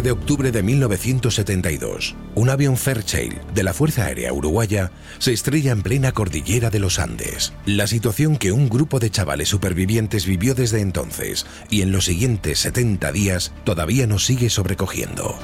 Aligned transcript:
13 0.00 0.02
de 0.02 0.12
octubre 0.12 0.50
de 0.50 0.62
1972, 0.62 2.14
un 2.34 2.48
avión 2.48 2.78
Fairchild 2.78 3.38
de 3.52 3.62
la 3.62 3.74
Fuerza 3.74 4.06
Aérea 4.06 4.32
Uruguaya 4.32 4.92
se 5.18 5.32
estrella 5.32 5.72
en 5.72 5.82
plena 5.82 6.12
cordillera 6.12 6.70
de 6.70 6.78
los 6.78 6.98
Andes. 6.98 7.52
La 7.66 7.86
situación 7.86 8.38
que 8.38 8.52
un 8.52 8.70
grupo 8.70 8.98
de 8.98 9.10
chavales 9.10 9.48
supervivientes 9.48 10.24
vivió 10.24 10.54
desde 10.54 10.80
entonces 10.80 11.44
y 11.68 11.82
en 11.82 11.92
los 11.92 12.06
siguientes 12.06 12.60
70 12.60 13.12
días 13.12 13.52
todavía 13.64 14.06
nos 14.06 14.24
sigue 14.24 14.48
sobrecogiendo. 14.48 15.38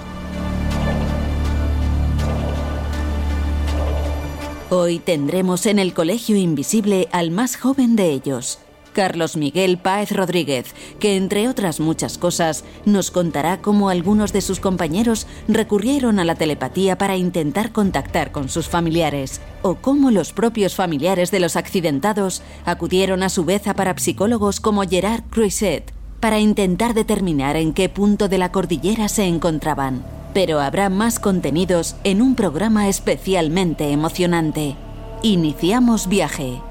Hoy 4.71 4.99
tendremos 4.99 5.67
en 5.67 5.79
el 5.79 5.93
Colegio 5.93 6.37
Invisible 6.37 7.09
al 7.13 7.31
más 7.31 7.57
joven 7.57 7.95
de 7.95 8.11
ellos, 8.11 8.59
Carlos 8.97 9.37
Miguel 9.37 9.77
Páez 9.77 10.11
Rodríguez, 10.11 10.75
que 10.99 11.19
entre 11.19 11.51
otras 11.51 11.81
muchas 11.81 12.17
cosas 12.17 12.65
nos 12.87 13.11
contará 13.11 13.61
cómo 13.61 13.91
algunos 13.91 14.33
de 14.33 14.41
sus 14.41 14.59
compañeros 14.59 15.27
recurrieron 15.49 16.19
a 16.19 16.25
la 16.25 16.35
telepatía 16.35 16.97
para 16.97 17.19
intentar 17.19 17.73
contactar 17.73 18.33
con 18.33 18.49
sus 18.49 18.71
familiares, 18.71 19.43
o 19.61 19.75
cómo 19.75 20.11
los 20.11 20.33
propios 20.33 20.75
familiares 20.75 21.31
de 21.31 21.41
los 21.41 21.57
accidentados 21.57 22.41
acudieron 22.65 23.23
a 23.23 23.29
su 23.29 23.45
vez 23.45 23.69
a 23.69 23.75
parapsicólogos 23.75 24.61
como 24.61 24.81
Gerard 24.85 25.25
Croiset 25.29 25.93
para 26.19 26.41
intentar 26.41 26.95
determinar 26.95 27.57
en 27.57 27.75
qué 27.75 27.91
punto 27.91 28.29
de 28.29 28.39
la 28.39 28.51
cordillera 28.51 29.11
se 29.11 29.27
encontraban. 29.27 30.07
Pero 30.33 30.59
habrá 30.59 30.89
más 30.89 31.19
contenidos 31.21 31.97
en 32.03 32.23
un 32.23 32.35
programa 32.35 32.89
especialmente 32.89 33.91
emocionante. 33.91 34.75
Iniciamos 35.23 36.09
viaje. 36.09 36.63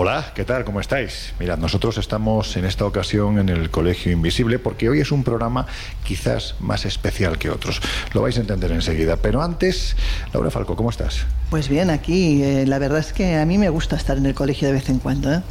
Hola, 0.00 0.26
¿qué 0.32 0.44
tal? 0.44 0.64
¿Cómo 0.64 0.78
estáis? 0.78 1.34
Mirad, 1.40 1.58
nosotros 1.58 1.98
estamos 1.98 2.56
en 2.56 2.64
esta 2.64 2.84
ocasión 2.84 3.40
en 3.40 3.48
el 3.48 3.68
Colegio 3.68 4.12
Invisible 4.12 4.60
porque 4.60 4.88
hoy 4.88 5.00
es 5.00 5.10
un 5.10 5.24
programa 5.24 5.66
quizás 6.04 6.54
más 6.60 6.84
especial 6.84 7.36
que 7.36 7.50
otros. 7.50 7.80
Lo 8.12 8.22
vais 8.22 8.38
a 8.38 8.42
entender 8.42 8.70
enseguida. 8.70 9.16
Pero 9.16 9.42
antes, 9.42 9.96
Laura 10.32 10.52
Falco, 10.52 10.76
¿cómo 10.76 10.90
estás? 10.90 11.26
Pues 11.50 11.68
bien, 11.68 11.90
aquí 11.90 12.44
eh, 12.44 12.64
la 12.64 12.78
verdad 12.78 13.00
es 13.00 13.12
que 13.12 13.38
a 13.38 13.44
mí 13.44 13.58
me 13.58 13.70
gusta 13.70 13.96
estar 13.96 14.16
en 14.16 14.26
el 14.26 14.34
colegio 14.34 14.68
de 14.68 14.74
vez 14.74 14.88
en 14.88 15.00
cuando. 15.00 15.34
¿eh? 15.34 15.42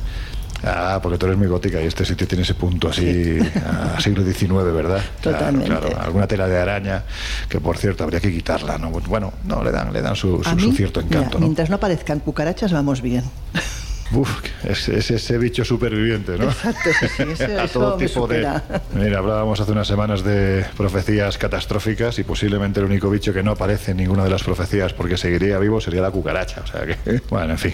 Ah, 0.63 1.01
porque 1.03 1.17
tú 1.17 1.25
eres 1.25 1.37
muy 1.37 1.47
gótica 1.47 1.81
y 1.81 1.85
este 1.85 2.05
sitio 2.05 2.25
tiene 2.25 2.43
ese 2.43 2.53
punto 2.53 2.87
así 2.87 3.39
a 3.65 3.99
siglo 3.99 4.23
XIX, 4.23 4.49
¿verdad? 4.73 5.01
Totalmente. 5.19 5.67
Claro, 5.67 5.89
claro, 5.89 6.01
alguna 6.05 6.25
tela 6.25 6.47
de 6.47 6.57
araña 6.57 7.03
que 7.49 7.59
por 7.59 7.77
cierto 7.77 8.05
habría 8.05 8.21
que 8.21 8.31
quitarla, 8.31 8.77
¿no? 8.77 8.91
Bueno, 8.91 9.33
no 9.43 9.61
le 9.61 9.71
dan, 9.71 9.91
le 9.91 10.01
dan 10.01 10.15
su, 10.15 10.41
su, 10.41 10.57
su 10.57 10.71
cierto 10.71 11.01
encanto, 11.01 11.25
mira, 11.25 11.33
¿no? 11.33 11.39
Mientras 11.39 11.69
no 11.69 11.75
aparezcan 11.75 12.21
cucarachas 12.21 12.71
vamos 12.71 13.01
bien. 13.01 13.25
Uf, 14.11 14.41
es, 14.63 14.87
es 14.89 15.11
ese 15.11 15.37
bicho 15.37 15.65
superviviente, 15.65 16.37
¿no? 16.37 16.45
Exacto, 16.45 16.89
sí, 16.99 17.07
sí, 17.17 17.23
eso, 17.23 17.59
a 17.61 17.67
todo 17.67 17.97
tipo 17.97 18.27
de. 18.27 18.47
Mira, 18.93 19.19
hablábamos 19.19 19.59
hace 19.59 19.71
unas 19.71 19.87
semanas 19.87 20.23
de 20.23 20.65
profecías 20.77 21.37
catastróficas 21.37 22.17
y 22.19 22.23
posiblemente 22.23 22.79
el 22.79 22.85
único 22.85 23.09
bicho 23.09 23.33
que 23.33 23.43
no 23.43 23.51
aparece 23.51 23.91
en 23.91 23.97
ninguna 23.97 24.23
de 24.23 24.29
las 24.29 24.43
profecías 24.43 24.93
porque 24.93 25.17
seguiría 25.17 25.59
vivo 25.59 25.81
sería 25.81 26.01
la 26.01 26.11
cucaracha. 26.11 26.61
O 26.63 26.67
sea 26.67 26.85
que, 26.85 27.21
bueno, 27.29 27.51
en 27.51 27.57
fin. 27.57 27.73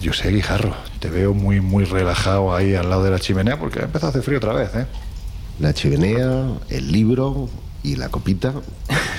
Yo 0.00 0.12
sé, 0.12 0.30
Guijarro, 0.30 0.74
te 0.98 1.10
veo 1.10 1.34
muy, 1.34 1.60
muy 1.60 1.84
relajado 1.84 2.54
ahí 2.54 2.74
al 2.74 2.90
lado 2.90 3.04
de 3.04 3.10
la 3.10 3.18
chimenea 3.20 3.58
porque 3.58 3.80
ha 3.80 3.84
empezado 3.84 4.08
a 4.08 4.10
hacer 4.10 4.22
frío 4.22 4.38
otra 4.38 4.52
vez, 4.52 4.74
¿eh? 4.74 4.86
La 5.60 5.74
chimenea, 5.74 6.46
el 6.68 6.92
libro 6.92 7.48
y 7.82 7.96
la 7.96 8.08
copita. 8.08 8.52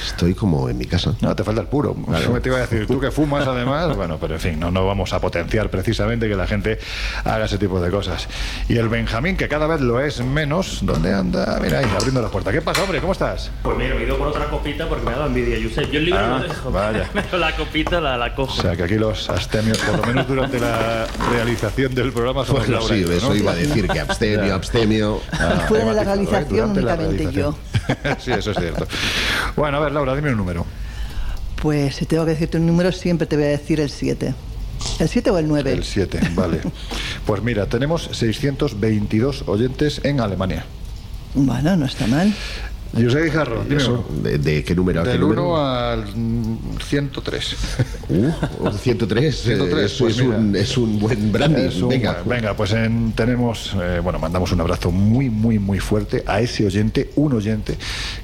Estoy 0.05 0.33
como 0.33 0.69
en 0.69 0.77
mi 0.77 0.85
casa. 0.85 1.13
No, 1.21 1.35
te 1.35 1.43
falta 1.43 1.61
el 1.61 1.67
puro. 1.67 1.95
Me 1.95 2.39
te 2.39 2.49
iba 2.49 2.57
a 2.57 2.61
decir, 2.61 2.87
tú 2.87 2.99
que 2.99 3.11
fumas 3.11 3.47
además. 3.47 3.95
Bueno, 3.95 4.17
pero 4.19 4.35
en 4.35 4.39
fin, 4.39 4.59
no, 4.59 4.71
no 4.71 4.85
vamos 4.85 5.13
a 5.13 5.19
potenciar 5.19 5.69
precisamente 5.69 6.27
que 6.27 6.35
la 6.35 6.47
gente 6.47 6.79
haga 7.23 7.45
ese 7.45 7.57
tipo 7.57 7.79
de 7.81 7.89
cosas. 7.89 8.27
Y 8.67 8.77
el 8.77 8.89
Benjamín, 8.89 9.37
que 9.37 9.47
cada 9.47 9.67
vez 9.67 9.81
lo 9.81 9.99
es 10.01 10.23
menos, 10.23 10.79
¿dónde 10.83 11.13
anda? 11.13 11.59
Mira 11.61 11.79
ahí, 11.79 11.87
abriendo 11.95 12.21
la 12.21 12.29
puerta. 12.29 12.51
¿Qué 12.51 12.61
pasa, 12.61 12.83
hombre? 12.83 12.99
¿Cómo 12.99 13.13
estás? 13.13 13.51
Pues 13.63 13.77
mira, 13.77 13.95
me 13.95 14.01
he 14.01 14.05
ido 14.05 14.17
por 14.17 14.27
otra 14.27 14.49
copita 14.49 14.87
porque 14.87 15.05
me 15.05 15.11
ha 15.11 15.15
dado 15.15 15.27
envidia, 15.27 15.57
Josep. 15.61 15.91
Yo 15.91 15.99
el 15.99 16.05
libro 16.05 16.19
Ah, 16.19 16.39
lo 16.39 16.47
dejo, 16.47 16.71
vaya. 16.71 17.09
pero 17.13 17.37
la 17.37 17.55
copita 17.55 18.01
la, 18.01 18.17
la 18.17 18.35
cojo. 18.35 18.59
O 18.59 18.61
sea, 18.61 18.75
que 18.75 18.83
aquí 18.83 18.95
los 18.95 19.29
astemios, 19.29 19.77
por 19.79 19.97
lo 19.99 20.03
menos 20.07 20.27
durante 20.27 20.59
la 20.59 21.07
realización 21.31 21.95
del 21.95 22.11
programa, 22.11 22.43
Laura 22.67 22.95
y 22.97 23.03
sí, 23.03 23.11
eso 23.13 23.29
¿no? 23.29 23.35
iba 23.35 23.51
a 23.51 23.55
decir 23.55 23.87
que 23.87 23.99
abstemio, 23.99 24.53
abstemio. 24.53 25.21
Ah, 25.31 25.65
Fuera 25.67 25.85
de 25.85 25.93
la 25.93 26.03
realización, 26.03 26.71
únicamente 26.71 27.31
yo. 27.31 27.55
sí, 28.19 28.31
eso 28.31 28.48
es 28.51 28.57
cierto. 28.57 28.87
Bueno, 29.55 29.77
a 29.77 29.79
ver, 29.81 29.91
Laura, 29.91 30.15
dime 30.15 30.31
un 30.31 30.37
número. 30.37 30.65
Pues 31.61 31.95
si 31.95 32.05
tengo 32.05 32.25
que 32.25 32.31
decirte 32.31 32.57
un 32.57 32.65
número, 32.65 32.91
siempre 32.91 33.27
te 33.27 33.35
voy 33.35 33.45
a 33.45 33.49
decir 33.49 33.79
el 33.79 33.89
7. 33.89 34.33
¿El 34.99 35.09
7 35.09 35.29
o 35.29 35.37
el 35.37 35.47
9? 35.47 35.73
El 35.73 35.83
7, 35.83 36.19
vale. 36.35 36.61
Pues 37.25 37.43
mira, 37.43 37.67
tenemos 37.67 38.09
622 38.11 39.43
oyentes 39.45 40.01
en 40.03 40.19
Alemania. 40.19 40.65
Bueno, 41.35 41.75
no 41.75 41.85
está 41.85 42.07
mal. 42.07 42.33
José 42.93 43.23
Guijarro, 43.23 43.63
dime 43.63 43.77
Eso, 43.81 44.05
uno. 44.09 44.21
¿De, 44.23 44.37
de 44.39 44.63
qué 44.63 44.73
número 44.75 45.03
Del 45.03 45.19
número? 45.19 45.49
1 45.53 45.65
al 45.67 46.05
mm, 46.15 46.57
103. 46.83 47.55
Uh, 48.09 48.31
103. 48.71 49.35
103, 49.41 49.85
Eso 49.91 50.03
pues 50.05 50.17
es, 50.17 50.23
mira. 50.25 50.37
un, 50.37 50.55
es 50.55 50.77
un 50.77 50.99
buen 50.99 51.31
branding. 51.31 51.63
Es 51.67 51.81
un- 51.81 51.89
Venga. 51.89 52.23
venga, 52.25 52.53
pues 52.55 52.73
en- 52.73 53.11
tenemos, 53.13 53.75
eh, 53.81 53.99
bueno, 54.03 54.17
mandamos 54.19 54.51
un 54.51 54.61
abrazo 54.61 54.91
muy, 54.91 55.29
muy, 55.29 55.59
muy 55.59 55.79
fuerte 55.79 56.23
a 56.25 56.41
ese 56.41 56.65
oyente, 56.65 57.11
un 57.15 57.33
oyente 57.33 57.77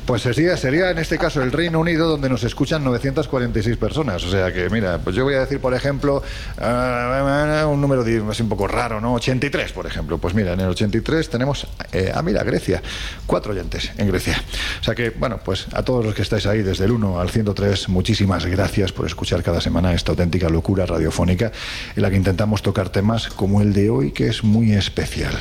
Pues 0.08 0.22
sería, 0.22 0.56
sería 0.56 0.90
en 0.90 0.98
este 0.98 1.18
caso 1.18 1.42
el 1.42 1.52
Reino 1.52 1.80
Unido 1.80 2.08
donde 2.08 2.28
nos 2.28 2.42
escuchan 2.42 2.82
946 2.84 3.76
personas. 3.76 4.24
O 4.24 4.30
sea 4.30 4.52
que, 4.52 4.70
mira, 4.70 4.98
pues 4.98 5.14
yo 5.14 5.24
voy 5.24 5.34
a 5.34 5.40
decir, 5.40 5.60
por 5.60 5.74
ejemplo, 5.74 6.22
ah, 6.58 7.66
un 7.70 7.80
número 7.80 8.02
así 8.30 8.42
un 8.42 8.48
poco 8.48 8.66
raro, 8.66 9.00
¿no? 9.00 9.14
83, 9.14 9.72
por 9.72 9.86
ejemplo. 9.86 10.18
Pues 10.18 10.34
mira, 10.34 10.54
en 10.54 10.60
el 10.60 10.68
83 10.68 11.28
tenemos, 11.28 11.66
eh, 11.92 12.10
ah, 12.14 12.22
mira, 12.22 12.42
Grecia. 12.42 12.82
Cuatro 13.26 13.52
oyentes 13.52 13.92
en 13.98 14.08
Grecia. 14.08 14.42
O 14.80 14.84
sea 14.84 14.94
que, 14.94 15.10
bueno, 15.10 15.40
pues 15.44 15.66
a 15.72 15.82
todos 15.82 16.04
los 16.04 16.14
que 16.14 16.22
estáis 16.22 16.46
ahí 16.46 16.62
desde 16.62 16.84
el 16.86 16.92
1 16.92 17.20
al 17.20 17.30
103, 17.30 17.88
muchísimas 17.88 18.46
gracias 18.46 18.92
por 18.92 19.06
escuchar 19.06 19.42
cada 19.42 19.60
semana 19.60 19.92
esta 19.92 20.12
auténtica 20.12 20.48
locura 20.48 20.86
radiofónica 20.86 21.52
en 21.94 22.02
la 22.02 22.10
que 22.10 22.16
intentamos 22.16 22.62
tocar 22.62 22.88
temas 22.88 23.28
como 23.28 23.60
el 23.60 23.72
de 23.72 23.90
hoy, 23.90 24.12
que 24.12 24.28
es 24.28 24.42
muy 24.42 24.72
especial. 24.72 25.36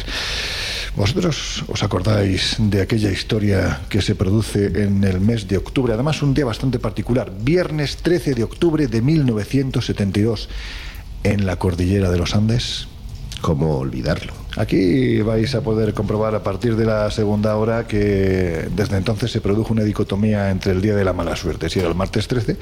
¿Vosotros 0.97 1.63
os 1.69 1.83
acordáis 1.83 2.57
de 2.57 2.81
aquella 2.81 3.11
historia 3.11 3.81
que 3.87 4.01
se 4.01 4.15
produce 4.15 4.65
en 4.81 5.03
el 5.03 5.21
mes 5.21 5.47
de 5.47 5.55
octubre? 5.55 5.93
Además, 5.93 6.23
un 6.23 6.33
día 6.33 6.43
bastante 6.43 6.79
particular, 6.79 7.31
viernes 7.39 7.97
13 7.97 8.33
de 8.33 8.43
octubre 8.43 8.87
de 8.87 8.99
1972, 9.03 10.49
en 11.21 11.45
la 11.45 11.57
cordillera 11.57 12.09
de 12.09 12.17
los 12.17 12.33
Andes. 12.33 12.87
¿Cómo 13.41 13.77
olvidarlo? 13.77 14.33
Aquí 14.55 15.21
vais 15.21 15.53
a 15.53 15.61
poder 15.61 15.93
comprobar 15.93 16.33
a 16.33 16.41
partir 16.41 16.75
de 16.75 16.85
la 16.85 17.11
segunda 17.11 17.55
hora 17.57 17.85
que 17.85 18.67
desde 18.75 18.97
entonces 18.97 19.29
se 19.29 19.39
produjo 19.39 19.73
una 19.73 19.83
dicotomía 19.83 20.49
entre 20.49 20.71
el 20.71 20.81
día 20.81 20.95
de 20.95 21.05
la 21.05 21.13
mala 21.13 21.35
suerte, 21.35 21.69
si 21.69 21.77
era 21.77 21.89
el 21.89 21.95
martes 21.95 22.27
13 22.27 22.57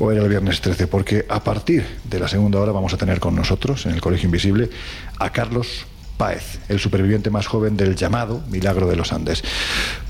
o 0.00 0.10
era 0.10 0.24
el 0.24 0.28
viernes 0.28 0.60
13, 0.60 0.88
porque 0.88 1.24
a 1.28 1.44
partir 1.44 1.86
de 2.02 2.18
la 2.18 2.26
segunda 2.26 2.58
hora 2.58 2.72
vamos 2.72 2.92
a 2.94 2.96
tener 2.96 3.20
con 3.20 3.36
nosotros 3.36 3.86
en 3.86 3.92
el 3.92 4.00
Colegio 4.00 4.26
Invisible 4.26 4.70
a 5.20 5.30
Carlos 5.30 5.86
Páez, 6.20 6.60
el 6.68 6.78
superviviente 6.78 7.30
más 7.30 7.46
joven 7.46 7.78
del 7.78 7.96
llamado 7.96 8.42
Milagro 8.50 8.86
de 8.86 8.94
los 8.94 9.14
Andes. 9.14 9.42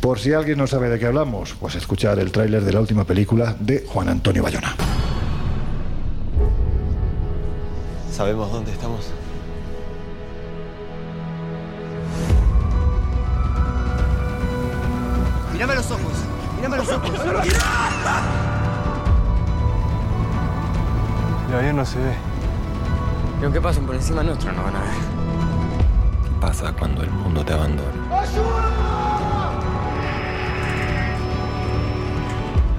Por 0.00 0.18
si 0.18 0.32
alguien 0.32 0.58
no 0.58 0.66
sabe 0.66 0.88
de 0.88 0.98
qué 0.98 1.06
hablamos, 1.06 1.54
pues 1.60 1.76
escuchar 1.76 2.18
el 2.18 2.32
tráiler 2.32 2.64
de 2.64 2.72
la 2.72 2.80
última 2.80 3.04
película 3.04 3.54
de 3.60 3.86
Juan 3.86 4.08
Antonio 4.08 4.42
Bayona. 4.42 4.74
¿Sabemos 8.10 8.50
dónde 8.50 8.72
estamos? 8.72 9.06
Mírame 15.52 15.76
los 15.76 15.90
ojos. 15.92 16.12
Mírame 16.56 16.76
los 16.76 16.88
ojos. 16.88 17.10
El 21.48 21.54
avión 21.54 21.76
no 21.76 21.86
se 21.86 22.00
ve. 22.00 22.14
Y 23.40 23.44
aunque 23.44 23.60
pasen 23.60 23.86
por 23.86 23.94
encima 23.94 24.24
nuestro, 24.24 24.52
no 24.52 24.64
van 24.64 24.74
a 24.74 24.80
ver. 24.80 25.19
¿Qué 26.40 26.46
pasa 26.46 26.72
cuando 26.72 27.02
el 27.02 27.10
mundo 27.10 27.44
te 27.44 27.52
abandona? 27.52 27.92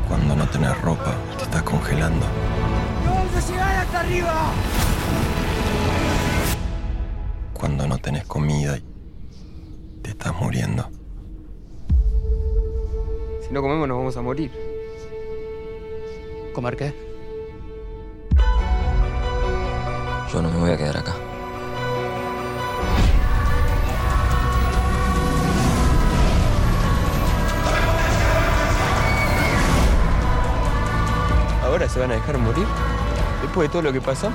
Cuando 0.07 0.35
no 0.35 0.47
tenés 0.49 0.81
ropa, 0.81 1.13
te 1.37 1.43
estás 1.43 1.61
congelando. 1.61 2.25
¡Vamos 3.05 3.35
a 3.35 3.51
llegar 3.51 3.75
hasta 3.75 3.99
arriba! 3.99 4.33
Cuando 7.53 7.87
no 7.87 7.99
tenés 7.99 8.25
comida 8.25 8.79
y 8.79 8.83
te 10.01 10.09
estás 10.09 10.33
muriendo. 10.41 10.89
Si 13.47 13.53
no 13.53 13.61
comemos, 13.61 13.87
nos 13.87 13.97
vamos 13.99 14.17
a 14.17 14.21
morir. 14.23 14.51
¿Comer 16.55 16.75
qué? 16.75 16.95
Yo 20.33 20.41
no 20.41 20.49
me 20.49 20.57
voy 20.57 20.71
a 20.71 20.77
quedar 20.77 20.97
acá. 20.97 21.13
¿Ahora 31.71 31.87
se 31.87 32.01
van 32.01 32.11
a 32.11 32.15
dejar 32.15 32.37
morir? 32.37 32.67
¿Después 33.41 33.69
de 33.69 33.71
todo 33.71 33.81
lo 33.81 33.93
que 33.93 34.01
pasó? 34.01 34.29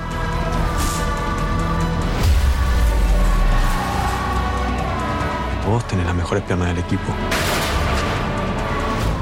Vos 5.67 5.87
tenés 5.87 6.07
las 6.07 6.15
mejores 6.15 6.43
piernas 6.45 6.69
del 6.69 6.79
equipo. 6.79 7.13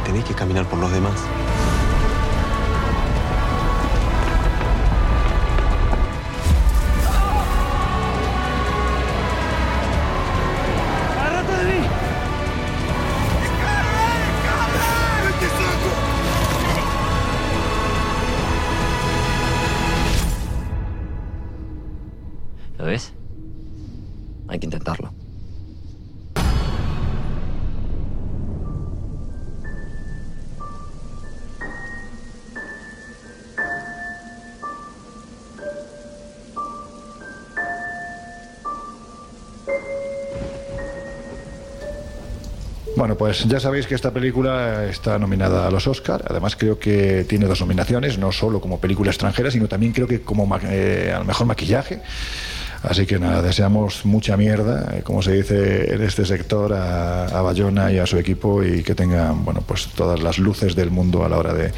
Tenés 0.06 0.23
que 0.23 0.33
caminar 0.33 0.63
por 0.63 0.79
los 0.79 0.89
demás. 0.94 1.12
Pues 43.17 43.45
ya 43.45 43.59
sabéis 43.59 43.88
que 43.88 43.95
esta 43.95 44.12
película 44.12 44.85
está 44.85 45.17
nominada 45.19 45.67
a 45.67 45.71
los 45.71 45.88
Oscar. 45.88 46.23
Además, 46.29 46.56
creo 46.56 46.79
que 46.79 47.25
tiene 47.27 47.45
dos 47.45 47.62
nominaciones, 47.62 48.17
no 48.17 48.31
solo 48.31 48.59
como 48.59 48.79
película 48.79 49.12
extranjera, 49.12 49.51
sino 49.51 49.67
también 49.67 49.94
creo 49.94 50.07
que 50.07 50.21
como 50.21 50.47
eh, 50.63 51.13
al 51.15 51.25
mejor 51.25 51.47
maquillaje. 51.47 52.01
Así 52.83 53.06
que 53.06 53.17
nada, 53.17 53.41
deseamos 53.41 54.06
mucha 54.06 54.38
mierda, 54.38 54.97
eh, 54.97 55.01
como 55.01 55.23
se 55.23 55.31
dice 55.31 55.94
en 55.94 56.03
este 56.03 56.23
sector, 56.25 56.73
a, 56.73 57.25
a 57.25 57.41
Bayona 57.41 57.91
y 57.91 57.97
a 57.97 58.06
su 58.06 58.17
equipo 58.17 58.63
y 58.63 58.83
que 58.83 58.94
tengan, 58.94 59.44
bueno, 59.44 59.63
pues 59.65 59.88
todas 59.95 60.21
las 60.21 60.38
luces 60.38 60.75
del 60.75 60.91
mundo 60.91 61.25
a 61.25 61.29
la 61.29 61.38
hora 61.38 61.53
de, 61.53 61.71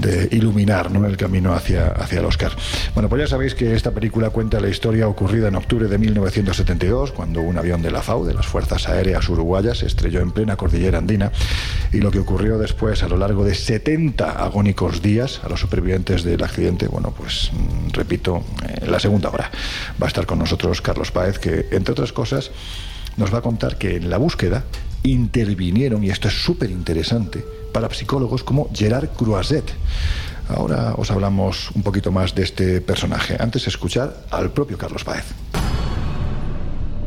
de 0.00 0.28
iluminar 0.32 0.90
¿no? 0.90 1.06
el 1.06 1.16
camino 1.16 1.52
hacia, 1.52 1.88
hacia 1.88 2.20
el 2.20 2.24
Oscar. 2.24 2.52
Bueno, 2.94 3.08
pues 3.08 3.22
ya 3.22 3.26
sabéis 3.26 3.54
que 3.54 3.74
esta 3.74 3.90
película 3.90 4.30
cuenta 4.30 4.60
la 4.60 4.68
historia 4.68 5.08
ocurrida 5.08 5.48
en 5.48 5.56
octubre 5.56 5.88
de 5.88 5.98
1972, 5.98 7.12
cuando 7.12 7.40
un 7.40 7.58
avión 7.58 7.82
de 7.82 7.90
la 7.90 8.02
FAU, 8.02 8.24
de 8.24 8.34
las 8.34 8.46
Fuerzas 8.46 8.88
Aéreas 8.88 9.28
Uruguayas, 9.28 9.82
estrelló 9.82 10.20
en 10.20 10.32
plena 10.32 10.56
cordillera 10.56 10.98
andina, 10.98 11.32
y 11.92 11.98
lo 11.98 12.10
que 12.10 12.18
ocurrió 12.18 12.58
después 12.58 13.02
a 13.02 13.08
lo 13.08 13.16
largo 13.16 13.44
de 13.44 13.54
70 13.54 14.42
agónicos 14.44 15.02
días 15.02 15.40
a 15.44 15.48
los 15.48 15.60
supervivientes 15.60 16.24
del 16.24 16.42
accidente, 16.42 16.88
bueno, 16.88 17.12
pues 17.16 17.50
mm, 17.52 17.90
repito, 17.92 18.44
eh, 18.66 18.86
la 18.86 19.00
segunda 19.00 19.30
hora 19.30 19.50
va 20.00 20.06
a 20.06 20.08
estar 20.08 20.26
con 20.26 20.38
nosotros 20.38 20.80
Carlos 20.80 21.10
Páez, 21.10 21.38
que 21.38 21.66
entre 21.72 21.92
otras 21.92 22.12
cosas 22.12 22.50
nos 23.16 23.32
va 23.32 23.38
a 23.38 23.42
contar 23.42 23.78
que 23.78 23.96
en 23.96 24.10
la 24.10 24.18
búsqueda 24.18 24.64
intervinieron, 25.02 26.04
y 26.04 26.10
esto 26.10 26.28
es 26.28 26.34
súper 26.34 26.70
interesante, 26.70 27.44
parapsicólogos 27.72 28.42
como 28.44 28.68
Gerard 28.72 29.08
Croiset. 29.16 29.64
Ahora 30.56 30.94
os 30.96 31.10
hablamos 31.10 31.70
un 31.72 31.82
poquito 31.82 32.10
más 32.10 32.34
de 32.34 32.42
este 32.42 32.80
personaje. 32.80 33.36
Antes 33.38 33.66
escuchar 33.66 34.10
al 34.30 34.50
propio 34.50 34.78
Carlos 34.78 35.04
Páez. 35.04 35.26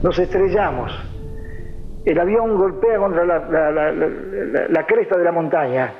Nos 0.03 0.17
estrellamos. 0.19 0.91
El 2.05 2.19
avión 2.19 2.57
golpea 2.57 2.97
contra 2.97 3.23
la- 3.25 3.39
la- 3.49 3.71
la- 3.71 4.67
la 4.69 4.85
cresta 4.85 5.17
de 5.17 5.23
la 5.23 5.31
montaña. 5.31 5.93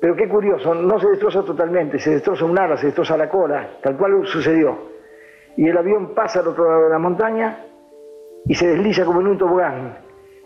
Pero 0.00 0.16
qué 0.16 0.28
curioso, 0.28 0.74
no 0.74 0.98
se 1.00 1.08
destroza 1.08 1.42
totalmente, 1.42 1.98
se 1.98 2.10
destroza 2.10 2.44
un 2.44 2.58
ala, 2.58 2.76
se 2.76 2.86
destroza 2.86 3.16
la 3.16 3.28
cola, 3.28 3.68
tal 3.82 3.96
cual 3.96 4.26
sucedió. 4.26 4.92
Y 5.56 5.66
el 5.68 5.76
avión 5.76 6.14
pasa 6.14 6.40
al 6.40 6.48
otro 6.48 6.68
lado 6.68 6.84
de 6.84 6.90
la 6.90 6.98
montaña 6.98 7.58
y 8.46 8.54
se 8.54 8.66
desliza 8.68 9.04
como 9.04 9.20
en 9.20 9.28
un 9.28 9.38
tobogán. 9.38 9.98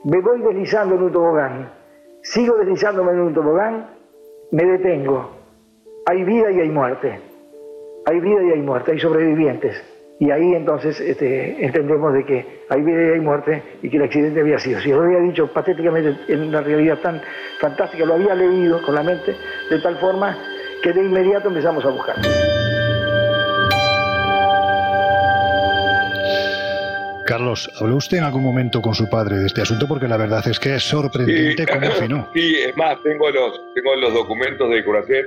Me 0.04 0.20
voy 0.20 0.40
deslizando 0.42 0.94
en 0.96 1.02
un 1.02 1.12
tobogán. 1.12 1.72
Sigo 2.22 2.56
deslizándome 2.56 3.12
en 3.12 3.20
un 3.20 3.34
tobogán, 3.34 3.86
me 4.50 4.64
detengo. 4.64 5.30
Hay 6.06 6.24
vida 6.24 6.50
y 6.50 6.60
hay 6.60 6.68
muerte. 6.68 7.20
Hay 8.06 8.20
vida 8.20 8.42
y 8.42 8.52
hay 8.52 8.62
muerte, 8.62 8.92
hay 8.92 8.98
sobrevivientes. 8.98 9.82
Y 10.20 10.30
ahí 10.30 10.54
entonces 10.54 11.00
este, 11.00 11.64
entendemos 11.64 12.12
de 12.12 12.24
que 12.24 12.64
hay 12.68 12.82
vida 12.82 13.02
y 13.02 13.10
hay 13.12 13.20
muerte 13.20 13.62
y 13.82 13.88
que 13.88 13.98
el 13.98 14.02
accidente 14.02 14.40
había 14.40 14.58
sido. 14.58 14.80
Si 14.80 14.90
lo 14.90 15.02
había 15.02 15.20
dicho 15.20 15.52
patéticamente 15.52 16.16
en 16.26 16.48
una 16.48 16.60
realidad 16.60 16.98
tan 17.00 17.20
fantástica, 17.60 18.04
lo 18.04 18.14
había 18.14 18.34
leído 18.34 18.82
con 18.82 18.94
la 18.96 19.02
mente 19.02 19.36
de 19.70 19.80
tal 19.80 19.96
forma 19.98 20.36
que 20.82 20.92
de 20.92 21.04
inmediato 21.04 21.48
empezamos 21.48 21.84
a 21.84 21.90
buscar. 21.90 22.16
Carlos, 27.28 27.70
¿habló 27.78 27.96
usted 27.96 28.16
en 28.16 28.24
algún 28.24 28.42
momento 28.42 28.80
con 28.80 28.94
su 28.94 29.06
padre 29.10 29.36
de 29.36 29.46
este 29.48 29.60
asunto? 29.60 29.86
Porque 29.86 30.08
la 30.08 30.16
verdad 30.16 30.42
es 30.48 30.58
que 30.58 30.74
es 30.76 30.82
sorprendente 30.82 31.62
Sí. 31.62 31.68
cómo 31.70 31.86
afinó. 31.86 32.28
Sí, 32.34 32.56
es 32.56 32.74
más, 32.74 32.96
tengo 33.02 33.28
los, 33.30 33.60
tengo 33.74 33.96
los 33.96 34.14
documentos 34.14 34.70
de 34.70 34.82
Curacet. 34.82 35.26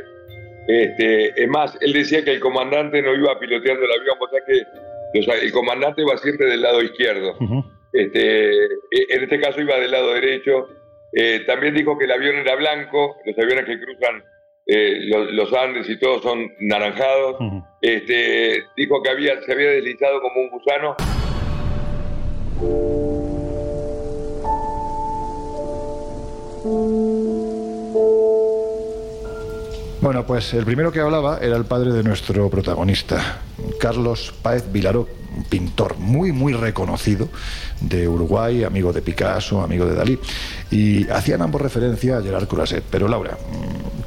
Este, 0.68 1.44
es 1.44 1.48
más, 1.48 1.78
él 1.80 1.94
decía 1.94 2.24
que 2.24 2.32
el 2.32 2.40
comandante 2.40 3.04
no 3.04 3.14
iba 3.14 3.38
piloteando 3.40 3.84
el 3.86 3.92
avión, 3.92 4.18
o 4.20 5.22
sea 5.24 5.36
el 5.36 5.52
comandante 5.52 6.04
va 6.04 6.18
siempre 6.18 6.48
del 6.48 6.62
lado 6.64 6.82
izquierdo. 6.82 7.36
Este, 7.94 8.66
e- 8.66 9.08
en 9.10 9.24
este 9.24 9.40
caso 9.40 9.62
iba 9.62 9.78
del 9.80 9.92
lado 9.92 10.14
derecho. 10.14 10.70
Eh, 11.14 11.42
también 11.46 11.76
dijo 11.76 11.98
que 12.00 12.06
el 12.06 12.12
avión 12.14 12.36
era 12.38 12.56
blanco, 12.56 13.18
los 13.26 13.38
aviones 13.38 13.66
que 13.66 13.80
cruzan 13.80 14.24
eh, 14.66 15.02
los, 15.08 15.32
los 15.34 15.54
Andes 15.54 15.88
y 15.90 16.00
todos 16.00 16.24
son 16.24 16.48
naranjados. 16.62 17.36
este, 17.82 18.64
dijo 18.78 19.04
que 19.04 19.10
había, 19.10 19.40
se 19.42 19.52
había 19.52 19.70
deslizado 19.72 20.20
como 20.22 20.42
un 20.42 20.50
gusano. 20.52 20.96
Bueno, 30.02 30.26
pues 30.26 30.54
el 30.54 30.66
primero 30.66 30.92
que 30.92 31.00
hablaba 31.00 31.38
era 31.38 31.56
el 31.56 31.66
padre 31.66 31.94
de 31.94 32.04
nuestro 32.04 32.50
protagonista, 32.50 33.42
Carlos 33.80 34.34
Páez 34.42 34.72
Vilaró, 34.72 35.08
pintor 35.50 35.98
muy, 35.98 36.32
muy 36.32 36.54
reconocido 36.54 37.30
de 37.80 38.08
Uruguay, 38.08 38.64
amigo 38.64 38.92
de 38.94 39.02
Picasso, 39.02 39.62
amigo 39.62 39.86
de 39.86 39.96
Dalí. 39.96 40.20
Y 40.72 41.10
hacían 41.10 41.42
ambos 41.42 41.62
referencia 41.62 42.18
a 42.18 42.22
Gerard 42.22 42.48
Croiset. 42.48 42.84
Pero 42.90 43.08
Laura, 43.08 43.38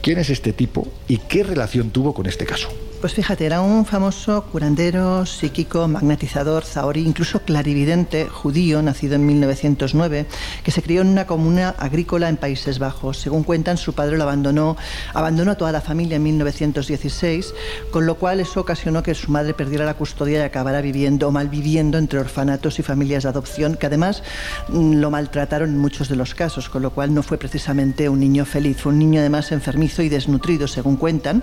¿quién 0.03 0.19
es 0.19 0.31
este 0.31 0.53
tipo 0.53 0.87
y 1.09 1.19
qué 1.19 1.43
relación 1.43 1.91
tuvo 1.91 2.13
con 2.13 2.27
este 2.27 2.45
caso? 2.45 2.69
Pues 3.05 3.13
fíjate, 3.13 3.45
era 3.45 3.61
un 3.61 3.85
famoso 3.85 4.47
curandero, 4.51 5.27
psíquico, 5.27 5.87
magnetizador, 5.89 6.65
zahorí, 6.65 7.03
incluso 7.03 7.41
clarividente, 7.41 8.31
judío, 8.31 8.81
nacido 8.81 9.17
en 9.17 9.27
1909, 9.27 10.25
que 10.63 10.71
se 10.71 10.81
crió 10.81 11.03
en 11.03 11.09
una 11.09 11.27
comuna 11.27 11.75
agrícola 11.77 12.31
en 12.31 12.39
Países 12.39 12.79
Bajos. 12.79 13.19
Según 13.19 13.43
cuentan, 13.43 13.77
su 13.77 13.93
padre 13.93 14.17
lo 14.17 14.23
abandonó, 14.23 14.79
abandonó 15.13 15.51
a 15.51 15.57
toda 15.57 15.71
la 15.71 15.83
familia 15.83 16.17
en 16.17 16.23
1916, 16.23 17.53
con 17.91 18.07
lo 18.07 18.15
cual 18.15 18.41
eso 18.41 18.61
ocasionó 18.61 19.03
que 19.03 19.15
su 19.15 19.31
madre 19.31 19.53
perdiera 19.53 19.85
la 19.85 19.99
custodia 19.99 20.39
y 20.39 20.43
acabara 20.43 20.81
viviendo 20.81 21.29
o 21.29 21.31
malviviendo 21.31 21.99
entre 21.99 22.21
orfanatos 22.21 22.79
y 22.79 22.83
familias 22.83 23.25
de 23.25 23.29
adopción, 23.29 23.75
que 23.75 23.85
además 23.85 24.23
mm, 24.69 24.95
lo 24.95 25.11
maltrataron 25.11 25.69
en 25.69 25.79
muchos 25.79 26.09
de 26.09 26.17
los 26.17 26.35
casos, 26.35 26.71
con 26.71 26.81
lo 26.81 26.93
cual 26.93 27.13
no 27.13 27.23
fue 27.23 27.37
precisamente 27.37 28.09
un 28.09 28.21
niño 28.21 28.47
feliz, 28.47 28.79
fue 28.79 28.93
un 28.93 28.99
niño 28.99 29.21
además 29.21 29.53
enfermizo 29.53 30.01
y 30.01 30.09
desnutrido, 30.09 30.67
según 30.67 30.97
cuentan, 30.97 31.43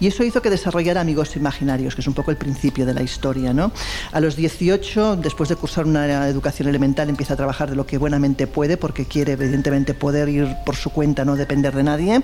y 0.00 0.08
eso 0.08 0.24
hizo 0.24 0.42
que 0.42 0.50
desarrollara 0.50 0.95
amigos 1.00 1.36
imaginarios, 1.36 1.94
que 1.94 2.00
es 2.00 2.06
un 2.06 2.14
poco 2.14 2.30
el 2.30 2.36
principio 2.36 2.86
de 2.86 2.94
la 2.94 3.02
historia. 3.02 3.52
¿no? 3.52 3.72
A 4.12 4.20
los 4.20 4.36
18, 4.36 5.16
después 5.16 5.48
de 5.48 5.56
cursar 5.56 5.86
una 5.86 6.28
educación 6.28 6.68
elemental, 6.68 7.08
empieza 7.08 7.34
a 7.34 7.36
trabajar 7.36 7.70
de 7.70 7.76
lo 7.76 7.86
que 7.86 7.98
buenamente 7.98 8.46
puede, 8.46 8.76
porque 8.76 9.04
quiere 9.04 9.32
evidentemente 9.32 9.94
poder 9.94 10.28
ir 10.28 10.56
por 10.64 10.76
su 10.76 10.90
cuenta, 10.90 11.24
no 11.24 11.36
depender 11.36 11.74
de 11.74 11.82
nadie, 11.82 12.22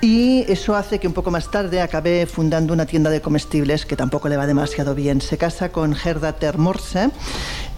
y 0.00 0.44
eso 0.48 0.76
hace 0.76 0.98
que 0.98 1.06
un 1.06 1.14
poco 1.14 1.30
más 1.30 1.50
tarde 1.50 1.80
acabe 1.80 2.26
fundando 2.26 2.72
una 2.72 2.86
tienda 2.86 3.10
de 3.10 3.20
comestibles 3.20 3.86
que 3.86 3.96
tampoco 3.96 4.28
le 4.28 4.36
va 4.36 4.46
demasiado 4.46 4.94
bien. 4.94 5.20
Se 5.20 5.38
casa 5.38 5.70
con 5.70 5.94
Gerda 5.94 6.34
Termorse 6.34 7.10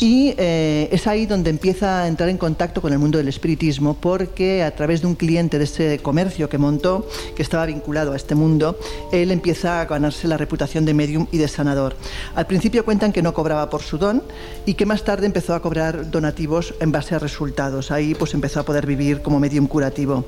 y 0.00 0.35
eh, 0.38 0.88
es 0.93 1.09
ahí 1.09 1.26
donde 1.26 1.50
empieza 1.50 2.02
a 2.02 2.09
entrar 2.09 2.28
en 2.28 2.38
contacto 2.38 2.81
con 2.81 2.93
el 2.93 3.00
mundo 3.00 3.19
del 3.19 3.26
espiritismo 3.26 3.97
porque 4.00 4.62
a 4.62 4.71
través 4.71 5.00
de 5.00 5.09
un 5.09 5.17
cliente 5.17 5.59
de 5.59 5.64
ese 5.64 5.99
comercio 5.99 6.49
que 6.49 6.57
montó, 6.57 7.09
que 7.35 7.43
estaba 7.43 7.67
vinculado 7.67 8.12
a 8.12 8.17
este 8.17 8.37
mundo, 8.37 8.78
él 9.11 9.33
empieza 9.33 9.81
a 9.81 9.87
ganarse 9.87 10.28
la 10.28 10.37
reputación 10.37 10.85
de 10.85 10.95
medium 10.95 11.26
y 11.33 11.38
de 11.38 11.49
sanador. 11.49 11.97
Al 12.37 12.47
principio 12.47 12.85
cuentan 12.85 13.12
que 13.12 13.23
no 13.23 13.35
cobraba 13.35 13.71
por 13.71 13.83
su 13.83 13.99
don 13.99 14.23
y 14.67 14.75
que 14.75 14.87
más 14.87 15.02
tarde 15.02 15.26
empezó 15.26 15.55
a 15.55 15.62
cobrar 15.62 16.11
donativos 16.11 16.75
en 16.78 16.93
base 16.93 17.17
a 17.17 17.19
resultados. 17.19 17.90
Ahí 17.90 18.14
pues 18.14 18.35
empezó 18.35 18.61
a 18.61 18.64
poder 18.64 18.87
vivir 18.87 19.21
como 19.21 19.40
medium 19.40 19.67
curativo. 19.67 20.25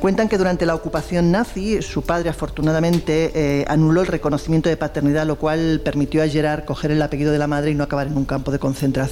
Cuentan 0.00 0.28
que 0.28 0.38
durante 0.38 0.66
la 0.66 0.74
ocupación 0.74 1.30
nazi 1.30 1.82
su 1.82 2.02
padre 2.02 2.30
afortunadamente 2.30 3.30
eh, 3.34 3.64
anuló 3.68 4.00
el 4.00 4.08
reconocimiento 4.08 4.68
de 4.68 4.76
paternidad, 4.76 5.24
lo 5.24 5.36
cual 5.36 5.80
permitió 5.84 6.20
a 6.22 6.28
Gerard 6.28 6.64
coger 6.64 6.90
el 6.90 7.00
apellido 7.00 7.30
de 7.30 7.38
la 7.38 7.46
madre 7.46 7.70
y 7.70 7.74
no 7.76 7.84
acabar 7.84 8.08
en 8.08 8.16
un 8.16 8.24
campo 8.24 8.50
de 8.50 8.58
concentración. 8.58 9.03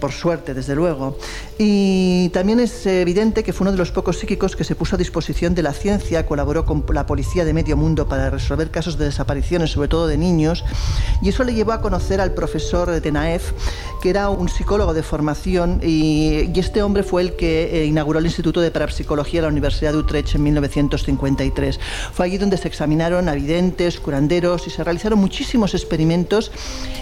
Por 0.00 0.12
suerte, 0.12 0.54
desde 0.54 0.74
luego. 0.74 1.18
Y 1.58 2.30
también 2.30 2.60
es 2.60 2.84
evidente 2.86 3.44
que 3.44 3.52
fue 3.52 3.64
uno 3.64 3.72
de 3.72 3.78
los 3.78 3.92
pocos 3.92 4.18
psíquicos 4.18 4.56
que 4.56 4.64
se 4.64 4.74
puso 4.74 4.96
a 4.96 4.98
disposición 4.98 5.54
de 5.54 5.62
la 5.62 5.72
ciencia, 5.72 6.26
colaboró 6.26 6.64
con 6.64 6.84
la 6.92 7.06
policía 7.06 7.44
de 7.44 7.54
medio 7.54 7.76
mundo 7.76 8.08
para 8.08 8.28
resolver 8.28 8.70
casos 8.70 8.98
de 8.98 9.04
desapariciones, 9.04 9.70
sobre 9.70 9.88
todo 9.88 10.06
de 10.06 10.18
niños, 10.18 10.64
y 11.22 11.28
eso 11.28 11.44
le 11.44 11.54
llevó 11.54 11.72
a 11.72 11.80
conocer 11.80 12.20
al 12.20 12.34
profesor 12.34 13.00
de 13.00 13.12
Naef, 13.12 13.52
que 14.02 14.10
era 14.10 14.30
un 14.30 14.48
psicólogo 14.48 14.94
de 14.94 15.02
formación, 15.02 15.80
y, 15.82 16.50
y 16.52 16.58
este 16.58 16.82
hombre 16.82 17.04
fue 17.04 17.22
el 17.22 17.36
que 17.36 17.82
eh, 17.82 17.86
inauguró 17.86 18.18
el 18.18 18.26
Instituto 18.26 18.60
de 18.60 18.70
Parapsicología 18.70 19.40
de 19.40 19.46
la 19.46 19.52
Universidad 19.52 19.92
de 19.92 19.98
Utrecht 19.98 20.34
en 20.34 20.42
1953. 20.42 21.78
Fue 22.12 22.26
allí 22.26 22.38
donde 22.38 22.56
se 22.56 22.66
examinaron 22.68 23.28
a 23.28 23.34
videntes, 23.34 24.00
curanderos 24.00 24.66
y 24.66 24.70
se 24.70 24.82
realizaron 24.82 25.20
muchísimos 25.20 25.74
experimentos, 25.74 26.50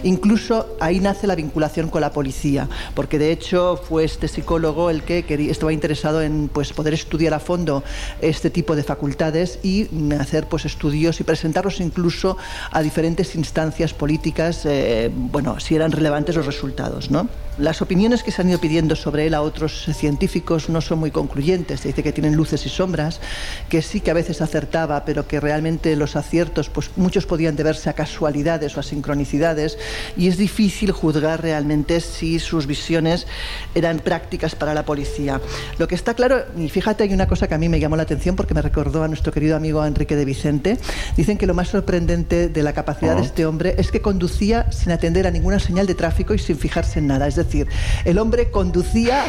incluso 0.03 0.77
ahí 0.79 1.01
nace 1.01 1.27
la 1.27 1.35
vinculación 1.35 1.89
con 1.89 2.02
la 2.03 2.13
policía, 2.13 2.69
porque 2.95 3.19
de 3.19 3.33
hecho 3.33 3.81
fue 3.89 4.05
este 4.05 4.29
psicólogo 4.29 4.91
el 4.91 5.03
que 5.03 5.25
quería, 5.25 5.51
estaba 5.51 5.73
interesado 5.73 6.21
en 6.21 6.51
pues, 6.53 6.75
poder 6.75 6.93
estudiar 6.93 7.33
a 7.33 7.41
fondo 7.41 7.83
este 8.21 8.51
tipo 8.51 8.77
de 8.77 8.83
facultades 8.83 9.59
y 9.63 9.89
hacer 10.21 10.47
pues, 10.49 10.67
estudios 10.67 11.21
y 11.21 11.25
presentarlos 11.25 11.81
incluso 11.81 12.37
a 12.71 12.83
diferentes 12.83 13.35
instancias 13.35 13.95
políticas, 13.95 14.67
eh, 14.67 15.11
bueno, 15.15 15.59
si 15.61 15.75
eran 15.75 15.91
relevantes 15.93 16.37
los 16.37 16.45
resultados. 16.45 17.11
¿no? 17.11 17.29
Las 17.59 17.83
opiniones 17.83 18.23
que 18.23 18.31
se 18.31 18.41
han 18.41 18.49
ido 18.49 18.59
pidiendo 18.59 18.97
sobre 18.97 19.27
él 19.27 19.35
a 19.35 19.43
otros 19.43 19.85
científicos 19.95 20.71
no 20.71 20.81
son 20.81 20.99
muy 20.99 21.11
concluyentes. 21.11 21.81
Se 21.81 21.89
dice 21.89 22.03
que 22.03 22.11
tienen 22.11 22.35
luces 22.35 22.65
y 22.65 22.71
sombras, 22.71 23.21
que 23.69 23.83
sí 23.83 24.01
que 24.01 24.11
a 24.11 24.15
veces 24.15 24.41
acertaba, 24.41 25.05
pero 25.05 25.29
que 25.29 25.39
realmente 25.39 25.95
los 25.95 26.17
aciertos, 26.17 26.71
pues 26.71 26.91
muchos 26.97 27.27
podían 27.27 27.55
deberse 27.55 27.91
a 27.91 27.93
casualidades 27.93 28.75
o 28.77 28.81
a 28.81 28.83
sincronicidades, 28.83 29.77
y 30.17 30.29
es 30.29 30.39
difícil 30.39 30.93
juzgar 30.93 31.43
realmente 31.43 31.92
si 32.01 32.39
sus 32.39 32.67
visiones 32.67 33.27
eran 33.75 33.99
prácticas 34.01 34.55
para 34.55 34.75
la 34.75 34.85
policía. 34.85 35.41
Lo 35.79 35.89
que 35.89 35.95
está 35.95 36.15
claro, 36.15 36.45
y 36.57 36.69
fíjate, 36.69 37.05
hay 37.05 37.13
una 37.13 37.27
cosa 37.27 37.49
que 37.49 37.55
a 37.55 37.59
mí 37.59 37.69
me 37.69 37.81
llamó 37.81 37.97
la 37.97 38.03
atención 38.03 38.37
porque 38.37 38.55
me 38.55 38.63
recordó 38.63 39.03
a 39.03 39.09
nuestro 39.09 39.33
querido 39.33 39.57
amigo 39.57 39.85
Enrique 39.85 40.17
de 40.17 40.25
Vicente. 40.25 40.79
Dicen 41.17 41.39
que 41.39 41.47
lo 41.47 41.55
más 41.55 41.69
sorprendente 41.69 42.49
de 42.49 42.63
la 42.63 42.73
capacidad 42.73 43.17
de 43.17 43.23
este 43.23 43.47
hombre 43.47 43.75
es 43.79 43.91
que 43.91 44.01
conducía 44.01 44.71
sin 44.73 44.93
atender 44.93 45.27
a 45.27 45.31
ninguna 45.31 45.59
señal 45.59 45.87
de 45.87 45.95
tráfico 45.95 46.35
y 46.35 46.39
sin 46.39 46.57
fijarse 46.59 46.99
en 46.99 47.07
nada. 47.07 47.27
Es 47.27 47.37
decir, 47.37 47.69
el 48.05 48.19
hombre 48.19 48.51
conducía 48.51 49.25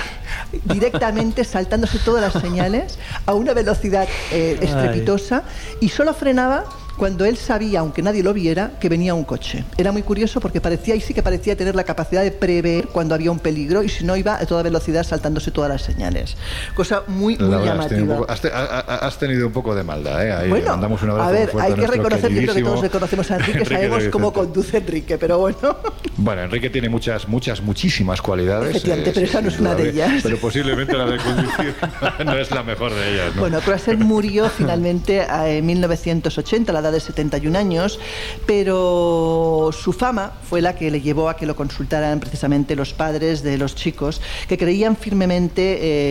directamente 0.66 1.44
saltándose 1.44 2.00
todas 2.00 2.34
las 2.34 2.42
señales 2.42 2.98
a 3.26 3.34
una 3.34 3.54
velocidad 3.54 4.08
eh, 4.32 4.58
estrepitosa 4.62 5.44
y 5.80 5.90
solo 5.90 6.14
frenaba 6.14 6.66
cuando 6.98 7.26
él 7.26 7.38
sabía, 7.38 7.80
aunque 7.80 8.02
nadie 8.02 8.24
lo 8.24 8.34
viera, 8.34 8.72
que 8.80 8.90
venía 8.90 9.14
un 9.14 9.24
coche. 9.24 9.64
Era 9.78 9.92
muy 9.92 10.04
curioso 10.04 10.40
porque 10.40 10.62
parecía, 10.62 10.96
y 10.96 11.02
sí 11.02 11.14
que 11.14 11.24
parecía 11.24 11.56
tener 11.56 11.76
la 11.76 11.84
capacidad 11.84 12.22
de 12.24 12.32
prever 12.32 12.88
cuando 12.88 13.16
había 13.16 13.32
un 13.32 13.40
peligro 13.40 13.84
y 13.84 13.90
si 13.90 14.04
no 14.06 14.16
iba 14.16 14.36
a 14.40 14.46
toda 14.46 14.64
velocidad 14.64 15.04
saltándose 15.04 15.52
todas 15.52 15.70
las 15.70 15.82
señales. 15.82 16.36
Cosa 16.76 17.04
muy, 17.08 17.38
muy 17.38 17.50
Laura, 17.50 17.74
has, 17.74 17.88
tenido 17.88 18.04
un 18.04 18.10
llamativa. 18.10 18.16
poco, 18.18 18.32
has 18.32 18.42
te- 18.42 18.52
ha- 18.52 18.80
ha- 18.80 19.08
has 19.08 19.18
tenido 19.18 19.48
un 19.48 19.54
poco 19.54 19.76
de 19.76 19.84
maldad, 19.84 20.26
¿eh? 20.26 20.32
Ahí 20.34 20.50
Bueno, 20.50 20.76
un 20.76 21.20
a 21.20 21.32
ver, 21.32 21.50
hay 21.60 21.74
que 21.74 21.88
reconocer 21.88 22.30
que 22.30 22.36
queridísimo 22.36 22.70
todos 22.70 22.82
reconocemos 22.82 23.32
a 23.32 23.36
Enrique, 23.36 23.52
Enrique 23.60 23.74
sabemos 23.76 24.04
cómo 24.12 24.34
conduce 24.34 24.78
Enrique, 24.78 25.18
pero 25.18 25.40
bueno. 25.40 25.78
Bueno, 26.18 26.44
Enrique 26.44 26.70
tiene 26.70 26.90
muchas, 26.90 27.28
muchas, 27.28 27.62
muchísimas 27.62 28.22
cualidades. 28.22 28.70
Efectivamente, 28.70 29.10
eh, 29.10 29.14
pero 29.16 29.26
esa 29.26 29.42
no 29.42 29.48
es 29.50 29.60
una 29.60 29.76
de 29.76 29.90
ellas. 29.90 30.22
Pero 30.24 30.38
posiblemente 30.38 30.94
la 30.96 31.06
de 31.06 31.18
conducir 31.18 31.76
no 32.26 32.38
es 32.38 32.52
la 32.52 32.64
mejor 32.64 32.94
de 32.94 33.14
ellas, 33.14 33.36
¿no? 33.36 33.42
Bueno, 33.42 33.60
Croisset 33.62 33.98
murió 34.00 34.50
finalmente 34.50 35.20
eh, 35.22 35.58
en 35.58 35.66
1980, 35.66 36.72
a 36.72 36.74
la 36.74 36.82
edad 36.84 36.92
de 36.92 37.00
71 37.00 37.58
años, 37.58 38.00
pero 38.46 39.70
su 39.72 39.94
fama 39.94 40.34
fue 40.48 40.62
la 40.62 40.76
que 40.76 40.92
le 40.92 41.02
llevó 41.02 41.30
a 41.30 41.36
que 41.36 41.46
lo 41.46 41.56
consultaran 41.56 42.20
precisamente 42.20 42.76
los 42.76 42.94
padres 42.94 43.44
de 43.44 43.58
los 43.58 43.76
chicos, 43.76 44.22
que 44.48 44.58
creían 44.58 44.96
firmemente 44.96 45.62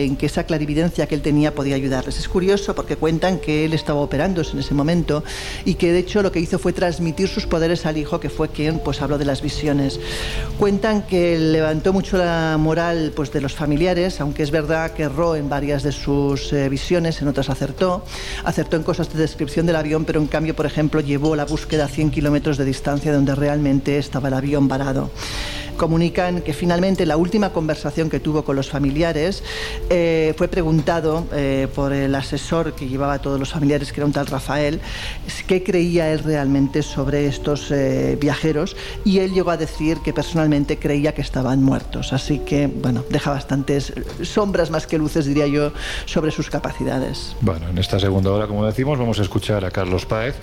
eh, 0.01 0.05
en 0.05 0.15
que 0.15 0.25
esa 0.25 0.45
clarividencia 0.45 1.07
que 1.07 1.15
él 1.15 1.21
tenía 1.21 1.53
podía 1.53 1.75
ayudarles. 1.75 2.17
Es 2.17 2.27
curioso 2.27 2.75
porque 2.75 2.95
cuentan 2.95 3.39
que 3.39 3.65
él 3.65 3.73
estaba 3.73 4.01
operándose 4.01 4.53
en 4.53 4.59
ese 4.59 4.73
momento 4.73 5.23
y 5.65 5.75
que 5.75 5.91
de 5.91 5.99
hecho 5.99 6.21
lo 6.21 6.31
que 6.31 6.39
hizo 6.39 6.59
fue 6.59 6.73
transmitir 6.73 7.27
sus 7.27 7.45
poderes 7.45 7.85
al 7.85 7.97
hijo, 7.97 8.19
que 8.19 8.29
fue 8.29 8.49
quien 8.49 8.79
pues 8.79 9.01
habló 9.01 9.17
de 9.17 9.25
las 9.25 9.41
visiones. 9.41 9.99
Cuentan 10.57 11.03
que 11.03 11.37
levantó 11.37 11.93
mucho 11.93 12.17
la 12.17 12.57
moral 12.59 13.13
pues, 13.15 13.31
de 13.31 13.41
los 13.41 13.53
familiares, 13.53 14.19
aunque 14.21 14.43
es 14.43 14.51
verdad 14.51 14.91
que 14.91 15.03
erró 15.03 15.35
en 15.35 15.49
varias 15.49 15.83
de 15.83 15.91
sus 15.91 16.51
eh, 16.53 16.69
visiones, 16.69 17.21
en 17.21 17.27
otras 17.27 17.49
acertó. 17.49 18.05
Acertó 18.43 18.77
en 18.77 18.83
cosas 18.83 19.11
de 19.11 19.19
descripción 19.19 19.65
del 19.65 19.75
avión, 19.75 20.05
pero 20.05 20.19
en 20.19 20.27
cambio, 20.27 20.55
por 20.55 20.62
ejemplo, 20.65 21.01
llevó 21.01 21.35
la 21.35 21.45
búsqueda 21.45 21.85
a 21.85 21.87
100 21.87 22.11
kilómetros 22.11 22.57
de 22.57 22.65
distancia 22.65 23.13
donde 23.13 23.35
realmente 23.35 23.97
estaba 23.97 24.27
el 24.27 24.33
avión 24.33 24.67
varado. 24.67 25.09
Comunican 25.73 26.41
que 26.41 26.53
finalmente 26.53 27.05
la 27.05 27.17
última 27.17 27.51
conversación 27.51 28.09
que 28.09 28.19
tuvo 28.19 28.43
con 28.43 28.55
los 28.55 28.69
familiares 28.69 29.43
eh, 29.89 30.33
fue 30.37 30.47
preguntado 30.47 31.25
eh, 31.33 31.67
por 31.73 31.93
el 31.93 32.13
asesor 32.15 32.73
que 32.73 32.87
llevaba 32.87 33.13
a 33.13 33.21
todos 33.21 33.39
los 33.39 33.51
familiares, 33.51 33.91
que 33.91 33.99
era 33.99 34.05
un 34.05 34.13
tal 34.13 34.27
Rafael, 34.27 34.79
qué 35.47 35.63
creía 35.63 36.11
él 36.11 36.19
realmente 36.19 36.81
sobre 36.81 37.27
estos 37.27 37.71
eh, 37.71 38.17
viajeros 38.19 38.75
y 39.03 39.19
él 39.19 39.33
llegó 39.33 39.51
a 39.51 39.57
decir 39.57 39.97
que 39.99 40.13
personalmente 40.13 40.77
creía 40.77 41.13
que 41.13 41.21
estaban 41.21 41.63
muertos. 41.63 42.13
Así 42.13 42.39
que, 42.39 42.67
bueno, 42.67 43.03
deja 43.09 43.31
bastantes 43.31 43.93
sombras 44.21 44.69
más 44.71 44.87
que 44.87 44.97
luces, 44.97 45.25
diría 45.25 45.47
yo, 45.47 45.71
sobre 46.05 46.31
sus 46.31 46.49
capacidades. 46.49 47.35
Bueno, 47.41 47.69
en 47.69 47.77
esta 47.77 47.99
segunda 47.99 48.31
hora, 48.31 48.47
como 48.47 48.65
decimos, 48.65 48.97
vamos 48.99 49.19
a 49.19 49.23
escuchar 49.23 49.65
a 49.65 49.71
Carlos 49.71 50.05
Páez 50.05 50.35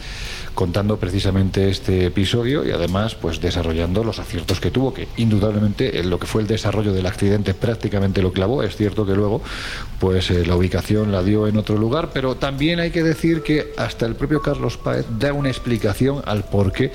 contando 0.55 0.99
precisamente 0.99 1.69
este 1.69 2.07
episodio 2.07 2.67
y 2.67 2.71
además 2.71 3.15
pues 3.15 3.41
desarrollando 3.41 4.05
los 4.05 4.19
aciertos 4.19 4.61
que 4.61 4.71
tuvo, 4.71 4.93
que 4.93 5.09
indudablemente 5.17 6.01
en 6.01 6.11
lo 6.11 6.19
que 6.19 6.27
fue 6.27 6.43
el 6.43 6.49
desarrollo 6.49 6.93
del 6.93 7.07
accidente 7.07 7.55
prácticamente 7.55 8.23
lo 8.23 8.33
clavó. 8.33 8.63
Es 8.63 8.77
cierto 8.77 9.07
que 9.07 9.15
luego 9.15 9.43
pues 9.99 10.31
eh, 10.31 10.45
la 10.47 10.57
ubicación 10.57 11.13
la 11.13 11.23
dio 11.23 11.47
en 11.47 11.57
otro 11.57 11.77
lugar, 11.77 12.11
pero 12.13 12.37
también 12.37 12.81
hay 12.81 12.91
que 12.91 13.03
decir 13.03 13.43
que 13.43 13.73
hasta 13.77 14.07
el 14.07 14.15
propio 14.15 14.43
Carlos 14.43 14.77
Páez 14.77 15.07
da 15.19 15.33
una 15.33 15.49
explicación 15.49 16.23
al 16.27 16.45
porqué 16.45 16.93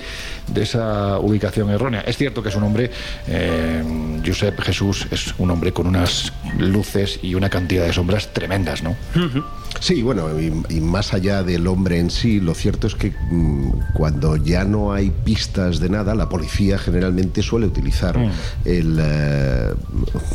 de 0.47 0.63
esa 0.63 1.19
ubicación 1.19 1.69
errónea. 1.69 2.01
Es 2.01 2.17
cierto 2.17 2.43
que 2.43 2.49
es 2.49 2.55
un 2.55 2.63
hombre, 2.63 2.91
eh, 3.27 3.83
Josep 4.25 4.59
Jesús 4.61 5.07
es 5.11 5.33
un 5.37 5.51
hombre 5.51 5.71
con 5.71 5.87
unas 5.87 6.33
luces 6.57 7.19
y 7.21 7.35
una 7.35 7.49
cantidad 7.49 7.85
de 7.85 7.93
sombras 7.93 8.33
tremendas, 8.33 8.83
¿no? 8.83 8.95
Sí, 9.79 10.01
bueno, 10.01 10.29
y, 10.39 10.79
más 10.79 11.13
allá 11.13 11.43
del 11.43 11.67
hombre 11.67 11.99
en 11.99 12.09
sí, 12.09 12.39
lo 12.39 12.53
cierto 12.53 12.87
es 12.87 12.95
que 12.95 13.11
mm, 13.11 13.93
cuando 13.93 14.37
ya 14.37 14.63
no 14.63 14.93
hay 14.93 15.11
pistas 15.11 15.79
de 15.79 15.89
nada, 15.89 16.15
la 16.15 16.29
policía 16.29 16.77
generalmente 16.77 17.41
suele 17.41 17.67
utilizar 17.67 18.17
mm. 18.17 18.31
el 18.65 18.99
eh, 19.01 19.73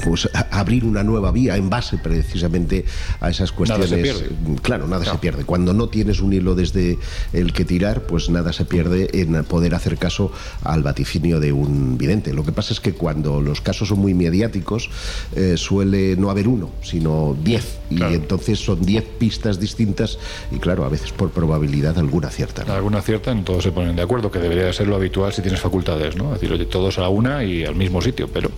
pues 0.05 0.29
abrir 0.51 0.85
una 0.85 1.03
nueva 1.03 1.33
vía 1.33 1.57
en 1.57 1.71
base 1.71 1.99
precisamente 1.99 2.85
a 3.21 3.31
esas 3.31 3.53
cuestiones. 3.53 3.91
Nada 3.91 4.03
se 4.03 4.03
pierde. 4.03 4.61
Claro, 4.63 4.87
nada 4.87 5.05
se 5.05 5.19
pierde. 5.19 5.45
Cuando 5.45 5.73
no 5.73 5.89
tienes 5.89 6.21
un 6.21 6.33
hilo 6.33 6.55
desde 6.55 6.99
el 7.33 7.53
que 7.53 7.65
tirar, 7.65 8.03
pues 8.03 8.31
nada 8.31 8.53
se 8.53 8.65
pierde 8.65 9.09
en 9.21 9.43
poder 9.45 9.75
hacer 9.75 9.97
caso 9.97 10.33
al 10.63 10.83
vaticinio 10.83 11.41
de 11.41 11.53
un 11.53 11.99
vidente. 11.99 12.33
Lo 12.35 12.45
que 12.45 12.53
pasa 12.53 12.73
es 12.73 12.81
que 12.81 12.93
cuando 12.93 13.41
los 13.41 13.61
casos 13.61 13.89
son 13.89 14.01
muy 14.01 14.15
mediáticos, 14.15 14.91
eh, 15.35 15.55
suele 15.57 16.17
no 16.17 16.31
haber 16.31 16.49
uno, 16.49 16.71
sino 16.83 17.37
diez. 17.43 17.79
Y 17.91 18.03
entonces 18.03 18.61
son 18.61 18.83
diez 18.83 19.03
pistas 19.03 19.30
distintas 19.59 20.19
y 20.51 20.59
claro, 20.59 20.85
a 20.85 20.89
veces 20.89 21.13
por 21.13 21.31
probabilidad 21.31 21.99
alguna 21.99 22.31
cierta. 22.31 22.63
Alguna 22.75 23.03
cierta, 23.03 23.31
en 23.31 23.45
todos 23.45 23.65
se 23.65 23.73
ponen 23.73 23.97
de 23.97 24.03
acuerdo, 24.03 24.31
que 24.31 24.39
debería 24.39 24.73
ser 24.73 24.89
lo 24.89 24.97
habitual 24.97 25.33
si 25.33 25.43
tienes 25.43 25.61
facultades, 25.61 26.17
¿no? 26.17 26.35
Es 26.35 26.41
decir, 26.41 26.53
oye, 26.53 26.67
todos 26.67 26.99
a 26.99 27.09
una 27.09 27.45
y 27.45 27.65
al 27.65 27.75
mismo 27.75 28.01
sitio, 28.01 28.29
pero 28.29 28.51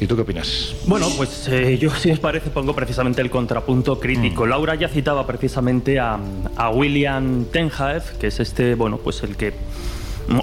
¿y 0.00 0.06
tú 0.06 0.16
qué 0.16 0.22
opinas? 0.22 0.74
Bueno, 0.86 1.08
pues 1.16 1.48
eh, 1.48 1.78
yo 1.78 1.90
si 1.90 2.10
os 2.10 2.18
parece 2.18 2.50
pongo 2.50 2.74
precisamente 2.74 3.22
el 3.22 3.30
contrapunto 3.30 3.98
crítico. 3.98 4.46
Mm. 4.46 4.48
Laura 4.48 4.74
ya 4.74 4.88
citaba 4.88 5.26
precisamente 5.26 5.98
a, 5.98 6.18
a 6.56 6.70
William 6.70 7.44
Tenhaev, 7.46 8.18
que 8.18 8.28
es 8.28 8.40
este, 8.40 8.74
bueno, 8.74 8.98
pues 8.98 9.22
el 9.22 9.36
que 9.36 9.52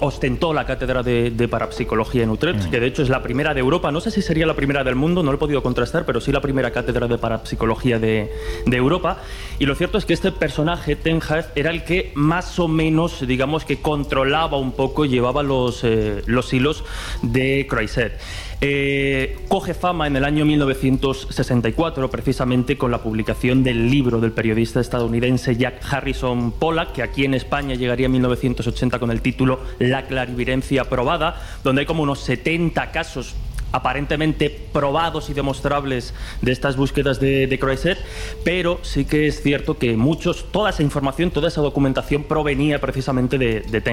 ostentó 0.02 0.54
la 0.54 0.66
cátedra 0.66 1.04
de, 1.04 1.48
parapsicología 1.50 2.24
en 2.24 2.30
Utrecht, 2.32 2.68
mm. 2.68 2.70
que 2.72 2.80
de 2.80 2.88
hecho 2.88 3.04
es 3.04 3.10
la 3.10 3.22
primera 3.22 3.54
de 3.54 3.60
Europa. 3.60 3.92
No 3.92 4.02
sé 4.02 4.12
si 4.12 4.22
sería 4.22 4.46
la 4.46 4.56
primera 4.56 4.84
del 4.84 4.96
mundo, 4.96 5.24
no 5.24 5.32
lo 5.32 5.38
he 5.38 5.40
podido 5.40 5.62
contrastar, 5.62 6.06
pero 6.06 6.20
sí 6.20 6.32
la 6.32 6.42
primera 6.42 6.72
cátedra 6.72 7.08
de 7.08 7.18
parapsicología 7.18 8.00
de, 8.00 8.32
Europa. 8.66 9.20
Y 9.60 9.66
lo 9.66 9.76
cierto 9.76 9.98
es 9.98 10.06
que 10.06 10.14
este 10.14 10.32
personaje, 10.32 10.96
Tenhaev, 10.96 11.46
era 11.56 11.72
el 11.72 11.84
que 11.84 12.12
más 12.16 12.60
o 12.60 12.68
menos, 12.68 13.26
digamos 13.26 13.64
que 13.64 13.78
controlaba 13.82 14.58
un 14.58 14.74
poco, 14.74 15.06
llevaba 15.06 15.44
los, 15.44 15.84
eh, 15.84 16.24
los 16.26 16.52
hilos 16.54 16.84
de 17.22 17.66
Croiset. 17.70 18.20
Eh, 18.68 19.38
coge 19.48 19.76
fama 19.76 20.08
en 20.08 20.16
el 20.16 20.26
año 20.26 20.44
1964 20.44 22.10
precisamente 22.10 22.80
con 22.80 22.90
la 22.90 22.98
publicación 22.98 23.64
del 23.64 23.92
libro 23.92 24.20
del 24.20 24.32
periodista 24.32 24.80
estadounidense 24.80 25.56
Jack 25.56 25.84
Harrison 25.88 26.52
Pollack, 26.52 26.94
que 26.94 27.04
aquí 27.04 27.26
en 27.26 27.36
España 27.36 27.76
llegaría 27.76 28.08
en 28.08 28.14
1980 28.14 28.98
con 28.98 29.12
el 29.12 29.22
título 29.22 29.60
La 29.78 30.08
clarividencia 30.08 30.86
probada, 30.86 31.40
donde 31.64 31.82
hay 31.82 31.86
como 31.86 32.02
unos 32.02 32.22
70 32.22 32.90
casos 32.90 33.36
aparentemente 33.76 34.50
probados 34.50 35.30
y 35.30 35.34
demostrables 35.34 36.14
de 36.42 36.52
estas 36.52 36.78
búsquedas 36.78 37.20
de, 37.20 37.48
de 37.48 37.60
Croiset, 37.60 37.98
pero 38.44 38.80
sí 38.84 39.04
que 39.04 39.28
es 39.28 39.42
cierto 39.42 39.78
que 39.78 39.98
muchos, 39.98 40.46
toda 40.52 40.70
esa 40.70 40.82
información, 40.82 41.30
toda 41.30 41.50
esa 41.50 41.62
documentación 41.62 42.24
provenía 42.24 42.80
precisamente 42.80 43.38
de, 43.38 43.62
de 43.62 43.86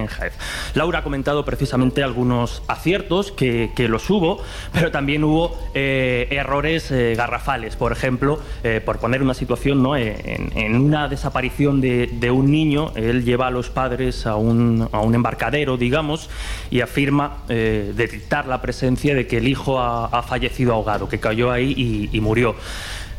Laura 0.75 1.01
ha 1.01 1.03
comentado 1.03 1.45
precisamente 1.45 2.03
algunos 2.03 2.63
aciertos 2.69 3.33
que, 3.33 3.71
que 3.75 3.89
los 3.89 4.09
hubo, 4.09 4.41
pero 4.73 4.91
también 4.91 5.25
hubo 5.25 5.59
eh, 5.75 6.28
errores 6.30 6.91
eh, 6.91 7.15
garrafales. 7.17 7.76
Por 7.76 7.93
ejemplo, 7.93 8.41
eh, 8.63 8.80
por 8.85 8.99
poner 8.99 9.23
una 9.23 9.35
situación, 9.35 9.83
¿no? 9.83 9.97
en, 9.97 10.52
en 10.56 10.76
una 10.76 11.09
desaparición 11.09 11.80
de, 11.80 12.06
de, 12.06 12.30
un 12.30 12.50
niño, 12.50 12.93
él 12.95 13.25
lleva 13.25 13.49
a 13.49 13.50
los 13.50 13.69
padres 13.69 14.26
a 14.26 14.37
un, 14.37 14.89
a 14.93 15.00
un 15.00 15.15
embarcadero, 15.15 15.76
digamos, 15.76 16.30
y 16.71 16.80
afirma 16.80 17.43
detectar 17.49 18.47
la 18.47 18.63
presencia 18.63 19.15
de 19.15 19.26
que 19.26 19.39
el 19.39 19.49
hijo 19.49 19.72
ha, 19.80 20.23
fallecido 20.23 20.73
ahogado, 20.73 21.08
que 21.08 21.19
cayó 21.19 21.50
ahí 21.50 22.08
y 22.13 22.21
murió. 22.21 22.54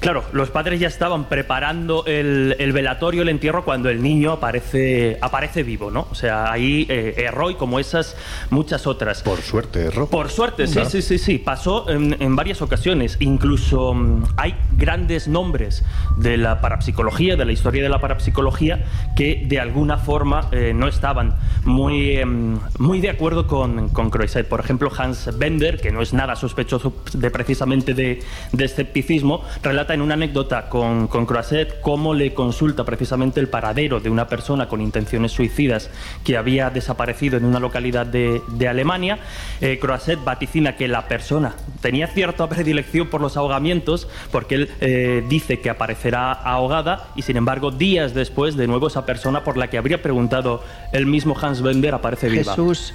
Claro, 0.03 0.25
los 0.33 0.49
padres 0.49 0.81
ya 0.81 0.89
estaban 0.89 1.29
preparando 1.29 2.03
el, 2.05 2.73
velatorio, 2.73 3.21
el 3.21 3.29
entierro, 3.29 3.63
cuando 3.63 3.89
el 3.89 4.03
niño 4.03 4.33
aparece, 4.33 5.17
aparece 5.21 5.63
vivo, 5.63 5.91
¿no? 5.91 6.07
O 6.11 6.15
sea, 6.15 6.51
ahí 6.51 6.85
eh, 6.89 7.13
erró 7.19 7.49
y 7.49 7.55
como 7.55 7.79
esas 7.79 8.17
muchas 8.49 8.85
otras. 8.85 9.23
Por 9.23 9.39
suerte, 9.39 9.85
erró. 9.85 10.09
Por 10.09 10.29
suerte, 10.29 10.67
sí, 10.67 10.81
sí, 10.89 11.01
sí, 11.01 11.17
sí. 11.17 11.37
Pasó 11.37 11.89
en, 11.89 12.35
varias 12.35 12.61
ocasiones. 12.61 13.15
Incluso 13.21 13.93
mm, 13.93 14.25
hay 14.35 14.55
grandes 14.73 15.29
nombres 15.29 15.85
de 16.17 16.35
la 16.35 16.59
parapsicología, 16.59 17.37
de 17.37 17.45
la 17.45 17.53
historia 17.53 17.81
de 17.81 17.87
la 17.87 18.01
parapsicología, 18.01 18.83
que 19.15 19.45
de 19.47 19.61
alguna 19.61 19.97
forma 19.97 20.49
eh, 20.51 20.73
no 20.75 20.89
estaban 20.89 21.35
muy, 21.63 22.17
em, 22.17 22.59
muy 22.77 22.99
de 22.99 23.09
acuerdo 23.09 23.47
con, 23.47 23.87
con 23.87 24.09
Croiset. 24.09 24.49
Por 24.49 24.59
ejemplo, 24.59 24.91
Hans 24.97 25.29
Bender, 25.37 25.79
que 25.79 25.91
no 25.91 26.01
es 26.01 26.11
nada 26.11 26.35
sospechoso 26.35 26.93
de 27.13 27.31
precisamente 27.31 27.93
de, 27.93 28.21
de 28.51 28.65
escepticismo, 28.65 29.45
relata 29.61 29.92
en 29.93 30.01
una 30.01 30.15
anécdota 30.15 30.69
con, 30.69 31.07
con 31.07 31.25
Croiset 31.25 31.79
cómo 31.81 32.13
le 32.13 32.33
consulta 32.33 32.83
precisamente 32.83 33.39
el 33.39 33.47
paradero 33.47 33.99
de 33.99 34.09
una 34.09 34.27
persona 34.27 34.67
con 34.67 34.81
intenciones 34.81 35.31
suicidas 35.31 35.89
que 36.23 36.37
había 36.37 36.69
desaparecido 36.69 37.37
en 37.37 37.45
una 37.45 37.59
localidad 37.59 38.05
de, 38.05 38.41
de 38.47 38.67
Alemania. 38.67 39.19
Eh, 39.61 39.79
Croiset 39.79 40.23
vaticina 40.23 40.75
que 40.75 40.87
la 40.87 41.07
persona 41.07 41.55
tenía 41.81 42.07
cierta 42.07 42.47
predilección 42.49 43.07
por 43.09 43.21
los 43.21 43.37
ahogamientos 43.37 44.07
porque 44.31 44.55
él 44.55 44.69
eh, 44.81 45.23
dice 45.29 45.59
que 45.59 45.69
aparecerá 45.69 46.31
ahogada 46.31 47.07
y 47.15 47.21
sin 47.21 47.37
embargo 47.37 47.71
días 47.71 48.13
después 48.13 48.55
de 48.55 48.67
nuevo 48.67 48.87
esa 48.87 49.05
persona 49.05 49.43
por 49.43 49.57
la 49.57 49.69
que 49.69 49.77
habría 49.77 50.01
preguntado 50.01 50.63
el 50.91 51.05
mismo 51.05 51.35
Hans 51.39 51.61
Bender 51.61 51.93
aparece 51.93 52.29
viva. 52.29 52.51
Jesús, 52.51 52.93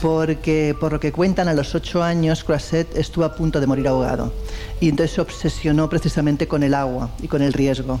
porque 0.00 0.76
por 0.78 0.92
lo 0.92 1.00
que 1.00 1.12
cuentan 1.12 1.48
a 1.48 1.54
los 1.54 1.74
ocho 1.74 2.02
años 2.02 2.44
Croisset 2.44 2.96
estuvo 2.96 3.24
a 3.24 3.34
punto 3.34 3.60
de 3.60 3.66
morir 3.66 3.88
ahogado 3.88 4.32
y 4.80 4.88
entonces 4.88 5.14
se 5.14 5.20
obsesionó 5.20 5.88
precisamente 5.88 6.46
con 6.46 6.62
el 6.62 6.74
agua 6.74 7.10
y 7.22 7.28
con 7.28 7.42
el 7.42 7.52
riesgo. 7.52 8.00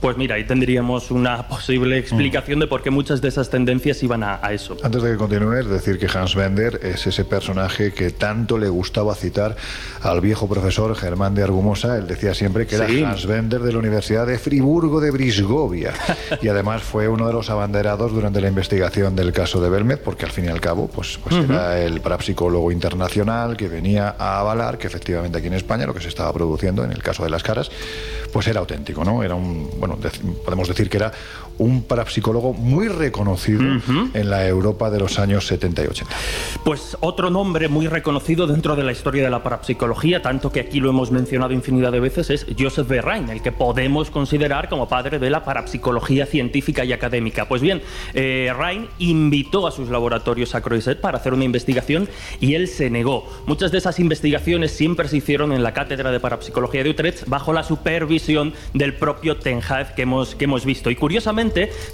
Pues 0.00 0.16
mira, 0.16 0.36
ahí 0.36 0.44
tendríamos 0.44 1.10
una 1.10 1.46
posible 1.46 1.98
explicación 1.98 2.58
de 2.58 2.66
por 2.66 2.82
qué 2.82 2.90
muchas 2.90 3.20
de 3.20 3.28
esas 3.28 3.50
tendencias 3.50 4.02
iban 4.02 4.22
a, 4.22 4.40
eso. 4.50 4.76
Antes 4.82 5.02
de 5.02 5.12
que 5.12 5.16
continúes, 5.18 5.66
decir 5.68 5.98
que 5.98 6.06
Hans 6.06 6.34
Bender 6.34 6.80
es 6.82 7.06
ese 7.06 7.26
personaje 7.26 7.92
que 7.92 8.10
tanto 8.10 8.56
le 8.56 8.70
gustaba 8.70 9.14
citar 9.14 9.56
al 10.02 10.22
viejo 10.22 10.48
profesor 10.48 10.96
Germán 10.96 11.34
de 11.34 11.42
Argumosa. 11.42 11.98
Él 11.98 12.06
decía 12.06 12.32
siempre 12.32 12.66
que 12.66 12.76
era 12.76 12.86
Hans 12.86 13.26
Bender 13.26 13.60
de 13.60 13.72
la 13.72 13.78
Universidad 13.78 14.26
de 14.26 14.38
Friburgo 14.38 15.00
de 15.00 15.10
Brisgovia. 15.10 15.92
y 16.42 16.48
además 16.48 16.82
fue 16.82 17.06
uno 17.06 17.26
de 17.26 17.34
los 17.34 17.50
abanderados 17.50 18.10
durante 18.10 18.40
la 18.40 18.48
investigación 18.48 19.14
del 19.14 19.32
caso 19.32 19.60
de 19.60 19.68
Belmed, 19.68 19.98
porque 19.98 20.24
al 20.24 20.30
fin 20.30 20.46
y 20.46 20.48
al 20.48 20.62
cabo 20.62 20.88
pues, 20.88 21.18
pues 21.22 21.36
era 21.44 21.78
el 21.78 22.00
parapsicólogo 22.00 22.72
internacional 22.72 23.54
que 23.54 23.68
venía 23.68 24.14
a 24.18 24.40
avalar 24.40 24.78
que 24.78 24.86
efectivamente 24.86 25.36
aquí 25.36 25.48
en 25.48 25.54
España 25.54 25.84
lo 25.84 25.92
que 25.92 26.00
se 26.00 26.08
estaba 26.08 26.32
produciendo 26.32 26.84
en 26.84 26.92
el 26.92 27.02
caso 27.02 27.22
de 27.22 27.30
las 27.30 27.42
caras 27.42 27.70
pues 28.32 28.46
era 28.46 28.60
auténtico, 28.60 29.04
¿no? 29.04 29.22
Era 29.22 29.34
un, 29.34 29.70
bueno, 29.78 29.89
podemos 30.44 30.68
decir 30.68 30.88
que 30.88 30.96
era 30.96 31.12
un 31.60 31.82
parapsicólogo 31.82 32.54
muy 32.54 32.88
reconocido 32.88 33.62
en 34.14 34.30
la 34.30 34.48
Europa 34.48 34.90
de 34.90 34.98
los 34.98 35.18
años 35.18 35.46
70 35.46 35.84
y 35.84 35.86
80. 35.88 36.16
Pues 36.64 36.96
otro 37.00 37.30
nombre 37.30 37.68
muy 37.68 37.86
reconocido 37.86 38.46
dentro 38.46 38.76
de 38.76 38.82
la 38.82 38.92
historia 38.92 39.22
de 39.22 39.30
la 39.30 39.42
parapsicología, 39.42 40.22
tanto 40.22 40.50
que 40.50 40.60
aquí 40.60 40.80
lo 40.80 40.88
hemos 40.88 41.10
mencionado 41.10 41.52
infinidad 41.52 41.92
de 41.92 42.00
veces, 42.00 42.30
es 42.30 42.46
Joseph 42.58 42.88
B. 42.88 43.02
Rhein, 43.02 43.28
el 43.28 43.42
que 43.42 43.52
podemos 43.52 44.10
considerar 44.10 44.70
como 44.70 44.88
padre 44.88 45.18
de 45.18 45.28
la 45.28 45.44
parapsicología 45.44 46.24
científica 46.24 46.84
y 46.84 46.94
académica. 46.94 47.46
Pues 47.46 47.60
bien, 47.60 47.82
eh, 48.14 48.52
Rhein 48.58 48.88
invitó 48.98 49.66
a 49.66 49.70
sus 49.70 49.90
laboratorios 49.90 50.54
a 50.54 50.62
Croiset 50.62 51.00
para 51.00 51.18
hacer 51.18 51.34
una 51.34 51.44
investigación 51.44 52.08
y 52.40 52.54
él 52.54 52.68
se 52.68 52.88
negó. 52.88 53.28
Muchas 53.46 53.70
de 53.70 53.78
esas 53.78 54.00
investigaciones 54.00 54.70
siempre 54.70 55.08
se 55.08 55.18
hicieron 55.18 55.52
en 55.52 55.62
la 55.62 55.74
cátedra 55.74 56.10
de 56.10 56.20
parapsicología 56.20 56.82
de 56.82 56.90
Utrecht 56.90 57.26
bajo 57.26 57.52
la 57.52 57.64
supervisión 57.64 58.54
del 58.72 58.94
propio 58.94 59.36
Tenhaev 59.36 59.94
que 59.94 60.02
hemos, 60.02 60.34
que 60.34 60.44
hemos 60.44 60.64
visto. 60.64 60.90
Y 60.90 60.96
curiosamente, 60.96 61.49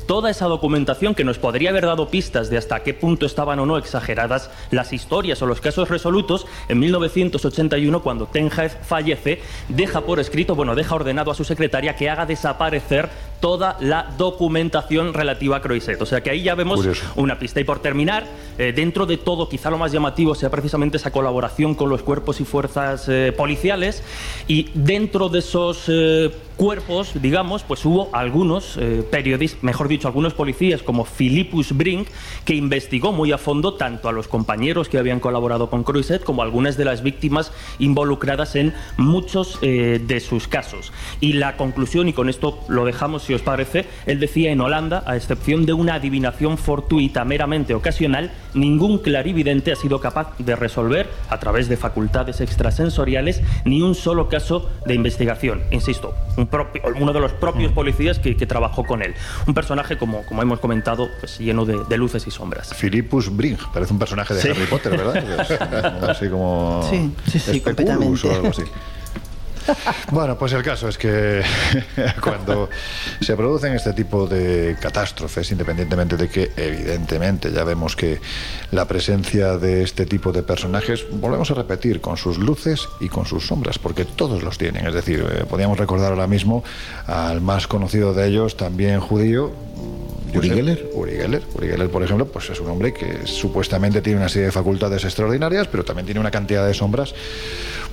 toda 0.06 0.30
esa 0.30 0.46
documentación 0.46 1.14
que 1.14 1.24
nos 1.24 1.38
podría 1.38 1.70
haber 1.70 1.86
dado 1.86 2.08
pistas 2.08 2.50
de 2.50 2.58
hasta 2.58 2.82
qué 2.82 2.94
punto 2.94 3.26
estaban 3.26 3.58
o 3.58 3.66
no 3.66 3.78
exageradas 3.78 4.50
las 4.70 4.92
historias 4.92 5.40
o 5.42 5.46
los 5.46 5.60
casos 5.60 5.88
resolutos, 5.88 6.46
en 6.68 6.78
1981, 6.78 8.02
cuando 8.02 8.26
Tenjaez 8.26 8.76
fallece, 8.82 9.40
deja 9.68 10.02
por 10.02 10.20
escrito, 10.20 10.54
bueno, 10.54 10.74
deja 10.74 10.94
ordenado 10.94 11.30
a 11.30 11.34
su 11.34 11.44
secretaria 11.44 11.96
que 11.96 12.10
haga 12.10 12.26
desaparecer 12.26 13.08
toda 13.40 13.76
la 13.80 14.14
documentación 14.16 15.14
relativa 15.14 15.56
a 15.56 15.62
Croiset. 15.62 16.00
O 16.00 16.06
sea 16.06 16.22
que 16.22 16.30
ahí 16.30 16.42
ya 16.42 16.54
vemos 16.54 16.86
una 17.16 17.38
pista. 17.38 17.60
Y 17.60 17.64
por 17.64 17.80
terminar, 17.80 18.26
eh, 18.58 18.72
dentro 18.74 19.06
de 19.06 19.16
todo, 19.18 19.48
quizá 19.48 19.70
lo 19.70 19.78
más 19.78 19.92
llamativo 19.92 20.34
sea 20.34 20.50
precisamente 20.50 20.96
esa 20.96 21.10
colaboración 21.10 21.74
con 21.74 21.90
los 21.90 22.02
cuerpos 22.02 22.40
y 22.40 22.44
fuerzas 22.44 23.08
eh, 23.08 23.32
policiales. 23.36 24.02
Y 24.48 24.70
dentro 24.74 25.28
de 25.28 25.40
esos 25.40 25.84
eh, 25.88 26.30
cuerpos, 26.56 27.12
digamos, 27.20 27.62
pues 27.64 27.84
hubo 27.84 28.08
algunos 28.12 28.78
periodistas, 29.10 29.62
mejor 29.62 29.88
dicho, 29.88 30.08
algunos 30.08 30.32
policías 30.32 30.82
como 30.82 31.04
Philippus 31.04 31.76
Brink, 31.76 32.08
que 32.46 32.54
investigó 32.54 33.12
muy 33.12 33.30
a 33.30 33.36
fondo 33.36 33.74
tanto 33.74 34.08
a 34.08 34.12
los 34.12 34.26
compañeros 34.26 34.88
que 34.88 34.96
habían 34.96 35.20
colaborado 35.20 35.68
con 35.68 35.84
Croiset 35.84 36.24
como 36.24 36.40
a 36.40 36.46
algunas 36.46 36.78
de 36.78 36.86
las 36.86 37.02
víctimas 37.02 37.52
involucradas 37.78 38.56
en 38.56 38.72
muchos 38.96 39.60
de 39.60 40.20
sus 40.26 40.48
casos. 40.48 40.92
Y 41.20 41.34
la 41.34 41.58
conclusión, 41.58 42.08
y 42.08 42.14
con 42.14 42.30
esto 42.30 42.58
lo 42.68 42.86
dejamos 42.86 43.24
si 43.24 43.34
os 43.36 43.42
parece, 43.42 43.86
él 44.06 44.20
decía 44.20 44.50
en 44.50 44.60
Holanda, 44.60 45.02
a 45.06 45.16
excepción 45.16 45.66
de 45.66 45.72
una 45.72 45.94
adivinación 45.94 46.58
fortuita 46.58 47.24
meramente 47.24 47.74
ocasional, 47.74 48.32
ningún 48.54 48.98
clarividente 48.98 49.72
ha 49.72 49.76
sido 49.76 50.00
capaz 50.00 50.36
de 50.38 50.56
resolver, 50.56 51.08
a 51.28 51.38
través 51.38 51.68
de 51.68 51.76
facultades 51.76 52.40
extrasensoriales, 52.40 53.42
ni 53.64 53.82
un 53.82 53.94
solo 53.94 54.28
caso 54.28 54.70
de 54.84 54.94
investigación. 54.94 55.62
Insisto, 55.70 56.14
un 56.36 56.46
propio, 56.46 56.82
uno 56.98 57.12
de 57.12 57.20
los 57.20 57.32
propios 57.32 57.72
policías 57.72 58.18
que, 58.18 58.34
trabajó 58.46 58.84
con 58.84 59.02
él. 59.02 59.14
Un 59.46 59.54
personaje, 59.54 59.98
como, 59.98 60.24
como 60.24 60.40
hemos 60.40 60.60
comentado, 60.60 61.08
pues, 61.18 61.38
lleno 61.38 61.64
de, 61.64 61.96
luces 61.96 62.26
y 62.26 62.30
sombras. 62.30 62.72
Philippus 62.74 63.34
Brink, 63.34 63.60
parece 63.72 63.92
un 63.92 63.98
personaje 63.98 64.34
de 64.34 64.50
Harry 64.50 64.66
Potter, 64.66 64.96
¿verdad? 64.96 66.02
así 66.10 66.28
como... 66.28 66.86
Sí, 66.88 67.10
sí, 67.26 67.38
sí, 67.38 67.60
completamente. 67.60 68.28
O 68.28 68.34
algo 68.34 68.48
así. 68.48 68.62
Bueno, 70.10 70.38
pues 70.38 70.52
el 70.52 70.62
caso 70.62 70.88
es 70.88 70.98
que 70.98 71.42
cuando 72.22 72.68
se 73.20 73.36
producen 73.36 73.74
este 73.74 73.92
tipo 73.92 74.26
de 74.26 74.76
catástrofes, 74.80 75.50
independientemente 75.50 76.16
de 76.16 76.28
que 76.28 76.52
evidentemente 76.56 77.52
ya 77.52 77.64
vemos 77.64 77.96
que 77.96 78.20
la 78.70 78.86
presencia 78.86 79.58
de 79.58 79.82
este 79.82 80.06
tipo 80.06 80.32
de 80.32 80.42
personajes, 80.42 81.06
volvemos 81.10 81.50
a 81.50 81.54
repetir, 81.54 82.00
con 82.00 82.16
sus 82.16 82.38
luces 82.38 82.88
y 83.00 83.08
con 83.08 83.26
sus 83.26 83.46
sombras, 83.46 83.78
porque 83.78 84.04
todos 84.04 84.42
los 84.42 84.58
tienen. 84.58 84.86
Es 84.86 84.94
decir, 84.94 85.26
eh, 85.28 85.44
podríamos 85.48 85.78
recordar 85.78 86.12
ahora 86.12 86.26
mismo 86.26 86.64
al 87.06 87.40
más 87.40 87.66
conocido 87.66 88.14
de 88.14 88.28
ellos, 88.28 88.56
también 88.56 89.00
judío, 89.00 89.52
Uri 90.34 90.50
Geller. 90.50 90.90
Uri 90.94 91.12
Geller. 91.12 91.42
Uri 91.54 91.68
Geller, 91.68 91.90
por 91.90 92.02
ejemplo, 92.02 92.26
pues 92.26 92.50
es 92.50 92.60
un 92.60 92.68
hombre 92.68 92.92
que 92.92 93.26
supuestamente 93.26 94.00
tiene 94.02 94.18
una 94.18 94.28
serie 94.28 94.46
de 94.46 94.52
facultades 94.52 95.04
extraordinarias, 95.04 95.68
pero 95.68 95.84
también 95.84 96.06
tiene 96.06 96.20
una 96.20 96.30
cantidad 96.30 96.66
de 96.66 96.74
sombras 96.74 97.14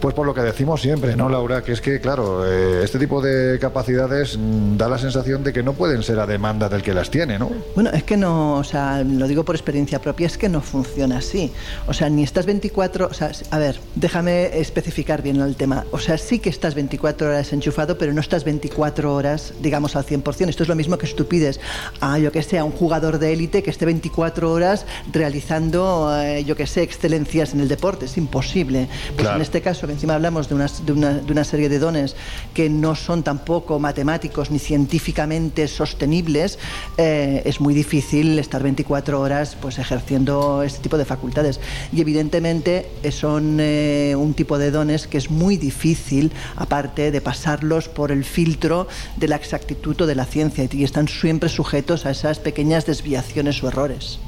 pues 0.04 0.16
por 0.16 0.26
lo 0.26 0.34
que 0.34 0.42
decimos 0.42 0.82
siempre, 0.82 1.16
¿no, 1.16 1.30
Laura? 1.30 1.64
Que 1.64 1.72
es 1.72 1.80
que, 1.80 2.02
claro, 2.02 2.46
eh, 2.46 2.84
este 2.84 3.00
tipo 3.00 3.22
de 3.22 3.58
capacidades 3.58 4.38
mm, 4.38 4.76
da 4.76 4.90
la 4.90 4.98
sensación 4.98 5.46
de 5.46 5.54
que 5.54 5.64
no 5.64 5.72
pueden 5.76 6.04
ser 6.04 6.20
a 6.20 6.28
demanda 6.28 6.68
del 6.68 6.82
que 6.82 6.94
las 6.94 7.10
tiene, 7.10 7.40
¿no? 7.40 7.50
Bueno, 7.74 7.90
es 7.90 8.04
que 8.04 8.18
no, 8.18 8.56
o 8.56 8.66
sea, 8.66 9.02
lo 9.02 9.30
digo 9.30 9.46
por 9.46 9.56
experiencia 9.56 10.02
propia, 10.02 10.28
es 10.28 10.38
que 10.38 10.50
no 10.50 10.60
funciona 10.60 11.20
así. 11.20 11.54
O 11.88 11.94
sea, 11.94 12.10
ni 12.10 12.22
estás 12.22 12.46
24, 12.46 13.08
o 13.08 13.14
sea, 13.14 13.32
a 13.50 13.58
ver, 13.58 13.80
déjame 13.96 14.60
especificar 14.60 15.22
bien 15.22 15.40
el 15.40 15.56
tema. 15.56 15.86
O 15.92 16.00
sea, 16.00 16.18
sí 16.18 16.40
que 16.40 16.50
estás 16.50 16.76
24 16.76 17.30
horas 17.30 17.54
enchufado, 17.54 17.98
pero 17.98 18.12
no 18.12 18.20
estás 18.20 18.44
24 18.44 19.16
horas, 19.16 19.54
digamos, 19.62 19.96
al 19.96 20.06
100%. 20.06 20.50
Esto 20.50 20.64
es 20.64 20.70
lo 20.70 20.76
mismo 20.76 20.98
que 20.98 21.06
estupides 21.06 21.62
a, 22.02 22.20
yo 22.24 22.32
que 22.32 22.42
sé, 22.42 22.58
a 22.58 22.64
un 22.64 22.72
jugador 22.72 23.20
de 23.20 23.34
élite 23.34 23.62
que 23.64 23.70
esté 23.70 23.86
24 23.86 24.52
horas 24.52 24.86
realizando, 25.12 26.10
eh, 26.22 26.44
yo 26.44 26.56
que 26.56 26.66
sé, 26.66 26.82
excelencias 26.82 27.54
en 27.54 27.60
el 27.60 27.68
deporte. 27.68 28.06
Es 28.06 28.18
imposible. 28.18 28.88
Pues 29.16 29.28
en 29.28 29.42
este 29.42 29.62
caso, 29.62 29.88
encima 29.90 30.16
hablamos 30.16 30.50
de 30.50 30.56
una, 30.56 30.68
de, 30.68 31.32
una, 31.32 31.44
serie 31.44 31.70
de 31.70 31.80
dones 31.80 32.16
que 32.54 32.70
no 32.70 32.96
son 32.96 33.24
tampoco 33.24 33.80
matemáticos 33.80 34.50
ni 34.50 34.60
científicamente 34.60 35.68
sostenibles, 35.68 36.58
eh, 36.98 37.42
es 37.46 37.60
muy 37.60 37.74
difícil 37.74 38.40
estar 38.40 38.64
24 38.64 39.20
horas 39.20 39.58
pues, 39.60 39.80
ejerciendo 39.80 40.64
este 40.64 40.80
tipo 40.82 40.98
de 40.98 41.06
facultades. 41.06 41.60
Y 41.92 42.02
evidentemente 42.02 42.90
eh, 43.04 43.12
son 43.12 43.58
eh, 43.60 44.16
un 44.18 44.34
tipo 44.34 44.58
de 44.58 44.72
dones 44.72 45.08
que 45.08 45.18
es 45.18 45.30
muy 45.30 45.58
difícil, 45.58 46.32
aparte 46.56 47.12
de 47.12 47.22
pasarlos 47.22 47.90
por 47.90 48.12
el 48.12 48.24
filtro 48.24 48.88
de 49.18 49.28
la 49.28 49.36
exactitud 49.36 50.00
o 50.02 50.06
de 50.06 50.16
la 50.16 50.26
ciencia, 50.26 50.68
y 50.72 50.84
están 50.84 51.08
siempre 51.08 51.50
sujetos 51.50 52.06
a 52.06 52.12
esas 52.18 52.40
pequeñas 52.40 52.86
desviaciones 52.86 53.62
o 53.64 53.68
errores. 53.68 54.20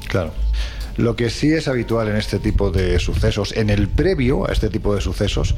Lo 0.96 1.16
que 1.16 1.30
sí 1.30 1.52
es 1.52 1.68
habitual 1.68 2.08
en 2.08 2.16
este 2.16 2.38
tipo 2.38 2.70
de 2.70 2.98
sucesos, 2.98 3.52
en 3.56 3.70
el 3.70 3.88
previo 3.88 4.48
a 4.48 4.52
este 4.52 4.68
tipo 4.68 4.94
de 4.94 5.00
sucesos, 5.00 5.54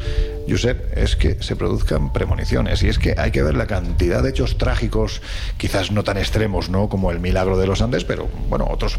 Josep, 0.48 0.96
es 0.96 1.16
que 1.16 1.42
se 1.42 1.57
produzcan 1.57 2.12
premoniciones. 2.12 2.83
Y 2.83 2.88
es 2.88 2.98
que 2.98 3.14
hay 3.16 3.31
que 3.31 3.42
ver 3.42 3.55
la 3.55 3.66
cantidad 3.66 4.22
de 4.22 4.31
hechos 4.31 4.59
trágicos, 4.59 5.22
quizás 5.57 5.90
no 5.92 6.05
tan 6.05 6.18
extremos, 6.18 6.68
¿no? 6.70 6.88
Como 6.88 7.11
el 7.11 7.20
milagro 7.20 7.59
de 7.59 7.66
los 7.66 7.83
Andes, 7.83 8.05
pero 8.05 8.29
bueno, 8.48 8.66
otros, 8.70 8.98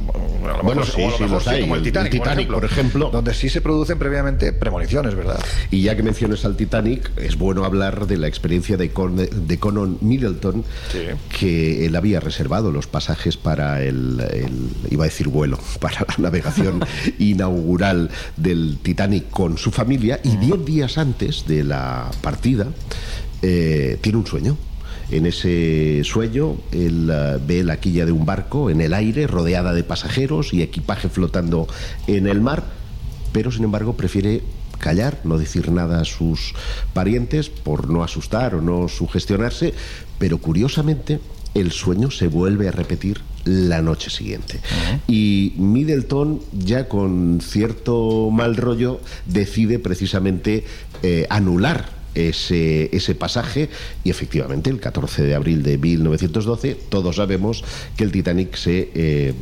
bueno, 0.64 0.84
sí, 0.84 0.92
sí, 1.18 1.62
como 1.62 1.76
el 1.76 1.84
Titanic, 1.84 2.48
por, 2.52 2.66
ejemplo, 2.66 3.10
donde 3.12 3.34
sí 3.34 3.50
se 3.50 3.62
producen 3.62 4.00
previamente 4.00 4.54
premoniciones, 4.54 5.16
¿verdad? 5.16 5.40
Y 5.72 5.84
ya 5.84 5.96
que 5.96 6.04
mencionas 6.04 6.46
al 6.46 6.56
Titanic, 6.56 7.12
es 7.18 7.38
bueno 7.38 7.66
hablar 7.66 8.08
de 8.08 8.18
la 8.18 8.28
experiencia 8.28 8.78
de, 8.78 8.90
de 8.90 9.60
Conan 9.60 9.98
Middleton, 10.02 10.64
que 11.38 11.86
él 11.86 11.96
había 11.96 12.20
reservado 12.20 12.72
los 12.72 12.88
pasajes 12.88 13.38
para 13.38 13.82
el, 13.84 14.20
el, 14.32 14.70
iba 14.90 15.04
a 15.04 15.08
decir 15.08 15.28
vuelo, 15.28 15.60
para 15.80 16.06
la 16.18 16.29
navegación 16.30 16.86
inaugural 17.20 18.12
del 18.38 18.78
Titanic 18.82 19.30
con 19.32 19.58
su 19.58 19.72
familia 19.72 20.20
y 20.24 20.38
diez 20.38 20.64
días 20.64 20.98
antes 21.00 21.46
de 21.48 21.64
la 21.64 22.12
partida 22.22 22.68
eh, 23.42 23.98
tiene 24.02 24.20
un 24.20 24.28
sueño. 24.28 24.58
En 25.12 25.26
ese 25.26 26.04
sueño, 26.04 26.58
él 26.72 27.10
eh, 27.12 27.40
ve 27.46 27.64
la 27.64 27.80
quilla 27.80 28.06
de 28.06 28.12
un 28.12 28.28
barco 28.28 28.70
en 28.70 28.80
el 28.80 28.94
aire, 28.94 29.26
rodeada 29.26 29.74
de 29.74 29.84
pasajeros 29.84 30.54
y 30.54 30.62
equipaje 30.62 31.10
flotando 31.10 31.68
en 32.06 32.28
el 32.28 32.42
mar, 32.42 32.64
pero 33.32 33.52
sin 33.52 33.64
embargo 33.64 33.98
prefiere 33.98 34.44
callar, 34.78 35.20
no 35.24 35.40
decir 35.40 35.72
nada 35.72 36.02
a 36.02 36.06
sus 36.06 36.54
parientes 36.94 37.50
por 37.50 37.90
no 37.90 38.04
asustar 38.04 38.54
o 38.54 38.62
no 38.62 38.88
sugestionarse, 38.88 39.74
pero 40.20 40.38
curiosamente 40.38 41.20
el 41.56 41.72
sueño 41.72 42.12
se 42.12 42.28
vuelve 42.28 42.68
a 42.68 42.72
repetir 42.72 43.22
la 43.50 43.82
noche 43.82 44.10
siguiente. 44.10 44.60
Y 45.08 45.54
Middleton, 45.58 46.42
ya 46.54 46.88
con 46.88 47.40
cierto 47.42 48.30
mal 48.32 48.56
rollo, 48.56 49.02
decide 49.26 49.80
precisamente 49.80 50.66
eh, 51.04 51.26
anular 51.30 51.99
ese, 52.28 52.96
ese, 52.96 53.16
pasaje 53.16 53.70
y 54.04 54.10
efectivamente 54.10 54.70
el 54.70 54.80
14 54.80 55.24
de 55.24 55.36
abril 55.36 55.64
de 55.64 55.78
1912 55.78 56.76
todos 56.90 57.16
sabemos 57.16 57.64
que 57.96 58.04
el 58.04 58.12
Titanic 58.12 58.56
se 58.56 58.92
eh, 58.94 59.34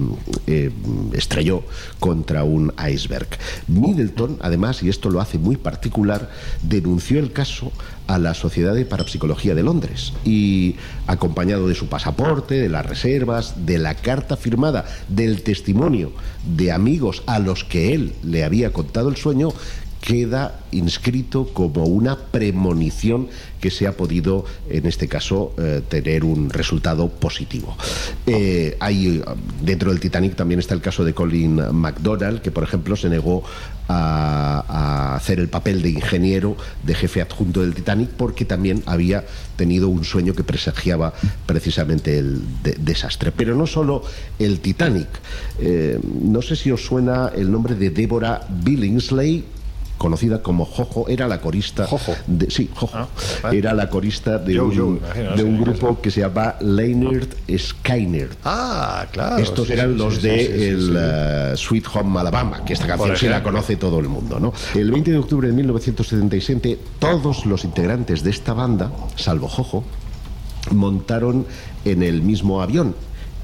eh, 0.46 0.72
estrelló 1.14 1.64
contra 2.00 2.44
un 2.44 2.74
iceberg. 2.92 3.28
Middleton, 3.68 4.38
además, 4.42 4.84
y 4.84 4.90
esto 4.90 5.10
lo 5.10 5.22
hace 5.22 5.38
muy 5.38 5.58
particular, 5.58 6.30
denunció 6.62 7.20
el 7.20 7.32
caso 7.32 7.72
a 8.08 8.18
la 8.18 8.34
Sociedad 8.34 8.74
de 8.74 8.86
Parapsicología 8.86 9.54
de 9.54 9.64
Londres 9.64 10.14
y 10.24 10.76
acompañado 11.08 11.68
de 11.68 11.76
su 11.76 11.88
pasaporte, 11.88 12.56
de 12.56 12.70
las 12.70 12.86
reservas, 12.86 13.66
de 13.66 13.78
la 13.78 13.96
carta 13.96 14.38
firmada, 14.38 14.86
del 15.10 15.44
testimonio 15.44 16.12
de 16.56 16.72
amigos 16.72 17.24
a 17.26 17.40
los 17.40 17.64
que 17.64 17.94
él 17.94 18.14
le 18.24 18.44
había 18.44 18.72
contado 18.72 19.10
el 19.10 19.18
sueño, 19.18 19.50
queda 20.08 20.62
inscrito 20.72 21.50
como 21.54 21.84
una 21.84 22.16
premonición 22.16 23.28
que 23.60 23.70
se 23.70 23.88
ha 23.88 23.92
podido, 23.92 24.46
en 24.70 24.86
este 24.86 25.10
caso, 25.10 25.54
eh, 25.58 25.82
tener 25.90 26.24
un 26.24 26.50
resultado 26.50 27.10
positivo. 27.10 27.76
Eh, 28.26 28.78
hay, 28.80 29.22
dentro 29.62 29.92
del 29.92 30.00
Titanic 30.00 30.36
también 30.36 30.62
está 30.62 30.74
el 30.74 30.80
caso 30.80 31.04
de 31.04 31.14
Colin 31.14 31.56
McDonald, 31.74 32.40
que 32.40 32.52
por 32.52 32.64
ejemplo 32.64 32.96
se 32.96 33.10
negó 33.10 33.44
a, 33.90 35.16
hacer 35.18 35.42
el 35.42 35.50
papel 35.50 35.82
de 35.82 35.90
ingeniero, 35.90 36.56
de 36.84 36.96
jefe 36.96 37.22
adjunto 37.22 37.60
del 37.60 37.76
Titanic, 37.76 38.12
porque 38.12 38.46
también 38.46 38.84
había 38.86 39.26
tenido 39.58 39.90
un 39.90 40.06
sueño 40.06 40.34
que 40.34 40.46
presagiaba 40.46 41.12
precisamente 41.46 42.18
el 42.18 42.42
desastre. 42.64 43.34
Pero 43.34 43.56
no 43.56 43.68
solo 43.68 44.04
el 44.40 44.62
Titanic. 44.62 45.10
Eh, 45.60 46.00
no 46.22 46.42
sé 46.42 46.56
si 46.56 46.72
os 46.72 46.86
suena 46.86 47.30
el 47.36 47.52
nombre 47.52 47.76
de 47.76 47.90
Deborah 47.90 48.48
Billingsley, 48.64 49.57
conocida 49.98 50.42
como 50.42 50.66
Jojo, 50.66 51.08
era 51.08 51.28
la 51.28 51.42
corista. 51.42 51.88
Jojo. 51.88 52.14
De, 52.28 52.50
sí, 52.50 52.70
Jojo. 52.74 52.98
Ah, 52.98 53.08
era 53.52 53.74
la 53.74 53.90
corista 53.90 54.38
de 54.38 54.60
un, 54.60 55.02
de 55.36 55.44
un 55.44 55.62
grupo 55.62 56.00
que 56.02 56.12
se 56.12 56.22
llama 56.22 56.56
Leonard 56.62 57.30
Skyner. 57.58 58.30
Ah, 58.44 59.06
claro. 59.12 59.38
Estos 59.38 59.70
eran 59.70 59.98
los 59.98 60.22
de 60.22 60.70
el 60.70 61.54
uh, 61.54 61.58
Sweet 61.58 61.86
Home 61.94 62.20
Alabama, 62.20 62.64
que 62.64 62.74
esta 62.74 62.88
canción 62.88 63.18
sí 63.18 63.28
la 63.28 63.44
conoce 63.44 63.76
todo 63.76 64.00
el 64.00 64.08
mundo, 64.08 64.40
¿no? 64.40 64.54
El 64.76 64.92
20 64.92 65.12
de 65.12 65.18
octubre 65.18 65.48
de 65.48 65.54
1977, 65.54 66.80
todos 67.00 67.46
los 67.46 67.66
integrantes 67.66 68.24
de 68.24 68.30
esta 68.30 68.54
banda, 68.54 68.92
salvo 69.16 69.48
Jojo, 69.48 69.84
montaron 70.72 71.46
en 71.86 72.04
el 72.04 72.22
mismo 72.22 72.62
avión 72.62 72.96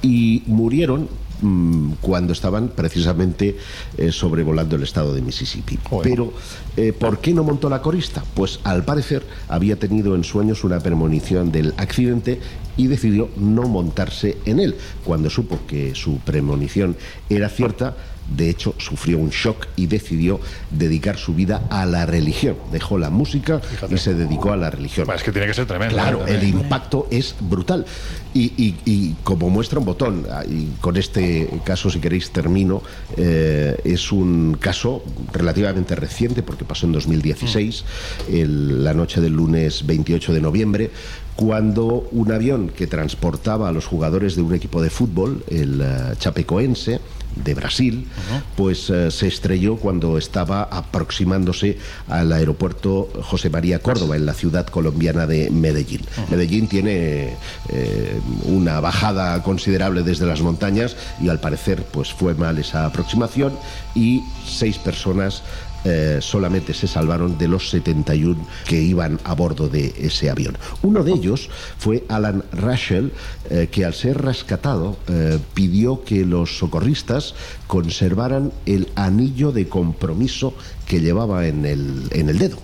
y 0.02 0.44
murieron 0.48 1.08
mm, 1.44 1.94
cuando 2.02 2.34
estaban 2.34 2.70
precisamente 2.70 3.58
eh, 3.98 4.12
sobrevolando 4.12 4.76
el 4.76 4.84
estado 4.84 5.14
de 5.14 5.22
Mississippi. 5.22 5.78
Pero, 6.02 6.34
eh, 6.78 6.94
¿por 6.94 7.20
qué 7.20 7.34
no 7.34 7.44
montó 7.44 7.70
la 7.70 7.82
corista? 7.82 8.24
Pues 8.34 8.60
al 8.64 8.84
parecer 8.84 9.24
había 9.48 9.78
tenido 9.78 10.16
en 10.16 10.24
sueños 10.24 10.64
una 10.64 10.80
premonición 10.80 11.52
del 11.52 11.74
accidente 11.78 12.40
y 12.78 12.88
decidió 12.88 13.30
no 13.38 13.64
montarse 13.64 14.38
en 14.46 14.60
él. 14.60 14.76
Cuando 15.04 15.30
supo 15.30 15.60
que 15.68 15.94
su 15.96 16.18
premonición 16.20 16.96
era 17.30 17.50
cierta, 17.50 17.96
de 18.36 18.50
hecho, 18.50 18.74
sufrió 18.78 19.18
un 19.18 19.30
shock 19.30 19.68
y 19.76 19.88
decidió 19.88 20.40
dedicar 20.72 21.18
su 21.18 21.34
vida 21.36 21.64
a 21.70 21.86
la 21.86 22.06
religión. 22.06 22.56
Dejó 22.72 22.98
la 22.98 23.10
música 23.10 23.62
y 23.90 23.98
se 23.98 24.14
dedicó 24.14 24.52
a 24.54 24.58
la 24.58 24.70
religión. 24.70 25.08
Es 25.14 25.24
que 25.24 25.32
tiene 25.32 25.48
que 25.48 25.54
ser 25.54 25.66
tremendo. 25.66 25.94
Claro, 25.96 26.26
¿eh? 26.28 26.36
el 26.36 26.44
impacto 26.48 27.08
es 27.12 27.36
brutal. 27.40 27.86
Y, 28.34 28.46
y- 28.58 28.76
y 28.86 29.16
como 29.24 29.50
muestra 29.50 29.78
un 29.78 29.86
botón, 29.86 30.26
ah, 30.32 30.44
y 30.50 30.70
con 30.82 30.98
este 30.98 31.48
caso, 31.64 31.90
si 31.92 32.00
queréis, 32.00 32.32
termino, 32.32 32.82
eh, 33.18 33.80
es 33.84 34.12
un 34.12 34.58
caso 34.60 35.04
relativamente 35.32 35.94
reciente 35.96 36.42
porque 36.42 36.66
pasó 36.66 36.88
en 36.88 36.94
2016, 36.94 37.84
el- 38.32 38.84
la 38.84 38.94
noche 38.96 39.22
del 39.22 39.34
lunes 39.34 39.86
28 39.86 40.34
de 40.34 40.42
noviembre, 40.42 40.90
cuando 41.36 42.08
un 42.12 42.32
avión 42.32 42.70
que 42.70 42.88
transportaba 42.88 43.70
a 43.70 43.72
los 43.72 43.86
jugadores 43.86 44.36
de 44.36 44.42
un 44.42 44.54
equipo 44.56 44.82
de 44.82 44.90
fútbol, 44.90 45.44
el 45.50 45.82
eh, 45.82 46.14
Chapecoense, 46.18 47.00
de 47.36 47.54
Brasil, 47.54 48.08
pues 48.56 48.90
eh, 48.90 49.12
se 49.12 49.28
estrelló 49.28 49.78
cuando 49.78 50.18
estaba 50.18 50.64
aproximándose 50.64 51.78
al 52.08 52.32
aeropuerto 52.32 53.10
José 53.22 53.50
María 53.50 53.80
Córdoba, 53.80 54.16
en 54.16 54.26
la 54.26 54.34
ciudad 54.34 54.68
colombiana 54.68 55.26
de 55.28 55.50
Medellín. 55.50 56.02
Medellín 56.30 56.68
tiene 56.68 57.36
eh, 57.70 58.20
una 58.46 58.80
bajada 58.80 59.42
considerable 59.44 60.04
desde 60.04 60.26
las 60.26 60.42
montañas 60.42 60.96
y 61.22 61.30
al 61.30 61.40
parecer 61.40 61.84
pues 61.92 62.12
fue 62.12 62.34
mal 62.36 62.58
esa 62.58 62.86
aproximación 62.86 63.54
y 63.96 64.24
seis 64.46 64.78
personas 64.78 65.44
eh, 65.86 66.20
solamente 66.22 66.74
se 66.74 66.88
salvaron 66.88 67.38
de 67.38 67.48
los 67.48 67.70
71 67.70 68.48
que 68.66 68.82
iban 68.82 69.20
a 69.24 69.34
bordo 69.34 69.68
de 69.68 69.94
ese 69.98 70.30
avión. 70.30 70.58
Uno 70.82 71.04
de 71.04 71.12
ellos 71.12 71.50
fue 71.78 72.04
Alan 72.08 72.44
Russell, 72.54 73.10
eh, 73.50 73.68
que 73.70 73.84
al 73.84 73.94
ser 73.94 74.22
rescatado 74.22 74.98
eh, 75.08 75.40
pidió 75.54 76.04
que 76.04 76.26
los 76.26 76.58
socorristas 76.58 77.36
conservaran 77.68 78.54
el 78.66 78.90
anillo 78.96 79.52
de 79.52 79.68
compromiso 79.68 80.54
que 80.88 81.02
llevaba 81.02 81.48
en 81.48 81.66
el, 81.66 82.08
en 82.12 82.30
el 82.30 82.40
dedo. 82.40 82.58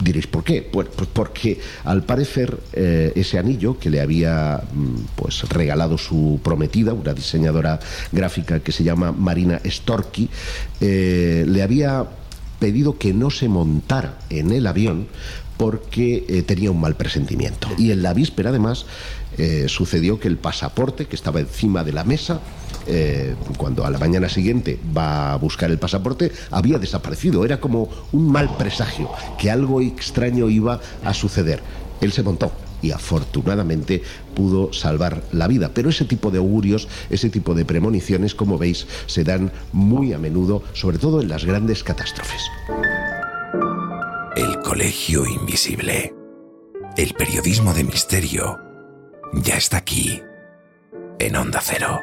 Diréis, 0.00 0.28
¿por 0.28 0.44
qué? 0.44 0.62
Pues, 0.62 0.86
porque 1.12 1.60
al 1.84 2.04
parecer 2.04 2.56
ese 2.72 3.36
anillo 3.36 3.80
que 3.80 3.90
le 3.90 4.00
había 4.00 4.62
mm, 4.72 4.94
pues 5.16 5.42
regalado 5.48 5.98
su 5.98 6.38
prometida, 6.42 6.94
una 6.94 7.12
diseñadora 7.12 7.80
gráfica 8.12 8.60
que 8.60 8.70
se 8.70 8.84
llama 8.84 9.10
Marina 9.10 9.60
Storky, 9.66 10.30
eh, 10.80 11.44
le 11.48 11.62
había 11.62 12.06
pedido 12.58 12.98
que 12.98 13.12
no 13.12 13.30
se 13.30 13.48
montara 13.48 14.18
en 14.30 14.52
el 14.52 14.66
avión 14.66 15.08
porque 15.56 16.24
eh, 16.28 16.42
tenía 16.42 16.70
un 16.70 16.80
mal 16.80 16.96
presentimiento. 16.96 17.68
Y 17.76 17.90
en 17.90 18.02
la 18.02 18.14
víspera, 18.14 18.50
además, 18.50 18.86
eh, 19.36 19.66
sucedió 19.68 20.18
que 20.18 20.28
el 20.28 20.36
pasaporte 20.36 21.06
que 21.06 21.16
estaba 21.16 21.40
encima 21.40 21.84
de 21.84 21.92
la 21.92 22.04
mesa, 22.04 22.40
eh, 22.86 23.34
cuando 23.56 23.84
a 23.84 23.90
la 23.90 23.98
mañana 23.98 24.28
siguiente 24.28 24.78
va 24.96 25.32
a 25.32 25.36
buscar 25.36 25.70
el 25.70 25.78
pasaporte, 25.78 26.32
había 26.50 26.78
desaparecido. 26.78 27.44
Era 27.44 27.60
como 27.60 27.88
un 28.12 28.30
mal 28.30 28.56
presagio, 28.56 29.10
que 29.36 29.50
algo 29.50 29.80
extraño 29.80 30.48
iba 30.48 30.80
a 31.04 31.12
suceder. 31.12 31.60
Él 32.00 32.12
se 32.12 32.22
montó 32.22 32.52
y 32.82 32.92
afortunadamente 32.92 34.02
pudo 34.34 34.72
salvar 34.72 35.22
la 35.32 35.46
vida. 35.46 35.70
Pero 35.74 35.90
ese 35.90 36.04
tipo 36.04 36.30
de 36.30 36.38
augurios, 36.38 36.88
ese 37.10 37.30
tipo 37.30 37.54
de 37.54 37.64
premoniciones, 37.64 38.34
como 38.34 38.58
veis, 38.58 38.86
se 39.06 39.24
dan 39.24 39.52
muy 39.72 40.12
a 40.12 40.18
menudo, 40.18 40.62
sobre 40.72 40.98
todo 40.98 41.20
en 41.20 41.28
las 41.28 41.44
grandes 41.44 41.82
catástrofes. 41.82 42.42
El 44.36 44.58
Colegio 44.62 45.26
Invisible. 45.26 46.14
El 46.96 47.14
periodismo 47.14 47.74
de 47.74 47.84
misterio 47.84 48.58
ya 49.34 49.56
está 49.56 49.78
aquí, 49.78 50.20
en 51.18 51.36
Onda 51.36 51.60
Cero. 51.62 51.98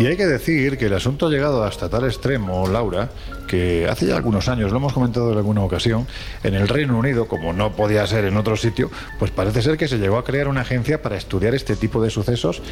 Y 0.00 0.06
hay 0.06 0.16
que 0.16 0.26
decir 0.26 0.78
que 0.78 0.86
el 0.86 0.94
asunto 0.94 1.26
ha 1.26 1.28
llegado 1.28 1.62
hasta 1.62 1.90
tal 1.90 2.06
extremo, 2.06 2.66
Laura, 2.66 3.10
que 3.46 3.86
hace 3.86 4.06
ya 4.06 4.16
algunos 4.16 4.48
años, 4.48 4.70
lo 4.70 4.78
hemos 4.78 4.94
comentado 4.94 5.30
en 5.30 5.36
alguna 5.36 5.62
ocasión, 5.62 6.06
en 6.42 6.54
el 6.54 6.68
Reino 6.68 6.98
Unido, 6.98 7.28
como 7.28 7.52
no 7.52 7.76
podía 7.76 8.06
ser 8.06 8.24
en 8.24 8.38
otro 8.38 8.56
sitio, 8.56 8.90
pues 9.18 9.30
parece 9.30 9.60
ser 9.60 9.76
que 9.76 9.88
se 9.88 9.98
llegó 9.98 10.16
a 10.16 10.24
crear 10.24 10.48
una 10.48 10.62
agencia 10.62 11.02
para 11.02 11.18
estudiar 11.18 11.54
este 11.54 11.76
tipo 11.76 12.02
de 12.02 12.08
sucesos 12.08 12.62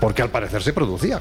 porque 0.00 0.22
al 0.22 0.30
parecer 0.30 0.62
se 0.62 0.72
producía. 0.72 1.20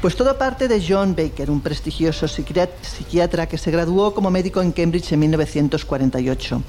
Pues 0.00 0.16
todo 0.16 0.36
parte 0.36 0.68
de 0.68 0.84
John 0.86 1.14
Baker, 1.14 1.50
un 1.50 1.60
prestigioso 1.60 2.26
psiquiat- 2.26 2.68
psiquiatra 2.82 3.46
que 3.46 3.58
se 3.58 3.70
graduó 3.70 4.14
como 4.14 4.30
médico 4.30 4.60
en 4.60 4.72
Cambridge 4.72 5.12
en 5.12 5.20
1948. 5.20 6.62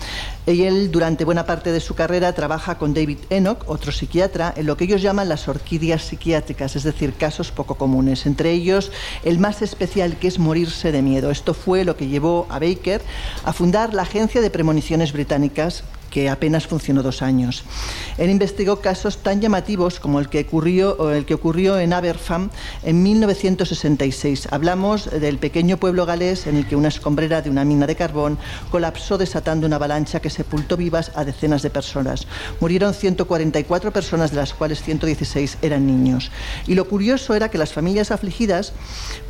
Y 0.48 0.64
él, 0.64 0.92
durante 0.92 1.26
buena 1.26 1.46
parte 1.46 1.72
de 1.72 1.80
su 1.80 1.96
carrera, 1.96 2.34
trabaja 2.34 2.78
con 2.78 2.94
David 2.94 3.18
Enoch, 3.30 3.64
otro 3.68 3.92
psiquiatra, 3.92 4.54
en 4.56 4.66
lo 4.66 4.78
que 4.78 4.84
ellos 4.86 5.02
llaman 5.02 5.30
las 5.30 5.48
orquídeas 5.48 6.04
psiquiátricas, 6.04 6.76
es 6.76 6.84
decir, 6.84 7.14
casos 7.14 7.52
poco 7.52 7.76
comunes. 7.76 8.26
Entre 8.26 8.52
ellos, 8.52 8.92
el 9.24 9.40
más 9.40 9.62
especial, 9.62 10.18
que 10.18 10.28
es 10.28 10.40
morirse 10.40 10.92
de 10.92 11.02
miedo. 11.02 11.32
Esto 11.32 11.54
fue 11.54 11.84
lo 11.84 11.96
que 11.98 12.08
llevó 12.08 12.48
a 12.50 12.60
Baker 12.60 13.02
a 13.44 13.54
fundar 13.54 13.94
la 13.94 14.04
Agencia 14.04 14.42
de 14.42 14.50
Premoniciones 14.50 15.14
Británicas 15.14 15.84
que 16.16 16.30
apenas 16.30 16.66
funcionó 16.66 17.04
dos 17.04 17.22
años. 17.22 17.66
Él 18.18 18.30
investigó 18.30 18.80
casos 18.80 19.18
tan 19.18 19.42
llamativos 19.42 20.00
como 20.00 20.22
el 20.22 20.30
que 20.30 20.46
ocurrió, 20.48 21.12
el 21.12 21.26
que 21.26 21.34
ocurrió 21.34 21.78
en 21.78 21.92
Aberfam 21.92 22.52
en 22.84 23.04
1966. 23.04 24.48
Hablamos 24.50 25.12
del 25.12 25.40
pequeño 25.40 25.76
pueblo 25.76 26.06
galés 26.06 26.48
en 26.48 26.56
el 26.56 26.70
que 26.70 26.78
una 26.78 26.88
escombrera 26.88 27.42
de 27.42 27.50
una 27.50 27.66
mina 27.66 27.86
de 27.86 27.98
carbón 27.98 28.38
colapsó 28.72 29.18
desatando 29.18 29.68
una 29.68 29.76
avalancha 29.76 30.22
que 30.22 30.30
sepultó 30.30 30.78
vivas 30.78 31.12
a 31.16 31.26
decenas 31.26 31.64
de 31.64 31.70
personas. 31.70 32.28
Murieron 32.62 32.94
144 32.94 33.92
personas, 33.92 34.32
de 34.32 34.38
las 34.38 34.54
cuales 34.54 34.82
116 34.84 35.58
eran 35.64 35.86
niños. 35.86 36.32
Y 36.66 36.76
lo 36.76 36.88
curioso 36.88 37.36
era 37.36 37.50
que 37.50 37.58
las 37.58 37.74
familias 37.74 38.12
afligidas 38.12 38.72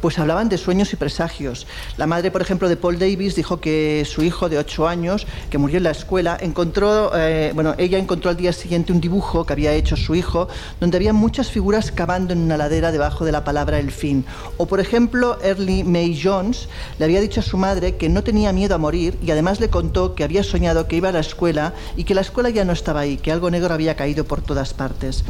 pues 0.01 0.19
hablaban 0.19 0.49
de 0.49 0.59
sueños 0.59 0.93
y 0.93 0.97
presagios. 0.97 1.65
La 1.97 2.05
madre, 2.05 2.29
por 2.29 2.43
ejemplo, 2.43 2.69
de 2.69 2.77
Paul 2.77 2.99
Davis 2.99 3.35
dijo 3.35 3.59
que 3.59 4.05
su 4.05 4.21
hijo 4.21 4.49
de 4.49 4.59
8 4.59 4.87
años, 4.87 5.25
que 5.49 5.57
murió 5.57 5.77
en 5.77 5.83
la 5.85 5.89
escuela, 5.89 6.37
encontró, 6.39 6.74
eh, 6.77 7.51
bueno, 7.55 7.73
ella 7.77 7.97
encontró 7.97 8.29
al 8.29 8.35
día 8.35 8.51
siguiente 8.51 8.91
un 8.91 8.99
dibujo 8.99 9.45
que 9.45 9.53
había 9.53 9.73
hecho 9.73 9.95
su 9.95 10.13
hijo, 10.13 10.49
donde 10.79 10.97
había 10.97 11.13
muchas 11.13 11.49
figuras 11.49 11.91
cavando 11.91 12.33
en 12.33 12.39
una 12.39 12.57
ladera 12.57 12.91
debajo 12.91 13.23
de 13.23 13.31
la 13.31 13.43
palabra 13.45 13.79
el 13.79 13.91
fin. 13.91 14.25
O, 14.57 14.65
por 14.65 14.79
ejemplo, 14.81 15.37
Early 15.41 15.83
May 15.85 16.19
Jones 16.21 16.67
le 16.99 17.05
había 17.05 17.21
dicho 17.21 17.39
a 17.39 17.43
su 17.43 17.57
madre 17.57 17.95
que 17.95 18.09
no 18.09 18.23
tenía 18.23 18.51
miedo 18.51 18.75
a 18.75 18.77
morir 18.77 19.17
y 19.23 19.31
además 19.31 19.59
le 19.59 19.69
contó 19.69 20.15
que 20.15 20.25
había 20.25 20.43
soñado 20.43 20.87
que 20.87 20.97
iba 20.97 21.09
a 21.09 21.13
la 21.13 21.19
escuela 21.19 21.73
y 21.95 22.03
que 22.03 22.13
la 22.13 22.21
escuela 22.21 22.49
ya 22.49 22.65
no 22.65 22.73
estaba 22.73 22.99
ahí, 22.99 23.17
que 23.17 23.31
algo 23.31 23.49
negro 23.49 23.73
había 23.73 23.95
caído 23.95 24.25
por 24.25 24.41
todas 24.41 24.73
partes. 24.73 25.23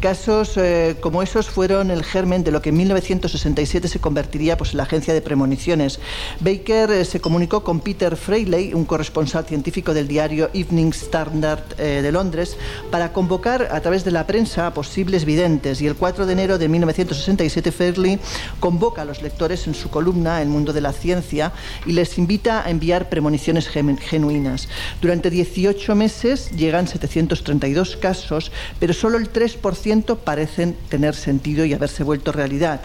Casos 0.00 0.56
eh, 0.56 0.96
como 1.00 1.22
esos 1.22 1.50
fueron 1.50 1.90
el 1.90 2.02
germen 2.02 2.42
de 2.42 2.50
lo 2.50 2.62
que 2.62 2.70
en 2.70 2.78
1967 2.78 3.86
se 3.86 4.00
convertiría 4.00 4.56
pues, 4.56 4.72
en 4.72 4.78
la 4.78 4.84
agencia 4.84 5.14
de 5.14 5.20
premoniciones. 5.20 6.00
Baker 6.40 6.90
eh, 6.90 7.04
se 7.04 7.20
comunicó 7.20 7.62
con 7.62 7.80
Peter 7.80 8.16
Freyley, 8.16 8.72
un 8.72 8.86
corresponsal 8.86 9.44
científico 9.44 9.92
del 9.92 10.08
diario 10.08 10.50
Evening 10.54 10.79
Standard 10.88 11.62
eh, 11.78 12.00
de 12.02 12.12
Londres, 12.12 12.56
para 12.90 13.12
convocar 13.12 13.68
a 13.70 13.80
través 13.80 14.04
de 14.04 14.10
la 14.10 14.26
prensa 14.26 14.66
a 14.66 14.74
posibles 14.74 15.24
videntes. 15.24 15.80
Y 15.80 15.86
el 15.86 15.94
4 15.94 16.26
de 16.26 16.32
enero 16.32 16.58
de 16.58 16.68
1967 16.68 17.70
Freyley 17.70 18.18
convoca 18.58 19.02
a 19.02 19.04
los 19.04 19.22
lectores 19.22 19.66
en 19.66 19.74
su 19.74 19.90
columna 19.90 20.42
El 20.42 20.48
mundo 20.48 20.72
de 20.72 20.80
la 20.80 20.92
ciencia 20.92 21.52
y 21.86 21.92
les 21.92 22.18
invita 22.18 22.64
a 22.64 22.70
enviar 22.70 23.08
premoniciones 23.08 23.68
genuinas. 23.68 24.68
Durante 25.00 25.30
18 25.30 25.94
meses 25.94 26.50
llegan 26.50 26.88
732 26.88 27.96
casos, 27.96 28.50
pero 28.78 28.92
solo 28.92 29.18
el 29.18 29.32
3% 29.32 30.16
parecen 30.18 30.76
tener 30.88 31.14
sentido 31.14 31.64
y 31.64 31.74
haberse 31.74 32.02
vuelto 32.02 32.32
realidad. 32.32 32.80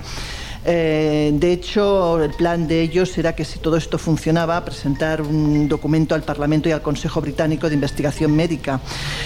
Eh, 0.65 1.31
de 1.33 1.51
hecho, 1.53 2.23
el 2.23 2.31
plan 2.31 2.67
de 2.67 2.81
ellos 2.81 3.15
era 3.17 3.35
que 3.35 3.45
si 3.45 3.59
todo 3.59 3.77
esto 3.77 3.97
funcionaba, 3.97 4.65
presentar 4.65 5.21
un 5.21 5.67
documento 5.67 6.15
al 6.15 6.23
Parlamento 6.23 6.67
y 6.67 6.71
al 6.71 6.81
Consejo 6.81 7.21
Británico 7.21 7.69
de 7.69 7.75
Investigación 7.75 8.35
Médica. 8.35 8.79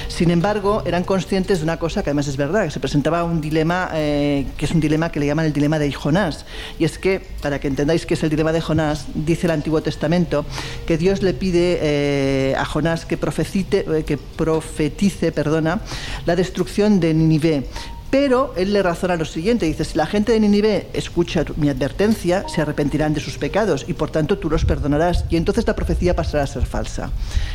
Sin 0.10 0.32
embargo, 0.32 0.84
eran 0.86 1.04
conscientes 1.04 1.60
de 1.60 1.64
una 1.64 1.80
cosa 1.80 2.04
que 2.04 2.10
además 2.10 2.28
es 2.28 2.36
verdad, 2.36 2.66
que 2.66 2.72
se 2.72 2.80
presentaba 2.80 3.24
un 3.24 3.40
dilema, 3.40 3.90
eh, 3.94 4.48
que 4.58 4.66
es 4.66 4.72
un 4.72 4.82
dilema 4.82 5.12
que 5.12 5.20
le 5.20 5.28
llaman 5.28 5.46
el 5.46 5.54
dilema 5.54 5.80
de 5.80 5.92
Jonás. 5.94 6.46
Y 6.78 6.84
es 6.84 6.98
que, 6.98 7.22
para 7.42 7.60
que 7.60 7.68
entendáis 7.68 8.06
qué 8.06 8.16
es 8.16 8.24
el 8.24 8.30
dilema 8.30 8.52
de 8.52 8.60
Jonás, 8.60 9.08
dice 9.14 9.48
el 9.48 9.52
Antiguo 9.52 9.82
Testamento 9.82 10.46
que 10.86 10.98
Dios 10.98 11.22
le 11.22 11.34
pide 11.34 11.80
eh, 11.82 12.56
a 12.58 12.66
Jonás 12.66 13.06
que, 13.06 13.18
que 13.18 14.18
profetice 14.18 15.32
perdona, 15.32 15.82
la 16.26 16.36
destrucción 16.36 17.00
de 17.00 17.14
Nínive 17.14 17.64
Pero 18.10 18.54
él 18.58 18.74
le 18.74 18.82
razona 18.82 19.16
lo 19.16 19.26
siguiente, 19.26 19.68
dice, 19.68 19.86
si 19.86 19.96
la 19.96 20.08
gente 20.08 20.32
de 20.32 20.40
Nínive 20.40 20.88
escucha 20.94 21.46
mi 21.58 21.70
advertencia, 21.70 22.44
se 22.50 22.62
arrepentirán 22.62 23.14
de 23.14 23.20
sus 23.20 23.38
pecados 23.38 23.86
y 23.88 23.94
por 23.94 24.10
tanto 24.10 24.40
tú 24.40 24.50
los 24.50 24.66
perdonarás 24.66 25.26
y 25.30 25.38
entonces 25.38 25.68
la 25.68 25.76
profecía 25.76 26.16
pasará 26.16 26.44
a 26.44 26.48
ser 26.48 26.66
falsa. 26.66 27.12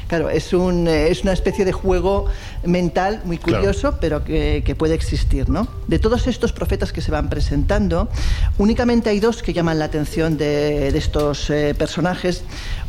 Claro, 0.07 0.31
es, 0.31 0.53
un, 0.53 0.87
eh, 0.87 1.09
es 1.09 1.23
una 1.23 1.33
especie 1.33 1.65
de 1.65 1.73
juego 1.73 2.27
mental 2.65 3.21
muy 3.25 3.39
curioso, 3.39 3.99
pero 4.01 4.23
que, 4.23 4.63
que, 4.65 4.77
puede 4.77 4.95
existir. 4.95 5.49
¿no? 5.49 5.67
De 5.89 5.99
todos 5.99 6.29
estos 6.29 6.53
profetas 6.53 6.93
que 6.93 7.01
se 7.01 7.11
van 7.11 7.29
presentando, 7.29 8.09
únicamente 8.57 9.11
hay 9.11 9.19
dos 9.19 9.43
que 9.43 9.53
llaman 9.53 9.81
la 9.81 9.87
atención 9.87 10.37
de, 10.37 10.93
de 10.93 10.99
estos 10.99 11.51
eh, 11.51 11.75
personajes. 11.77 12.45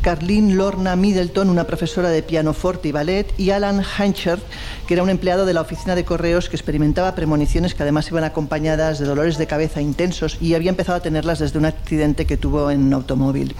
Carlene 0.06 0.54
Lorna 0.54 0.94
Middleton, 0.94 1.50
una 1.50 1.64
profesora 1.64 2.10
de 2.10 2.22
pianoforte 2.22 2.86
y 2.86 2.92
ballet, 2.92 3.26
y 3.38 3.50
Alan 3.50 3.82
Hanchert, 3.82 4.40
que 4.86 4.94
era 4.94 5.02
un 5.02 5.10
empleado 5.10 5.46
de 5.46 5.52
la 5.52 5.62
oficina 5.62 5.96
de 5.96 6.04
correos 6.04 6.48
que 6.48 6.54
experimentaba 6.54 7.16
premoniciones 7.16 7.74
que 7.74 7.82
además 7.82 8.08
iban 8.08 8.22
acompañadas 8.22 9.00
de 9.00 9.04
dolores 9.04 9.36
de 9.36 9.48
cabeza 9.48 9.80
intensos 9.80 10.38
y 10.40 10.54
había 10.54 10.70
empezado 10.70 10.98
a 10.98 11.02
tenerlas 11.02 11.40
desde 11.40 11.58
un 11.58 11.64
accidente 11.64 12.24
que 12.24 12.36
tuvo 12.36 12.70
en 12.70 12.84
un 12.84 12.94
automóvil. 12.94 13.56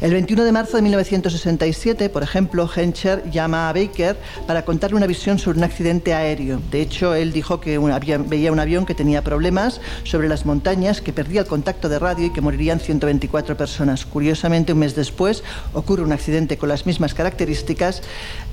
El 0.00 0.12
21 0.12 0.44
de 0.44 0.52
marzo 0.52 0.76
de 0.76 0.82
1967, 0.82 2.10
por 2.10 2.22
ejemplo, 2.22 2.68
Hencher 2.68 3.30
llama 3.30 3.70
a 3.70 3.72
Baker 3.72 4.16
para 4.46 4.62
contarle 4.64 4.96
una 4.96 5.06
visión 5.06 5.38
sobre 5.38 5.56
un 5.56 5.64
accidente 5.64 6.12
aéreo. 6.12 6.60
De 6.70 6.82
hecho, 6.82 7.14
él 7.14 7.32
dijo 7.32 7.60
que 7.60 7.78
un 7.78 7.90
avión, 7.90 8.28
veía 8.28 8.52
un 8.52 8.60
avión 8.60 8.84
que 8.84 8.94
tenía 8.94 9.22
problemas 9.22 9.80
sobre 10.04 10.28
las 10.28 10.44
montañas, 10.44 11.00
que 11.00 11.14
perdía 11.14 11.40
el 11.40 11.46
contacto 11.46 11.88
de 11.88 11.98
radio 11.98 12.26
y 12.26 12.30
que 12.30 12.42
morirían 12.42 12.78
124 12.78 13.56
personas. 13.56 14.04
Curiosamente, 14.04 14.74
un 14.74 14.80
mes 14.80 14.94
después 14.94 15.42
ocurre 15.76 16.02
un 16.02 16.12
accidente 16.12 16.56
con 16.56 16.68
las 16.68 16.86
mismas 16.86 17.14
características. 17.14 18.02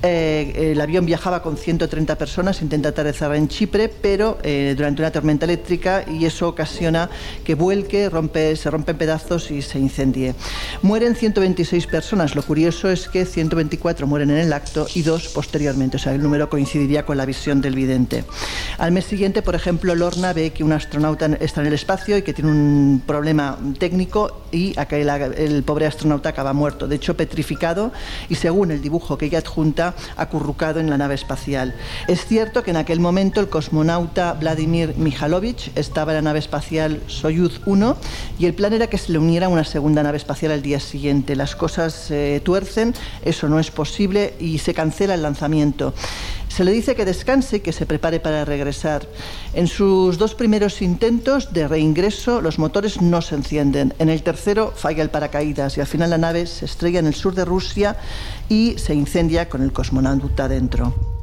Eh, 0.02 0.72
el 0.72 0.80
avión 0.80 1.06
viajaba 1.06 1.42
con 1.42 1.56
130 1.56 2.16
personas, 2.16 2.62
intenta 2.62 2.90
aterrizar 2.90 3.34
en 3.34 3.48
Chipre, 3.48 3.88
pero 3.88 4.38
eh, 4.42 4.74
durante 4.76 5.02
una 5.02 5.10
tormenta 5.10 5.46
eléctrica 5.46 6.04
y 6.08 6.26
eso 6.26 6.48
ocasiona 6.48 7.08
que 7.44 7.54
vuelque, 7.54 8.08
rompe, 8.10 8.54
se 8.56 8.70
rompe 8.70 8.92
en 8.92 8.98
pedazos 8.98 9.50
y 9.50 9.62
se 9.62 9.78
incendie. 9.78 10.34
Mueren 10.82 11.16
126 11.16 11.86
personas. 11.86 12.34
Lo 12.34 12.42
curioso 12.42 12.90
es 12.90 13.08
que 13.08 13.24
124 13.24 14.06
mueren 14.06 14.30
en 14.30 14.38
el 14.38 14.52
acto 14.52 14.86
y 14.94 15.02
dos 15.02 15.28
posteriormente. 15.28 15.96
O 15.96 16.00
sea, 16.00 16.14
el 16.14 16.22
número 16.22 16.50
coincidiría 16.50 17.06
con 17.06 17.16
la 17.16 17.24
visión 17.24 17.60
del 17.60 17.74
vidente. 17.74 18.24
Al 18.78 18.92
mes 18.92 19.06
siguiente, 19.06 19.40
por 19.40 19.54
ejemplo, 19.54 19.94
Lorna 19.94 20.32
ve 20.32 20.50
que 20.50 20.62
un 20.62 20.72
astronauta 20.72 21.26
está 21.40 21.62
en 21.62 21.68
el 21.68 21.72
espacio 21.72 22.18
y 22.18 22.22
que 22.22 22.34
tiene 22.34 22.50
un 22.50 23.02
problema 23.06 23.58
técnico 23.78 24.42
y 24.52 24.74
el, 24.78 25.08
el 25.10 25.62
pobre 25.62 25.86
astronauta 25.86 26.28
acaba 26.28 26.52
muerto. 26.52 26.86
De 26.86 26.96
hecho, 26.96 27.13
petrificado 27.14 27.92
y 28.28 28.36
según 28.36 28.70
el 28.70 28.82
dibujo 28.82 29.18
que 29.18 29.26
ella 29.26 29.38
adjunta, 29.38 29.94
acurrucado 30.16 30.80
en 30.80 30.90
la 30.90 30.98
nave 30.98 31.14
espacial. 31.14 31.74
Es 32.08 32.26
cierto 32.26 32.62
que 32.62 32.70
en 32.70 32.76
aquel 32.76 33.00
momento 33.00 33.40
el 33.40 33.48
cosmonauta 33.48 34.32
Vladimir 34.34 34.94
Mihalovich 34.96 35.70
estaba 35.74 36.12
en 36.12 36.16
la 36.16 36.22
nave 36.22 36.38
espacial 36.38 37.00
Soyuz 37.06 37.60
1 37.66 37.96
y 38.38 38.46
el 38.46 38.54
plan 38.54 38.72
era 38.72 38.88
que 38.88 38.98
se 38.98 39.12
le 39.12 39.18
uniera 39.18 39.48
una 39.48 39.64
segunda 39.64 40.02
nave 40.02 40.16
espacial 40.16 40.52
al 40.52 40.62
día 40.62 40.80
siguiente. 40.80 41.36
Las 41.36 41.56
cosas 41.56 41.92
se 41.92 42.40
tuercen, 42.44 42.94
eso 43.24 43.48
no 43.48 43.58
es 43.58 43.70
posible 43.70 44.34
y 44.38 44.58
se 44.58 44.74
cancela 44.74 45.14
el 45.14 45.22
lanzamiento. 45.22 45.94
Se 46.54 46.62
le 46.62 46.70
dice 46.70 46.94
que 46.94 47.04
descanse 47.04 47.56
y 47.56 47.60
que 47.60 47.72
se 47.72 47.84
prepare 47.84 48.20
para 48.20 48.44
regresar. 48.44 49.08
En 49.54 49.66
sus 49.66 50.18
dos 50.18 50.36
primeros 50.36 50.82
intentos 50.82 51.52
de 51.52 51.66
reingreso, 51.66 52.40
los 52.40 52.60
motores 52.60 53.02
no 53.02 53.22
se 53.22 53.34
encienden. 53.34 53.92
En 53.98 54.08
el 54.08 54.22
tercero 54.22 54.72
falla 54.72 55.02
el 55.02 55.10
paracaídas 55.10 55.76
y 55.76 55.80
al 55.80 55.88
final 55.88 56.10
la 56.10 56.18
nave 56.18 56.46
se 56.46 56.66
estrella 56.66 57.00
en 57.00 57.08
el 57.08 57.14
sur 57.16 57.34
de 57.34 57.44
Rusia 57.44 57.96
y 58.48 58.78
se 58.78 58.94
incendia 58.94 59.48
con 59.48 59.62
el 59.62 59.72
cosmonauta 59.72 60.46
dentro. 60.46 61.13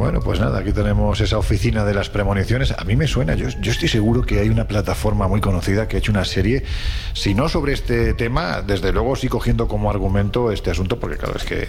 Bueno, 0.00 0.20
pues 0.20 0.40
nada, 0.40 0.60
aquí 0.60 0.72
tenemos 0.72 1.20
esa 1.20 1.36
oficina 1.36 1.84
de 1.84 1.92
las 1.92 2.08
premoniciones. 2.08 2.72
A 2.72 2.84
mí 2.84 2.96
me 2.96 3.06
suena, 3.06 3.34
yo, 3.34 3.48
yo, 3.60 3.70
estoy 3.70 3.86
seguro 3.86 4.22
que 4.22 4.40
hay 4.40 4.48
una 4.48 4.66
plataforma 4.66 5.28
muy 5.28 5.42
conocida 5.42 5.88
que 5.88 5.96
ha 5.96 5.98
hecho 5.98 6.10
una 6.10 6.24
serie, 6.24 6.64
si 7.12 7.34
no 7.34 7.50
sobre 7.50 7.74
este 7.74 8.14
tema, 8.14 8.62
desde 8.62 8.94
luego 8.94 9.14
sí 9.14 9.28
cogiendo 9.28 9.68
como 9.68 9.90
argumento 9.90 10.52
este 10.52 10.70
asunto, 10.70 10.98
porque 10.98 11.18
claro, 11.18 11.36
es 11.36 11.44
que 11.44 11.66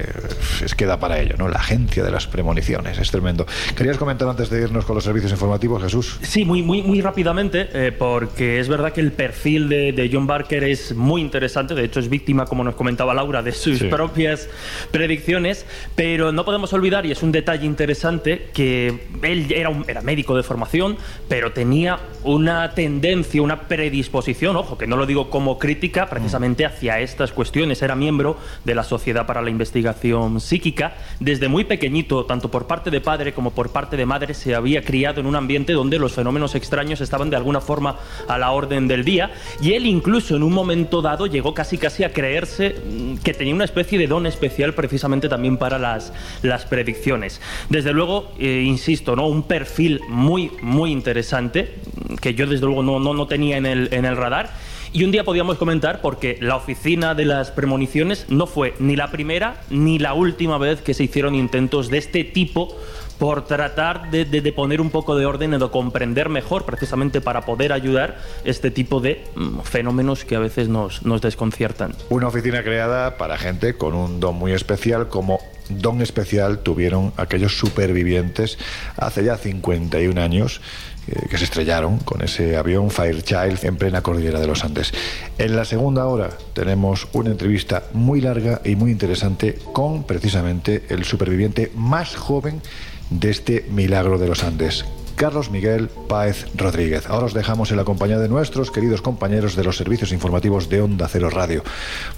es 0.63 0.75
que 0.75 0.85
da 0.85 0.97
para 0.97 1.19
ello, 1.19 1.35
¿no? 1.37 1.49
La 1.49 1.57
agencia 1.57 2.05
de 2.05 2.09
las 2.09 2.25
premoniciones, 2.25 2.99
es 2.99 3.11
tremendo. 3.11 3.45
¿Querías 3.75 3.97
comentar 3.97 4.29
antes 4.29 4.49
de 4.49 4.61
irnos 4.61 4.85
con 4.85 4.95
los 4.95 5.03
servicios 5.03 5.33
informativos, 5.33 5.83
Jesús? 5.83 6.17
Sí, 6.21 6.45
muy, 6.45 6.63
muy, 6.63 6.83
muy 6.83 7.01
rápidamente, 7.01 7.67
eh, 7.73 7.91
porque 7.91 8.61
es 8.61 8.69
verdad 8.69 8.93
que 8.93 9.01
el 9.01 9.11
perfil 9.11 9.67
de, 9.67 9.91
de, 9.91 10.09
John 10.09 10.25
Barker 10.25 10.63
es 10.63 10.95
muy 10.95 11.19
interesante, 11.19 11.75
de 11.75 11.83
hecho 11.83 11.99
es 11.99 12.07
víctima, 12.07 12.45
como 12.45 12.63
nos 12.63 12.75
comentaba 12.75 13.13
Laura, 13.13 13.43
de 13.43 13.51
sus 13.51 13.79
sí. 13.79 13.87
propias 13.87 14.47
predicciones, 14.91 15.65
pero 15.95 16.31
no 16.31 16.45
podemos 16.45 16.71
olvidar, 16.71 17.05
y 17.05 17.11
es 17.11 17.21
un 17.23 17.33
detalle 17.33 17.65
interesante, 17.65 18.20
que 18.21 19.07
él 19.23 19.51
era, 19.51 19.69
un, 19.69 19.85
era 19.87 20.01
médico 20.01 20.35
de 20.35 20.43
formación, 20.43 20.97
pero 21.27 21.51
tenía 21.51 21.99
una 22.23 22.71
tendencia, 22.71 23.41
una 23.41 23.61
predisposición, 23.61 24.55
ojo, 24.55 24.77
que 24.77 24.87
no 24.87 24.97
lo 24.97 25.05
digo 25.05 25.29
como 25.29 25.57
crítica, 25.57 26.09
precisamente 26.09 26.65
hacia 26.65 26.99
estas 26.99 27.31
cuestiones. 27.31 27.81
Era 27.81 27.95
miembro 27.95 28.37
de 28.63 28.75
la 28.75 28.83
Sociedad 28.83 29.25
para 29.25 29.41
la 29.41 29.49
Investigación 29.49 30.39
Psíquica. 30.39 30.95
Desde 31.19 31.47
muy 31.47 31.63
pequeñito, 31.63 32.25
tanto 32.25 32.51
por 32.51 32.67
parte 32.67 32.91
de 32.91 33.01
padre 33.01 33.33
como 33.33 33.51
por 33.51 33.71
parte 33.71 33.97
de 33.97 34.05
madre, 34.05 34.33
se 34.33 34.55
había 34.55 34.83
criado 34.83 35.19
en 35.21 35.25
un 35.25 35.35
ambiente 35.35 35.73
donde 35.73 35.99
los 35.99 36.13
fenómenos 36.13 36.55
extraños 36.55 37.01
estaban 37.01 37.29
de 37.29 37.35
alguna 37.35 37.61
forma 37.61 37.97
a 38.27 38.37
la 38.37 38.51
orden 38.51 38.87
del 38.87 39.03
día. 39.03 39.31
Y 39.61 39.73
él 39.73 39.85
incluso 39.85 40.35
en 40.35 40.43
un 40.43 40.53
momento 40.53 41.01
dado 41.01 41.27
llegó 41.27 41.53
casi 41.53 41.77
casi 41.77 42.03
a 42.03 42.13
creerse 42.13 42.75
que 43.23 43.33
tenía 43.33 43.55
una 43.55 43.65
especie 43.65 43.97
de 43.97 44.07
don 44.07 44.25
especial 44.25 44.73
precisamente 44.73 45.29
también 45.29 45.57
para 45.57 45.79
las, 45.79 46.13
las 46.41 46.65
predicciones. 46.65 47.41
Desde 47.69 47.93
luego, 47.93 48.10
eh, 48.39 48.63
insisto, 48.65 49.15
¿no? 49.15 49.27
un 49.27 49.43
perfil 49.43 50.01
muy, 50.07 50.51
muy 50.61 50.91
interesante 50.91 51.75
que 52.21 52.33
yo 52.33 52.47
desde 52.47 52.65
luego 52.65 52.83
no, 52.83 52.99
no, 52.99 53.13
no 53.13 53.27
tenía 53.27 53.57
en 53.57 53.65
el, 53.65 53.93
en 53.93 54.05
el 54.05 54.17
radar. 54.17 54.51
Y 54.93 55.05
un 55.05 55.11
día 55.11 55.23
podíamos 55.23 55.57
comentar 55.57 56.01
porque 56.01 56.37
la 56.41 56.57
oficina 56.57 57.15
de 57.15 57.23
las 57.23 57.49
premoniciones 57.51 58.25
no 58.27 58.45
fue 58.45 58.73
ni 58.79 58.97
la 58.97 59.09
primera 59.09 59.61
ni 59.69 59.99
la 59.99 60.13
última 60.13 60.57
vez 60.57 60.81
que 60.81 60.93
se 60.93 61.05
hicieron 61.05 61.33
intentos 61.33 61.89
de 61.89 61.97
este 61.97 62.25
tipo 62.25 62.75
por 63.21 63.45
tratar 63.45 64.09
de, 64.09 64.51
poner 64.51 64.81
un 64.81 64.89
poco 64.89 65.15
de 65.15 65.27
orden 65.27 65.53
y 65.53 65.59
de 65.59 65.69
comprender 65.69 66.27
mejor, 66.27 66.65
precisamente 66.65 67.21
para 67.21 67.41
poder 67.41 67.71
ayudar 67.71 68.17
este 68.45 68.71
tipo 68.71 68.99
de 68.99 69.23
mm, 69.35 69.59
fenómenos 69.59 70.25
que 70.25 70.35
a 70.35 70.39
veces 70.39 70.69
nos, 70.69 71.05
nos 71.05 71.21
desconciertan. 71.21 71.93
Una 72.09 72.29
oficina 72.29 72.63
creada 72.63 73.17
para 73.17 73.37
gente 73.37 73.75
con 73.75 73.93
un 73.93 74.19
don 74.19 74.33
muy 74.33 74.53
especial, 74.53 75.07
como 75.07 75.39
don 75.69 76.01
especial 76.01 76.63
tuvieron 76.63 77.13
aquellos 77.15 77.59
supervivientes 77.59 78.57
hace 78.97 79.23
ya 79.23 79.37
51 79.37 80.19
años 80.19 80.59
eh, 81.07 81.27
que 81.29 81.37
se 81.37 81.43
estrellaron 81.43 81.99
con 81.99 82.23
ese 82.23 82.57
avión 82.57 82.89
Fairchild 82.89 83.63
en 83.65 83.75
plena 83.75 84.01
cordillera 84.01 84.39
de 84.39 84.47
los 84.47 84.63
Andes. 84.63 84.93
En 85.37 85.55
la 85.55 85.65
segunda 85.65 86.07
hora 86.07 86.31
tenemos 86.53 87.07
una 87.13 87.29
entrevista 87.29 87.83
muy 87.93 88.19
larga 88.19 88.61
y 88.65 88.75
muy 88.75 88.89
interesante 88.89 89.59
con 89.73 90.05
precisamente 90.05 90.85
el 90.89 91.03
superviviente 91.03 91.71
más 91.75 92.15
joven 92.15 92.63
de 93.11 93.29
este 93.29 93.65
milagro 93.69 94.17
de 94.17 94.27
los 94.27 94.43
Andes, 94.43 94.85
Carlos 95.15 95.51
Miguel 95.51 95.89
Páez 96.07 96.47
Rodríguez. 96.55 97.07
Ahora 97.07 97.27
os 97.27 97.35
dejamos 97.35 97.69
en 97.69 97.77
la 97.77 97.83
compañía 97.83 98.17
de 98.17 98.27
nuestros 98.27 98.71
queridos 98.71 99.03
compañeros 99.03 99.55
de 99.55 99.63
los 99.63 99.77
servicios 99.77 100.11
informativos 100.11 100.67
de 100.69 100.81
Onda 100.81 101.07
Cero 101.07 101.29
Radio. 101.29 101.63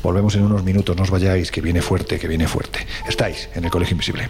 Volvemos 0.01 0.35
en 0.35 0.43
unos 0.43 0.63
minutos, 0.63 0.95
no 0.95 1.03
os 1.03 1.11
vayáis, 1.11 1.51
que 1.51 1.59
viene 1.59 1.81
fuerte, 1.81 2.17
que 2.17 2.29
viene 2.29 2.47
fuerte. 2.47 2.87
Estáis 3.07 3.49
en 3.55 3.65
el 3.65 3.71
Colegio 3.71 3.95
Invisible. 3.95 4.29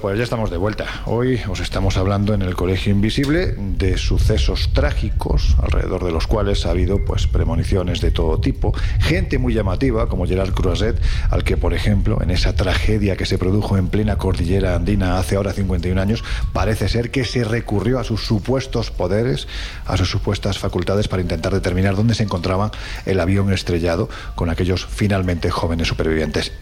Pues 0.00 0.16
ya 0.16 0.24
estamos 0.24 0.50
de 0.50 0.56
vuelta. 0.56 0.86
Hoy 1.04 1.40
os 1.48 1.60
estamos 1.60 1.96
hablando 1.96 2.32
en 2.32 2.42
el 2.42 2.54
Colegio 2.54 2.90
Invisible 2.90 3.54
de 3.58 3.98
sucesos 3.98 4.70
trágicos, 4.72 5.56
alrededor 5.62 6.04
de 6.04 6.12
los 6.12 6.26
cuales 6.26 6.64
ha 6.64 6.70
habido 6.70 7.04
pues 7.04 7.26
premoniciones 7.26 8.00
de 8.00 8.10
todo 8.10 8.40
tipo, 8.40 8.72
gente 9.00 9.38
muy 9.38 9.52
llamativa 9.52 10.08
como 10.08 10.26
Gerard 10.26 10.52
Croiset, 10.52 10.98
al 11.28 11.44
que 11.44 11.56
por 11.56 11.74
ejemplo 11.74 12.22
en 12.22 12.30
esa 12.30 12.54
tragedia 12.54 13.16
que 13.16 13.26
se 13.26 13.36
produjo 13.36 13.76
en 13.76 13.88
plena 13.88 14.16
cordillera 14.16 14.74
andina 14.74 15.18
hace 15.18 15.36
ahora 15.36 15.52
51 15.52 16.00
años, 16.00 16.24
parece 16.52 16.88
ser 16.88 17.10
que 17.10 17.24
se 17.24 17.44
recurrió 17.44 17.98
a 17.98 18.04
sus 18.04 18.24
supuestos 18.24 18.90
poderes, 18.90 19.48
a 19.84 19.96
sus 19.98 20.10
supuestas 20.10 20.58
facultades 20.58 21.08
para 21.08 21.22
intentar 21.22 21.52
determinar 21.52 21.94
dónde 21.94 22.14
se 22.14 22.22
encontraba 22.22 22.70
el 23.04 23.20
avión 23.20 23.52
estrellado 23.52 24.08
con 24.34 24.48
aquellos 24.48 24.86
finalmente 24.86 25.50
jóvenes 25.50 25.88
supervivientes. 25.88 26.52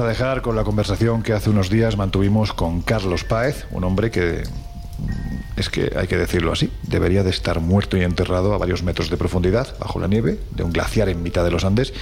A 0.00 0.06
dejar 0.06 0.42
con 0.42 0.56
la 0.56 0.64
conversación 0.64 1.22
que 1.22 1.32
hace 1.32 1.50
unos 1.50 1.70
días 1.70 1.96
mantuvimos 1.96 2.52
con 2.52 2.80
Carlos 2.80 3.24
Páez, 3.24 3.66
un 3.70 3.84
hombre 3.84 4.10
que 4.10 4.42
es 5.56 5.68
que 5.68 5.92
hay 5.96 6.06
que 6.06 6.16
decirlo 6.16 6.52
así, 6.52 6.70
debería 6.82 7.22
de 7.22 7.30
estar 7.30 7.60
muerto 7.60 7.96
y 7.96 8.02
enterrado 8.02 8.54
a 8.54 8.58
varios 8.58 8.82
metros 8.82 9.10
de 9.10 9.16
profundidad, 9.16 9.76
bajo 9.78 10.00
la 10.00 10.08
nieve, 10.08 10.38
de 10.52 10.62
un 10.62 10.72
glaciar 10.72 11.08
en 11.08 11.22
mitad 11.22 11.44
de 11.44 11.50
los 11.50 11.64
Andes, 11.64 11.92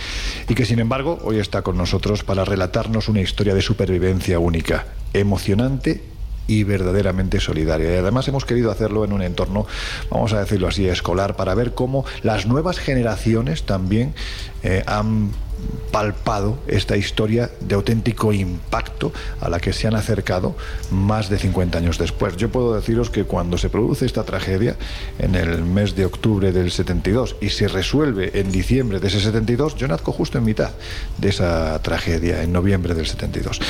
y 0.48 0.54
que 0.54 0.64
sin 0.64 0.78
embargo 0.78 1.18
hoy 1.22 1.38
está 1.38 1.62
con 1.62 1.76
nosotros 1.76 2.24
para 2.24 2.44
relatarnos 2.44 3.08
una 3.08 3.20
historia 3.20 3.54
de 3.54 3.62
supervivencia 3.62 4.38
única, 4.38 4.86
emocionante 5.12 6.02
y 6.46 6.64
verdaderamente 6.64 7.40
solidaria. 7.40 7.98
Además 7.98 8.28
hemos 8.28 8.44
querido 8.44 8.70
hacerlo 8.70 9.04
en 9.04 9.12
un 9.12 9.22
entorno, 9.22 9.66
vamos 10.10 10.32
a 10.32 10.40
decirlo 10.40 10.68
así, 10.68 10.88
escolar, 10.88 11.36
para 11.36 11.54
ver 11.54 11.74
cómo 11.74 12.04
las 12.22 12.46
nuevas 12.46 12.78
generaciones 12.78 13.64
también 13.64 14.14
eh, 14.62 14.82
han 14.86 15.32
palpado 15.90 16.58
esta 16.66 16.96
historia 16.96 17.50
de 17.60 17.74
auténtico 17.74 18.32
impacto 18.32 19.12
a 19.40 19.48
la 19.48 19.58
que 19.58 19.72
se 19.72 19.86
han 19.86 19.94
acercado 19.94 20.54
más 20.90 21.28
de 21.28 21.38
50 21.38 21.78
años 21.78 21.98
después. 21.98 22.36
Yo 22.36 22.50
puedo 22.50 22.74
deciros 22.74 23.10
que 23.10 23.24
cuando 23.24 23.58
se 23.58 23.70
produce 23.70 24.06
esta 24.06 24.24
tragedia 24.24 24.76
en 25.18 25.34
el 25.34 25.62
mes 25.64 25.94
de 25.94 26.04
octubre 26.04 26.52
del 26.52 26.70
72 26.70 27.36
y 27.40 27.50
se 27.50 27.68
resuelve 27.68 28.38
en 28.38 28.52
diciembre 28.52 29.00
de 29.00 29.08
ese 29.08 29.20
72, 29.20 29.76
yo 29.76 29.88
nazco 29.88 30.12
justo 30.12 30.38
en 30.38 30.44
mitad 30.44 30.70
de 31.16 31.30
esa 31.30 31.80
tragedia, 31.82 32.42
en 32.42 32.52
noviembre 32.52 32.94
del 32.94 33.06
72. 33.06 33.60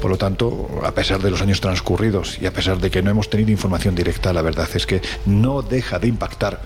Por 0.00 0.10
lo 0.10 0.18
tanto, 0.18 0.68
a 0.82 0.92
pesar 0.92 1.20
de 1.20 1.30
los 1.30 1.42
años 1.42 1.60
transcurridos 1.60 2.38
y 2.40 2.46
a 2.46 2.52
pesar 2.52 2.78
de 2.78 2.90
que 2.90 3.02
no 3.02 3.10
hemos 3.10 3.30
tenido 3.30 3.50
información 3.50 3.94
directa, 3.94 4.32
la 4.32 4.42
verdad 4.42 4.68
es 4.74 4.86
que 4.86 5.02
no 5.26 5.62
deja 5.62 5.98
de 5.98 6.08
impactar 6.08 6.60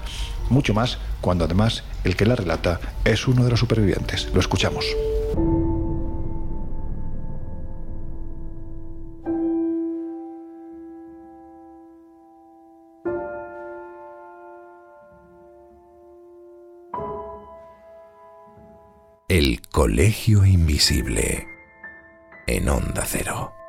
mucho 0.50 0.74
más 0.74 0.98
cuando 1.20 1.44
además 1.44 1.84
el 2.04 2.16
que 2.16 2.26
la 2.26 2.36
relata 2.36 2.80
es 3.04 3.26
uno 3.26 3.44
de 3.44 3.50
los 3.50 3.60
supervivientes. 3.60 4.28
Lo 4.34 4.40
escuchamos. 4.40 4.84
El 19.28 19.62
Colegio 19.70 20.44
Invisible 20.44 21.46
en 22.48 22.68
Onda 22.68 23.04
Cero. 23.06 23.59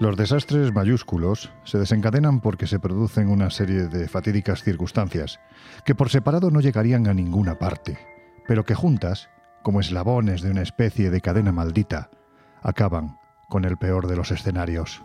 Los 0.00 0.16
desastres 0.16 0.72
mayúsculos 0.72 1.52
se 1.64 1.76
desencadenan 1.76 2.40
porque 2.40 2.66
se 2.66 2.78
producen 2.78 3.28
una 3.28 3.50
serie 3.50 3.82
de 3.82 4.08
fatídicas 4.08 4.62
circunstancias 4.62 5.40
que 5.84 5.94
por 5.94 6.08
separado 6.08 6.50
no 6.50 6.62
llegarían 6.62 7.06
a 7.06 7.12
ninguna 7.12 7.58
parte, 7.58 7.98
pero 8.48 8.64
que 8.64 8.74
juntas, 8.74 9.28
como 9.62 9.78
eslabones 9.78 10.40
de 10.40 10.52
una 10.52 10.62
especie 10.62 11.10
de 11.10 11.20
cadena 11.20 11.52
maldita, 11.52 12.08
acaban 12.62 13.18
con 13.50 13.66
el 13.66 13.76
peor 13.76 14.06
de 14.06 14.16
los 14.16 14.30
escenarios. 14.30 15.02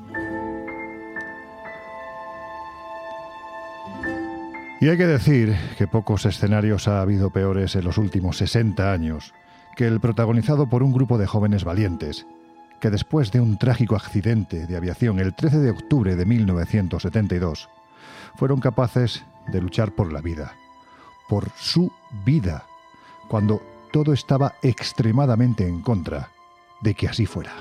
Y 4.79 4.87
hay 4.87 4.97
que 4.97 5.07
decir 5.07 5.57
que 5.77 5.87
pocos 5.87 6.25
escenarios 6.25 6.87
ha 6.87 7.01
habido 7.01 7.31
peores 7.31 7.75
en 7.75 7.83
los 7.83 7.97
últimos 7.97 8.37
60 8.37 8.93
años 8.93 9.33
que 9.75 9.87
el 9.87 9.99
protagonizado 9.99 10.69
por 10.69 10.83
un 10.83 10.93
grupo 10.93 11.17
de 11.17 11.27
jóvenes 11.27 11.65
valientes, 11.65 12.25
que 12.79 12.89
después 12.89 13.31
de 13.31 13.39
un 13.39 13.57
trágico 13.57 13.95
accidente 13.95 14.67
de 14.67 14.75
aviación 14.75 15.19
el 15.19 15.33
13 15.35 15.59
de 15.59 15.69
octubre 15.71 16.15
de 16.15 16.25
1972, 16.25 17.69
fueron 18.35 18.59
capaces 18.59 19.23
de 19.47 19.61
luchar 19.61 19.93
por 19.93 20.11
la 20.11 20.21
vida, 20.21 20.53
por 21.29 21.49
su 21.55 21.91
vida, 22.25 22.65
cuando 23.27 23.61
todo 23.91 24.13
estaba 24.13 24.55
extremadamente 24.61 25.67
en 25.67 25.81
contra 25.81 26.29
de 26.81 26.93
que 26.93 27.07
así 27.07 27.25
fuera. 27.25 27.53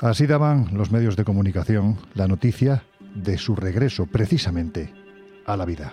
Así 0.00 0.26
daban 0.26 0.68
los 0.72 0.90
medios 0.90 1.14
de 1.14 1.24
comunicación 1.24 1.98
la 2.14 2.26
noticia 2.26 2.84
de 3.14 3.36
su 3.36 3.54
regreso 3.54 4.06
precisamente 4.06 4.92
a 5.46 5.56
la 5.56 5.66
vida. 5.66 5.92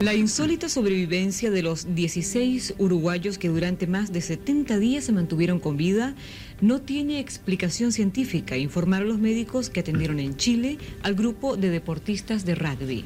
La 0.00 0.14
insólita 0.14 0.68
sobrevivencia 0.68 1.50
de 1.50 1.62
los 1.62 1.96
16 1.96 2.74
uruguayos 2.78 3.36
que 3.36 3.48
durante 3.48 3.88
más 3.88 4.12
de 4.12 4.20
70 4.20 4.78
días 4.78 5.02
se 5.02 5.10
mantuvieron 5.10 5.58
con 5.58 5.76
vida 5.76 6.14
no 6.60 6.80
tiene 6.80 7.18
explicación 7.18 7.90
científica, 7.90 8.56
informaron 8.56 9.08
los 9.08 9.18
médicos 9.18 9.70
que 9.70 9.80
atendieron 9.80 10.20
en 10.20 10.36
Chile 10.36 10.78
al 11.02 11.16
grupo 11.16 11.56
de 11.56 11.70
deportistas 11.70 12.44
de 12.44 12.54
rugby. 12.54 13.04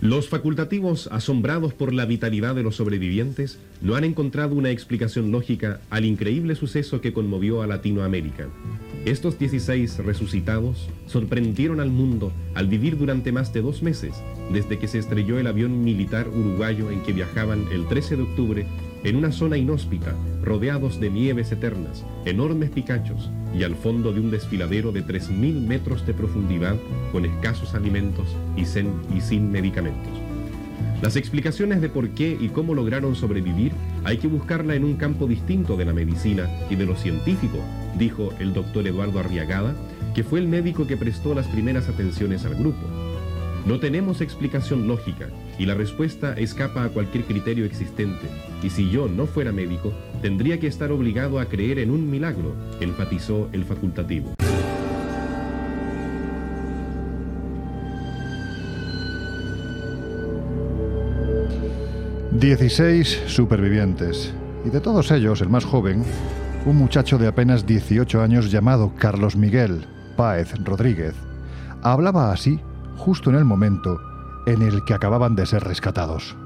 Los 0.00 0.28
facultativos, 0.28 1.08
asombrados 1.12 1.72
por 1.72 1.92
la 1.92 2.04
vitalidad 2.04 2.56
de 2.56 2.64
los 2.64 2.74
sobrevivientes, 2.74 3.60
no 3.80 3.94
han 3.94 4.02
encontrado 4.02 4.56
una 4.56 4.70
explicación 4.70 5.30
lógica 5.30 5.80
al 5.88 6.04
increíble 6.04 6.56
suceso 6.56 7.00
que 7.00 7.12
conmovió 7.12 7.62
a 7.62 7.68
Latinoamérica. 7.68 8.48
Estos 9.08 9.38
16 9.38 10.04
resucitados 10.04 10.90
sorprendieron 11.06 11.80
al 11.80 11.88
mundo 11.88 12.30
al 12.54 12.66
vivir 12.66 12.98
durante 12.98 13.32
más 13.32 13.54
de 13.54 13.62
dos 13.62 13.82
meses, 13.82 14.22
desde 14.52 14.78
que 14.78 14.86
se 14.86 14.98
estrelló 14.98 15.38
el 15.38 15.46
avión 15.46 15.82
militar 15.82 16.28
uruguayo 16.28 16.90
en 16.90 17.02
que 17.02 17.14
viajaban 17.14 17.64
el 17.72 17.88
13 17.88 18.16
de 18.16 18.22
octubre 18.24 18.66
en 19.04 19.16
una 19.16 19.32
zona 19.32 19.56
inhóspita, 19.56 20.14
rodeados 20.42 21.00
de 21.00 21.08
nieves 21.08 21.50
eternas, 21.50 22.04
enormes 22.26 22.68
picachos 22.68 23.30
y 23.58 23.62
al 23.62 23.76
fondo 23.76 24.12
de 24.12 24.20
un 24.20 24.30
desfiladero 24.30 24.92
de 24.92 25.02
3.000 25.02 25.66
metros 25.66 26.06
de 26.06 26.12
profundidad 26.12 26.76
con 27.10 27.24
escasos 27.24 27.74
alimentos 27.74 28.26
y, 28.58 28.64
y 29.16 29.20
sin 29.22 29.50
medicamentos. 29.50 30.12
Las 31.00 31.16
explicaciones 31.16 31.80
de 31.80 31.88
por 31.88 32.10
qué 32.10 32.36
y 32.38 32.48
cómo 32.48 32.74
lograron 32.74 33.14
sobrevivir 33.14 33.72
hay 34.04 34.18
que 34.18 34.28
buscarla 34.28 34.74
en 34.74 34.84
un 34.84 34.96
campo 34.96 35.26
distinto 35.26 35.78
de 35.78 35.86
la 35.86 35.94
medicina 35.94 36.46
y 36.68 36.76
de 36.76 36.84
lo 36.84 36.94
científico, 36.94 37.58
dijo 37.98 38.30
el 38.38 38.52
doctor 38.52 38.86
Eduardo 38.86 39.18
Arriagada, 39.18 39.74
que 40.14 40.24
fue 40.24 40.38
el 40.38 40.48
médico 40.48 40.86
que 40.86 40.96
prestó 40.96 41.34
las 41.34 41.46
primeras 41.46 41.88
atenciones 41.88 42.44
al 42.44 42.54
grupo. 42.54 42.86
No 43.66 43.80
tenemos 43.80 44.20
explicación 44.20 44.88
lógica 44.88 45.28
y 45.58 45.66
la 45.66 45.74
respuesta 45.74 46.32
escapa 46.34 46.84
a 46.84 46.88
cualquier 46.88 47.24
criterio 47.24 47.64
existente. 47.64 48.26
Y 48.62 48.70
si 48.70 48.90
yo 48.90 49.08
no 49.08 49.26
fuera 49.26 49.52
médico, 49.52 49.92
tendría 50.22 50.58
que 50.58 50.68
estar 50.68 50.90
obligado 50.90 51.38
a 51.38 51.46
creer 51.46 51.78
en 51.78 51.90
un 51.90 52.08
milagro, 52.10 52.54
enfatizó 52.80 53.48
el 53.52 53.64
facultativo. 53.64 54.34
Dieciséis 62.32 63.20
supervivientes, 63.26 64.32
Y 64.64 64.70
de 64.70 64.80
todos 64.80 65.10
ellos, 65.10 65.40
el 65.40 65.48
más 65.48 65.64
joven, 65.64 66.04
un 66.68 66.76
muchacho 66.76 67.16
de 67.16 67.26
apenas 67.26 67.64
18 67.64 68.20
años 68.20 68.50
llamado 68.50 68.94
Carlos 68.94 69.36
Miguel 69.36 69.88
Páez 70.18 70.52
Rodríguez, 70.58 71.14
hablaba 71.82 72.30
así 72.30 72.60
justo 72.98 73.30
en 73.30 73.36
el 73.36 73.46
momento 73.46 73.98
en 74.44 74.60
el 74.60 74.84
que 74.84 74.92
acababan 74.92 75.34
de 75.34 75.46
ser 75.46 75.64
rescatados. 75.64 76.36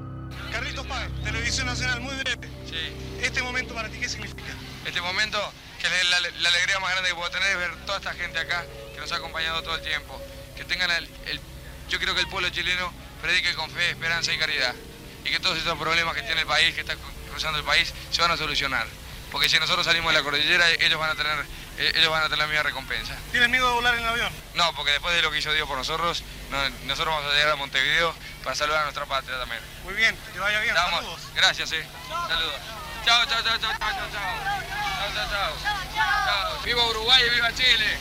Carlitos 0.52 0.86
Páez, 0.86 1.10
Televisión 1.24 1.66
Nacional, 1.66 2.00
muy 2.02 2.14
breve. 2.14 2.46
Sí. 2.64 2.94
¿Este 3.20 3.42
momento 3.42 3.74
para 3.74 3.88
ti 3.88 3.98
qué 3.98 4.08
significa? 4.08 4.54
Este 4.86 5.00
momento, 5.00 5.38
que 5.80 5.88
la, 5.88 6.20
la, 6.20 6.48
alegría 6.50 6.78
más 6.78 6.92
grande 6.92 7.08
que 7.08 7.16
puedo 7.16 7.30
tener 7.30 7.50
es 7.50 7.58
ver 7.58 7.70
toda 7.84 7.98
esta 7.98 8.14
gente 8.14 8.38
acá 8.38 8.64
que 8.94 9.00
nos 9.00 9.10
ha 9.10 9.16
acompañado 9.16 9.60
todo 9.62 9.74
el 9.74 9.82
tiempo. 9.82 10.20
Que 10.56 10.64
tengan 10.64 10.88
el, 10.92 11.08
el 11.26 11.40
yo 11.88 11.98
creo 11.98 12.14
que 12.14 12.20
el 12.20 12.28
pueblo 12.28 12.48
chileno 12.50 12.92
predique 13.20 13.54
con 13.54 13.68
fe, 13.70 13.90
esperanza 13.90 14.32
y 14.32 14.38
caridad. 14.38 14.74
Y 15.24 15.30
que 15.30 15.40
todos 15.40 15.58
estos 15.58 15.76
problemas 15.76 16.14
que 16.14 16.22
tiene 16.22 16.42
el 16.42 16.46
país, 16.46 16.72
que 16.76 16.82
está 16.82 16.94
cruzando 17.28 17.58
el 17.58 17.64
país, 17.64 17.92
se 18.12 18.22
van 18.22 18.30
a 18.30 18.36
solucionar. 18.36 18.86
Porque 19.32 19.48
si 19.48 19.58
nosotros 19.58 19.86
salimos 19.86 20.12
de 20.12 20.18
la 20.18 20.22
cordillera, 20.22 20.68
ellos 20.68 21.00
van 21.00 21.10
a 21.10 21.14
tener, 21.14 21.46
eh, 21.78 21.92
ellos 21.96 22.10
van 22.10 22.20
a 22.20 22.24
tener 22.24 22.38
la 22.38 22.46
misma 22.46 22.62
recompensa. 22.62 23.16
¿Tienes 23.30 23.48
miedo 23.48 23.66
de 23.66 23.74
volar 23.74 23.94
en 23.94 24.02
el 24.02 24.08
avión? 24.08 24.30
No, 24.54 24.74
porque 24.74 24.92
después 24.92 25.14
de 25.16 25.22
lo 25.22 25.30
que 25.30 25.38
hizo 25.38 25.50
Dios 25.54 25.66
por 25.66 25.78
nosotros, 25.78 26.22
nosotros 26.84 27.14
vamos 27.16 27.32
a 27.32 27.34
llegar 27.34 27.52
a 27.52 27.56
Montevideo 27.56 28.14
para 28.44 28.54
saludar 28.54 28.82
a 28.82 28.84
nuestra 28.84 29.06
patria 29.06 29.38
también. 29.38 29.62
Muy 29.84 29.94
bien, 29.94 30.14
que 30.34 30.38
vaya 30.38 30.60
bien. 30.60 30.74
Vamos. 30.74 31.00
Saludos. 31.00 31.20
Gracias, 31.34 31.72
eh. 31.72 31.86
Saludos. 32.08 32.60
Chao, 33.06 33.24
chao, 33.24 33.42
chao, 33.42 33.58
chao, 33.58 33.72
chao, 33.78 33.88
chao. 33.88 34.10
Chao, 34.12 35.12
chao, 35.14 35.28
chao. 35.30 35.52
chao. 36.26 36.62
Viva 36.62 36.84
Uruguay 36.84 37.22
y 37.26 37.30
viva 37.30 37.52
Chile. 37.54 37.98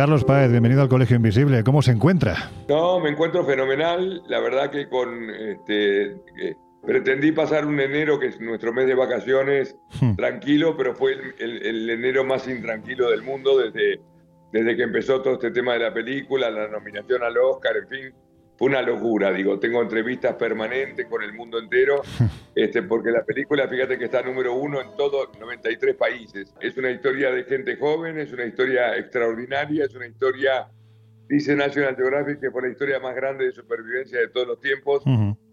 Carlos 0.00 0.24
Páez, 0.24 0.50
bienvenido 0.50 0.80
al 0.80 0.88
Colegio 0.88 1.16
Invisible. 1.16 1.62
¿Cómo 1.62 1.82
se 1.82 1.90
encuentra? 1.90 2.50
No, 2.70 3.00
me 3.00 3.10
encuentro 3.10 3.44
fenomenal. 3.44 4.22
La 4.28 4.40
verdad 4.40 4.70
que 4.70 4.88
con 4.88 5.28
este, 5.28 6.16
pretendí 6.86 7.32
pasar 7.32 7.66
un 7.66 7.78
enero 7.78 8.18
que 8.18 8.28
es 8.28 8.40
nuestro 8.40 8.72
mes 8.72 8.86
de 8.86 8.94
vacaciones 8.94 9.76
hmm. 10.00 10.14
tranquilo, 10.14 10.74
pero 10.74 10.94
fue 10.94 11.18
el, 11.38 11.66
el, 11.66 11.90
enero 11.90 12.24
más 12.24 12.48
intranquilo 12.48 13.10
del 13.10 13.20
mundo 13.20 13.58
desde, 13.58 14.00
desde 14.52 14.74
que 14.74 14.84
empezó 14.84 15.20
todo 15.20 15.34
este 15.34 15.50
tema 15.50 15.74
de 15.74 15.80
la 15.80 15.92
película, 15.92 16.50
la 16.50 16.66
nominación 16.68 17.22
al 17.22 17.36
Oscar, 17.36 17.76
en 17.76 17.88
fin 17.88 18.14
fue 18.60 18.68
una 18.68 18.82
locura, 18.82 19.32
digo, 19.32 19.58
tengo 19.58 19.80
entrevistas 19.80 20.34
permanentes 20.34 21.06
con 21.06 21.22
el 21.22 21.32
mundo 21.32 21.58
entero, 21.58 22.02
este, 22.54 22.82
porque 22.82 23.10
la 23.10 23.24
película, 23.24 23.66
fíjate 23.66 23.96
que 23.96 24.04
está 24.04 24.20
número 24.20 24.54
uno 24.54 24.82
en 24.82 24.94
todos 24.98 25.30
93 25.40 25.96
países. 25.96 26.52
Es 26.60 26.76
una 26.76 26.90
historia 26.90 27.30
de 27.30 27.44
gente 27.44 27.78
joven, 27.78 28.18
es 28.18 28.30
una 28.34 28.44
historia 28.44 28.98
extraordinaria, 28.98 29.86
es 29.86 29.94
una 29.94 30.06
historia, 30.06 30.68
dice 31.26 31.56
National 31.56 31.96
Geographic, 31.96 32.38
que 32.38 32.50
fue 32.50 32.60
la 32.60 32.68
historia 32.68 33.00
más 33.00 33.16
grande 33.16 33.46
de 33.46 33.52
supervivencia 33.52 34.20
de 34.20 34.28
todos 34.28 34.46
los 34.46 34.60
tiempos, 34.60 35.04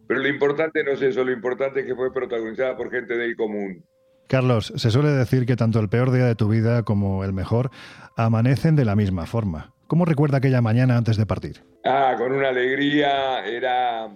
pero 0.06 0.20
lo 0.20 0.28
importante 0.28 0.84
no 0.84 0.92
es 0.92 1.02
eso, 1.02 1.24
lo 1.24 1.32
importante 1.32 1.80
es 1.80 1.86
que 1.86 1.96
fue 1.96 2.14
protagonizada 2.14 2.76
por 2.76 2.92
gente 2.92 3.16
del 3.16 3.38
común. 3.38 3.86
Carlos, 4.28 4.74
se 4.76 4.92
suele 4.92 5.12
decir 5.12 5.46
que 5.46 5.56
tanto 5.56 5.80
el 5.80 5.88
peor 5.88 6.12
día 6.12 6.26
de 6.26 6.36
tu 6.36 6.50
vida 6.50 6.84
como 6.84 7.24
el 7.24 7.32
mejor 7.32 7.72
amanecen 8.18 8.76
de 8.76 8.84
la 8.84 8.98
misma 8.98 9.26
forma. 9.28 9.77
¿Cómo 9.88 10.04
recuerda 10.04 10.38
aquella 10.38 10.62
mañana 10.62 10.98
antes 10.98 11.16
de 11.16 11.26
partir? 11.26 11.64
Ah, 11.86 12.16
con 12.18 12.34
una 12.34 12.50
alegría, 12.50 13.46
era, 13.46 14.10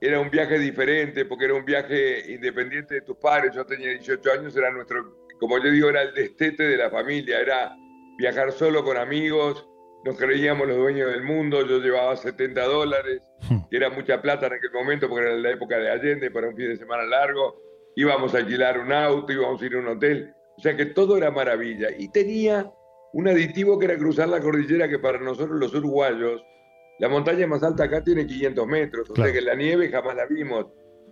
era 0.00 0.18
un 0.18 0.30
viaje 0.30 0.58
diferente, 0.58 1.24
porque 1.24 1.44
era 1.44 1.54
un 1.54 1.64
viaje 1.64 2.32
independiente 2.32 2.96
de 2.96 3.00
tus 3.02 3.16
padres. 3.16 3.54
Yo 3.54 3.64
tenía 3.64 3.90
18 3.90 4.32
años, 4.32 4.56
era 4.56 4.72
nuestro, 4.72 5.16
como 5.38 5.58
yo 5.58 5.70
digo, 5.70 5.88
era 5.90 6.02
el 6.02 6.12
destete 6.12 6.64
de 6.64 6.76
la 6.76 6.90
familia, 6.90 7.40
era 7.40 7.72
viajar 8.18 8.50
solo 8.50 8.82
con 8.82 8.96
amigos, 8.96 9.64
nos 10.04 10.16
creíamos 10.16 10.66
los 10.66 10.76
dueños 10.76 11.12
del 11.12 11.22
mundo, 11.22 11.64
yo 11.64 11.78
llevaba 11.78 12.16
70 12.16 12.60
dólares, 12.64 13.22
hmm. 13.48 13.68
que 13.70 13.76
era 13.76 13.90
mucha 13.90 14.20
plata 14.20 14.48
en 14.48 14.54
aquel 14.54 14.72
momento, 14.72 15.08
porque 15.08 15.24
era 15.26 15.36
la 15.36 15.50
época 15.50 15.78
de 15.78 15.88
Allende, 15.88 16.32
para 16.32 16.48
un 16.48 16.56
fin 16.56 16.68
de 16.68 16.76
semana 16.76 17.04
largo, 17.04 17.62
íbamos 17.94 18.34
a 18.34 18.38
alquilar 18.38 18.80
un 18.80 18.92
auto, 18.92 19.32
íbamos 19.32 19.62
a 19.62 19.66
ir 19.66 19.74
a 19.74 19.78
un 19.78 19.86
hotel, 19.86 20.34
o 20.58 20.60
sea 20.60 20.76
que 20.76 20.86
todo 20.86 21.16
era 21.16 21.30
maravilla. 21.30 21.88
Y 21.96 22.10
tenía 22.10 22.68
un 23.12 23.28
aditivo 23.28 23.78
que 23.78 23.86
era 23.86 23.96
cruzar 23.96 24.28
la 24.28 24.40
cordillera, 24.40 24.88
que 24.88 24.98
para 24.98 25.18
nosotros 25.18 25.58
los 25.58 25.74
uruguayos, 25.74 26.42
la 26.98 27.08
montaña 27.08 27.46
más 27.46 27.62
alta 27.62 27.84
acá 27.84 28.02
tiene 28.02 28.26
500 28.26 28.66
metros, 28.66 29.10
o 29.10 29.16
sea 29.16 29.32
que 29.32 29.40
la 29.40 29.54
nieve 29.54 29.88
jamás 29.90 30.16
la 30.16 30.26
vimos. 30.26 30.66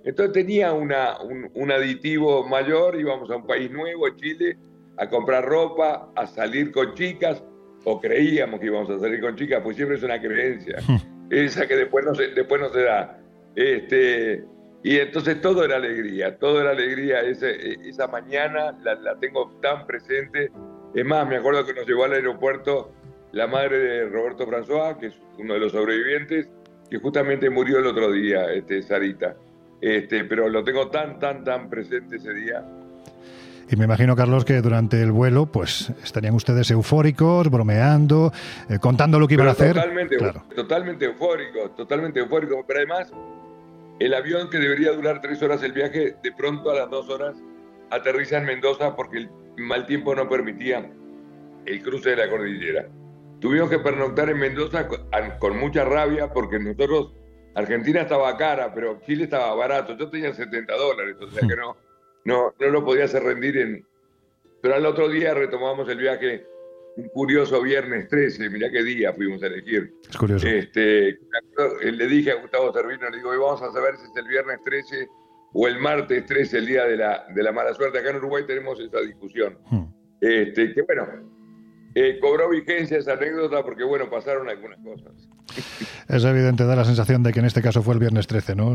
Entonces 0.05 0.33
tenía 0.33 0.73
una, 0.73 1.19
un, 1.21 1.71
aditivo 1.71 2.47
mayor, 2.47 2.99
íbamos 2.99 3.31
a 3.31 3.37
un 3.37 3.47
país 3.47 3.71
nuevo, 3.71 4.09
Chile, 4.17 4.57
a 4.97 5.09
comprar 5.09 5.45
ropa, 5.45 6.11
a 6.17 6.27
salir 6.27 6.73
con 6.73 6.95
chicas, 6.95 7.45
o 7.85 8.01
creíamos 8.01 8.61
que 8.61 8.67
íbamos 8.67 8.89
a 8.91 8.99
salir 8.99 9.21
con 9.21 9.37
chicas, 9.37 9.61
pues 9.63 9.77
siempre 9.77 9.97
es 9.97 10.03
una 10.03 10.21
creencia, 10.21 10.79
esa 11.31 11.67
que 11.67 11.77
después 11.77 12.05
no 12.05 12.15
se, 12.15 12.29
después 12.29 12.61
no 12.61 12.73
se 12.73 12.83
da. 12.83 13.21
Este, 13.55 14.45
y 14.83 14.97
entonces 14.97 15.41
todo 15.43 15.65
era 15.65 15.77
alegría, 15.77 16.39
todo 16.39 16.63
era 16.63 16.71
alegría, 16.71 17.21
esa 17.21 18.07
mañana 18.07 18.79
la, 18.83 18.95
la 18.95 19.19
tengo 19.19 19.59
tan 19.61 19.87
presente 19.87 20.51
es 20.95 21.05
más, 21.05 21.29
me 21.29 21.37
acuerdo 21.37 21.65
que 21.65 21.75
nos 21.75 21.87
llevó 21.87 22.05
al 22.05 22.13
aeropuerto 22.13 22.93
la 23.33 23.47
madre 23.47 23.79
de 23.79 24.09
Roberto 24.09 24.47
François, 24.47 24.99
que 24.99 25.07
es 25.07 25.15
uno 25.39 25.55
de 25.55 25.61
los 25.61 25.73
sobrevivientes, 25.73 26.49
que 26.91 26.99
justamente 26.99 27.49
murió 27.49 27.79
el 27.79 27.87
otro 27.87 28.11
día, 28.11 28.53
este, 28.53 28.83
Sarita. 28.83 29.37
Este, 29.81 30.25
pero 30.25 30.49
lo 30.49 30.65
tengo 30.65 30.89
tan, 30.89 31.19
tan, 31.19 31.45
tan 31.45 31.71
presente 31.71 32.17
ese 32.17 32.35
día. 32.35 32.65
Y 33.71 33.77
me 33.77 33.85
imagino, 33.85 34.17
Carlos, 34.17 34.45
que 34.45 34.61
durante 34.61 35.01
el 35.01 35.13
vuelo, 35.13 35.47
pues 35.47 35.91
estarían 36.03 36.35
ustedes 36.35 36.69
eufóricos, 36.73 37.49
bromeando, 37.49 38.33
eh, 38.69 38.81
contando 38.81 39.21
lo 39.21 39.29
que 39.29 39.35
iban 39.35 39.47
a 39.47 39.53
hacer. 39.53 39.75
Totalmente, 39.75 40.17
totalmente 40.57 41.05
eufóricos, 41.05 41.77
totalmente 41.77 42.19
eufóricos. 42.19 42.65
Pero 42.67 42.81
además, 42.81 43.13
el 44.01 44.13
avión 44.13 44.51
que 44.51 44.59
debería 44.59 44.91
durar 44.91 45.21
tres 45.21 45.41
horas 45.41 45.63
el 45.63 45.73
viaje, 45.73 46.17
de 46.21 46.33
pronto 46.33 46.73
a 46.73 46.75
las 46.75 46.91
dos 46.91 47.09
horas 47.09 47.37
aterriza 47.91 48.39
en 48.39 48.47
Mendoza 48.47 48.97
porque 48.97 49.19
el 49.19 49.31
mal 49.57 49.87
tiempo 49.87 50.15
no 50.15 50.29
permitía 50.29 50.91
el 51.67 51.83
cruce 51.83 52.11
de 52.11 52.17
la 52.17 52.31
cordillera. 52.31 52.89
Tuvimos 53.41 53.71
que 53.71 53.79
pernoctar 53.79 54.31
en 54.31 54.39
Mendoza 54.39 54.87
con, 55.39 55.59
mucha 55.59 55.85
rabia 55.85 56.33
porque 56.33 56.59
nosotros, 56.59 57.15
Argentina 57.55 58.03
estaba 58.03 58.37
cara, 58.37 58.73
pero 58.75 59.01
Chile 59.07 59.25
estaba 59.25 59.55
barato. 59.55 59.97
Yo 59.97 60.11
tenía 60.11 60.33
70 60.33 60.75
dólares, 60.77 61.17
o 61.21 61.31
sea 61.31 61.47
que 61.49 61.57
no, 61.57 61.77
no, 62.25 62.55
no 62.59 62.69
lo 62.69 62.85
podía 62.85 63.05
hacer 63.05 63.23
rendir 63.23 63.57
en... 63.59 63.87
Pero 64.63 64.75
al 64.75 64.85
otro 64.85 65.09
día 65.09 65.33
retomamos 65.33 65.89
el 65.89 65.99
viaje, 65.99 66.47
un 66.97 67.09
curioso 67.09 67.63
viernes 67.63 68.09
13, 68.09 68.51
mirá 68.51 68.71
qué 68.71 68.83
día 68.83 69.13
fuimos 69.15 69.43
a 69.43 69.47
elegir. 69.47 69.95
Es 70.09 70.17
curioso. 70.19 70.47
Este, 70.47 71.19
le 71.83 72.07
dije 72.07 72.33
a 72.33 72.35
Gustavo 72.35 72.71
Servino, 72.75 73.09
le 73.09 73.17
digo, 73.17 73.31
vamos 73.31 73.63
a 73.63 73.73
saber 73.73 73.97
si 73.97 74.05
es 74.05 74.17
el 74.17 74.29
viernes 74.29 74.59
13 74.65 75.09
o 75.53 75.67
el 75.67 75.79
martes 75.79 76.25
13, 76.27 76.59
el 76.59 76.67
día 76.67 76.85
de 76.85 76.97
la, 76.97 77.27
de 77.35 77.43
la 77.43 77.53
mala 77.53 77.75
suerte. 77.75 77.99
Acá 77.99 78.11
en 78.11 78.17
Uruguay 78.17 78.45
tenemos 78.47 78.79
esa 78.81 79.01
discusión. 79.01 79.59
Hmm. 79.71 79.85
Este, 80.21 80.73
que 80.75 80.83
bueno, 80.83 81.07
eh, 81.95 82.19
cobró 82.21 82.51
vigencia 82.51 82.99
esa 82.99 83.15
anécdota 83.15 83.63
porque, 83.63 83.85
bueno, 83.85 84.09
pasaron 84.09 84.49
algunas 84.49 84.79
cosas. 84.81 85.29
Es 86.09 86.25
evidente, 86.25 86.65
da 86.65 86.77
la 86.77 86.85
sensación 86.85 87.23
de 87.23 87.33
que 87.33 87.41
en 87.41 87.47
este 87.47 87.63
caso 87.63 87.83
fue 87.83 87.95
el 87.95 88.01
viernes 88.01 88.27
13, 88.27 88.57
¿no? 88.57 88.75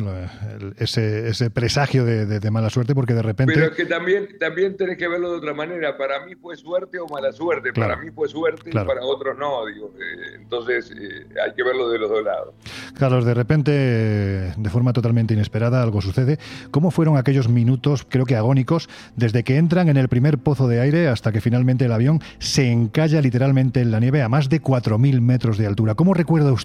ese, 0.78 1.30
ese 1.30 1.50
presagio 1.50 2.06
de, 2.06 2.52
mala 2.52 2.70
suerte 2.70 2.96
porque 2.96 3.14
de 3.14 3.22
repente... 3.22 3.54
Pero 3.54 3.68
es 3.68 3.76
que 3.76 3.86
también, 3.86 4.30
también 4.40 4.78
tenés 4.78 4.98
que 4.98 5.08
verlo 5.08 5.32
de 5.32 5.38
otra 5.38 5.54
manera. 5.54 5.98
Para 5.98 6.26
mí 6.26 6.36
fue 6.36 6.56
suerte 6.56 7.00
o 7.00 7.08
mala 7.08 7.32
suerte. 7.32 7.74
Para 7.74 7.98
mí 7.98 8.10
fue 8.12 8.30
suerte 8.30 8.70
y 8.70 8.74
para 8.74 9.02
otros 9.02 9.38
no. 9.38 9.66
Digo. 9.66 9.94
Eh, 10.00 10.36
entonces 10.42 10.92
eh, 10.92 11.26
hay 11.44 11.54
que 11.54 11.64
verlo 11.64 11.90
de 11.90 12.00
los 12.00 12.10
dos 12.10 12.24
lados. 12.24 12.54
Carlos, 12.98 13.26
de 13.26 13.34
repente, 13.34 13.72
de 13.72 14.70
forma 14.70 14.94
totalmente 14.94 15.34
inesperada, 15.34 15.82
algo 15.84 16.02
sucede. 16.02 16.40
¿Cómo 16.72 16.92
fueron 16.92 17.18
aquellos 17.18 17.50
minutos, 17.50 18.06
creo 18.08 18.26
que 18.26 18.36
agónicos, 18.36 18.90
desde 19.16 19.44
que 19.44 19.58
entran 19.58 19.90
en 19.90 19.98
el 19.98 20.08
primer 20.08 20.38
pozo 20.38 20.68
de 20.68 20.80
aire 20.80 21.08
hasta 21.08 21.32
que 21.32 21.42
finalmente 21.42 21.86
el 21.86 21.92
avión 21.92 22.22
se 22.40 22.72
encarga 22.72 23.22
literalmente 23.22 23.82
en 23.82 23.92
la 23.92 24.00
nieve 24.00 24.22
a 24.22 24.30
más 24.30 24.50
de 24.50 24.62
4.000 24.62 25.22
metros 25.22 25.58
de 25.58 25.68
altura. 25.68 25.96
¿Cómo 25.96 26.14
recuerda 26.14 26.52
usted 26.52 26.65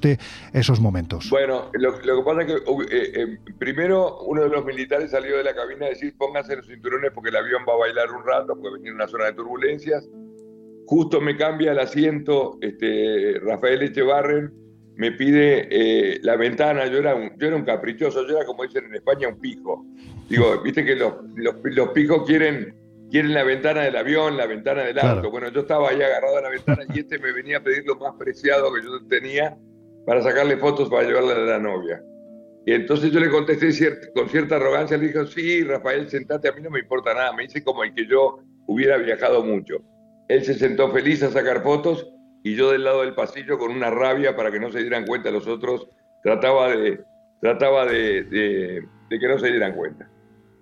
esos 0.53 0.81
momentos? 0.81 1.29
Bueno, 1.31 1.71
lo, 1.75 1.99
que 1.99 2.23
pasa 2.25 2.43
es 2.43 2.47
que 2.47 2.53
eh, 2.55 3.13
eh, 3.15 3.39
primero 3.59 4.21
uno 4.23 4.43
de 4.43 4.49
los 4.49 4.65
militares 4.65 5.11
salió 5.11 5.37
de 5.37 5.45
la 5.45 5.55
cabina 5.55 5.87
a 5.87 5.89
decir 5.91 6.15
pónganse 6.17 6.57
los 6.57 6.67
cinturones 6.67 7.11
porque 7.15 7.31
el 7.31 7.37
avión 7.37 7.63
va 7.69 7.75
a 7.75 7.79
bailar 7.79 8.11
un 8.11 8.25
rato, 8.25 8.59
puede 8.59 8.75
venir 8.75 8.95
una 8.95 9.07
zona 9.09 9.27
de 9.27 9.33
turbulencias. 9.35 10.09
Justo 10.87 11.21
me 11.21 11.37
cambia 11.37 11.73
el 11.73 11.79
asiento 11.79 12.59
este, 12.61 13.39
Rafael 13.41 13.83
Echevarren, 13.83 14.53
me 14.97 15.13
pide 15.13 15.69
eh, 15.71 16.19
la 16.23 16.37
ventana, 16.37 16.87
yo 16.87 16.99
era, 16.99 17.15
un, 17.15 17.31
yo 17.39 17.47
era 17.47 17.57
un 17.57 17.65
caprichoso, 17.65 18.27
yo 18.27 18.37
era 18.37 18.45
como 18.45 18.65
dicen 18.65 18.87
en 18.87 18.97
España 18.97 19.29
un 19.29 19.39
pijo. 19.39 19.87
Digo, 20.29 20.61
viste 20.63 20.85
que 20.85 20.97
los, 20.97 21.15
los, 21.37 21.55
los 21.63 21.89
pijos 21.91 22.27
quieren 22.27 22.75
quieren 23.11 23.35
la 23.35 23.43
ventana 23.43 23.83
del 23.83 23.97
avión, 23.97 24.37
la 24.37 24.47
ventana 24.47 24.83
del 24.83 24.99
auto. 24.99 25.31
Bueno, 25.31 25.49
yo 25.49 25.61
estaba 25.61 25.91
ahí 25.91 26.01
agarrado 26.01 26.39
a 26.39 26.43
la 26.43 26.51
ventana 26.51 26.85
y 26.95 27.01
este 27.01 27.19
me 27.19 27.33
venía 27.33 27.59
a 27.59 27.61
pedir 27.61 27.85
lo 27.85 27.97
más 27.97 28.15
preciado 28.15 28.73
que 28.73 28.83
yo 28.83 29.05
tenía 29.09 29.59
para 30.07 30.23
sacarle 30.23 30.57
fotos 30.57 30.89
para 30.89 31.07
llevarle 31.07 31.33
a 31.33 31.39
la 31.39 31.59
novia. 31.59 32.03
Y 32.67 32.73
entonces 32.73 33.11
yo 33.11 33.21
le 33.21 33.31
contesté 33.31 33.71
con 34.15 34.29
cierta 34.29 34.57
arrogancia, 34.57 34.97
le 34.97 35.09
dije, 35.09 35.27
sí, 35.27 35.65
Rafael, 35.65 36.09
sentate, 36.09 36.49
a 36.49 36.53
mí 36.53 36.61
no 36.61 36.71
me 36.71 36.81
importa 36.81 37.15
nada. 37.15 37.33
Me 37.33 37.45
dice 37.45 37.65
como 37.65 37.85
el 37.85 37.95
que 37.95 38.07
yo 38.07 38.41
hubiera 38.67 38.97
viajado 38.99 39.43
mucho. 39.43 39.83
Él 40.29 40.45
se 40.45 40.55
sentó 40.55 40.91
feliz 40.93 41.23
a 41.23 41.31
sacar 41.31 41.63
fotos 41.63 42.09
y 42.45 42.55
yo 42.55 42.71
del 42.71 42.85
lado 42.85 43.03
del 43.03 43.15
pasillo 43.15 43.59
con 43.59 43.73
una 43.73 43.91
rabia 43.91 44.37
para 44.37 44.51
que 44.51 44.61
no 44.61 44.71
se 44.71 44.81
dieran 44.81 45.07
cuenta 45.07 45.31
los 45.31 45.47
otros, 45.47 45.89
trataba 46.23 46.71
de, 46.71 47.03
trataba 47.41 47.87
de 47.87 48.87
que 49.11 49.29
no 49.29 49.39
se 49.39 49.51
dieran 49.51 49.75
cuenta. 49.75 50.09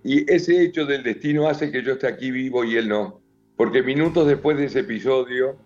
Y 0.04 0.30
ese 0.32 0.62
hecho 0.62 0.86
del 0.86 1.02
destino 1.02 1.48
hace 1.48 1.70
que 1.70 1.82
yo 1.82 1.92
esté 1.92 2.06
aquí 2.06 2.30
vivo 2.30 2.64
y 2.64 2.76
él 2.76 2.88
no. 2.88 3.20
Porque 3.56 3.82
minutos 3.82 4.26
después 4.26 4.56
de 4.56 4.66
ese 4.66 4.80
episodio, 4.80 5.58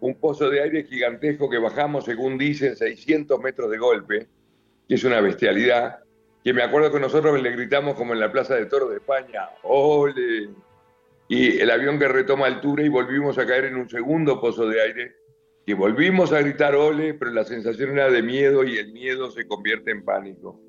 un 0.00 0.18
pozo 0.18 0.48
de 0.50 0.62
aire 0.62 0.84
gigantesco 0.84 1.48
que 1.48 1.58
bajamos, 1.58 2.04
según 2.04 2.38
dicen, 2.38 2.76
600 2.76 3.38
metros 3.40 3.70
de 3.70 3.78
golpe, 3.78 4.28
que 4.88 4.94
es 4.94 5.04
una 5.04 5.20
bestialidad, 5.20 6.00
que 6.42 6.54
me 6.54 6.62
acuerdo 6.62 6.90
que 6.90 7.00
nosotros 7.00 7.40
le 7.40 7.50
gritamos 7.50 7.94
como 7.94 8.14
en 8.14 8.20
la 8.20 8.32
Plaza 8.32 8.54
de 8.54 8.66
Toros 8.66 8.90
de 8.90 8.96
España, 8.96 9.50
¡ole! 9.62 10.48
Y 11.28 11.58
el 11.60 11.70
avión 11.70 11.98
que 11.98 12.08
retoma 12.08 12.46
altura 12.46 12.82
y 12.82 12.88
volvimos 12.88 13.38
a 13.38 13.46
caer 13.46 13.66
en 13.66 13.76
un 13.76 13.88
segundo 13.88 14.40
pozo 14.40 14.66
de 14.66 14.80
aire, 14.80 15.16
que 15.66 15.74
volvimos 15.74 16.32
a 16.32 16.40
gritar 16.40 16.74
¡ole! 16.74 17.14
Pero 17.14 17.30
la 17.30 17.44
sensación 17.44 17.90
era 17.90 18.10
de 18.10 18.22
miedo 18.22 18.64
y 18.64 18.78
el 18.78 18.92
miedo 18.92 19.30
se 19.30 19.46
convierte 19.46 19.90
en 19.90 20.04
pánico. 20.04 20.60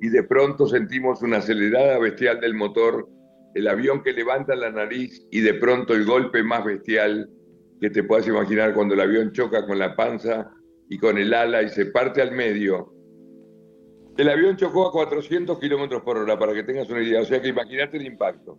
Y 0.00 0.08
de 0.08 0.24
pronto 0.24 0.66
sentimos 0.66 1.22
una 1.22 1.38
acelerada 1.38 1.98
bestial 1.98 2.40
del 2.40 2.54
motor, 2.54 3.08
el 3.54 3.68
avión 3.68 4.02
que 4.02 4.12
levanta 4.12 4.56
la 4.56 4.70
nariz 4.70 5.26
y 5.30 5.40
de 5.40 5.54
pronto 5.54 5.94
el 5.94 6.04
golpe 6.04 6.42
más 6.42 6.64
bestial 6.64 7.30
que 7.80 7.90
te 7.90 8.04
puedas 8.04 8.26
imaginar 8.26 8.74
cuando 8.74 8.94
el 8.94 9.00
avión 9.00 9.32
choca 9.32 9.66
con 9.66 9.78
la 9.78 9.94
panza 9.96 10.50
y 10.88 10.98
con 10.98 11.18
el 11.18 11.32
ala 11.34 11.62
y 11.62 11.68
se 11.68 11.86
parte 11.86 12.22
al 12.22 12.32
medio. 12.32 12.92
El 14.16 14.28
avión 14.28 14.56
chocó 14.56 14.88
a 14.88 14.92
400 14.92 15.58
kilómetros 15.58 16.02
por 16.02 16.16
hora, 16.16 16.38
para 16.38 16.54
que 16.54 16.62
tengas 16.62 16.88
una 16.88 17.02
idea. 17.02 17.20
O 17.20 17.24
sea 17.24 17.42
que 17.42 17.48
imagínate 17.48 17.96
el 17.96 18.06
impacto. 18.06 18.58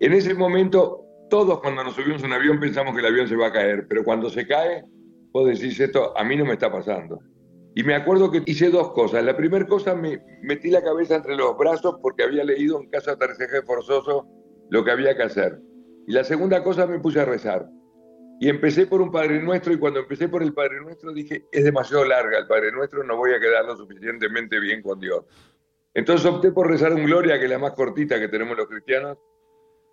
En 0.00 0.12
ese 0.12 0.34
momento, 0.34 1.04
todos 1.28 1.60
cuando 1.60 1.84
nos 1.84 1.94
subimos 1.94 2.22
a 2.22 2.26
un 2.26 2.32
avión 2.32 2.58
pensamos 2.58 2.94
que 2.94 3.00
el 3.00 3.06
avión 3.06 3.28
se 3.28 3.36
va 3.36 3.48
a 3.48 3.52
caer, 3.52 3.86
pero 3.88 4.02
cuando 4.02 4.30
se 4.30 4.46
cae, 4.46 4.84
vos 5.32 5.46
decís 5.46 5.78
esto, 5.78 6.16
a 6.16 6.24
mí 6.24 6.36
no 6.36 6.44
me 6.44 6.54
está 6.54 6.72
pasando. 6.72 7.20
Y 7.74 7.82
me 7.82 7.94
acuerdo 7.94 8.30
que 8.30 8.42
hice 8.46 8.70
dos 8.70 8.92
cosas. 8.92 9.24
La 9.24 9.36
primera 9.36 9.66
cosa, 9.66 9.94
me 9.94 10.22
metí 10.42 10.70
la 10.70 10.82
cabeza 10.82 11.16
entre 11.16 11.36
los 11.36 11.56
brazos 11.58 11.96
porque 12.00 12.22
había 12.22 12.44
leído 12.44 12.80
en 12.80 12.88
caso 12.88 13.10
de 13.10 13.16
aterrizaje 13.16 13.62
forzoso 13.62 14.26
lo 14.70 14.84
que 14.84 14.90
había 14.92 15.16
que 15.16 15.24
hacer. 15.24 15.60
Y 16.06 16.12
la 16.12 16.24
segunda 16.24 16.62
cosa, 16.62 16.86
me 16.86 17.00
puse 17.00 17.20
a 17.20 17.24
rezar. 17.24 17.68
Y 18.40 18.48
empecé 18.48 18.86
por 18.86 19.00
un 19.00 19.10
Padre 19.10 19.40
Nuestro 19.40 19.72
y 19.72 19.78
cuando 19.78 20.00
empecé 20.00 20.28
por 20.28 20.42
el 20.42 20.52
Padre 20.52 20.80
Nuestro 20.80 21.12
dije, 21.12 21.46
es 21.50 21.64
demasiado 21.64 22.04
larga 22.04 22.38
el 22.38 22.46
Padre 22.46 22.72
Nuestro, 22.72 23.04
no 23.04 23.16
voy 23.16 23.32
a 23.32 23.40
quedar 23.40 23.64
lo 23.64 23.76
suficientemente 23.76 24.58
bien 24.58 24.82
con 24.82 24.98
Dios. 24.98 25.24
Entonces 25.94 26.26
opté 26.26 26.50
por 26.50 26.68
rezar 26.68 26.92
un 26.92 27.04
Gloria, 27.04 27.38
que 27.38 27.44
es 27.44 27.50
la 27.50 27.58
más 27.58 27.72
cortita 27.72 28.18
que 28.18 28.28
tenemos 28.28 28.56
los 28.56 28.66
cristianos, 28.66 29.16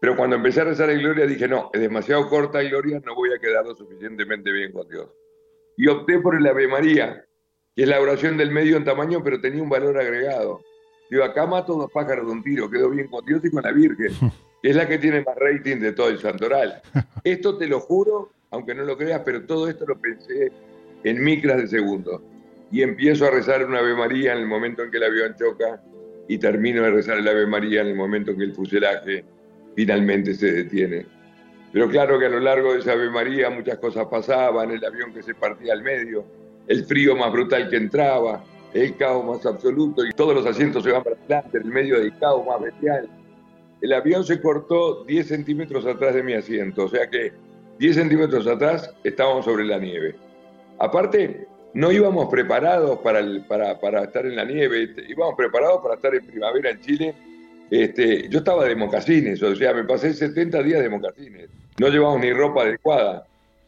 pero 0.02 0.18
cuando 0.18 0.36
empecé 0.36 0.62
a 0.62 0.64
rezar 0.66 0.90
el 0.90 1.00
Gloria 1.00 1.28
dije, 1.28 1.48
no, 1.48 1.70
es 1.72 1.80
demasiado 1.80 2.28
corta 2.28 2.60
el 2.60 2.70
Gloria, 2.70 3.00
no 3.06 3.14
voy 3.14 3.32
a 3.34 3.38
quedar 3.38 3.64
lo 3.64 3.76
suficientemente 3.76 4.52
bien 4.52 4.72
con 4.72 4.90
Dios. 4.90 5.08
Y 5.78 5.88
opté 5.88 6.20
por 6.20 6.36
el 6.36 6.46
Ave 6.48 6.68
María, 6.68 7.24
que 7.76 7.84
es 7.84 7.88
la 7.88 8.02
oración 8.02 8.36
del 8.36 8.50
medio 8.50 8.78
en 8.78 8.84
tamaño, 8.84 9.24
pero 9.24 9.40
tenía 9.40 9.62
un 9.62 9.70
valor 9.70 10.00
agregado. 10.00 10.62
Digo, 11.12 11.24
acá 11.24 11.46
mato 11.46 11.76
dos 11.76 11.92
pájaros 11.92 12.26
de 12.26 12.32
un 12.32 12.42
tiro, 12.42 12.68
quedo 12.68 12.90
bien 12.90 13.10
con 13.10 13.24
Dios 13.26 13.46
y 13.46 13.52
con 13.52 13.62
la 13.62 13.72
Virgen, 13.72 14.12
es 14.64 14.76
la 14.76 14.88
que 14.88 14.98
tiene 14.98 15.22
más 15.22 15.36
rating 15.36 15.78
de 15.78 15.94
todo 15.94 16.10
el 16.10 16.20
santoral. 16.20 16.82
Esto 17.24 17.58
te 17.58 17.68
lo 17.68 17.80
juro, 17.80 18.32
aunque 18.52 18.76
no 18.76 18.84
lo 18.84 18.98
creas, 18.98 19.22
pero 19.26 19.46
todo 19.46 19.68
esto 19.68 19.86
lo 19.86 20.00
pensé 20.00 20.52
en 21.04 21.24
micras 21.24 21.58
de 21.58 21.68
segundos. 21.68 22.22
Y 22.72 22.84
empiezo 22.84 23.26
a 23.26 23.32
rezar 23.32 23.66
una 23.66 23.80
Ave 23.80 23.96
María 23.96 24.34
en 24.34 24.40
el 24.40 24.48
momento 24.48 24.84
en 24.84 24.92
que 24.92 24.98
el 24.98 25.04
avión 25.04 25.36
choca 25.38 25.82
y 26.28 26.38
termino 26.38 26.84
de 26.84 26.92
rezar 26.92 27.18
el 27.18 27.28
Ave 27.28 27.46
María 27.46 27.82
en 27.82 27.88
el 27.88 27.96
momento 27.96 28.32
en 28.32 28.38
que 28.38 28.44
el 28.44 28.54
fuselaje 28.54 29.26
finalmente 29.76 30.34
se 30.34 30.52
detiene. 30.52 31.06
Pero 31.74 31.90
claro 31.90 32.20
que 32.20 32.26
a 32.26 32.30
lo 32.30 32.40
largo 32.40 32.74
de 32.74 32.80
esa 32.80 32.94
Ave 32.94 33.10
María 33.10 33.50
muchas 33.50 33.78
cosas 33.78 34.08
pasaban, 34.08 34.72
el 34.72 34.84
avión 34.84 35.14
que 35.14 35.24
se 35.24 35.34
partía 35.34 35.74
al 35.74 35.82
medio, 35.82 36.26
el 36.68 36.86
frío 36.86 37.16
más 37.16 37.32
brutal 37.32 37.70
que 37.70 37.78
entraba, 37.78 38.44
el 38.74 38.96
caos 38.96 39.26
más 39.26 39.46
absoluto 39.46 40.06
y 40.06 40.12
todos 40.12 40.36
los 40.36 40.46
asientos 40.46 40.84
se 40.84 40.92
van 40.92 41.04
para 41.04 41.16
adelante, 41.16 41.58
en 41.58 41.64
el 41.64 41.72
medio 41.72 42.00
del 42.00 42.18
caos 42.18 42.46
más 42.46 42.62
bestial. 42.62 43.10
El 43.82 43.94
avión 43.94 44.24
se 44.24 44.40
cortó 44.40 45.04
10 45.06 45.28
centímetros 45.28 45.86
atrás 45.86 46.14
de 46.14 46.24
mi 46.24 46.34
asiento, 46.34 46.86
o 46.86 46.88
sea 46.88 47.10
que 47.10 47.34
10 47.80 47.96
centímetros 47.96 48.46
atrás 48.48 48.94
estábamos 49.04 49.46
sobre 49.46 49.66
la 49.66 49.80
nieve. 49.80 50.16
Aparte, 50.78 51.48
no 51.74 51.92
íbamos 51.92 52.30
preparados 52.30 53.00
para, 53.00 53.20
estar 54.04 54.26
en 54.26 54.36
la 54.36 54.46
nieve, 54.46 54.84
este, 54.84 55.06
íbamos 55.10 55.36
preparados 55.36 55.82
para 55.82 55.96
estar 55.96 56.14
en 56.14 56.26
primavera 56.26 56.70
en 56.70 56.82
Chile. 56.82 57.16
Este, 57.70 58.28
yo 58.30 58.40
estaba 58.40 58.66
de 58.66 58.76
mocasines, 58.76 59.42
o 59.42 59.56
sea, 59.56 59.74
me 59.74 59.86
pasé 59.86 60.14
70 60.14 60.62
días 60.64 60.82
de 60.82 60.90
mocasines. 60.90 61.50
No 61.80 61.88
llevamos 61.88 62.20
ni 62.20 62.34
ropa 62.34 62.64
adecuada. 62.64 63.26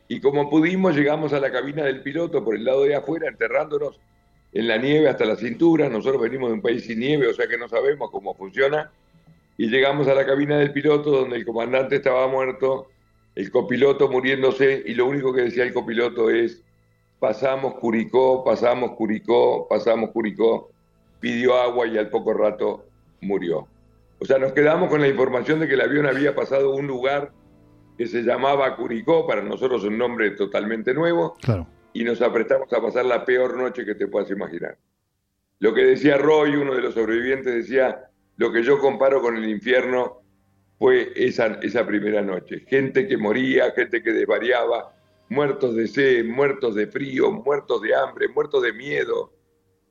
Y 0.07 0.19
como 0.19 0.49
pudimos, 0.49 0.95
llegamos 0.95 1.33
a 1.33 1.39
la 1.39 1.51
cabina 1.51 1.85
del 1.85 2.01
piloto 2.01 2.43
por 2.43 2.55
el 2.55 2.65
lado 2.65 2.83
de 2.83 2.95
afuera, 2.95 3.29
enterrándonos 3.29 3.99
en 4.51 4.67
la 4.67 4.77
nieve 4.77 5.09
hasta 5.09 5.25
la 5.25 5.37
cintura. 5.37 5.89
Nosotros 5.89 6.21
venimos 6.21 6.49
de 6.49 6.55
un 6.55 6.61
país 6.61 6.85
sin 6.85 6.99
nieve, 6.99 7.27
o 7.27 7.33
sea 7.33 7.47
que 7.47 7.57
no 7.57 7.69
sabemos 7.69 8.11
cómo 8.11 8.35
funciona. 8.35 8.91
Y 9.57 9.69
llegamos 9.69 10.07
a 10.07 10.15
la 10.15 10.25
cabina 10.25 10.57
del 10.57 10.71
piloto, 10.73 11.11
donde 11.11 11.37
el 11.37 11.45
comandante 11.45 11.97
estaba 11.97 12.27
muerto, 12.27 12.87
el 13.35 13.51
copiloto 13.51 14.09
muriéndose, 14.09 14.83
y 14.85 14.93
lo 14.95 15.05
único 15.05 15.33
que 15.33 15.41
decía 15.41 15.63
el 15.63 15.73
copiloto 15.73 16.29
es, 16.29 16.63
pasamos 17.19 17.75
Curicó, 17.75 18.43
pasamos 18.43 18.91
Curicó, 18.91 19.67
pasamos 19.67 20.09
Curicó, 20.11 20.71
pidió 21.19 21.55
agua 21.55 21.87
y 21.87 21.97
al 21.97 22.09
poco 22.09 22.33
rato 22.33 22.85
murió. 23.21 23.67
O 24.19 24.25
sea, 24.25 24.37
nos 24.39 24.53
quedamos 24.53 24.89
con 24.89 25.01
la 25.01 25.07
información 25.07 25.59
de 25.59 25.67
que 25.67 25.73
el 25.75 25.81
avión 25.81 26.05
había 26.05 26.35
pasado 26.35 26.75
un 26.75 26.87
lugar 26.87 27.31
que 27.97 28.07
se 28.07 28.23
llamaba 28.23 28.75
Curicó, 28.75 29.27
para 29.27 29.41
nosotros 29.41 29.83
un 29.83 29.97
nombre 29.97 30.31
totalmente 30.31 30.93
nuevo, 30.93 31.35
Claro. 31.41 31.67
y 31.93 32.03
nos 32.03 32.21
apretamos 32.21 32.71
a 32.73 32.81
pasar 32.81 33.05
la 33.05 33.23
peor 33.23 33.55
noche 33.57 33.85
que 33.85 33.95
te 33.95 34.07
puedas 34.07 34.29
imaginar. 34.31 34.77
Lo 35.59 35.73
que 35.73 35.83
decía 35.85 36.17
Roy, 36.17 36.55
uno 36.55 36.73
de 36.75 36.81
los 36.81 36.93
sobrevivientes, 36.95 37.53
decía, 37.53 38.09
lo 38.37 38.51
que 38.51 38.63
yo 38.63 38.79
comparo 38.79 39.21
con 39.21 39.37
el 39.37 39.47
infierno 39.47 40.21
fue 40.79 41.11
esa, 41.15 41.59
esa 41.61 41.85
primera 41.85 42.21
noche. 42.21 42.65
Gente 42.67 43.07
que 43.07 43.17
moría, 43.17 43.71
gente 43.71 44.01
que 44.01 44.11
desvariaba, 44.11 44.93
muertos 45.29 45.75
de 45.75 45.87
sed, 45.87 46.25
muertos 46.25 46.75
de 46.75 46.87
frío, 46.87 47.31
muertos 47.31 47.81
de 47.81 47.95
hambre, 47.95 48.27
muertos 48.27 48.63
de 48.63 48.73
miedo. 48.73 49.31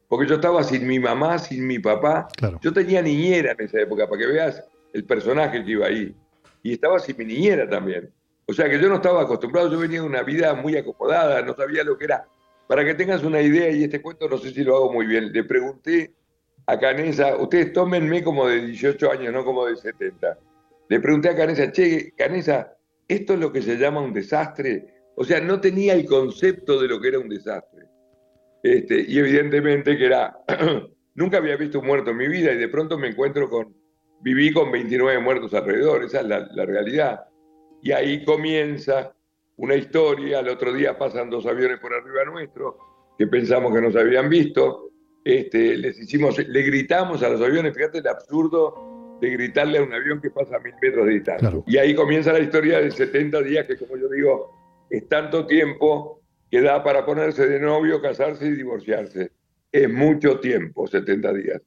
Porque 0.09 0.27
yo 0.27 0.35
estaba 0.35 0.63
sin 0.63 0.87
mi 0.87 0.99
mamá, 0.99 1.39
sin 1.39 1.67
mi 1.67 1.79
papá. 1.79 2.29
Yo 2.61 2.73
tenía 2.73 3.01
niñera 3.01 3.53
en 3.53 3.65
esa 3.65 3.81
época, 3.81 4.07
para 4.07 4.21
que 4.21 4.27
veas 4.27 4.63
el 4.93 5.05
personaje 5.05 5.65
que 5.65 5.71
iba 5.71 5.87
ahí. 5.87 6.15
Y 6.63 6.75
estaba 6.75 6.99
sin 6.99 7.17
mi 7.17 7.25
niñera 7.25 7.69
también. 7.69 8.13
O 8.47 8.53
sea 8.53 8.69
que 8.69 8.79
yo 8.79 8.89
no 8.89 8.97
estaba 8.97 9.23
acostumbrado, 9.23 9.71
yo 9.71 9.79
venía 9.79 10.01
de 10.01 10.07
una 10.07 10.23
vida 10.23 10.53
muy 10.55 10.77
acomodada, 10.77 11.43
no 11.43 11.55
sabía 11.55 11.85
lo 11.85 11.97
que 11.97 12.05
era. 12.05 12.27
Para 12.67 12.85
que 12.85 12.95
tengas 12.95 13.23
una 13.23 13.41
idea, 13.41 13.71
y 13.71 13.85
este 13.85 14.03
cuento 14.03 14.29
no 14.29 14.37
sé 14.37 14.51
si 14.51 14.63
lo 14.63 14.77
hago 14.77 14.93
muy 14.93 15.07
bien, 15.07 15.33
le 15.33 15.45
pregunté 15.45 16.13
a 16.67 16.79
Canesa, 16.79 17.37
ustedes 17.37 17.73
tómenme 17.73 18.23
como 18.23 18.47
de 18.47 18.67
18 18.67 19.11
años, 19.11 19.33
no 19.33 19.45
como 19.45 19.67
de 19.67 19.77
70. 19.77 20.39
Le 20.89 21.01
pregunté 21.01 21.31
a 21.31 21.37
Canesa, 21.37 21.73
che, 21.73 22.13
Canesa, 22.17 22.77
¿esto 23.09 23.35
es 23.35 23.41
lo 23.41 23.53
que 23.53 23.63
se 23.63 23.77
llama 23.77 24.01
un 24.01 24.13
desastre? 24.13 24.87
O 25.17 25.25
sea, 25.25 25.41
no 25.41 25.61
tenía 25.61 25.95
el 25.95 26.07
concepto 26.07 26.81
de 26.81 26.89
lo 26.89 27.01
que 27.01 27.09
era 27.09 27.19
un 27.19 27.29
desastre. 27.29 27.87
Este, 28.63 29.05
y 29.07 29.19
evidentemente 29.19 29.97
que 29.97 30.07
era, 30.07 30.39
nunca 31.15 31.39
había 31.39 31.57
visto 31.57 31.81
un 31.81 31.87
muerto 31.87 32.11
en 32.11 32.17
mi 32.17 32.29
vida 32.29 32.53
y 32.53 32.59
de 32.59 32.69
pronto 32.69 32.97
me 32.97 33.09
encuentro 33.09 33.51
con, 33.51 33.75
viví 34.21 34.53
con 34.53 34.71
29 34.71 35.19
muertos 35.21 35.53
alrededor, 35.55 36.05
esa 36.05 36.21
es 36.21 36.27
la, 36.27 36.49
la 36.53 36.65
realidad. 36.65 37.25
Y 37.83 37.91
ahí 37.91 38.25
comienza 38.25 39.13
una 39.57 39.75
historia, 39.75 40.39
al 40.39 40.49
otro 40.49 40.73
día 40.73 40.97
pasan 40.97 41.29
dos 41.29 41.45
aviones 41.47 41.81
por 41.81 41.93
arriba 41.93 42.25
nuestro, 42.25 42.79
que 43.19 43.27
pensamos 43.27 43.75
que 43.75 43.81
nos 43.81 43.97
habían 43.97 44.29
visto, 44.29 44.92
este, 45.25 45.77
les 45.77 45.99
hicimos, 45.99 46.39
le 46.39 46.63
gritamos 46.63 47.23
a 47.23 47.29
los 47.29 47.41
aviones, 47.41 47.75
fíjate 47.75 47.99
el 47.99 48.09
absurdo 48.09 49.19
de 49.21 49.31
gritarle 49.31 49.79
a 49.79 49.83
un 49.83 49.93
avión 49.93 50.21
que 50.21 50.31
pasa 50.31 50.57
a 50.57 50.59
mil 50.59 50.75
metros 50.83 51.07
de 51.07 51.13
distancia. 51.13 51.53
Y 51.67 51.77
ahí 51.77 51.95
comienza 51.95 52.33
la 52.33 52.41
historia 52.41 52.81
de 52.81 52.91
70 52.91 53.41
días, 53.43 53.67
que 53.67 53.77
como 53.77 53.97
yo 53.97 54.09
digo, 54.09 54.87
es 54.91 55.09
tanto 55.09 55.47
tiempo 55.47 56.21
que 56.51 56.61
da 56.61 56.83
para 56.83 57.07
ponerse 57.07 57.47
de 57.47 57.61
novio, 57.61 58.03
casarse 58.03 58.47
y 58.47 58.53
divorciarse. 58.53 59.31
Es 59.71 59.89
mucho 59.89 60.41
tiempo, 60.41 60.87
70 60.87 61.33
días. 61.35 61.63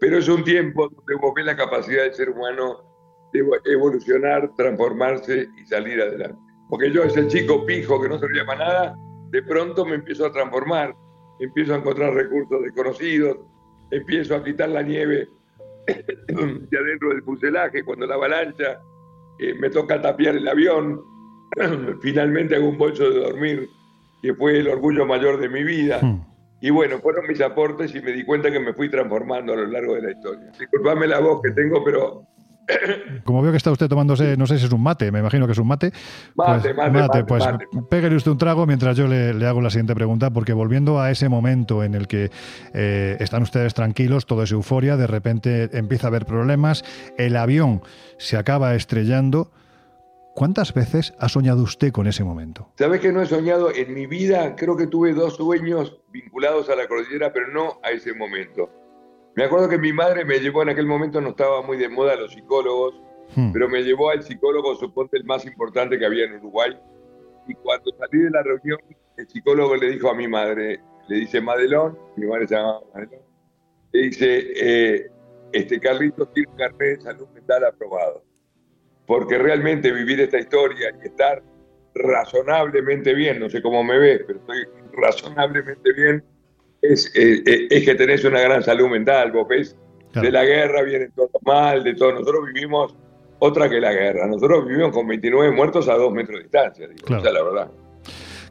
Pero 0.00 0.18
es 0.18 0.28
un 0.28 0.42
tiempo 0.42 0.88
donde 0.88 1.14
vos 1.16 1.32
ves 1.36 1.44
la 1.44 1.56
capacidad 1.56 2.04
del 2.04 2.14
ser 2.14 2.30
humano 2.30 2.94
de 3.32 3.72
evolucionar, 3.72 4.50
transformarse 4.56 5.46
y 5.62 5.66
salir 5.66 6.00
adelante. 6.00 6.38
Porque 6.70 6.90
yo, 6.90 7.04
ese 7.04 7.26
chico 7.28 7.66
pijo 7.66 8.00
que 8.00 8.08
no 8.08 8.18
servía 8.18 8.46
para 8.46 8.64
nada, 8.64 8.96
de 9.30 9.42
pronto 9.42 9.84
me 9.84 9.96
empiezo 9.96 10.26
a 10.26 10.32
transformar, 10.32 10.94
empiezo 11.40 11.74
a 11.74 11.78
encontrar 11.78 12.14
recursos 12.14 12.62
desconocidos, 12.62 13.38
empiezo 13.90 14.36
a 14.36 14.44
quitar 14.44 14.68
la 14.70 14.82
nieve 14.82 15.28
de 15.86 16.78
adentro 16.78 17.10
del 17.10 17.22
fuselaje, 17.22 17.84
cuando 17.84 18.06
la 18.06 18.14
avalancha 18.14 18.80
eh, 19.38 19.54
me 19.54 19.70
toca 19.70 20.00
tapiar 20.00 20.36
el 20.36 20.48
avión, 20.48 21.02
finalmente 22.02 22.56
hago 22.56 22.68
un 22.68 22.78
bolso 22.78 23.08
de 23.10 23.20
dormir, 23.20 23.68
que 24.22 24.34
fue 24.34 24.58
el 24.58 24.68
orgullo 24.68 25.04
mayor 25.06 25.38
de 25.38 25.48
mi 25.48 25.62
vida. 25.62 26.00
Y 26.60 26.70
bueno, 26.70 26.98
fueron 26.98 27.26
mis 27.26 27.42
aportes 27.42 27.94
y 27.94 28.00
me 28.00 28.12
di 28.12 28.24
cuenta 28.24 28.50
que 28.50 28.58
me 28.58 28.72
fui 28.72 28.88
transformando 28.88 29.52
a 29.52 29.56
lo 29.56 29.66
largo 29.66 29.96
de 29.96 30.02
la 30.02 30.10
historia. 30.12 30.50
Disculpame 30.58 31.06
la 31.06 31.20
voz 31.20 31.42
que 31.42 31.50
tengo, 31.50 31.84
pero 31.84 32.26
Como 33.24 33.42
veo 33.42 33.50
que 33.50 33.56
está 33.56 33.70
usted 33.70 33.88
tomándose, 33.88 34.36
no 34.36 34.46
sé 34.46 34.58
si 34.58 34.66
es 34.66 34.72
un 34.72 34.82
mate, 34.82 35.10
me 35.12 35.20
imagino 35.20 35.46
que 35.46 35.52
es 35.52 35.58
un 35.58 35.66
mate. 35.66 35.92
Mate, 36.34 36.74
pues, 36.74 36.76
mate, 36.76 36.90
mate, 36.90 37.24
pues 37.24 37.44
mate. 37.44 37.66
pégale 37.90 38.16
usted 38.16 38.30
un 38.30 38.38
trago 38.38 38.66
mientras 38.66 38.96
yo 38.96 39.06
le, 39.06 39.34
le 39.34 39.46
hago 39.46 39.60
la 39.60 39.70
siguiente 39.70 39.94
pregunta, 39.94 40.30
porque 40.30 40.52
volviendo 40.52 41.00
a 41.00 41.10
ese 41.10 41.28
momento 41.28 41.84
en 41.84 41.94
el 41.94 42.06
que 42.06 42.30
eh, 42.72 43.16
están 43.20 43.42
ustedes 43.42 43.74
tranquilos, 43.74 44.26
todo 44.26 44.42
es 44.42 44.52
euforia, 44.52 44.96
de 44.96 45.06
repente 45.06 45.70
empieza 45.76 46.06
a 46.06 46.08
haber 46.08 46.26
problemas, 46.26 46.84
el 47.18 47.36
avión 47.36 47.82
se 48.18 48.36
acaba 48.36 48.74
estrellando. 48.74 49.50
¿Cuántas 50.34 50.74
veces 50.74 51.14
ha 51.20 51.28
soñado 51.28 51.62
usted 51.62 51.92
con 51.92 52.08
ese 52.08 52.24
momento? 52.24 52.72
¿Sabes 52.76 53.00
que 53.00 53.12
no 53.12 53.22
he 53.22 53.26
soñado 53.26 53.72
en 53.72 53.94
mi 53.94 54.06
vida? 54.06 54.56
Creo 54.56 54.76
que 54.76 54.88
tuve 54.88 55.14
dos 55.14 55.36
sueños 55.36 55.96
vinculados 56.10 56.68
a 56.68 56.74
la 56.74 56.88
cordillera, 56.88 57.32
pero 57.32 57.46
no 57.52 57.78
a 57.84 57.90
ese 57.90 58.14
momento. 58.14 58.68
Me 59.36 59.44
acuerdo 59.44 59.68
que 59.68 59.78
mi 59.78 59.92
madre 59.92 60.24
me 60.24 60.38
llevó 60.38 60.62
en 60.62 60.68
aquel 60.70 60.86
momento, 60.86 61.20
no 61.20 61.30
estaba 61.30 61.62
muy 61.62 61.76
de 61.76 61.88
moda 61.88 62.16
los 62.16 62.32
psicólogos, 62.32 62.94
Hmm. 63.34 63.52
pero 63.52 63.68
me 63.68 63.82
llevó 63.82 64.10
al 64.10 64.22
psicólogo, 64.22 64.74
suponte 64.76 65.16
el 65.16 65.24
más 65.24 65.44
importante 65.44 65.98
que 65.98 66.06
había 66.06 66.26
en 66.26 66.34
Uruguay. 66.34 66.78
Y 67.48 67.54
cuando 67.54 67.90
salí 67.98 68.22
de 68.22 68.30
la 68.30 68.42
reunión, 68.42 68.78
el 69.16 69.28
psicólogo 69.28 69.76
le 69.76 69.90
dijo 69.90 70.08
a 70.08 70.14
mi 70.14 70.28
madre, 70.28 70.80
le 71.08 71.16
dice 71.16 71.40
Madelón, 71.40 71.98
mi 72.16 72.26
madre 72.26 72.46
se 72.46 72.54
llama 72.54 72.80
Madelón, 72.92 73.22
le 73.92 74.00
dice, 74.00 74.42
eh, 74.56 75.10
este 75.52 75.80
Carlitos 75.80 76.32
tiene 76.32 76.50
un 76.50 76.56
carnet 76.56 76.98
de 76.98 77.00
salud 77.00 77.28
mental 77.34 77.64
aprobado. 77.64 78.22
Porque 79.06 79.36
realmente 79.36 79.92
vivir 79.92 80.20
esta 80.20 80.38
historia 80.38 80.90
y 81.02 81.06
estar 81.06 81.42
razonablemente 81.94 83.14
bien, 83.14 83.38
no 83.40 83.50
sé 83.50 83.60
cómo 83.62 83.84
me 83.84 83.98
ves, 83.98 84.22
pero 84.26 84.38
estoy 84.38 84.64
razonablemente 84.92 85.92
bien, 85.92 86.24
es, 86.90 87.12
es 87.14 87.84
que 87.84 87.94
tenés 87.94 88.24
una 88.24 88.40
gran 88.40 88.62
salud 88.62 88.88
mental, 88.88 89.32
vos 89.32 89.46
ves. 89.48 89.76
De 90.14 90.30
la 90.30 90.44
guerra 90.44 90.82
viene 90.82 91.08
todo 91.14 91.28
mal, 91.44 91.82
de 91.82 91.94
todo. 91.94 92.12
Nosotros 92.12 92.44
vivimos 92.54 92.94
otra 93.40 93.68
que 93.68 93.80
la 93.80 93.92
guerra. 93.92 94.26
Nosotros 94.28 94.64
vivimos 94.66 94.92
con 94.92 95.08
29 95.08 95.50
muertos 95.52 95.88
a 95.88 95.94
dos 95.94 96.12
metros 96.12 96.36
de 96.38 96.42
distancia, 96.44 96.86
digo, 96.86 97.04
Claro. 97.04 97.22
esa 97.22 97.28
es 97.30 97.34
la 97.34 97.42
verdad. 97.42 97.70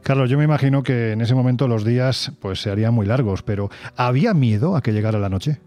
Carlos, 0.02 0.28
yo 0.28 0.36
me 0.36 0.44
imagino 0.44 0.82
que 0.82 1.12
en 1.12 1.22
ese 1.22 1.34
momento 1.34 1.66
los 1.66 1.82
días 1.84 2.32
pues 2.40 2.60
se 2.60 2.70
harían 2.70 2.92
muy 2.92 3.06
largos, 3.06 3.42
pero 3.42 3.70
¿había 3.96 4.34
miedo 4.34 4.76
a 4.76 4.82
que 4.82 4.92
llegara 4.92 5.18
la 5.18 5.30
noche? 5.30 5.58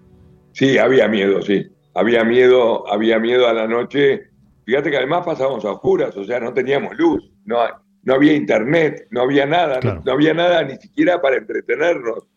Sí, 0.51 0.77
había 0.77 1.07
miedo, 1.07 1.41
sí. 1.41 1.65
Había 1.95 2.23
miedo, 2.23 2.87
había 2.91 3.17
miedo 3.17 3.47
a 3.47 3.53
la 3.53 3.67
noche. 3.67 4.27
Fíjate 4.65 4.91
que 4.91 4.97
además 4.97 5.25
pasábamos 5.25 5.65
a 5.65 5.71
oscuras, 5.71 6.15
o 6.15 6.23
sea, 6.23 6.39
no 6.39 6.53
teníamos 6.53 6.95
luz, 6.95 7.31
no, 7.45 7.57
no 8.03 8.13
había 8.13 8.33
internet, 8.33 9.07
no 9.09 9.21
había 9.21 9.47
nada, 9.47 9.79
no- 9.81 10.01
no, 10.05 10.11
había 10.11 10.35
nada 10.35 10.63
ni 10.63 10.75
siquiera 10.75 11.19
para 11.19 11.37
entretenernos. 11.37 12.27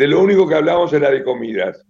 De 0.00 0.08
lo 0.08 0.22
único 0.22 0.48
que 0.48 0.54
hablábamos 0.54 0.94
era 0.94 1.10
de 1.10 1.22
comidas. 1.22 1.84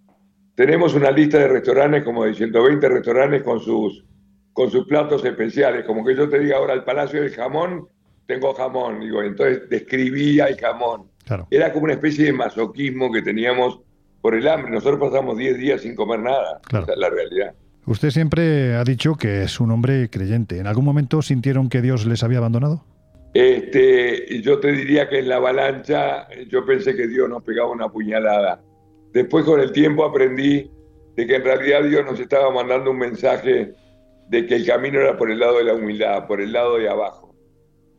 Tenemos 0.55 0.93
una 0.95 1.11
lista 1.11 1.37
de 1.37 1.47
restaurantes, 1.47 2.03
como 2.03 2.25
de 2.25 2.33
120 2.33 2.89
restaurantes 2.89 3.41
con 3.41 3.61
sus, 3.61 4.03
con 4.51 4.69
sus 4.69 4.85
platos 4.85 5.23
especiales. 5.23 5.85
Como 5.85 6.03
que 6.03 6.17
yo 6.17 6.27
te 6.27 6.37
diga 6.39 6.57
ahora, 6.57 6.73
el 6.73 6.83
Palacio 6.83 7.21
del 7.21 7.31
Jamón, 7.31 7.87
tengo 8.25 8.53
jamón. 8.53 8.99
Digo, 8.99 9.23
entonces 9.23 9.61
describía 9.69 10.47
el 10.47 10.57
jamón. 10.57 11.09
Era 11.49 11.71
como 11.71 11.85
una 11.85 11.93
especie 11.93 12.25
de 12.25 12.33
masoquismo 12.33 13.09
que 13.13 13.21
teníamos 13.21 13.79
por 14.19 14.35
el 14.35 14.45
hambre. 14.45 14.71
Nosotros 14.71 14.99
pasamos 15.09 15.37
10 15.37 15.57
días 15.57 15.79
sin 15.79 15.95
comer 15.95 16.19
nada. 16.19 16.59
Claro. 16.63 16.83
Esa 16.83 16.93
es 16.95 16.99
la 16.99 17.09
realidad. 17.09 17.53
Usted 17.85 18.09
siempre 18.09 18.75
ha 18.75 18.83
dicho 18.83 19.15
que 19.15 19.43
es 19.43 19.61
un 19.61 19.71
hombre 19.71 20.09
creyente. 20.09 20.59
¿En 20.59 20.67
algún 20.67 20.83
momento 20.83 21.21
sintieron 21.21 21.69
que 21.69 21.81
Dios 21.81 22.05
les 22.05 22.23
había 22.23 22.39
abandonado? 22.39 22.83
Este, 23.33 24.41
yo 24.41 24.59
te 24.59 24.71
diría 24.73 25.07
que 25.07 25.19
en 25.19 25.29
la 25.29 25.37
avalancha 25.37 26.27
yo 26.47 26.65
pensé 26.65 26.95
que 26.95 27.07
Dios 27.07 27.29
nos 27.29 27.43
pegaba 27.43 27.71
una 27.71 27.89
puñalada. 27.89 28.61
Después 29.13 29.45
con 29.45 29.59
el 29.59 29.71
tiempo 29.71 30.03
aprendí 30.03 30.69
de 31.15 31.27
que 31.27 31.35
en 31.35 31.43
realidad 31.43 31.83
Dios 31.83 32.05
nos 32.05 32.19
estaba 32.19 32.51
mandando 32.51 32.91
un 32.91 32.97
mensaje 32.97 33.73
de 34.29 34.45
que 34.45 34.55
el 34.55 34.65
camino 34.65 34.99
era 34.99 35.17
por 35.17 35.29
el 35.29 35.39
lado 35.39 35.57
de 35.57 35.65
la 35.65 35.73
humildad, 35.73 36.27
por 36.27 36.41
el 36.41 36.51
lado 36.53 36.77
de 36.77 36.89
abajo. 36.89 37.35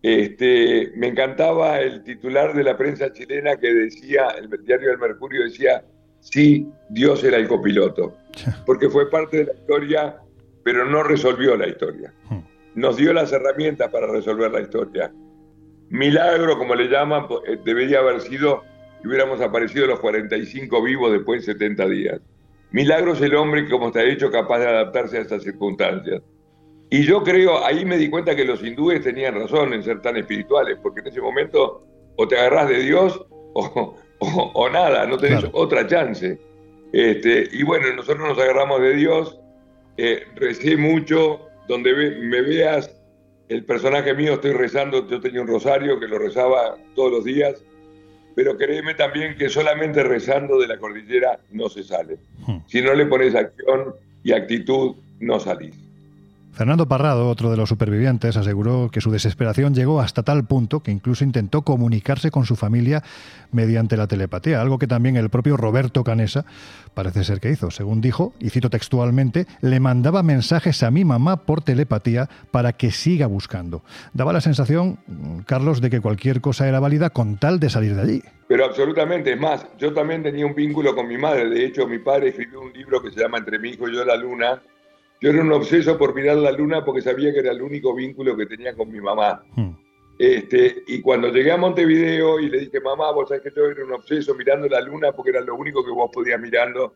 Este, 0.03 0.91
me 0.97 1.09
encantaba 1.09 1.81
el 1.81 2.03
titular 2.03 2.55
de 2.55 2.65
la 2.65 2.77
prensa 2.77 3.13
chilena 3.13 3.57
que 3.57 3.73
decía, 3.73 4.29
el 4.31 4.49
diario 4.65 4.89
del 4.91 4.99
Mercurio 4.99 5.45
decía, 5.45 5.85
sí, 6.21 6.69
Dios 6.91 7.23
era 7.23 7.37
el 7.37 7.47
copiloto, 7.47 8.17
porque 8.67 8.89
fue 8.89 9.09
parte 9.11 9.39
de 9.39 9.45
la 9.45 9.53
historia, 9.53 10.17
pero 10.65 10.85
no 10.85 11.03
resolvió 11.03 11.57
la 11.57 11.69
historia. 11.69 12.13
Nos 12.75 12.97
dio 12.97 13.13
las 13.13 13.33
herramientas 13.33 13.91
para 13.91 14.07
resolver 14.07 14.51
la 14.51 14.61
historia. 14.61 15.13
Milagro, 15.91 16.57
como 16.59 16.75
le 16.75 16.89
llaman, 16.89 17.27
eh, 17.47 17.59
debería 17.65 17.99
haber 17.99 18.21
sido 18.21 18.63
que 19.03 19.09
hubiéramos 19.09 19.41
aparecido 19.41 19.87
los 19.87 20.01
45 20.01 20.83
vivos 20.83 21.13
después 21.13 21.45
de 21.45 21.53
70 21.53 21.87
días. 21.89 22.21
Milagro 22.71 23.13
es 23.13 23.21
el 23.21 23.35
hombre 23.35 23.65
que, 23.65 23.71
como 23.71 23.91
te 23.93 24.01
ha 24.01 24.05
dicho, 24.05 24.31
capaz 24.31 24.61
de 24.61 24.69
adaptarse 24.69 25.19
a 25.19 25.21
estas 25.21 25.43
circunstancias. 25.43 26.23
Y 26.89 27.05
yo 27.05 27.23
creo, 27.23 27.65
ahí 27.65 27.85
me 27.85 27.99
di 27.99 28.09
cuenta 28.09 28.35
que 28.37 28.45
los 28.45 28.63
hindúes 28.65 29.03
tenían 29.03 29.35
razón 29.35 29.73
en 29.75 29.83
ser 29.83 30.01
tan 30.01 30.17
espirituales, 30.17 30.79
porque 30.83 31.01
en 31.01 31.09
ese 31.09 31.21
momento 31.21 31.87
o 32.17 32.29
te 32.29 32.39
agarrás 32.39 32.69
de 32.69 32.79
Dios 32.81 33.27
o, 33.55 33.97
o- 34.21 34.51
o 34.55 34.69
nada, 34.71 35.07
no 35.07 35.19
tenés 35.19 35.45
otra 35.53 35.87
chance. 35.87 36.39
Este, 36.93 37.49
y 37.53 37.63
bueno, 37.65 37.87
nosotros 37.95 38.27
nos 38.29 38.39
agarramos 38.39 38.81
de 38.81 38.95
Dios, 38.95 39.39
eh, 39.97 40.25
recé 40.37 40.77
mucho, 40.77 41.49
donde 41.73 41.95
me 41.95 42.43
veas 42.43 42.91
el 43.49 43.65
personaje 43.65 44.13
mío, 44.13 44.35
estoy 44.35 44.53
rezando, 44.53 45.09
yo 45.09 45.21
tenía 45.21 45.41
un 45.41 45.49
rosario 45.49 45.99
que 45.99 46.07
lo 46.07 46.19
rezaba 46.19 46.77
todos 46.95 47.11
los 47.11 47.25
días, 47.25 47.65
pero 48.35 48.59
créeme 48.59 48.95
también 48.95 49.37
que 49.39 49.49
solamente 49.49 50.03
rezando 50.03 50.59
de 50.59 50.69
la 50.69 50.79
cordillera 50.79 51.39
no 51.51 51.71
se 51.71 51.83
sale. 51.83 52.19
Si 52.67 52.83
no 52.83 52.95
le 52.95 53.07
pones 53.07 53.35
acción 53.35 53.95
y 54.23 54.33
actitud, 54.33 54.97
no 55.21 55.41
salís. 55.41 55.82
Fernando 56.53 56.87
Parrado, 56.87 57.31
otro 57.31 57.51
de 57.51 57.57
los 57.57 57.71
supervivientes, 57.71 58.37
aseguró 58.37 58.91
que 58.93 59.01
su 59.01 59.11
desesperación 59.11 59.75
llegó 59.75 60.03
hasta 60.03 60.23
tal 60.23 60.45
punto 60.45 60.81
que 60.81 60.91
incluso 60.91 61.25
intentó 61.25 61.63
comunicarse 61.63 62.31
con 62.31 62.45
su 62.45 62.57
familia 62.57 63.03
mediante 63.53 63.97
la 63.97 64.07
telepatía, 64.07 64.61
algo 64.61 64.79
que 64.79 64.87
también 64.87 65.17
el 65.17 65.31
propio 65.31 65.57
Roberto 65.57 66.05
Canesa 66.05 66.45
parece 66.93 67.25
ser 67.25 67.41
que 67.41 67.51
hizo. 67.51 67.71
Según 67.71 68.03
dijo, 68.03 68.35
y 68.39 68.51
cito 68.51 68.69
textualmente, 68.69 69.47
le 69.63 69.81
mandaba 69.81 70.23
mensajes 70.23 70.83
a 70.83 70.91
mi 70.91 71.07
mamá 71.07 71.47
por 71.47 71.63
telepatía 71.63 72.29
para 72.51 72.75
que 72.75 72.91
siga 72.91 73.27
buscando. 73.27 73.83
Daba 74.13 74.35
la 74.35 74.43
sensación, 74.43 74.99
mm, 75.07 75.39
Carlos, 75.47 75.81
de 75.81 75.89
que 75.89 76.01
cualquier 76.01 76.43
cosa 76.43 76.69
era 76.69 76.81
válida 76.81 77.09
con 77.09 77.39
tal 77.39 77.61
de 77.61 77.71
salir 77.71 77.95
de 77.95 78.03
allí. 78.03 78.23
Pero 78.47 78.67
absolutamente, 78.67 79.33
es 79.33 79.41
más, 79.41 79.67
yo 79.79 79.95
también 79.95 80.23
tenía 80.23 80.45
un 80.45 80.55
vínculo 80.55 80.95
con 80.95 81.09
mi 81.09 81.17
madre. 81.17 81.49
De 81.49 81.65
hecho, 81.65 81.87
mi 81.87 81.99
padre 81.99 82.29
escribió 82.29 82.61
un 82.61 82.75
libro 82.75 83.01
que 83.01 83.11
se 83.11 83.21
llama 83.21 83.39
Entre 83.39 83.59
mi 83.59 83.71
hijo 83.71 83.89
y 83.89 83.95
yo 83.95 84.05
la 84.05 84.17
luna. 84.17 84.61
Yo 85.23 85.31
era 85.31 85.41
un 85.41 85.53
obseso 85.53 85.97
por 85.97 86.17
mirar 86.17 86.37
la 86.39 86.51
luna 86.51 86.85
porque 86.85 87.01
sabía 87.01 87.33
que 87.33 87.39
era 87.39 87.53
el 87.53 87.63
único 87.63 87.95
vínculo 87.95 88.37
que 88.37 88.45
tenía 88.45 88.75
con 88.75 88.91
mi 88.91 89.01
mamá. 89.01 89.45
Este, 90.19 90.83
y 90.89 91.01
cuando 91.01 91.29
llegué 91.29 91.53
a 91.53 91.57
Montevideo 91.57 92.41
y 92.41 92.51
le 92.51 92.59
dije, 92.59 92.81
mamá, 92.81 93.13
vos 93.13 93.29
sabés 93.29 93.45
que 93.45 93.53
yo 93.55 93.67
era 93.67 93.85
un 93.85 93.93
obseso 93.93 94.35
mirando 94.35 94.69
la 94.69 94.81
luna 94.81 95.13
porque 95.13 95.31
era 95.31 95.41
lo 95.41 95.55
único 95.55 95.85
que 95.85 95.93
vos 95.93 96.11
podías 96.13 96.41
mirando. 96.41 96.95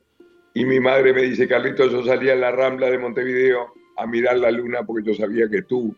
Y 0.55 0.65
mi 0.65 0.81
madre 0.81 1.13
me 1.13 1.23
dice, 1.23 1.47
Carlitos, 1.47 1.93
yo 1.93 2.05
salía 2.05 2.33
en 2.33 2.41
la 2.41 2.51
rambla 2.51 2.91
de 2.91 2.99
Montevideo 2.99 3.73
a 3.97 4.07
mirar 4.09 4.39
la 4.39 4.51
luna 4.51 4.83
porque 4.85 5.07
yo 5.07 5.15
sabía 5.15 5.49
que 5.49 5.63
tú 5.63 5.95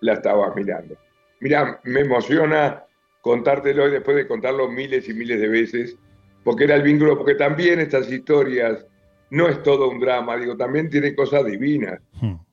la 0.00 0.14
estabas 0.14 0.56
mirando. 0.56 0.96
Mira, 1.40 1.78
me 1.84 2.00
emociona 2.00 2.84
contártelo 3.20 3.86
y 3.86 3.90
después 3.90 4.16
de 4.16 4.26
contarlo 4.26 4.70
miles 4.70 5.10
y 5.10 5.12
miles 5.12 5.42
de 5.42 5.48
veces, 5.48 5.98
porque 6.42 6.64
era 6.64 6.76
el 6.76 6.82
vínculo, 6.82 7.18
porque 7.18 7.34
también 7.34 7.80
estas 7.80 8.10
historias 8.10 8.86
no 9.30 9.48
es 9.48 9.62
todo 9.62 9.88
un 9.90 9.98
drama, 10.00 10.36
digo, 10.36 10.56
también 10.56 10.88
tiene 10.90 11.14
cosas 11.14 11.44
divinas. 11.44 12.00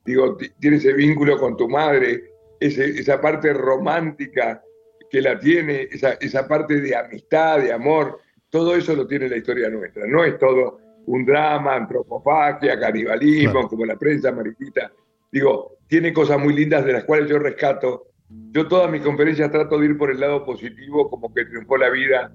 Digo, 0.04 0.36
ti- 0.36 0.50
tiene 0.58 0.76
ese 0.78 0.92
vínculo 0.92 1.38
con 1.38 1.56
tu 1.56 1.68
madre, 1.68 2.24
ese- 2.60 2.98
esa 2.98 3.20
parte 3.20 3.52
romántica 3.52 4.62
que 5.10 5.20
la 5.20 5.38
tiene, 5.38 5.88
esa, 5.90 6.14
esa 6.14 6.48
parte 6.48 6.80
de 6.80 6.96
amistad, 6.96 7.60
de 7.60 7.72
amor, 7.72 8.18
todo 8.50 8.74
eso 8.74 8.94
lo 8.96 9.06
tiene 9.06 9.28
la 9.28 9.36
historia 9.36 9.68
nuestra. 9.70 10.06
No 10.06 10.24
es 10.24 10.38
todo 10.38 10.78
un 11.06 11.24
drama, 11.24 11.76
antropofagia, 11.76 12.78
canibalismo, 12.80 13.68
como 13.68 13.84
la 13.86 13.96
prensa 13.96 14.30
amarillita. 14.30 14.90
Digo, 15.30 15.76
tiene 15.86 16.12
cosas 16.12 16.38
muy 16.40 16.54
lindas 16.54 16.84
de 16.84 16.92
las 16.94 17.04
cuales 17.04 17.28
yo 17.28 17.38
rescato. 17.38 18.06
Yo 18.50 18.66
todas 18.66 18.90
mis 18.90 19.02
conferencias 19.02 19.50
trato 19.50 19.78
de 19.78 19.86
ir 19.86 19.98
por 19.98 20.10
el 20.10 20.18
lado 20.18 20.44
positivo, 20.44 21.08
como 21.10 21.32
que 21.32 21.44
triunfó 21.44 21.76
la 21.76 21.90
vida, 21.90 22.32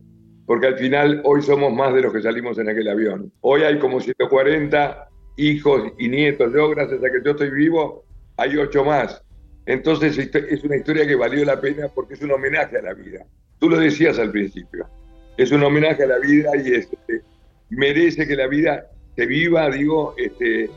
porque 0.49 0.65
al 0.65 0.79
final 0.79 1.21
hoy 1.25 1.43
somos 1.43 1.71
más 1.71 1.93
de 1.93 2.01
los 2.01 2.11
que 2.11 2.23
salimos 2.23 2.57
en 2.57 2.67
aquel 2.67 2.87
avión. 2.87 3.31
Hoy 3.41 3.61
hay 3.61 3.77
como 3.77 3.99
140 3.99 5.07
hijos 5.37 5.93
y 5.99 6.09
nietos. 6.09 6.51
Yo, 6.51 6.71
gracias 6.71 7.03
a 7.03 7.11
que 7.11 7.21
yo 7.23 7.31
estoy 7.33 7.51
vivo, 7.51 8.03
hay 8.35 8.57
ocho 8.57 8.83
más. 8.83 9.23
Entonces 9.67 10.17
es 10.17 10.63
una 10.63 10.77
historia 10.77 11.05
que 11.05 11.13
valió 11.15 11.45
la 11.45 11.61
pena 11.61 11.87
porque 11.93 12.15
es 12.15 12.21
un 12.23 12.31
homenaje 12.31 12.79
a 12.79 12.81
la 12.81 12.95
vida. 12.95 13.27
Tú 13.59 13.69
lo 13.69 13.77
decías 13.77 14.17
al 14.17 14.31
principio. 14.31 14.87
Es 15.37 15.51
un 15.51 15.61
homenaje 15.61 16.01
a 16.01 16.07
la 16.07 16.17
vida 16.17 16.49
y 16.55 16.73
es, 16.73 16.91
este, 16.91 17.21
merece 17.69 18.25
que 18.25 18.35
la 18.35 18.47
vida 18.47 18.87
se 19.15 19.27
viva, 19.27 19.69
digo, 19.69 20.15
este, 20.17 20.67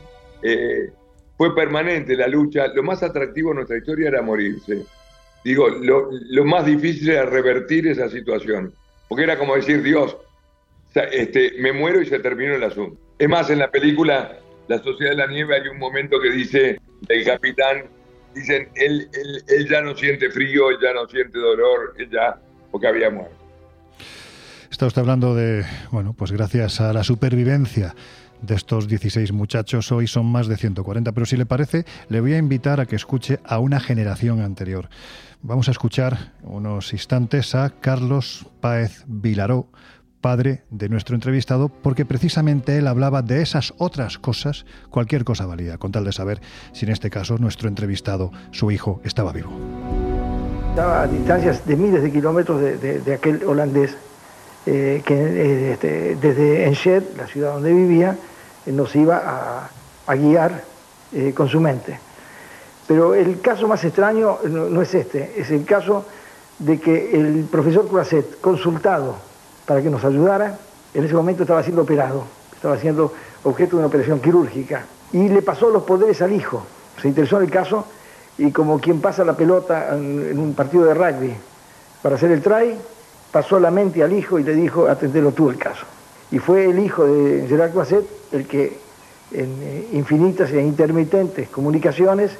eh, 0.43 0.91
fue 1.35 1.55
permanente 1.55 2.15
la 2.15 2.27
lucha. 2.27 2.67
Lo 2.67 2.83
más 2.83 3.01
atractivo 3.01 3.49
de 3.49 3.55
nuestra 3.55 3.77
historia 3.79 4.09
era 4.09 4.21
morirse. 4.21 4.83
Digo, 5.43 5.67
lo, 5.67 6.11
lo 6.11 6.45
más 6.45 6.67
difícil 6.67 7.09
era 7.09 7.25
revertir 7.25 7.87
esa 7.87 8.07
situación. 8.07 8.71
Porque 9.13 9.25
era 9.25 9.37
como 9.37 9.55
decir, 9.55 9.83
Dios, 9.83 10.17
este, 10.95 11.51
me 11.59 11.71
muero 11.71 12.01
y 12.01 12.07
se 12.07 12.17
terminó 12.17 12.55
el 12.55 12.63
asunto. 12.63 12.99
Es 13.19 13.29
más, 13.29 13.47
en 13.51 13.59
la 13.59 13.69
película 13.69 14.39
la 14.67 14.81
Sociedad 14.81 15.11
de 15.11 15.17
la 15.17 15.27
Nieve 15.27 15.55
hay 15.55 15.67
un 15.67 15.77
momento 15.77 16.19
que 16.19 16.31
dice 16.31 16.79
el 17.07 17.23
capitán, 17.23 17.83
dicen, 18.33 18.69
él, 18.73 19.07
él, 19.13 19.43
él 19.49 19.69
ya 19.69 19.81
no 19.81 19.95
siente 19.95 20.31
frío, 20.31 20.71
él 20.71 20.77
ya 20.81 20.93
no 20.95 21.07
siente 21.07 21.37
dolor, 21.37 21.93
él 21.99 22.09
ya, 22.11 22.39
porque 22.71 22.87
había 22.87 23.11
muerto. 23.11 23.35
Está 24.71 24.87
usted 24.87 25.01
hablando 25.01 25.35
de, 25.35 25.63
bueno, 25.91 26.15
pues 26.17 26.31
gracias 26.31 26.81
a 26.81 26.91
la 26.91 27.03
supervivencia 27.03 27.93
de 28.41 28.55
estos 28.55 28.87
16 28.87 29.31
muchachos, 29.31 29.91
hoy 29.91 30.07
son 30.07 30.25
más 30.25 30.47
de 30.47 30.57
140, 30.57 31.11
pero 31.11 31.27
si 31.27 31.37
le 31.37 31.45
parece, 31.45 31.85
le 32.09 32.19
voy 32.19 32.33
a 32.33 32.39
invitar 32.39 32.79
a 32.79 32.87
que 32.87 32.95
escuche 32.95 33.37
a 33.43 33.59
una 33.59 33.79
generación 33.79 34.41
anterior. 34.41 34.89
Vamos 35.45 35.67
a 35.67 35.71
escuchar 35.71 36.31
unos 36.41 36.93
instantes 36.93 37.53
a 37.53 37.69
Carlos 37.69 38.45
Páez 38.61 39.03
Vilaró, 39.07 39.67
padre 40.21 40.63
de 40.69 40.87
nuestro 40.87 41.15
entrevistado, 41.15 41.67
porque 41.67 42.05
precisamente 42.05 42.77
él 42.77 42.87
hablaba 42.87 43.21
de 43.21 43.41
esas 43.41 43.73
otras 43.77 44.17
cosas, 44.17 44.65
cualquier 44.89 45.25
cosa 45.25 45.45
valía, 45.45 45.77
con 45.77 45.91
tal 45.91 46.05
de 46.05 46.13
saber 46.13 46.39
si 46.71 46.85
en 46.85 46.93
este 46.93 47.09
caso 47.09 47.37
nuestro 47.39 47.67
entrevistado, 47.67 48.31
su 48.51 48.71
hijo, 48.71 49.01
estaba 49.03 49.33
vivo. 49.33 49.51
Estaba 50.69 51.01
a 51.01 51.07
distancias 51.07 51.65
de 51.67 51.75
miles 51.75 52.01
de 52.01 52.11
kilómetros 52.11 52.61
de, 52.61 52.99
de- 53.01 53.13
aquel 53.13 53.43
holandés 53.43 53.97
eh, 54.65 55.01
que 55.05 55.13
eh, 55.13 55.71
este, 55.73 56.15
desde 56.15 56.67
Enschede, 56.67 57.05
la 57.17 57.27
ciudad 57.27 57.51
donde 57.55 57.73
vivía, 57.73 58.15
eh, 58.65 58.71
nos 58.71 58.95
iba 58.95 59.69
a, 60.07 60.15
guiar 60.15 60.63
con 61.35 61.47
su 61.49 61.59
mente. 61.59 61.99
Pero 62.87 63.15
el 63.15 63.39
caso 63.39 63.67
más 63.67 63.83
extraño 63.83 64.39
no, 64.45 64.81
es 64.81 64.93
este, 64.93 65.33
es 65.37 65.51
el 65.51 65.65
caso 65.65 66.05
de 66.59 66.79
que 66.79 67.15
el 67.15 67.45
profesor 67.49 67.87
Croisset, 67.87 68.39
consultado 68.41 69.15
para 69.65 69.81
que 69.81 69.89
nos 69.89 70.03
ayudara, 70.03 70.57
en 70.93 71.03
ese 71.03 71.13
momento 71.13 71.43
estaba 71.43 71.63
siendo 71.63 71.83
operado, 71.83 72.23
estaba 72.53 72.77
siendo 72.77 73.13
objeto 73.43 73.71
de 73.71 73.77
una 73.77 73.87
operación 73.87 74.19
quirúrgica, 74.19 74.85
y 75.11 75.29
le 75.29 75.41
pasó 75.41 75.69
los 75.69 75.83
poderes 75.83 76.21
al 76.21 76.33
hijo. 76.33 76.65
Se 77.01 77.07
interesó 77.07 77.37
en 77.37 77.43
el 77.43 77.51
caso 77.51 77.85
y 78.37 78.51
como 78.51 78.79
quien 78.79 78.99
pasa 78.99 79.23
la 79.23 79.35
pelota 79.35 79.95
en, 79.95 80.31
en 80.31 80.39
un 80.39 80.53
partido 80.53 80.85
de 80.85 80.93
rugby 80.93 81.33
para 82.01 82.15
hacer 82.15 82.31
el 82.31 82.41
try, 82.41 82.75
pasó 83.31 83.59
la 83.59 83.71
mente 83.71 84.03
al 84.03 84.13
hijo 84.13 84.37
y 84.39 84.43
le 84.43 84.53
dijo, 84.53 84.87
atendelo 84.87 85.31
tú 85.31 85.49
el 85.49 85.57
caso. 85.57 85.85
Y 86.31 86.39
fue 86.39 86.65
el 86.65 86.79
hijo 86.79 87.05
de 87.05 87.47
Gerard 87.47 87.71
Croisset 87.71 88.05
el 88.31 88.47
que 88.47 88.77
en 89.31 89.57
eh, 89.61 89.87
infinitas 89.93 90.51
e 90.51 90.61
intermitentes 90.61 91.49
comunicaciones 91.49 92.31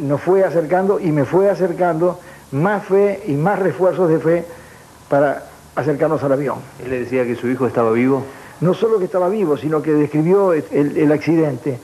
nos 0.00 0.20
fue 0.20 0.44
acercando 0.44 0.98
y 0.98 1.12
me 1.12 1.24
fue 1.24 1.50
acercando 1.50 2.18
más 2.52 2.84
fe 2.84 3.22
y 3.26 3.32
más 3.32 3.58
refuerzos 3.58 4.08
de 4.08 4.18
fe 4.18 4.44
para 5.08 5.44
acercarnos 5.74 6.22
al 6.22 6.32
avión. 6.32 6.58
Él 6.82 6.90
le 6.90 7.00
decía 7.00 7.24
que 7.24 7.34
su 7.34 7.48
hijo 7.48 7.66
estaba 7.66 7.92
vivo. 7.92 8.24
No 8.60 8.74
solo 8.74 8.98
que 8.98 9.06
estaba 9.06 9.28
vivo, 9.28 9.56
sino 9.56 9.82
que 9.82 9.92
describió 9.92 10.52
el, 10.52 10.64
el 10.72 11.12
accidente. 11.12 11.78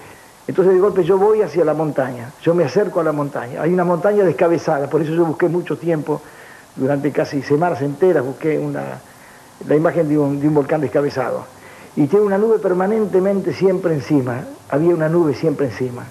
Entonces 0.46 0.72
de 0.72 0.80
golpe 0.80 1.04
yo 1.04 1.18
voy 1.18 1.42
hacia 1.42 1.64
la 1.64 1.74
montaña, 1.74 2.30
yo 2.40 2.54
me 2.54 2.64
acerco 2.64 3.00
a 3.00 3.04
la 3.04 3.12
montaña. 3.12 3.60
Hay 3.60 3.72
una 3.72 3.84
montaña 3.84 4.24
descabezada, 4.24 4.88
por 4.88 5.02
eso 5.02 5.12
yo 5.12 5.26
busqué 5.26 5.48
mucho 5.48 5.76
tiempo, 5.76 6.22
durante 6.74 7.12
casi 7.12 7.42
semanas 7.42 7.82
enteras, 7.82 8.24
busqué 8.24 8.58
una, 8.58 9.00
la 9.66 9.76
imagen 9.76 10.08
de 10.08 10.16
un, 10.16 10.40
de 10.40 10.48
un 10.48 10.54
volcán 10.54 10.80
descabezado. 10.80 11.44
Y 11.96 12.06
tiene 12.06 12.24
una 12.24 12.38
nube 12.38 12.58
permanentemente 12.60 13.52
siempre 13.52 13.92
encima, 13.92 14.44
había 14.70 14.94
una 14.94 15.08
nube 15.08 15.34
siempre 15.34 15.66
encima 15.66 16.04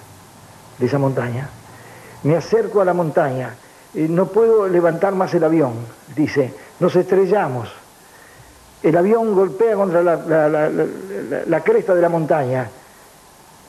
de 0.78 0.86
esa 0.86 0.98
montaña. 0.98 1.48
Me 2.24 2.36
acerco 2.36 2.80
a 2.80 2.84
la 2.84 2.94
montaña, 2.94 3.54
no 3.94 4.26
puedo 4.26 4.68
levantar 4.68 5.14
más 5.14 5.32
el 5.34 5.44
avión, 5.44 5.72
dice, 6.16 6.52
nos 6.80 6.94
estrellamos. 6.96 7.68
El 8.82 8.96
avión 8.96 9.34
golpea 9.34 9.74
contra 9.74 10.02
la- 10.02 10.16
la- 10.16 10.48
la- 10.48 10.86
la 11.46 11.60
cresta 11.60 11.94
de 11.94 12.02
la 12.02 12.08
montaña, 12.08 12.68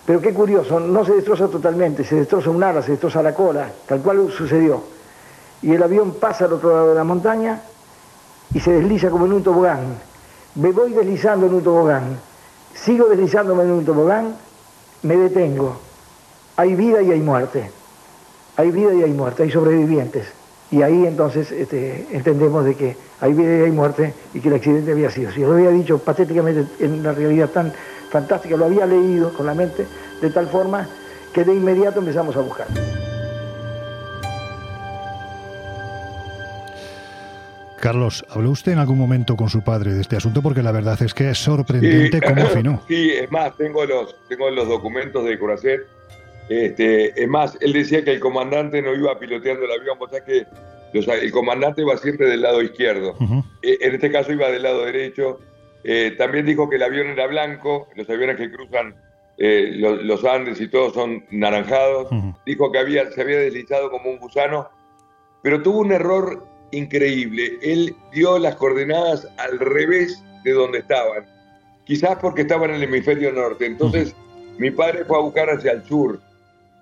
pero 0.05 0.21
qué 0.21 0.33
curioso, 0.33 0.79
no 0.79 1.05
se 1.05 1.13
destroza 1.13 1.47
totalmente, 1.47 2.03
se 2.03 2.15
destroza 2.15 2.49
un 2.49 2.63
ala, 2.63 2.81
se 2.81 2.91
destroza 2.91 3.21
la 3.21 3.33
cola, 3.33 3.69
tal 3.87 4.01
cual 4.01 4.31
sucedió. 4.31 4.83
Y 5.61 5.73
el 5.73 5.83
avión 5.83 6.13
pasa 6.15 6.45
al 6.45 6.53
otro 6.53 6.71
lado 6.71 6.89
de 6.89 6.95
la 6.95 7.03
montaña 7.03 7.61
y 8.53 8.59
se 8.59 8.71
desliza 8.71 9.09
como 9.09 9.25
en 9.25 9.33
un 9.33 9.43
tobogán. 9.43 9.79
Me 10.55 10.71
voy 10.71 10.93
deslizando 10.93 11.45
en 11.45 11.53
un 11.53 11.63
tobogán, 11.63 12.17
sigo 12.73 13.07
deslizándome 13.07 13.63
en 13.63 13.71
un 13.71 13.85
tobogán, 13.85 14.35
me 15.03 15.15
detengo. 15.17 15.77
Hay 16.55 16.75
vida 16.75 17.01
y 17.01 17.11
hay 17.11 17.19
muerte. 17.19 17.71
Hay 18.59 18.71
vida 18.71 18.93
y 18.93 19.03
hay 19.03 19.11
muerte, 19.11 19.43
hay 19.43 19.51
sobrevivientes. 19.51 20.33
Y 20.69 20.81
ahí 20.81 21.05
entonces 21.05 21.49
este, 21.49 22.05
entendemos 22.11 22.65
de 22.65 22.75
que 22.75 22.97
hay 23.21 23.31
vida 23.31 23.59
y 23.59 23.61
hay 23.61 23.71
muerte 23.71 24.13
y 24.33 24.41
que 24.41 24.49
el 24.49 24.55
accidente 24.55 24.91
había 24.91 25.09
sido. 25.09 25.31
Si 25.31 25.39
lo 25.39 25.53
había 25.53 25.69
dicho 25.69 25.97
patéticamente 25.99 26.65
en 26.81 26.99
una 26.99 27.13
realidad 27.13 27.49
tan 27.51 27.71
fantástica, 28.09 28.57
lo 28.57 28.65
había 28.65 28.85
leído 28.85 29.31
con 29.31 29.45
la 29.45 29.53
mente 29.53 29.85
de 30.21 30.29
tal 30.29 30.47
forma 30.47 30.89
que 31.33 31.45
de 31.45 31.55
inmediato 31.55 31.99
empezamos 31.99 32.35
a 32.35 32.41
buscar. 32.41 32.67
Carlos, 37.79 38.25
¿habló 38.27 38.51
usted 38.51 38.73
en 38.73 38.79
algún 38.79 38.97
momento 38.97 39.37
con 39.37 39.47
su 39.47 39.61
padre 39.61 39.93
de 39.93 40.01
este 40.01 40.17
asunto? 40.17 40.41
Porque 40.41 40.61
la 40.61 40.73
verdad 40.73 41.01
es 41.01 41.13
que 41.13 41.29
es 41.29 41.37
sorprendente 41.37 42.19
cómo 42.21 42.41
afinó. 42.41 42.81
Sí, 42.89 43.11
es 43.11 43.31
más, 43.31 43.55
tengo 43.55 43.85
los, 43.85 44.17
tengo 44.27 44.49
los 44.49 44.67
documentos 44.67 45.23
de 45.23 45.39
Curacet. 45.39 45.98
Este, 46.49 47.21
es 47.21 47.27
más, 47.27 47.57
él 47.61 47.73
decía 47.73 48.03
que 48.03 48.11
el 48.11 48.19
comandante 48.19 48.81
no 48.81 48.93
iba 48.95 49.17
piloteando 49.19 49.65
el 49.65 49.71
avión, 49.71 49.97
o 49.99 50.07
sea 50.09 50.23
que 50.25 50.45
los- 50.93 51.07
el 51.07 51.31
comandante 51.31 51.81
iba 51.81 51.95
siempre 51.97 52.27
del 52.27 52.41
lado 52.41 52.61
izquierdo. 52.61 53.15
Eh, 53.61 53.77
En 53.81 53.93
este 53.95 54.11
caso 54.11 54.31
iba 54.33 54.49
del 54.49 54.63
lado 54.63 54.83
derecho. 54.85 55.39
Eh, 55.83 56.15
también 56.17 56.45
dijo 56.45 56.69
que 56.69 56.75
el 56.77 56.83
avión 56.83 57.07
era 57.07 57.27
blanco, 57.27 57.87
los 57.95 58.09
aviones 58.09 58.35
que 58.37 58.51
cruzan 58.51 58.95
eh, 59.41 59.71
los, 59.75 60.03
los 60.03 60.25
Andes 60.25 60.59
y 60.59 60.67
todos 60.67 60.93
son 60.93 61.23
naranjados. 61.31 62.09
Dijo 62.45 62.71
que 62.73 62.79
había, 62.79 63.09
se 63.11 63.21
había 63.21 63.37
deslizado 63.39 63.89
como 63.89 64.09
un 64.09 64.17
gusano, 64.19 64.67
pero 65.41 65.61
tuvo 65.61 65.79
un 65.79 65.93
error 65.93 66.43
increíble. 66.71 67.57
Él 67.61 67.95
dio 68.11 68.37
las 68.39 68.55
coordenadas 68.55 69.27
al 69.37 69.57
revés 69.59 70.21
de 70.43 70.51
donde 70.51 70.79
estaban, 70.79 71.25
quizás 71.85 72.17
porque 72.19 72.41
estaban 72.41 72.71
en 72.71 72.77
el 72.77 72.83
hemisferio 72.83 73.31
norte. 73.31 73.65
Entonces, 73.65 74.13
mi 74.57 74.71
padre 74.71 75.05
fue 75.05 75.15
a 75.17 75.21
buscar 75.21 75.49
hacia 75.49 75.71
el 75.71 75.83
sur 75.85 76.19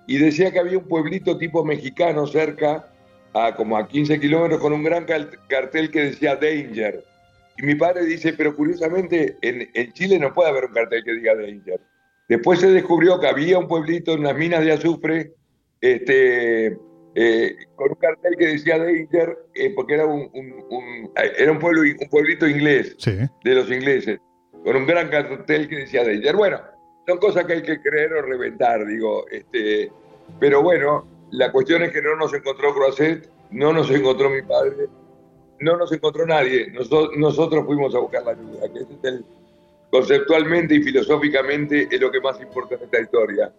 y 0.08 0.18
decía 0.18 0.50
que 0.50 0.58
había 0.58 0.78
un 0.78 0.88
pueblito 0.88 1.38
tipo 1.38 1.64
mexicano 1.64 2.26
cerca, 2.26 2.90
a 3.34 3.54
como 3.54 3.76
a 3.76 3.86
15 3.86 4.18
kilómetros, 4.18 4.60
con 4.60 4.72
un 4.72 4.82
gran 4.82 5.04
cartel 5.04 5.90
que 5.92 6.04
decía 6.04 6.34
Danger. 6.34 7.04
Y 7.58 7.62
mi 7.66 7.74
padre 7.76 8.04
dice, 8.06 8.32
pero 8.32 8.56
curiosamente 8.56 9.36
en, 9.42 9.68
en 9.74 9.92
Chile 9.92 10.18
no 10.18 10.32
puede 10.34 10.48
haber 10.50 10.64
un 10.64 10.72
cartel 10.72 11.04
que 11.04 11.12
diga 11.12 11.34
Danger. 11.36 11.80
Después 12.28 12.58
se 12.60 12.70
descubrió 12.70 13.20
que 13.20 13.26
había 13.28 13.58
un 13.58 13.68
pueblito 13.68 14.12
en 14.14 14.20
unas 14.20 14.36
minas 14.36 14.64
de 14.64 14.72
azufre, 14.72 15.32
este, 15.80 16.76
eh, 17.14 17.56
con 17.74 17.90
un 17.90 17.96
cartel 17.96 18.36
que 18.38 18.46
decía 18.48 18.78
Danger, 18.78 19.36
eh, 19.54 19.72
porque 19.74 19.94
era 19.94 20.06
un, 20.06 20.30
un- 20.32 20.64
un- 20.70 21.10
era 21.38 21.52
un 21.52 21.58
pueblo, 21.58 21.82
un 21.82 22.08
pueblito 22.10 22.46
inglés 22.48 22.94
Sí. 22.98 23.12
de 23.44 23.54
los 23.54 23.70
ingleses, 23.70 24.18
con 24.64 24.76
un 24.76 24.86
gran 24.86 25.08
cartel 25.08 25.68
que 25.68 25.76
decía 25.80 26.04
Danger. 26.04 26.36
Bueno, 26.36 26.60
son 27.08 27.18
cosas 27.18 27.46
que 27.46 27.54
hay 27.54 27.62
que 27.62 27.80
creer 27.80 28.12
o 28.12 28.22
reventar, 28.22 28.86
digo. 28.86 29.26
Este, 29.30 29.90
pero 30.38 30.62
bueno, 30.62 31.06
la 31.30 31.50
cuestión 31.50 31.82
es 31.82 31.90
que 31.92 32.02
no 32.02 32.14
nos 32.16 32.34
encontró 32.34 32.74
Croisset, 32.74 33.30
no 33.50 33.72
nos 33.72 33.90
encontró 33.90 34.28
mi 34.28 34.42
padre, 34.42 34.88
no 35.60 35.78
nos 35.78 35.90
encontró 35.90 36.26
nadie. 36.26 36.70
Noso- 36.72 37.10
nosotros 37.16 37.64
fuimos 37.64 37.94
a 37.94 38.00
buscar 38.00 38.24
la 38.24 38.32
ayuda, 38.32 38.70
que 38.72 38.80
es 38.80 39.20
conceptualmente 39.90 40.74
y 40.74 40.82
filosóficamente 40.82 41.88
es 41.90 41.98
lo 41.98 42.10
que 42.10 42.20
más 42.20 42.38
importa 42.42 42.74
en 42.74 42.82
esta 42.82 43.00
historia. 43.00 43.54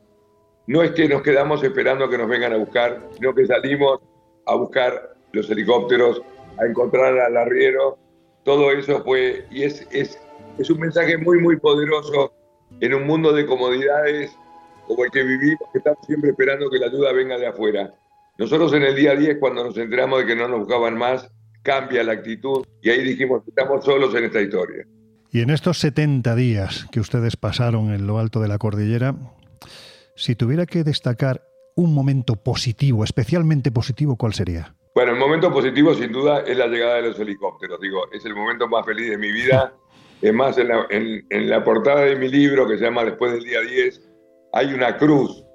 No 0.67 0.83
es 0.83 0.91
que 0.91 1.09
nos 1.09 1.23
quedamos 1.23 1.63
esperando 1.63 2.07
que 2.07 2.19
nos 2.19 2.29
vengan 2.29 2.53
a 2.53 2.57
buscar, 2.57 3.01
sino 3.15 3.33
que 3.33 3.47
salimos 3.47 3.99
a 4.45 4.53
buscar 4.53 5.15
los 5.31 5.49
helicópteros, 5.49 6.21
a 6.59 6.65
encontrar 6.67 7.17
al 7.17 7.35
arriero. 7.35 7.97
Todo 8.43 8.71
eso 8.71 9.03
fue, 9.03 9.45
y 9.49 9.63
es, 9.63 9.87
es, 9.91 10.19
es 10.59 10.69
un 10.69 10.79
mensaje 10.79 11.17
muy, 11.17 11.39
muy 11.39 11.57
poderoso 11.57 12.31
en 12.81 12.93
un 12.93 13.05
mundo 13.05 13.33
de 13.33 13.45
comodidades 13.45 14.35
como 14.87 15.05
el 15.05 15.11
que 15.11 15.23
vivimos, 15.23 15.69
que 15.71 15.77
estamos 15.77 15.99
siempre 16.05 16.31
esperando 16.31 16.69
que 16.69 16.79
la 16.79 16.87
ayuda 16.87 17.13
venga 17.13 17.37
de 17.37 17.47
afuera. 17.47 17.93
Nosotros 18.37 18.73
en 18.73 18.83
el 18.83 18.95
día 18.95 19.15
10, 19.15 19.37
cuando 19.39 19.63
nos 19.63 19.77
enteramos 19.77 20.19
de 20.19 20.25
que 20.25 20.35
no 20.35 20.47
nos 20.47 20.61
buscaban 20.61 20.97
más, 20.97 21.29
cambia 21.61 22.03
la 22.03 22.13
actitud 22.13 22.65
y 22.81 22.89
ahí 22.89 23.03
dijimos, 23.03 23.43
estamos 23.47 23.85
solos 23.85 24.15
en 24.15 24.25
esta 24.25 24.41
historia. 24.41 24.85
Y 25.31 25.41
en 25.41 25.51
estos 25.51 25.77
70 25.79 26.33
días 26.35 26.87
que 26.91 26.99
ustedes 26.99 27.37
pasaron 27.37 27.93
en 27.93 28.07
lo 28.07 28.17
alto 28.17 28.39
de 28.39 28.47
la 28.47 28.57
cordillera, 28.57 29.15
si 30.15 30.35
tuviera 30.35 30.65
que 30.65 30.83
destacar 30.83 31.43
un 31.75 31.93
momento 31.93 32.35
positivo, 32.35 33.03
especialmente 33.03 33.71
positivo, 33.71 34.15
¿cuál 34.15 34.33
sería? 34.33 34.75
Bueno, 34.95 35.11
el 35.11 35.19
momento 35.19 35.51
positivo 35.51 35.93
sin 35.93 36.11
duda 36.11 36.41
es 36.41 36.57
la 36.57 36.67
llegada 36.67 36.95
de 36.95 37.03
los 37.03 37.19
helicópteros. 37.19 37.79
Digo, 37.79 38.11
es 38.11 38.25
el 38.25 38.35
momento 38.35 38.67
más 38.67 38.85
feliz 38.85 39.09
de 39.09 39.17
mi 39.17 39.31
vida. 39.31 39.73
Es 40.21 40.33
más, 40.33 40.57
en 40.57 40.67
la, 40.67 40.85
en- 40.89 41.25
en 41.29 41.49
la 41.49 41.63
portada 41.63 42.01
de 42.01 42.15
mi 42.15 42.27
libro, 42.29 42.67
que 42.67 42.77
se 42.77 42.83
llama 42.85 43.05
Después 43.05 43.31
del 43.33 43.43
día 43.43 43.61
10, 43.61 44.01
hay 44.53 44.73
una 44.73 44.97
cruz 44.97 45.45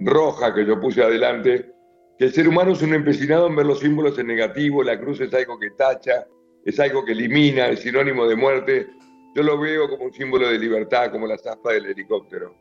roja 0.00 0.54
que 0.54 0.64
yo 0.66 0.80
puse 0.80 1.02
adelante, 1.02 1.70
que 2.18 2.26
el 2.26 2.32
ser 2.32 2.46
humano 2.48 2.72
es 2.72 2.82
un 2.82 2.94
empecinado 2.94 3.48
en 3.48 3.56
ver 3.56 3.66
los 3.66 3.80
símbolos 3.80 4.18
en 4.18 4.28
negativo, 4.28 4.82
la 4.84 4.98
cruz 5.00 5.20
es 5.20 5.32
algo 5.34 5.58
que 5.58 5.70
tacha, 5.70 6.26
es 6.64 6.78
algo 6.78 7.04
que 7.04 7.12
elimina, 7.12 7.68
es 7.68 7.80
sinónimo 7.80 8.26
de 8.26 8.36
muerte. 8.36 8.86
Yo 9.34 9.42
lo 9.42 9.58
veo 9.58 9.88
como 9.88 10.04
un 10.04 10.12
símbolo 10.12 10.48
de 10.48 10.58
libertad, 10.58 11.10
como 11.10 11.26
la 11.26 11.36
zapa 11.38 11.72
del 11.72 11.86
helicóptero. 11.86 12.54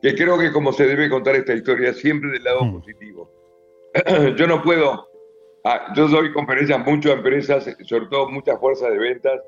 que 0.00 0.14
creo 0.14 0.38
que 0.38 0.50
como 0.52 0.72
se 0.72 0.86
debe 0.86 1.10
contar 1.10 1.36
esta 1.36 1.52
historia, 1.54 1.92
siempre 1.92 2.30
del 2.30 2.44
lado 2.44 2.60
positivo. 2.72 3.30
yo 4.36 4.46
no 4.46 4.62
puedo, 4.62 5.08
ah, 5.64 5.92
yo 5.94 6.08
doy 6.08 6.32
conferencias 6.32 6.84
mucho 6.86 7.10
a 7.10 7.14
empresas, 7.14 7.64
sobre 7.84 8.06
todo 8.06 8.28
muchas 8.30 8.58
fuerzas 8.60 8.90
de 8.90 8.98
ventas, 8.98 9.40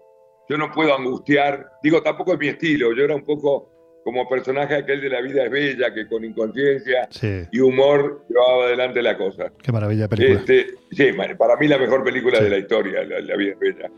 yo 0.48 0.56
no 0.56 0.70
puedo 0.72 0.94
angustiar, 0.94 1.72
digo, 1.82 2.02
tampoco 2.02 2.32
es 2.32 2.38
mi 2.38 2.48
estilo, 2.48 2.94
yo 2.94 3.04
era 3.04 3.14
un 3.14 3.24
poco 3.24 3.70
como 4.04 4.26
personaje 4.26 4.74
aquel 4.74 5.02
de 5.02 5.10
La 5.10 5.20
vida 5.20 5.44
es 5.44 5.50
bella, 5.50 5.92
que 5.92 6.06
con 6.08 6.24
inconsciencia 6.24 7.08
y 7.52 7.60
humor 7.60 8.24
llevaba 8.28 8.64
adelante 8.64 9.02
la 9.02 9.18
cosa. 9.18 9.52
Qué 9.62 9.70
maravilla 9.70 10.08
película. 10.08 10.38
Este, 10.38 10.74
sí, 10.92 11.12
para 11.36 11.56
mí 11.56 11.68
la 11.68 11.76
mejor 11.76 12.02
película 12.02 12.40
de 12.40 12.48
la 12.48 12.56
historia, 12.56 13.04
la, 13.04 13.36
vida 13.36 13.52
es 13.52 13.58
bella. 13.58 13.90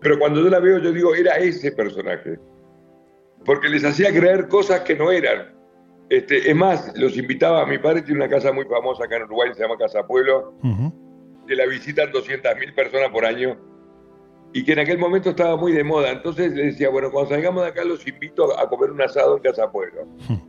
Pero 0.00 0.18
cuando 0.18 0.42
yo 0.42 0.48
la 0.48 0.58
veo, 0.58 0.78
yo 0.78 0.92
digo, 0.92 1.14
era 1.14 1.36
ese 1.36 1.70
personaje. 1.70 2.36
Porque 3.44 3.68
les 3.68 3.84
hacía 3.84 4.12
creer 4.12 4.48
cosas 4.48 4.80
que 4.80 4.96
no 4.96 5.12
eran. 5.12 5.54
Este, 6.10 6.50
es 6.50 6.56
más, 6.56 6.92
los 6.98 7.16
invitaba, 7.16 7.64
mi 7.66 7.78
padre 7.78 8.02
tiene 8.02 8.20
una 8.24 8.28
casa 8.28 8.50
muy 8.50 8.64
famosa 8.64 9.04
acá 9.04 9.18
en 9.18 9.24
Uruguay, 9.24 9.50
se 9.54 9.62
llama 9.62 9.76
Casa 9.76 10.04
Pueblo, 10.04 10.54
que 11.46 11.54
la 11.54 11.66
visitan 11.66 12.10
200.000 12.10 12.74
personas 12.74 13.10
por 13.10 13.24
año 13.24 13.56
y 14.52 14.64
que 14.64 14.72
en 14.72 14.78
aquel 14.78 14.98
momento 14.98 15.30
estaba 15.30 15.56
muy 15.56 15.72
de 15.72 15.84
moda. 15.84 16.10
Entonces 16.10 16.52
le 16.52 16.66
decía, 16.66 16.88
bueno, 16.88 17.10
cuando 17.10 17.30
salgamos 17.30 17.64
de 17.64 17.70
acá 17.70 17.84
los 17.84 18.06
invito 18.06 18.58
a 18.58 18.68
comer 18.68 18.90
un 18.90 19.02
asado 19.02 19.36
en 19.36 19.42
Casa 19.42 19.70
Pueblo. 19.70 20.06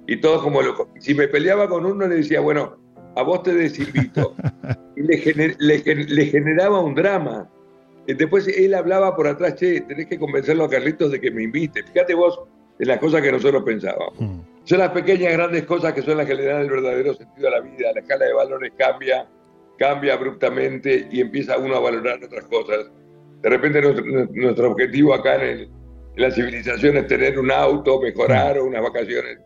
Y 0.07 0.17
todos 0.17 0.41
como 0.41 0.61
locos. 0.61 0.87
Si 0.99 1.13
me 1.13 1.27
peleaba 1.27 1.67
con 1.67 1.85
uno, 1.85 2.07
le 2.07 2.15
decía, 2.15 2.39
bueno, 2.39 2.77
a 3.15 3.23
vos 3.23 3.43
te 3.43 3.53
desinvito. 3.53 4.35
y 4.95 5.01
le, 5.01 6.25
generaba 6.25 6.79
un 6.79 6.95
drama. 6.95 7.49
Y 8.07 8.13
después 8.13 8.47
él 8.47 8.73
hablaba 8.73 9.15
por 9.15 9.27
atrás, 9.27 9.55
che, 9.55 9.81
tenés 9.81 10.07
que 10.07 10.17
convencerlo 10.17 10.63
a 10.63 10.69
Carlitos 10.69 11.11
de 11.11 11.19
que 11.19 11.29
me 11.29 11.43
invite. 11.43 11.83
Fíjate 11.83 12.15
vos 12.15 12.39
en 12.79 12.87
las 12.87 12.97
cosas 12.99 13.21
que 13.21 13.31
nosotros 13.31 13.63
pensábamos. 13.63 14.13
Son 14.63 14.79
las 14.79 14.89
pequeñas, 14.91 15.33
grandes 15.33 15.63
cosas 15.65 15.93
que 15.93 16.01
son 16.01 16.17
las 16.17 16.25
que 16.25 16.35
le 16.35 16.45
dan 16.45 16.61
el 16.61 16.69
verdadero 16.69 17.13
sentido 17.13 17.49
a 17.49 17.51
la 17.51 17.59
vida. 17.59 17.91
La 17.93 17.99
escala 17.99 18.25
de 18.25 18.33
valores 18.33 18.71
cambia, 18.77 19.27
cambia 19.77 20.13
abruptamente 20.13 21.07
y 21.11 21.19
empieza 21.19 21.57
uno 21.57 21.75
a 21.75 21.79
valorar 21.81 22.23
otras 22.23 22.45
cosas 22.45 22.89
de 23.41 23.49
repente 23.49 23.81
nuestro, 23.81 24.71
objetivo 24.71 25.13
acá 25.13 25.43
en, 25.43 25.69
la 26.15 26.31
civilización 26.31 26.97
es 26.97 27.07
tener 27.07 27.39
un 27.39 27.49
auto, 27.51 28.01
mejorar 28.01 28.57
o 28.57 28.65
unas 28.65 28.81
vacaciones. 28.81 29.39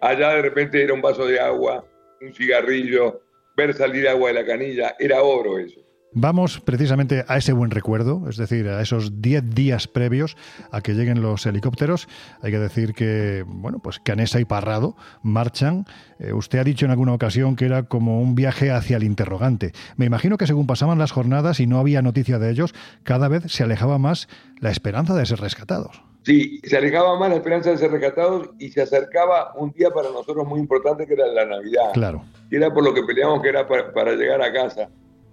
Allá 0.00 0.34
de 0.34 0.42
repente 0.42 0.82
era 0.82 0.92
un 0.92 1.00
vaso 1.00 1.26
de 1.26 1.40
agua, 1.40 1.84
un 2.20 2.34
cigarrillo, 2.34 3.22
ver 3.56 3.72
salir 3.72 4.06
agua 4.08 4.28
de 4.28 4.34
la 4.34 4.44
canilla, 4.44 4.94
era 4.98 5.22
oro 5.22 5.58
eso. 5.58 5.80
Vamos 6.12 6.60
precisamente 6.60 7.24
a 7.28 7.36
ese 7.36 7.52
buen 7.52 7.70
recuerdo, 7.70 8.28
es 8.30 8.38
decir, 8.38 8.66
a 8.68 8.80
esos 8.80 9.20
10 9.20 9.54
días 9.54 9.88
previos 9.88 10.38
a 10.70 10.80
que 10.80 10.94
lleguen 10.94 11.20
los 11.20 11.44
helicópteros. 11.44 12.08
Hay 12.40 12.50
que 12.50 12.58
decir 12.58 12.94
que, 12.94 13.44
bueno, 13.46 13.78
pues 13.78 14.00
Canesa 14.00 14.40
y 14.40 14.46
Parrado 14.46 14.96
marchan. 15.22 15.84
Eh, 16.18 16.32
usted 16.32 16.60
ha 16.60 16.64
dicho 16.64 16.86
en 16.86 16.92
alguna 16.92 17.12
ocasión 17.12 17.56
que 17.56 17.66
era 17.66 17.82
como 17.82 18.22
un 18.22 18.34
viaje 18.34 18.70
hacia 18.70 18.96
el 18.96 19.04
interrogante. 19.04 19.72
Me 19.96 20.06
imagino 20.06 20.38
que 20.38 20.46
según 20.46 20.66
pasaban 20.66 20.98
las 20.98 21.12
jornadas 21.12 21.60
y 21.60 21.66
no 21.66 21.78
había 21.78 22.00
noticia 22.00 22.38
de 22.38 22.50
ellos, 22.50 22.74
cada 23.02 23.28
vez 23.28 23.44
se 23.52 23.64
alejaba 23.64 23.98
más 23.98 24.28
la 24.60 24.70
esperanza 24.70 25.14
de 25.14 25.26
ser 25.26 25.40
rescatados. 25.40 26.02
Sí, 26.22 26.60
se 26.64 26.78
alejaba 26.78 27.18
más 27.18 27.28
la 27.28 27.36
esperanza 27.36 27.70
de 27.70 27.76
ser 27.76 27.90
rescatados 27.90 28.50
y 28.58 28.70
se 28.70 28.80
acercaba 28.80 29.52
un 29.56 29.72
día 29.72 29.90
para 29.90 30.08
nosotros 30.08 30.46
muy 30.48 30.58
importante 30.58 31.06
que 31.06 31.12
era 31.12 31.26
la 31.26 31.44
Navidad. 31.44 31.90
Claro. 31.92 32.24
Que 32.48 32.56
era 32.56 32.72
por 32.72 32.82
lo 32.82 32.94
que 32.94 33.02
peleamos 33.02 33.42
que 33.42 33.50
era 33.50 33.68
para 33.68 34.12
llegar 34.12 34.40
a 34.40 34.50
casa. 34.52 34.88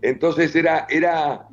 Entonces 0.06 0.56
era, 0.56 0.86
era 0.90 1.48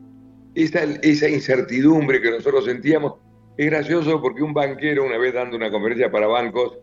esa, 0.55 0.85
esa 1.03 1.29
incertidumbre 1.29 2.21
que 2.21 2.31
nosotros 2.31 2.67
sentíamos. 2.67 3.15
Es 3.57 3.67
gracioso 3.67 4.21
porque 4.21 4.43
un 4.43 4.53
banquero, 4.53 5.05
una 5.05 5.17
vez 5.17 5.33
dando 5.33 5.57
una 5.57 5.71
conferencia 5.71 6.11
para 6.11 6.27
bancos, 6.27 6.79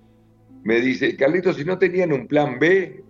me 0.63 0.81
dice, 0.81 1.15
Carlitos, 1.15 1.57
si 1.57 1.65
no 1.65 1.77
tenían 1.77 2.11
un 2.11 2.27
plan 2.27 2.57
B, 2.57 3.03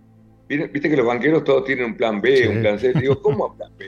viste 0.48 0.90
que 0.90 0.96
los 0.96 1.06
banqueros 1.06 1.44
todos 1.44 1.64
tienen 1.64 1.86
un 1.86 1.96
plan 1.96 2.20
B, 2.20 2.48
un 2.48 2.60
plan 2.60 2.78
C. 2.78 2.92
Digo, 2.92 3.20
¿cómo 3.22 3.54
plan 3.56 3.72
B? 3.78 3.86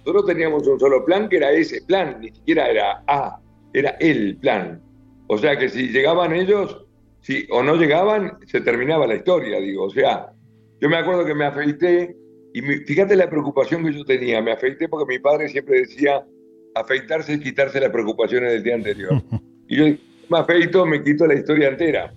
Nosotros 0.00 0.26
teníamos 0.26 0.66
un 0.66 0.80
solo 0.80 1.04
plan 1.04 1.28
que 1.28 1.36
era 1.36 1.52
ese 1.52 1.82
plan, 1.82 2.18
ni 2.20 2.30
siquiera 2.30 2.68
era 2.68 3.04
A, 3.06 3.38
era 3.72 3.90
el 4.00 4.36
plan. 4.38 4.80
O 5.28 5.38
sea 5.38 5.56
que 5.56 5.68
si 5.68 5.88
llegaban 5.88 6.34
ellos, 6.34 6.84
si 7.20 7.46
o 7.50 7.62
no 7.62 7.76
llegaban, 7.76 8.38
se 8.46 8.60
terminaba 8.62 9.06
la 9.06 9.14
historia, 9.14 9.60
digo. 9.60 9.84
O 9.84 9.90
sea, 9.90 10.32
yo 10.80 10.88
me 10.88 10.96
acuerdo 10.96 11.24
que 11.24 11.34
me 11.34 11.44
afeité 11.44 12.16
y 12.52 12.62
fíjate 12.62 13.16
la 13.16 13.28
preocupación 13.28 13.84
que 13.84 13.92
yo 13.92 14.04
tenía. 14.04 14.40
Me 14.42 14.52
afeité 14.52 14.88
porque 14.88 15.14
mi 15.14 15.18
padre 15.18 15.48
siempre 15.48 15.80
decía, 15.80 16.24
afeitarse 16.74 17.34
y 17.34 17.40
quitarse 17.40 17.80
las 17.80 17.90
preocupaciones 17.90 18.52
del 18.52 18.62
día 18.62 18.74
anterior. 18.74 19.22
Y 19.70 19.76
yo 19.76 19.84
me 20.30 20.38
afeito, 20.38 20.86
me 20.86 21.04
quito 21.04 21.26
la 21.26 21.34
historia 21.34 21.68
entera. 21.68 22.14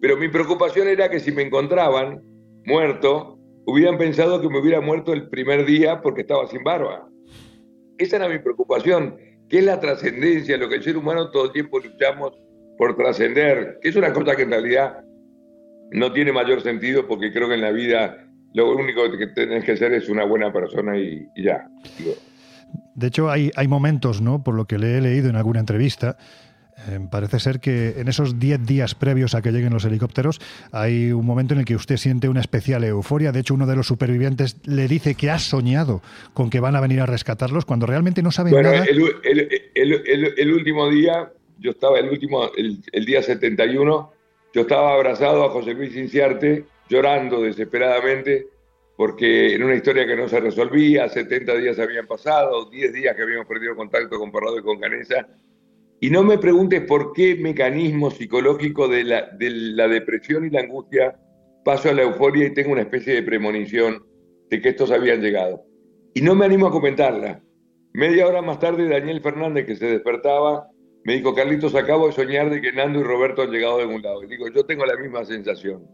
Pero 0.00 0.16
mi 0.16 0.26
preocupación 0.26 0.88
era 0.88 1.08
que 1.08 1.20
si 1.20 1.30
me 1.30 1.42
encontraban 1.42 2.20
muerto, 2.66 3.38
hubieran 3.64 3.96
pensado 3.96 4.40
que 4.40 4.48
me 4.48 4.58
hubiera 4.58 4.80
muerto 4.80 5.12
el 5.12 5.28
primer 5.28 5.64
día 5.64 6.02
porque 6.02 6.22
estaba 6.22 6.48
sin 6.48 6.64
barba. 6.64 7.08
Esa 7.96 8.16
era 8.16 8.28
mi 8.28 8.40
preocupación, 8.40 9.16
que 9.48 9.58
es 9.58 9.64
la 9.64 9.78
trascendencia, 9.78 10.56
lo 10.56 10.68
que 10.68 10.74
el 10.74 10.82
ser 10.82 10.96
humano 10.96 11.30
todo 11.30 11.44
el 11.44 11.52
tiempo 11.52 11.78
luchamos 11.78 12.32
por 12.76 12.96
trascender, 12.96 13.78
que 13.80 13.90
es 13.90 13.94
una 13.94 14.12
cosa 14.12 14.34
que 14.34 14.42
en 14.42 14.50
realidad 14.50 15.04
no 15.92 16.12
tiene 16.12 16.32
mayor 16.32 16.60
sentido 16.62 17.06
porque 17.06 17.32
creo 17.32 17.46
que 17.46 17.54
en 17.54 17.60
la 17.60 17.70
vida 17.70 18.31
lo 18.54 18.74
único 18.74 19.02
que 19.16 19.26
tenés 19.28 19.64
que 19.64 19.72
hacer 19.72 19.92
es 19.92 20.08
una 20.08 20.24
buena 20.24 20.52
persona 20.52 20.98
y, 20.98 21.28
ya. 21.36 21.68
De 22.94 23.06
hecho, 23.06 23.30
hay, 23.30 23.50
hay 23.56 23.68
momentos, 23.68 24.20
¿no? 24.20 24.42
Por 24.42 24.54
lo 24.54 24.66
que 24.66 24.78
le 24.78 24.98
he 24.98 25.00
leído 25.00 25.30
en 25.30 25.36
alguna 25.36 25.60
entrevista, 25.60 26.16
eh, 26.88 26.98
parece 27.10 27.38
ser 27.38 27.60
que 27.60 28.00
en 28.00 28.08
esos 28.08 28.38
10 28.38 28.66
días 28.66 28.94
previos 28.94 29.34
a 29.34 29.42
que 29.42 29.52
lleguen 29.52 29.72
los 29.72 29.84
helicópteros 29.84 30.40
hay 30.72 31.12
un 31.12 31.24
momento 31.24 31.54
en 31.54 31.60
el 31.60 31.66
que 31.66 31.76
usted 31.76 31.96
siente 31.96 32.28
una 32.28 32.40
especial 32.40 32.82
euforia. 32.82 33.30
De 33.30 33.40
hecho, 33.40 33.54
uno 33.54 33.66
de 33.66 33.76
los 33.76 33.86
supervivientes 33.86 34.56
le 34.64 34.88
dice 34.88 35.14
que 35.14 35.30
ha 35.30 35.38
soñado 35.38 36.02
con 36.34 36.50
que 36.50 36.60
van 36.60 36.74
a 36.74 36.80
venir 36.80 37.00
a 37.00 37.06
rescatarlos 37.06 37.64
cuando 37.66 37.86
realmente 37.86 38.22
no 38.22 38.30
saben 38.30 38.54
nada. 38.54 38.84
El, 38.84 40.02
el, 40.36 40.52
último 40.52 40.88
día, 40.88 41.30
yo 41.58 41.70
estaba 41.70 41.98
el 41.98 42.08
último, 42.08 42.50
el, 42.56 43.04
día 43.04 43.22
71, 43.22 44.12
yo 44.54 44.60
estaba 44.60 44.94
abrazado 44.94 45.44
a 45.44 45.50
José 45.50 45.74
Luis 45.74 45.94
Inciarte 45.94 46.64
llorando 46.92 47.40
desesperadamente 47.40 48.46
porque 48.96 49.54
en 49.54 49.62
una 49.62 49.74
historia 49.74 50.06
que 50.06 50.14
no 50.14 50.28
se 50.28 50.38
resolvía, 50.38 51.08
70 51.08 51.54
días 51.56 51.78
habían 51.78 52.06
pasado, 52.06 52.68
10 52.70 52.92
días 52.92 53.16
que 53.16 53.22
habíamos 53.22 53.46
perdido 53.46 53.74
contacto 53.74 54.18
con 54.18 54.30
Parrado 54.30 54.58
y 54.58 54.62
con 54.62 54.78
Canesa, 54.78 55.26
y 55.98 56.10
no 56.10 56.22
me 56.22 56.36
preguntes 56.36 56.82
por 56.82 57.12
qué 57.12 57.34
mecanismo 57.36 58.10
psicológico 58.10 58.88
de 58.88 59.04
la, 59.04 59.22
de 59.22 59.50
la 59.50 59.88
depresión 59.88 60.44
y 60.44 60.50
la 60.50 60.60
angustia 60.60 61.16
paso 61.64 61.88
a 61.88 61.94
la 61.94 62.02
euforia 62.02 62.46
y 62.46 62.54
tengo 62.54 62.72
una 62.72 62.82
especie 62.82 63.14
de 63.14 63.22
premonición 63.22 64.04
de 64.50 64.60
que 64.60 64.68
estos 64.70 64.90
habían 64.90 65.22
llegado. 65.22 65.64
Y 66.14 66.20
no 66.20 66.34
me 66.34 66.44
animo 66.44 66.66
a 66.66 66.70
comentarla. 66.70 67.40
Media 67.94 68.26
hora 68.26 68.42
más 68.42 68.58
tarde, 68.58 68.88
Daniel 68.88 69.22
Fernández, 69.22 69.64
que 69.64 69.76
se 69.76 69.86
despertaba, 69.86 70.68
me 71.04 71.14
dijo, 71.14 71.34
Carlitos, 71.34 71.74
acabo 71.74 72.08
de 72.08 72.12
soñar 72.12 72.50
de 72.50 72.60
que 72.60 72.72
Nando 72.72 73.00
y 73.00 73.04
Roberto 73.04 73.42
han 73.42 73.50
llegado 73.50 73.78
de 73.78 73.84
algún 73.84 74.02
lado. 74.02 74.22
Y 74.22 74.26
digo, 74.26 74.48
yo 74.48 74.64
tengo 74.64 74.84
la 74.84 74.96
misma 74.96 75.24
sensación. 75.24 75.86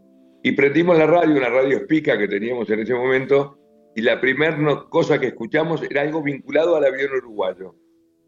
Y 0.43 0.53
prendimos 0.53 0.97
la 0.97 1.05
radio, 1.05 1.35
una 1.35 1.49
radio 1.49 1.77
espica 1.77 2.17
que 2.17 2.27
teníamos 2.27 2.69
en 2.69 2.79
ese 2.79 2.93
momento, 2.93 3.57
y 3.95 4.01
la 4.01 4.21
primera 4.21 4.55
cosa 4.89 5.19
que 5.19 5.27
escuchamos 5.27 5.81
era 5.89 6.01
algo 6.01 6.23
vinculado 6.23 6.75
al 6.75 6.85
avión 6.85 7.11
uruguayo. 7.17 7.75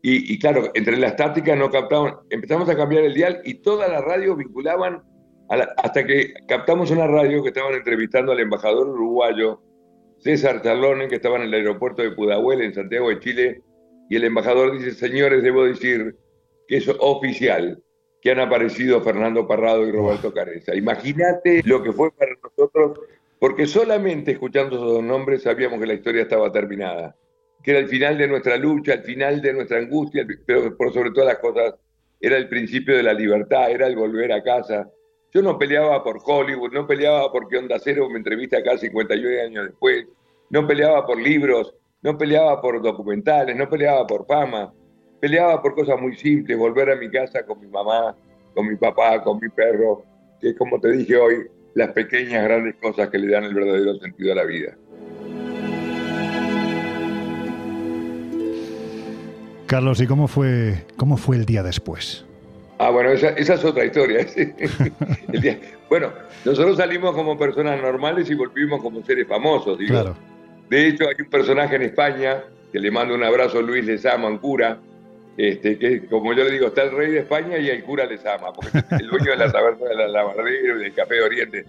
Y, 0.03 0.39
claro, 0.39 0.71
entre 0.73 0.97
las 0.97 1.15
tácticas 1.15 1.55
no 1.55 1.69
captaban, 1.69 2.15
empezamos 2.31 2.67
a 2.69 2.75
cambiar 2.75 3.03
el 3.03 3.13
dial 3.13 3.39
y 3.45 3.61
todas 3.61 3.89
las 3.89 4.03
radios 4.03 4.35
vinculaban 4.35 5.03
hasta 5.47 6.05
que 6.05 6.33
captamos 6.47 6.89
una 6.89 7.05
radio 7.05 7.43
que 7.43 7.49
estaban 7.49 7.75
entrevistando 7.75 8.31
al 8.31 8.39
embajador 8.39 8.89
uruguayo, 8.89 9.61
César 10.17 10.61
Charlone, 10.63 11.07
que 11.07 11.15
estaba 11.15 11.35
en 11.35 11.43
el 11.43 11.53
aeropuerto 11.53 12.01
de 12.01 12.11
Pudahuel, 12.11 12.61
en 12.61 12.73
Santiago 12.73 13.09
de 13.09 13.19
Chile, 13.19 13.61
y 14.09 14.15
el 14.15 14.23
embajador 14.23 14.71
dice, 14.75 14.91
señores, 14.91 15.43
debo 15.43 15.65
decir 15.65 16.15
que 16.67 16.77
es 16.77 16.89
oficial, 16.99 17.81
que 18.21 18.31
han 18.31 18.39
aparecido 18.39 19.01
Fernando 19.01 19.47
Parrado 19.47 19.85
y 19.87 19.91
Roberto 19.91 20.31
Careza. 20.31 20.75
Imagínate 20.75 21.61
lo 21.65 21.81
que 21.81 21.91
fue 21.91 22.11
para 22.11 22.31
nosotros, 22.41 22.99
porque 23.39 23.65
solamente 23.65 24.31
escuchando 24.31 24.75
esos 24.75 24.93
dos 24.93 25.03
nombres 25.03 25.41
sabíamos 25.41 25.79
que 25.79 25.87
la 25.87 25.95
historia 25.95 26.21
estaba 26.21 26.51
terminada, 26.51 27.15
que 27.63 27.71
era 27.71 27.79
el 27.79 27.87
final 27.87 28.17
de 28.19 28.27
nuestra 28.27 28.57
lucha, 28.57 28.93
el 28.93 29.03
final 29.03 29.41
de 29.41 29.53
nuestra 29.53 29.79
angustia, 29.79 30.25
pero 30.45 30.77
por 30.77 30.93
sobre 30.93 31.11
todas 31.11 31.29
las 31.29 31.39
cosas 31.39 31.73
era 32.19 32.37
el 32.37 32.47
principio 32.47 32.95
de 32.95 33.03
la 33.03 33.13
libertad, 33.13 33.71
era 33.71 33.87
el 33.87 33.95
volver 33.95 34.31
a 34.31 34.43
casa. 34.43 34.87
Yo 35.33 35.41
no 35.41 35.57
peleaba 35.57 36.03
por 36.03 36.19
Hollywood, 36.23 36.71
no 36.71 36.85
peleaba 36.85 37.31
porque 37.31 37.57
Onda 37.57 37.79
Cero 37.79 38.07
me 38.09 38.17
entrevista 38.17 38.59
acá 38.59 38.77
51 38.77 39.41
años 39.41 39.65
después, 39.65 40.05
no 40.51 40.67
peleaba 40.67 41.07
por 41.07 41.19
libros, 41.19 41.73
no 42.03 42.17
peleaba 42.17 42.61
por 42.61 42.81
documentales, 42.81 43.55
no 43.55 43.67
peleaba 43.67 44.05
por 44.05 44.27
fama 44.27 44.71
peleaba 45.21 45.61
por 45.61 45.75
cosas 45.75 46.01
muy 46.01 46.15
simples, 46.17 46.57
volver 46.57 46.89
a 46.89 46.95
mi 46.95 47.09
casa 47.09 47.43
con 47.45 47.59
mi 47.61 47.67
mamá, 47.67 48.15
con 48.55 48.67
mi 48.67 48.75
papá, 48.75 49.21
con 49.23 49.39
mi 49.39 49.47
perro, 49.49 50.03
que 50.41 50.49
es 50.49 50.55
como 50.57 50.79
te 50.81 50.91
dije 50.91 51.15
hoy, 51.15 51.47
las 51.75 51.89
pequeñas 51.93 52.43
grandes 52.43 52.75
cosas 52.81 53.09
que 53.09 53.19
le 53.19 53.31
dan 53.31 53.43
el 53.45 53.53
verdadero 53.53 53.95
sentido 53.99 54.33
a 54.33 54.35
la 54.35 54.43
vida. 54.43 54.75
Carlos, 59.67 60.01
¿y 60.01 60.07
cómo 60.07 60.27
fue, 60.27 60.83
cómo 60.97 61.15
fue 61.15 61.37
el 61.37 61.45
día 61.45 61.63
después? 61.63 62.25
Ah, 62.77 62.87
No, 62.87 62.93
bueno, 62.93 63.11
esa, 63.11 63.29
esa 63.29 63.53
es 63.53 63.63
otra 63.63 63.85
historia. 63.85 64.25
El 65.31 65.39
día- 65.41 65.59
bueno, 65.87 66.11
nosotros 66.43 66.75
salimos 66.77 67.13
como 67.15 67.37
personas 67.37 67.79
normales 67.81 68.29
y 68.29 68.33
volvimos 68.33 68.81
como 68.81 69.01
seres 69.05 69.27
famosos, 69.27 69.77
digo. 69.77 69.91
Claro. 69.93 70.15
De 70.69 70.87
hecho, 70.87 71.05
hay 71.07 71.15
un 71.23 71.29
personaje 71.29 71.75
en 71.75 71.83
España, 71.83 72.43
que 72.71 72.79
le 72.79 72.89
mando 72.91 73.13
un 73.13 73.23
abrazo 73.23 73.59
a 73.59 73.61
Luis 73.61 73.85
Lezama, 73.85 74.27
un 74.27 74.39
cura, 74.39 74.79
este, 75.37 75.77
que 75.77 76.05
como 76.05 76.33
yo 76.33 76.43
le 76.43 76.51
digo, 76.51 76.67
está 76.67 76.83
el 76.83 76.91
rey 76.91 77.11
de 77.11 77.19
España 77.19 77.57
y 77.57 77.69
el 77.69 77.83
cura 77.83 78.05
Lezama, 78.05 78.51
porque 78.53 78.77
es 78.77 79.01
el 79.01 79.07
dueño 79.07 79.31
de 79.31 79.37
la 79.37 79.51
taberna 79.51 79.87
de 79.87 79.95
la 79.95 80.07
Lavardero 80.07 80.79
y 80.79 80.83
del 80.83 80.93
Café 80.93 81.15
de 81.15 81.21
Oriente. 81.21 81.65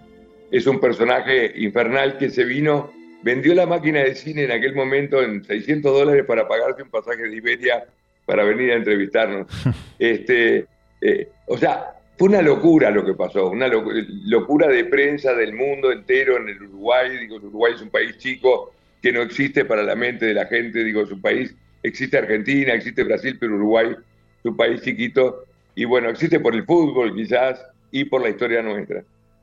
Es 0.50 0.66
un 0.66 0.80
personaje 0.80 1.52
infernal 1.56 2.18
que 2.18 2.28
se 2.30 2.44
vino, 2.44 2.92
vendió 3.22 3.54
la 3.54 3.66
máquina 3.66 4.00
de 4.00 4.14
cine 4.14 4.44
en 4.44 4.52
aquel 4.52 4.74
momento 4.74 5.22
en 5.22 5.44
600 5.44 5.92
dólares 5.92 6.24
para 6.26 6.46
pagarse 6.46 6.82
un 6.82 6.90
pasaje 6.90 7.22
de 7.22 7.36
Iberia 7.36 7.84
para 8.26 8.44
venir 8.44 8.72
a 8.72 8.76
entrevistarnos. 8.76 9.46
Este, 9.98 10.66
eh, 11.00 11.28
o 11.46 11.56
sea, 11.56 11.92
fue 12.18 12.28
una 12.28 12.42
locura 12.42 12.90
lo 12.90 13.04
que 13.04 13.14
pasó, 13.14 13.48
una 13.50 13.68
locu- 13.68 14.04
locura 14.26 14.66
de 14.68 14.84
prensa 14.84 15.32
del 15.34 15.52
mundo 15.54 15.92
entero 15.92 16.36
en 16.36 16.48
el 16.48 16.60
Uruguay. 16.62 17.16
Digo, 17.18 17.36
el 17.36 17.44
Uruguay 17.44 17.72
es 17.76 17.82
un 17.82 17.90
país 17.90 18.18
chico 18.18 18.74
que 19.00 19.12
no 19.12 19.22
existe 19.22 19.64
para 19.64 19.82
la 19.84 19.94
mente 19.94 20.26
de 20.26 20.34
la 20.34 20.46
gente. 20.46 20.82
Digo, 20.84 21.02
es 21.02 21.10
un 21.12 21.20
país, 21.20 21.54
existe 21.82 22.18
Argentina, 22.18 22.74
existe 22.74 23.04
Brasil, 23.04 23.36
pero 23.38 23.54
Uruguay 23.56 23.88
es 23.90 24.44
un 24.44 24.56
país 24.56 24.82
chiquito. 24.82 25.44
Y 25.74 25.84
bueno, 25.84 26.10
existe 26.10 26.38
por 26.40 26.54
el 26.54 26.64
fútbol 26.64 27.14
quizás 27.14 27.64
y 27.90 28.04
por 28.04 28.20
la 28.22 28.28
historia 28.30 28.62
nuestra. 28.62 29.02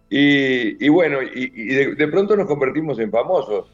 Y, 0.10 0.84
y 0.84 0.90
bueno, 0.90 1.22
y, 1.22 1.52
y 1.56 1.68
de, 1.76 1.96
de 1.96 2.08
pronto 2.08 2.36
nos 2.36 2.48
convertimos 2.48 3.00
en 3.00 3.12
famosos. 3.12 3.72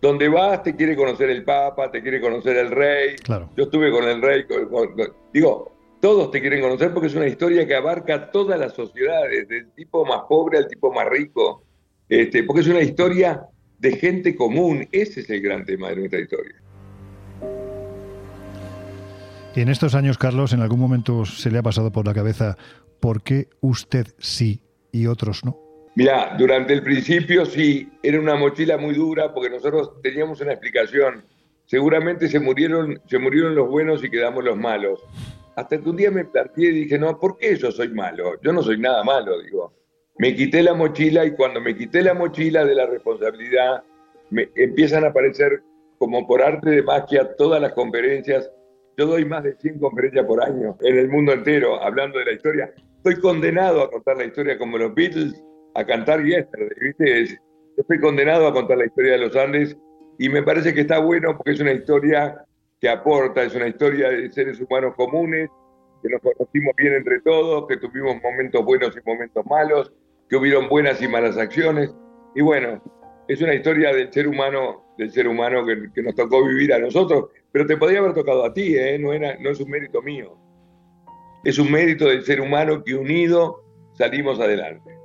Donde 0.00 0.28
vas 0.28 0.64
te 0.64 0.74
quiere 0.74 0.96
conocer 0.96 1.30
el 1.30 1.44
Papa, 1.44 1.90
te 1.90 2.02
quiere 2.02 2.20
conocer 2.20 2.56
el 2.56 2.70
rey. 2.72 3.14
Claro. 3.22 3.50
Yo 3.56 3.64
estuve 3.64 3.90
con 3.92 4.02
el 4.08 4.20
rey, 4.20 4.44
con- 4.44 4.68
con- 4.68 4.96
con- 4.96 5.12
digo, 5.32 5.72
todos 6.00 6.32
te 6.32 6.40
quieren 6.40 6.60
conocer 6.60 6.92
porque 6.92 7.06
es 7.06 7.14
una 7.14 7.28
historia 7.28 7.64
que 7.64 7.76
abarca 7.76 8.32
todas 8.32 8.58
las 8.58 8.72
sociedades, 8.74 9.46
del 9.46 9.70
tipo 9.76 10.04
más 10.04 10.22
pobre 10.28 10.58
al 10.58 10.66
tipo 10.66 10.92
más 10.92 11.08
rico, 11.08 11.62
este, 12.08 12.42
porque 12.42 12.62
es 12.62 12.66
una 12.66 12.80
historia 12.80 13.42
de 13.78 13.92
gente 13.92 14.34
común. 14.34 14.88
Ese 14.90 15.20
es 15.20 15.30
el 15.30 15.40
gran 15.40 15.64
tema 15.64 15.90
de 15.90 15.96
nuestra 15.96 16.18
historia. 16.18 16.56
En 19.54 19.68
estos 19.68 19.94
años, 19.94 20.16
Carlos, 20.16 20.54
¿en 20.54 20.60
algún 20.60 20.80
momento 20.80 21.26
se 21.26 21.50
le 21.50 21.58
ha 21.58 21.62
pasado 21.62 21.92
por 21.92 22.06
la 22.06 22.14
cabeza 22.14 22.56
por 23.00 23.22
qué 23.22 23.48
usted 23.60 24.06
sí 24.18 24.62
y 24.90 25.06
otros 25.06 25.44
no? 25.44 25.58
Mira, 25.94 26.34
durante 26.38 26.72
el 26.72 26.82
principio 26.82 27.44
sí, 27.44 27.92
era 28.02 28.18
una 28.18 28.34
mochila 28.34 28.78
muy 28.78 28.94
dura 28.94 29.34
porque 29.34 29.50
nosotros 29.50 30.00
teníamos 30.02 30.40
una 30.40 30.52
explicación. 30.52 31.24
Seguramente 31.66 32.28
se 32.28 32.40
murieron, 32.40 32.98
se 33.06 33.18
murieron 33.18 33.54
los 33.54 33.68
buenos 33.68 34.02
y 34.02 34.08
quedamos 34.08 34.42
los 34.42 34.56
malos. 34.56 35.04
Hasta 35.54 35.78
que 35.78 35.90
un 35.90 35.96
día 35.96 36.10
me 36.10 36.24
planteé 36.24 36.70
y 36.70 36.84
dije, 36.84 36.98
no, 36.98 37.20
¿por 37.20 37.36
qué 37.36 37.54
yo 37.56 37.70
soy 37.70 37.88
malo? 37.88 38.40
Yo 38.40 38.54
no 38.54 38.62
soy 38.62 38.78
nada 38.78 39.04
malo, 39.04 39.38
digo. 39.42 39.74
Me 40.16 40.34
quité 40.34 40.62
la 40.62 40.72
mochila 40.72 41.26
y 41.26 41.32
cuando 41.32 41.60
me 41.60 41.76
quité 41.76 42.02
la 42.02 42.14
mochila 42.14 42.64
de 42.64 42.74
la 42.74 42.86
responsabilidad, 42.86 43.82
me 44.30 44.48
empiezan 44.56 45.04
a 45.04 45.08
aparecer 45.08 45.62
como 45.98 46.26
por 46.26 46.40
arte 46.40 46.70
de 46.70 46.82
magia 46.82 47.36
todas 47.36 47.60
las 47.60 47.74
conferencias. 47.74 48.50
Yo 48.96 49.06
doy 49.06 49.24
más 49.24 49.42
de 49.42 49.56
100 49.56 49.78
conferencias 49.78 50.26
por 50.26 50.42
año 50.42 50.76
en 50.80 50.98
el 50.98 51.08
mundo 51.08 51.32
entero 51.32 51.82
hablando 51.82 52.18
de 52.18 52.26
la 52.26 52.32
historia. 52.32 52.72
Estoy 52.98 53.20
condenado 53.20 53.82
a 53.82 53.90
contar 53.90 54.16
la 54.18 54.24
historia 54.24 54.58
como 54.58 54.78
los 54.78 54.94
Beatles, 54.94 55.42
a 55.74 55.84
cantar 55.84 56.22
Yesterday, 56.22 56.76
¿viste? 56.80 57.38
Estoy 57.76 58.00
condenado 58.00 58.46
a 58.46 58.52
contar 58.52 58.78
la 58.78 58.86
historia 58.86 59.12
de 59.12 59.18
los 59.18 59.34
Andes 59.34 59.76
y 60.18 60.28
me 60.28 60.42
parece 60.42 60.74
que 60.74 60.82
está 60.82 60.98
bueno 60.98 61.36
porque 61.36 61.52
es 61.52 61.60
una 61.60 61.72
historia 61.72 62.44
que 62.80 62.88
aporta, 62.88 63.42
es 63.42 63.54
una 63.54 63.68
historia 63.68 64.10
de 64.10 64.30
seres 64.30 64.60
humanos 64.60 64.94
comunes, 64.96 65.48
que 66.02 66.08
nos 66.08 66.20
conocimos 66.20 66.74
bien 66.76 66.94
entre 66.94 67.20
todos, 67.20 67.66
que 67.68 67.76
tuvimos 67.76 68.20
momentos 68.22 68.64
buenos 68.64 68.94
y 68.96 69.08
momentos 69.08 69.46
malos, 69.46 69.92
que 70.28 70.36
hubieron 70.36 70.68
buenas 70.68 71.00
y 71.00 71.08
malas 71.08 71.38
acciones. 71.38 71.94
Y 72.34 72.42
bueno, 72.42 72.82
es 73.28 73.40
una 73.40 73.54
historia 73.54 73.94
del 73.94 74.12
ser 74.12 74.26
humano, 74.26 74.91
del 75.02 75.12
ser 75.12 75.28
humano 75.28 75.64
que, 75.66 75.90
que 75.92 76.02
nos 76.02 76.14
tocó 76.14 76.44
vivir 76.44 76.72
a 76.72 76.78
nosotros, 76.78 77.26
pero 77.52 77.66
te 77.66 77.76
podría 77.76 77.98
haber 77.98 78.14
tocado 78.14 78.44
a 78.44 78.52
ti, 78.52 78.74
¿eh? 78.76 78.98
no, 78.98 79.12
era, 79.12 79.36
no 79.38 79.50
es 79.50 79.60
un 79.60 79.70
mérito 79.70 80.00
mío. 80.00 80.36
Es 81.44 81.58
un 81.58 81.70
mérito 81.70 82.06
del 82.06 82.24
ser 82.24 82.40
humano 82.40 82.82
que 82.82 82.94
unido 82.94 83.64
salimos 83.94 84.40
adelante. 84.40 84.96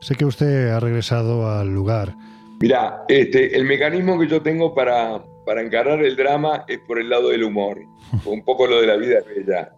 Sé 0.00 0.14
que 0.14 0.24
usted 0.24 0.68
ha 0.68 0.80
regresado 0.80 1.50
al 1.50 1.74
lugar. 1.74 2.14
Mira, 2.60 3.04
este, 3.08 3.56
el 3.56 3.64
mecanismo 3.64 4.18
que 4.18 4.28
yo 4.28 4.42
tengo 4.42 4.74
para, 4.74 5.22
para 5.44 5.62
encarar 5.62 6.02
el 6.04 6.14
drama 6.14 6.64
es 6.68 6.78
por 6.80 6.98
el 6.98 7.08
lado 7.08 7.30
del 7.30 7.44
humor, 7.44 7.80
un 8.24 8.44
poco 8.44 8.66
lo 8.66 8.80
de 8.80 8.86
la 8.86 8.96
vida 8.96 9.18
bella. 9.26 9.72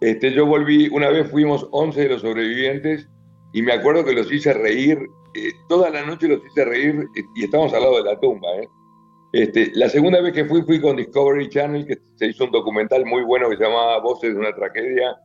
Este, 0.00 0.32
yo 0.32 0.44
volví, 0.44 0.88
una 0.88 1.08
vez 1.08 1.30
fuimos 1.30 1.66
11 1.70 2.02
de 2.02 2.08
los 2.08 2.20
sobrevivientes 2.20 3.08
y 3.54 3.62
me 3.62 3.72
acuerdo 3.72 4.04
que 4.04 4.12
los 4.12 4.30
hice 4.30 4.52
reír, 4.52 4.98
eh, 5.34 5.52
toda 5.68 5.88
la 5.88 6.04
noche 6.04 6.28
los 6.28 6.44
hice 6.44 6.64
reír 6.64 7.06
eh, 7.16 7.22
y 7.36 7.44
estamos 7.44 7.72
al 7.72 7.82
lado 7.82 8.02
de 8.02 8.10
la 8.10 8.20
tumba. 8.20 8.48
¿eh? 8.56 8.68
Este, 9.34 9.72
la 9.74 9.88
segunda 9.88 10.20
vez 10.20 10.32
que 10.32 10.44
fui 10.44 10.62
fui 10.62 10.80
con 10.80 10.94
Discovery 10.94 11.48
Channel, 11.48 11.84
que 11.84 11.98
se 12.14 12.26
hizo 12.26 12.44
un 12.44 12.52
documental 12.52 13.04
muy 13.04 13.24
bueno 13.24 13.50
que 13.50 13.56
se 13.56 13.64
llamaba 13.64 13.98
Voces 13.98 14.32
de 14.32 14.38
una 14.38 14.54
tragedia, 14.54 15.16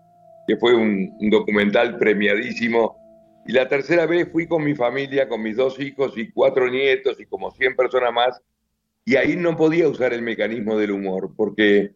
que 0.47 0.57
fue 0.57 0.73
un, 0.73 1.15
un 1.19 1.29
documental 1.29 1.95
premiadísimo. 1.99 2.97
Y 3.45 3.51
la 3.51 3.67
tercera 3.67 4.07
vez 4.07 4.27
fui 4.31 4.47
con 4.47 4.63
mi 4.63 4.73
familia, 4.73 5.29
con 5.29 5.43
mis 5.43 5.55
dos 5.55 5.79
hijos 5.79 6.17
y 6.17 6.31
cuatro 6.31 6.71
nietos 6.71 7.19
y 7.19 7.27
como 7.27 7.51
100 7.51 7.75
personas 7.75 8.11
más. 8.11 8.41
Y 9.05 9.15
ahí 9.15 9.35
no 9.35 9.55
podía 9.55 9.87
usar 9.87 10.11
el 10.11 10.23
mecanismo 10.23 10.75
del 10.75 10.89
humor, 10.89 11.29
porque, 11.37 11.91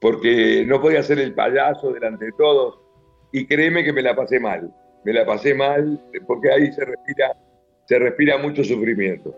porque 0.00 0.64
no 0.66 0.80
podía 0.80 1.02
ser 1.02 1.18
el 1.18 1.34
payaso 1.34 1.92
delante 1.92 2.24
de 2.24 2.32
todos. 2.38 2.80
Y 3.30 3.46
créeme 3.46 3.84
que 3.84 3.92
me 3.92 4.00
la 4.00 4.16
pasé 4.16 4.40
mal. 4.40 4.74
Me 5.04 5.12
la 5.12 5.26
pasé 5.26 5.52
mal 5.52 6.02
porque 6.26 6.50
ahí 6.50 6.72
se 6.72 6.86
respira, 6.86 7.36
se 7.86 7.98
respira 7.98 8.38
mucho 8.38 8.64
sufrimiento. 8.64 9.36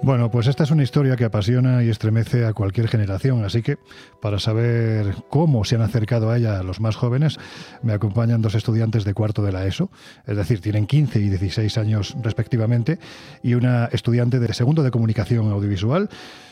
Bueno, 0.00 0.30
pues 0.30 0.46
esta 0.46 0.62
es 0.62 0.70
una 0.70 0.84
historia 0.84 1.16
que 1.16 1.24
apasiona 1.24 1.82
y 1.82 1.90
estremece 1.90 2.46
a 2.46 2.52
cualquier 2.52 2.88
generación, 2.88 3.44
así 3.44 3.62
que 3.62 3.78
para 4.22 4.38
saber 4.38 5.16
cómo 5.28 5.64
se 5.64 5.74
han 5.74 5.82
acercado 5.82 6.30
a 6.30 6.38
ella 6.38 6.62
los 6.62 6.80
más 6.80 6.94
jóvenes, 6.94 7.36
me 7.82 7.92
acompañan 7.92 8.40
dos 8.40 8.54
estudiantes 8.54 9.04
de 9.04 9.12
cuarto 9.12 9.42
de 9.42 9.52
la 9.52 9.66
ESO, 9.66 9.90
es 10.26 10.36
decir, 10.36 10.60
tienen 10.60 10.86
15 10.86 11.18
y 11.18 11.28
16 11.28 11.76
años 11.78 12.16
respectivamente, 12.22 12.98
y 13.42 13.54
una 13.54 13.86
estudiante 13.86 14.38
de 14.38 14.54
segundo 14.54 14.82
de 14.82 14.92
comunicación 14.92 15.50
audiovisual. 15.50 16.08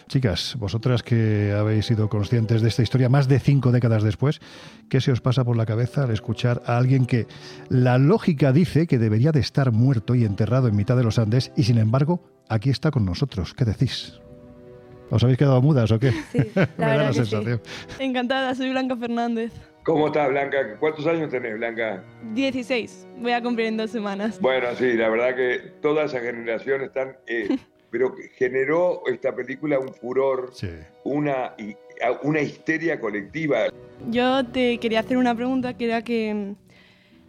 Chicas, 0.09 0.55
vosotras 0.59 1.03
que 1.03 1.53
habéis 1.53 1.87
sido 1.87 2.09
conscientes 2.09 2.63
de 2.63 2.69
esta 2.69 2.83
historia 2.83 3.09
más 3.09 3.27
de 3.27 3.41
cinco 3.41 3.73
décadas 3.73 4.05
después, 4.05 4.41
¿qué 4.89 5.01
se 5.01 5.11
os 5.11 5.21
pasa 5.21 5.45
por 5.45 5.57
la 5.57 5.67
cabeza 5.67 6.05
al 6.05 6.13
escuchar 6.13 6.63
a 6.65 6.77
alguien 6.79 7.07
que 7.07 7.27
la 7.69 7.99
lógica 7.99 8.53
dice 8.53 8.87
que 8.87 8.99
debería 8.99 9.33
de 9.33 9.41
estar 9.41 9.73
muerto 9.73 10.15
y 10.15 10.25
enterrado 10.25 10.69
en 10.69 10.77
mitad 10.77 10.97
de 10.97 11.03
los 11.03 11.19
Andes 11.19 11.51
y 11.57 11.65
sin 11.65 11.79
embargo 11.79 12.23
aquí 12.49 12.71
está 12.71 12.93
con 12.93 13.05
nosotros? 13.05 13.53
¿Qué 13.53 13.65
decís? 13.65 14.21
¿Os 15.11 15.23
habéis 15.25 15.39
quedado 15.39 15.61
mudas 15.61 15.91
o 15.91 15.99
qué? 15.99 16.13
Me 16.35 16.45
da 16.55 16.67
verdad 16.77 16.99
la 16.99 17.07
que 17.09 17.13
sí. 17.13 17.19
sensación. 17.19 17.61
Encantada, 17.99 18.55
soy 18.55 18.71
Blanca 18.71 18.97
Fernández. 18.97 19.53
¿Cómo 19.85 20.07
estás, 20.07 20.29
Blanca? 20.29 20.77
¿Cuántos 20.79 21.07
años 21.07 21.31
tenés, 21.31 21.57
Blanca? 21.57 22.05
16, 22.33 23.09
voy 23.19 23.33
a 23.33 23.43
cumplir 23.43 23.67
en 23.69 23.77
dos 23.77 23.91
semanas. 23.91 24.41
Bueno, 24.41 24.69
sí, 24.77 24.93
la 24.95 25.09
verdad 25.09 25.35
que 25.35 25.73
toda 25.83 26.05
esa 26.05 26.21
generación 26.21 26.83
están... 26.83 27.17
eh, 27.27 27.57
pero 27.97 28.15
generó 28.37 29.03
esta 29.07 29.35
película 29.35 29.79
un 29.79 29.93
furor, 29.95 30.53
una, 31.05 31.55
y- 31.59 31.75
una 32.23 32.41
histeria 32.43 33.01
colectiva. 33.01 33.69
Yo 34.11 34.45
te 34.45 34.77
quería 34.79 35.01
hacer 35.01 35.17
una 35.17 35.35
pregunta 35.35 35.75
que 35.75 35.87
era 35.87 36.03
que 36.03 36.35
mm, 36.35 36.55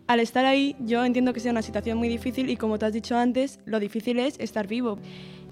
al 0.08 0.20
estar 0.20 0.46
ahí 0.46 0.76
yo 0.82 1.06
entiendo 1.06 1.32
que 1.32 1.40
sea 1.40 1.52
una 1.52 1.62
situación 1.62 1.98
muy 1.98 2.10
difícil 2.10 2.50
y 2.50 2.58
como 2.58 2.78
te 2.78 2.86
has 2.86 2.92
dicho 2.94 3.16
antes, 3.16 3.60
lo 3.66 3.80
difícil 3.80 4.20
es 4.20 4.38
estar 4.40 4.68
vivo. 4.68 5.00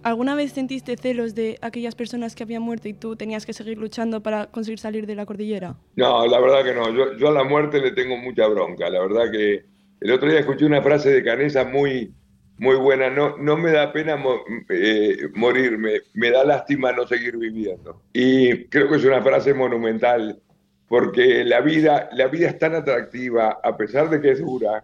¿Alguna 0.03 0.35
vez 0.35 0.51
sentiste 0.51 0.97
celos 0.97 1.33
de 1.33 1.57
aquellas 1.61 1.95
personas 1.95 2.35
que 2.35 2.43
habían 2.43 2.61
muerto 2.61 2.89
y 2.89 2.93
tú 2.93 3.15
tenías 3.15 3.45
que 3.45 3.53
seguir 3.53 3.77
luchando 3.77 4.21
para 4.21 4.47
conseguir 4.47 4.79
salir 4.79 5.07
de 5.07 5.15
la 5.15 5.25
cordillera? 5.25 5.77
No, 5.95 6.27
la 6.27 6.39
verdad 6.41 6.63
que 6.63 6.73
no. 6.75 6.93
Yo, 6.93 7.17
yo 7.17 7.29
a 7.29 7.31
la 7.31 7.43
muerte 7.45 7.79
le 7.79 7.91
tengo 7.91 8.17
mucha 8.17 8.45
bronca. 8.47 8.87
La 8.89 8.99
verdad 8.99 9.31
que 9.31 9.63
el 10.01 10.11
otro 10.11 10.29
día 10.29 10.41
escuché 10.41 10.65
una 10.65 10.81
frase 10.81 11.09
de 11.09 11.23
Canesa 11.23 11.63
muy, 11.63 12.13
muy 12.57 12.75
buena. 12.77 13.09
No, 13.09 13.37
no 13.37 13.57
me 13.57 13.71
da 13.71 13.91
pena 13.91 14.15
mo- 14.15 14.43
eh, 14.69 15.29
morirme, 15.33 16.01
me 16.13 16.31
da 16.31 16.43
lástima 16.43 16.91
no 16.91 17.05
seguir 17.07 17.37
viviendo. 17.37 18.01
Y 18.13 18.65
creo 18.65 18.89
que 18.89 18.95
es 18.97 19.05
una 19.05 19.21
frase 19.21 19.53
monumental, 19.53 20.39
porque 20.87 21.43
la 21.43 21.61
vida, 21.61 22.09
la 22.13 22.27
vida 22.27 22.47
es 22.49 22.59
tan 22.59 22.75
atractiva, 22.75 23.59
a 23.63 23.75
pesar 23.75 24.09
de 24.09 24.21
que 24.21 24.31
es 24.31 24.39
dura, 24.39 24.83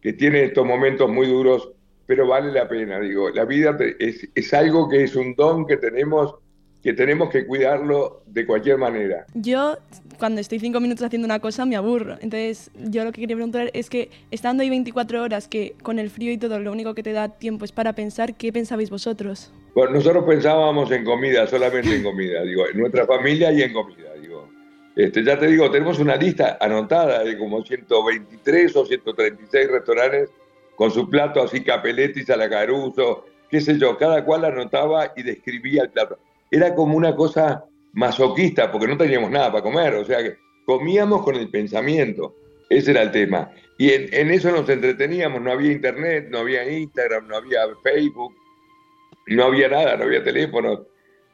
que 0.00 0.12
tiene 0.12 0.44
estos 0.44 0.64
momentos 0.66 1.10
muy 1.10 1.26
duros, 1.26 1.70
pero 2.06 2.26
vale 2.26 2.52
la 2.52 2.68
pena. 2.68 3.00
Digo, 3.00 3.30
la 3.30 3.44
vida 3.44 3.76
es, 3.98 4.28
es 4.34 4.54
algo 4.54 4.88
que 4.88 5.04
es 5.04 5.16
un 5.16 5.34
don 5.34 5.66
que 5.66 5.76
tenemos, 5.76 6.36
que 6.88 6.94
tenemos 6.94 7.28
que 7.28 7.44
cuidarlo 7.44 8.22
de 8.24 8.46
cualquier 8.46 8.78
manera. 8.78 9.26
Yo, 9.34 9.76
cuando 10.18 10.40
estoy 10.40 10.58
cinco 10.58 10.80
minutos 10.80 11.04
haciendo 11.04 11.26
una 11.26 11.38
cosa, 11.38 11.66
me 11.66 11.76
aburro. 11.76 12.14
Entonces, 12.22 12.70
yo 12.76 13.04
lo 13.04 13.12
que 13.12 13.20
quería 13.20 13.36
preguntar 13.36 13.70
es 13.74 13.90
que, 13.90 14.08
estando 14.30 14.62
ahí 14.62 14.70
24 14.70 15.22
horas, 15.22 15.48
que 15.48 15.74
con 15.82 15.98
el 15.98 16.08
frío 16.08 16.32
y 16.32 16.38
todo, 16.38 16.58
lo 16.58 16.72
único 16.72 16.94
que 16.94 17.02
te 17.02 17.12
da 17.12 17.28
tiempo 17.28 17.66
es 17.66 17.72
para 17.72 17.92
pensar, 17.92 18.36
¿qué 18.36 18.54
pensabais 18.54 18.88
vosotros? 18.88 19.52
Bueno, 19.74 19.96
nosotros 19.96 20.24
pensábamos 20.24 20.90
en 20.90 21.04
comida, 21.04 21.46
solamente 21.46 21.94
en 21.94 22.02
comida, 22.02 22.40
digo, 22.40 22.66
en 22.66 22.78
nuestra 22.78 23.04
familia 23.04 23.52
y 23.52 23.60
en 23.60 23.74
comida, 23.74 24.14
digo. 24.22 24.48
Este, 24.96 25.22
ya 25.22 25.38
te 25.38 25.46
digo, 25.46 25.70
tenemos 25.70 25.98
una 25.98 26.16
lista 26.16 26.56
anotada 26.58 27.22
de 27.22 27.36
como 27.36 27.62
123 27.62 28.76
o 28.76 28.86
136 28.86 29.70
restaurantes 29.70 30.30
con 30.74 30.90
su 30.90 31.06
plato 31.10 31.42
así 31.42 31.62
capeletis 31.62 32.30
a 32.30 32.36
la 32.38 32.48
caruso, 32.48 33.26
qué 33.50 33.60
sé 33.60 33.78
yo, 33.78 33.98
cada 33.98 34.24
cual 34.24 34.46
anotaba 34.46 35.12
y 35.14 35.22
describía 35.22 35.82
el 35.82 35.90
plato. 35.90 36.18
Era 36.50 36.74
como 36.74 36.96
una 36.96 37.14
cosa 37.14 37.64
masoquista 37.92 38.70
porque 38.70 38.86
no 38.86 38.96
teníamos 38.96 39.30
nada 39.30 39.50
para 39.50 39.62
comer, 39.62 39.94
o 39.94 40.04
sea 40.04 40.22
que 40.22 40.36
comíamos 40.64 41.22
con 41.22 41.36
el 41.36 41.48
pensamiento, 41.50 42.34
ese 42.68 42.90
era 42.90 43.02
el 43.02 43.10
tema. 43.10 43.50
Y 43.78 43.90
en, 43.90 44.30
eso 44.30 44.50
nos 44.50 44.68
entreteníamos, 44.68 45.40
no 45.40 45.52
había 45.52 45.72
internet, 45.72 46.28
no 46.30 46.38
había 46.38 46.68
Instagram, 46.68 47.28
no 47.28 47.36
había 47.36 47.60
Facebook, 47.82 48.34
no 49.28 49.44
había 49.44 49.68
nada, 49.68 49.96
no 49.96 50.04
había 50.04 50.22
teléfonos. 50.22 50.80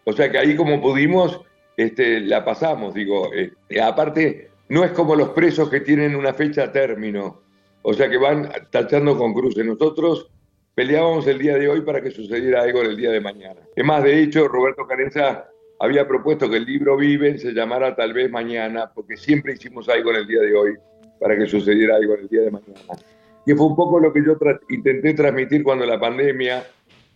O 0.04 0.12
sea 0.12 0.30
que 0.30 0.38
ahí 0.38 0.54
como 0.54 0.80
pudimos, 0.80 1.40
este, 1.76 2.20
la 2.20 2.44
pasamos, 2.44 2.94
digo. 2.94 3.32
eh, 3.34 3.50
aparte, 3.80 4.50
no 4.68 4.84
es 4.84 4.92
como 4.92 5.16
los 5.16 5.30
presos 5.30 5.68
que 5.70 5.80
tienen 5.80 6.14
una 6.14 6.32
fecha 6.34 6.70
término, 6.70 7.42
o 7.82 7.92
sea 7.92 8.08
que 8.08 8.18
van 8.18 8.50
tachando 8.70 9.16
con 9.16 9.34
cruces. 9.34 9.64
Nosotros 9.64 10.30
peleábamos 10.74 11.26
el 11.26 11.38
día 11.38 11.56
de 11.56 11.68
hoy 11.68 11.80
para 11.82 12.00
que 12.02 12.10
sucediera 12.10 12.62
algo 12.62 12.80
en 12.80 12.86
el 12.86 12.96
día 12.96 13.10
de 13.10 13.20
mañana. 13.20 13.60
Es 13.74 13.84
más, 13.84 14.02
de 14.02 14.22
hecho, 14.22 14.48
Roberto 14.48 14.86
Carenza 14.86 15.48
había 15.78 16.06
propuesto 16.06 16.48
que 16.50 16.56
el 16.56 16.64
libro 16.64 16.96
Viven 16.96 17.38
se 17.38 17.52
llamara 17.52 17.94
Tal 17.94 18.12
vez 18.12 18.30
Mañana, 18.30 18.90
porque 18.94 19.16
siempre 19.16 19.54
hicimos 19.54 19.88
algo 19.88 20.10
en 20.10 20.16
el 20.16 20.26
día 20.26 20.40
de 20.40 20.54
hoy 20.54 20.72
para 21.20 21.36
que 21.36 21.46
sucediera 21.46 21.96
algo 21.96 22.14
en 22.14 22.20
el 22.20 22.28
día 22.28 22.40
de 22.42 22.50
mañana. 22.50 22.80
Y 23.46 23.52
fue 23.52 23.66
un 23.66 23.76
poco 23.76 24.00
lo 24.00 24.12
que 24.12 24.22
yo 24.24 24.38
tra- 24.38 24.60
intenté 24.70 25.14
transmitir 25.14 25.62
cuando 25.62 25.84
la 25.86 26.00
pandemia, 26.00 26.64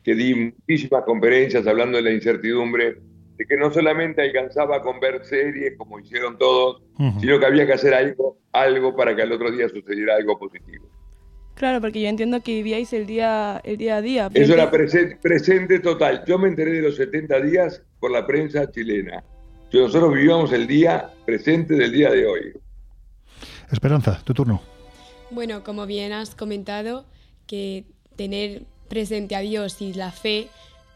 que 0.04 0.14
di 0.14 0.34
muchísimas 0.34 1.04
conferencias 1.04 1.66
hablando 1.66 1.96
de 1.98 2.04
la 2.04 2.10
incertidumbre, 2.12 2.96
de 3.36 3.46
que 3.46 3.56
no 3.56 3.72
solamente 3.72 4.22
alcanzaba 4.22 4.82
con 4.82 4.98
ver 5.00 5.24
series 5.24 5.76
como 5.78 5.98
hicieron 6.00 6.36
todos, 6.38 6.82
Ujú. 6.98 7.20
sino 7.20 7.38
que 7.38 7.46
había 7.46 7.66
que 7.66 7.72
hacer 7.72 7.94
algo, 7.94 8.38
algo 8.52 8.94
para 8.96 9.14
que 9.14 9.22
al 9.22 9.32
otro 9.32 9.50
día 9.50 9.68
sucediera 9.68 10.16
algo 10.16 10.38
positivo. 10.38 10.88
Claro, 11.58 11.80
porque 11.80 12.00
yo 12.00 12.08
entiendo 12.08 12.40
que 12.40 12.52
vivíais 12.52 12.92
el 12.92 13.04
día, 13.06 13.60
el 13.64 13.76
día 13.78 13.96
a 13.96 14.00
día. 14.00 14.30
Eso 14.32 14.54
era 14.54 14.70
presen- 14.70 15.18
presente 15.20 15.80
total. 15.80 16.22
Yo 16.24 16.38
me 16.38 16.46
enteré 16.46 16.70
de 16.70 16.82
los 16.82 16.94
70 16.94 17.40
días 17.40 17.82
por 17.98 18.12
la 18.12 18.24
prensa 18.28 18.70
chilena. 18.70 19.24
Nosotros 19.72 20.14
vivíamos 20.14 20.52
el 20.52 20.68
día 20.68 21.10
presente 21.26 21.74
del 21.74 21.90
día 21.92 22.10
de 22.10 22.26
hoy. 22.26 22.52
Esperanza, 23.72 24.20
tu 24.24 24.32
turno. 24.34 24.62
Bueno, 25.32 25.64
como 25.64 25.84
bien 25.84 26.12
has 26.12 26.36
comentado, 26.36 27.04
que 27.48 27.84
tener 28.14 28.62
presente 28.88 29.34
a 29.34 29.40
Dios 29.40 29.82
y 29.82 29.92
la 29.94 30.12
fe 30.12 30.46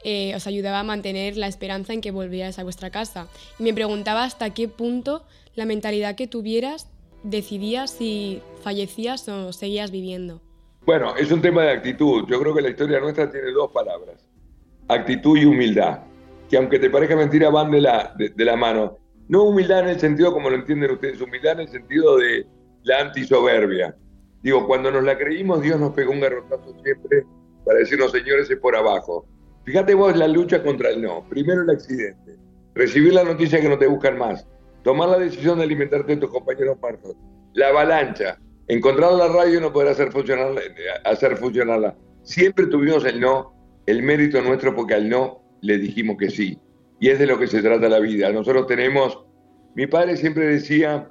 eh, 0.04 0.32
os 0.36 0.46
ayudaba 0.46 0.78
a 0.80 0.84
mantener 0.84 1.36
la 1.36 1.48
esperanza 1.48 1.92
en 1.92 2.00
que 2.00 2.12
volvierais 2.12 2.58
a 2.60 2.62
vuestra 2.62 2.90
casa. 2.90 3.26
Y 3.58 3.64
me 3.64 3.74
preguntaba 3.74 4.22
hasta 4.22 4.50
qué 4.50 4.68
punto 4.68 5.24
la 5.56 5.66
mentalidad 5.66 6.14
que 6.14 6.28
tuvieras 6.28 6.88
decidía 7.24 7.88
si 7.88 8.40
fallecías 8.62 9.28
o 9.28 9.52
seguías 9.52 9.90
viviendo. 9.90 10.40
Bueno, 10.84 11.14
es 11.16 11.30
un 11.30 11.40
tema 11.40 11.62
de 11.62 11.70
actitud. 11.70 12.24
Yo 12.28 12.40
creo 12.40 12.54
que 12.54 12.62
la 12.62 12.70
historia 12.70 12.98
nuestra 12.98 13.30
tiene 13.30 13.52
dos 13.52 13.70
palabras. 13.70 14.28
Actitud 14.88 15.38
y 15.38 15.44
humildad. 15.44 16.00
Que 16.50 16.56
aunque 16.56 16.78
te 16.78 16.90
parezca 16.90 17.14
mentira, 17.14 17.50
van 17.50 17.70
de 17.70 17.80
la, 17.80 18.14
de, 18.16 18.44
la 18.44 18.56
mano. 18.56 18.98
No 19.28 19.44
humildad 19.44 19.80
en 19.80 19.88
el 19.90 20.00
sentido 20.00 20.32
como 20.32 20.50
lo 20.50 20.56
entienden 20.56 20.90
ustedes, 20.90 21.20
humildad 21.20 21.52
en 21.52 21.60
el 21.60 21.68
sentido 21.68 22.18
de 22.18 22.46
la 22.82 23.00
antisoberbia. 23.00 23.96
Digo, 24.42 24.66
cuando 24.66 24.90
nos 24.90 25.04
la 25.04 25.16
creímos, 25.16 25.62
Dios 25.62 25.78
nos 25.78 25.92
pegó 25.92 26.10
un 26.12 26.20
garrotazo 26.20 26.74
siempre 26.82 27.24
para 27.64 27.78
decirnos, 27.78 28.10
señores, 28.10 28.50
es 28.50 28.58
por 28.58 28.74
abajo. 28.74 29.24
Fíjate 29.64 29.94
vos 29.94 30.16
la 30.16 30.26
lucha 30.26 30.64
contra 30.64 30.90
el 30.90 31.00
no. 31.00 31.24
Primero 31.28 31.62
el 31.62 31.70
accidente. 31.70 32.36
Recibir 32.74 33.14
la 33.14 33.22
noticia 33.22 33.60
que 33.60 33.68
no 33.68 33.78
te 33.78 33.86
buscan 33.86 34.18
más. 34.18 34.46
Tomar 34.82 35.10
la 35.10 35.18
decisión 35.20 35.58
de 35.58 35.64
alimentarte 35.64 36.16
de 36.16 36.22
tus 36.22 36.30
compañeros 36.30 36.76
muertos. 36.80 37.14
La 37.52 37.68
avalancha. 37.68 38.38
Encontrar 38.68 39.12
la 39.12 39.28
radio 39.28 39.60
no 39.60 39.72
poder 39.72 39.88
hacer 39.88 40.12
funcionarla, 40.12 40.60
hacer 41.04 41.36
funcionarla. 41.36 41.96
Siempre 42.22 42.66
tuvimos 42.66 43.04
el 43.04 43.20
no, 43.20 43.52
el 43.86 44.02
mérito 44.02 44.40
nuestro 44.40 44.74
porque 44.74 44.94
al 44.94 45.08
no 45.08 45.42
le 45.60 45.78
dijimos 45.78 46.16
que 46.16 46.30
sí. 46.30 46.58
Y 47.00 47.08
es 47.08 47.18
de 47.18 47.26
lo 47.26 47.38
que 47.38 47.48
se 47.48 47.60
trata 47.60 47.88
la 47.88 47.98
vida. 47.98 48.30
Nosotros 48.30 48.66
tenemos, 48.66 49.24
mi 49.74 49.86
padre 49.86 50.16
siempre 50.16 50.46
decía, 50.46 51.10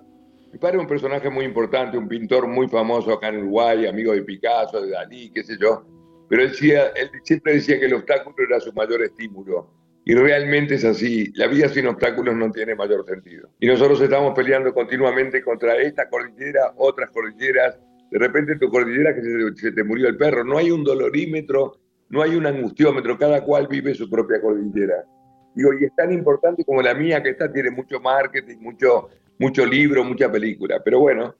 mi 0.51 0.59
padre 0.59 0.77
es 0.77 0.81
un 0.81 0.87
personaje 0.87 1.29
muy 1.29 1.45
importante, 1.45 1.97
un 1.97 2.07
pintor 2.07 2.47
muy 2.47 2.67
famoso 2.67 3.13
acá 3.13 3.29
en 3.29 3.39
Uruguay, 3.39 3.85
amigo 3.85 4.13
de 4.13 4.23
Picasso, 4.23 4.81
de 4.81 4.91
Dalí, 4.91 5.31
qué 5.31 5.43
sé 5.43 5.57
yo, 5.59 5.85
pero 6.29 6.43
él, 6.43 6.51
decía, 6.51 6.87
él 6.95 7.09
siempre 7.23 7.55
decía 7.55 7.77
que 7.77 7.85
el 7.85 7.93
obstáculo 7.93 8.35
era 8.47 8.59
su 8.61 8.71
mayor 8.73 9.01
estímulo. 9.03 9.69
Y 10.03 10.15
realmente 10.15 10.75
es 10.75 10.85
así, 10.85 11.31
la 11.35 11.47
vida 11.47 11.69
sin 11.69 11.85
obstáculos 11.85 12.35
no 12.35 12.51
tiene 12.51 12.73
mayor 12.73 13.05
sentido. 13.05 13.49
Y 13.59 13.67
nosotros 13.67 14.01
estamos 14.01 14.33
peleando 14.35 14.73
continuamente 14.73 15.43
contra 15.43 15.75
esta 15.75 16.09
cordillera, 16.09 16.73
otras 16.77 17.11
cordilleras, 17.11 17.77
de 18.09 18.19
repente 18.19 18.57
tu 18.57 18.69
cordillera 18.69 19.13
que 19.13 19.21
se, 19.55 19.71
te 19.71 19.83
murió 19.83 20.07
el 20.07 20.17
perro, 20.17 20.43
no 20.43 20.57
hay 20.57 20.71
un 20.71 20.83
dolorímetro, 20.83 21.77
no 22.09 22.21
hay 22.21 22.35
un 22.35 22.45
angustiómetro, 22.45 23.17
cada 23.17 23.43
cual 23.43 23.67
vive 23.67 23.93
su 23.93 24.09
propia 24.09 24.41
cordillera. 24.41 25.05
Digo, 25.53 25.71
y 25.79 25.85
es 25.85 25.95
tan 25.95 26.11
importante 26.11 26.65
como 26.65 26.81
la 26.81 26.93
mía, 26.93 27.21
que 27.21 27.29
esta 27.29 27.51
tiene 27.51 27.69
mucho 27.71 27.99
marketing, 27.99 28.57
mucho, 28.59 29.09
mucho 29.37 29.65
libro, 29.65 30.03
mucha 30.03 30.31
película. 30.31 30.81
Pero 30.83 30.99
bueno, 30.99 31.35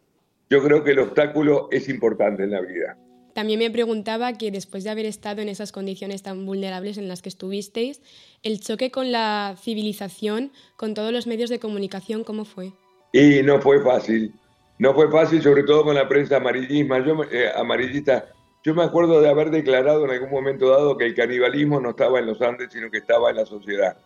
yo 0.50 0.62
creo 0.64 0.84
que 0.84 0.92
el 0.92 1.00
obstáculo 1.00 1.68
es 1.72 1.90
importante 1.90 2.44
en 2.44 2.52
la 2.52 2.62
vida. 2.62 2.98
También 3.34 3.60
me 3.60 3.72
preguntaba 3.72 4.34
que 4.34 4.52
después 4.52 4.84
de 4.84 4.90
haber 4.90 5.06
estado 5.06 5.42
en 5.42 5.50
esas 5.50 5.72
condiciones 5.72 6.22
tan 6.24 6.46
vulnerables 6.46 6.98
en 6.98 7.08
las 7.08 7.22
que 7.22 7.30
estuvisteis, 7.30 8.02
el 8.44 8.60
choque 8.60 8.92
con 8.92 9.12
la 9.12 9.56
civilización, 9.62 10.52
con 10.76 10.94
todos 10.94 11.12
los 11.14 11.28
medios 11.28 11.50
de 11.50 11.60
comunicación, 11.60 12.24
¿cómo 12.24 12.46
fue? 12.46 12.72
Y 13.14 13.42
no 13.44 13.62
fue 13.62 13.82
fácil, 13.82 14.34
no 14.80 14.94
fue 14.94 15.10
fácil, 15.12 15.42
sobre 15.42 15.64
todo 15.64 15.84
con 15.84 15.96
la 15.96 16.08
prensa 16.10 16.38
amarillisma, 16.38 17.06
yo, 17.06 17.16
me- 17.16 17.28
eh, 17.32 17.50
amarillista. 17.56 18.26
Yo 18.64 18.76
me 18.76 18.84
acuerdo 18.84 19.20
de 19.22 19.28
haber 19.30 19.50
declarado 19.50 20.06
en 20.06 20.12
algún 20.12 20.30
momento 20.30 20.70
dado 20.70 20.96
que 20.98 21.06
el 21.06 21.16
canibalismo 21.16 21.80
no 21.80 21.92
estaba 21.92 22.20
en 22.20 22.28
los 22.28 22.40
Andes, 22.42 22.70
sino 22.72 22.92
que 22.92 22.98
estaba 23.00 23.30
en 23.32 23.38
la 23.38 23.46
sociedad. 23.46 23.98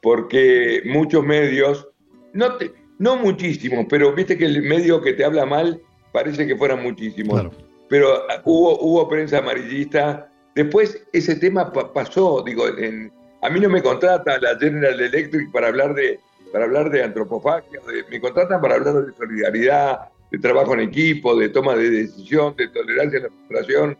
Porque 0.00 0.82
muchos 0.86 1.24
medios, 1.24 1.88
no, 2.32 2.56
te- 2.56 2.72
no 2.98 3.16
muchísimos, 3.16 3.86
pero 3.88 4.12
viste 4.14 4.38
que 4.38 4.46
el 4.46 4.62
medio 4.62 5.00
que 5.00 5.12
te 5.12 5.24
habla 5.24 5.44
mal 5.44 5.80
parece 6.12 6.46
que 6.46 6.56
fueran 6.56 6.82
muchísimos. 6.82 7.34
Pero 7.90 8.22
ah, 8.30 8.40
hubo, 8.44 8.78
hubo 8.80 9.08
prensa 9.08 9.38
amarillista. 9.38 10.30
Después 10.54 11.06
ese 11.12 11.36
tema 11.36 11.70
pa- 11.72 11.92
pasó, 11.92 12.42
digo, 12.46 12.66
en- 12.68 13.12
a 13.42 13.50
mí 13.50 13.60
no 13.60 13.68
me 13.68 13.82
contrata 13.82 14.38
la 14.38 14.56
General 14.58 14.98
Electric 14.98 15.50
para 15.52 15.68
hablar 15.68 15.94
de, 15.94 16.18
para 16.52 16.64
hablar 16.64 16.90
de 16.90 17.02
antropofagia, 17.02 17.80
de- 17.86 18.04
me 18.10 18.20
contratan 18.20 18.60
para 18.62 18.76
hablar 18.76 18.94
de 19.06 19.12
solidaridad, 19.14 20.08
de 20.30 20.38
trabajo 20.38 20.72
en 20.74 20.80
equipo, 20.80 21.36
de 21.36 21.48
toma 21.48 21.74
de 21.76 21.90
decisión, 21.90 22.54
de 22.56 22.68
tolerancia 22.68 23.18
a 23.18 23.22
la 23.24 23.28
frustración, 23.28 23.98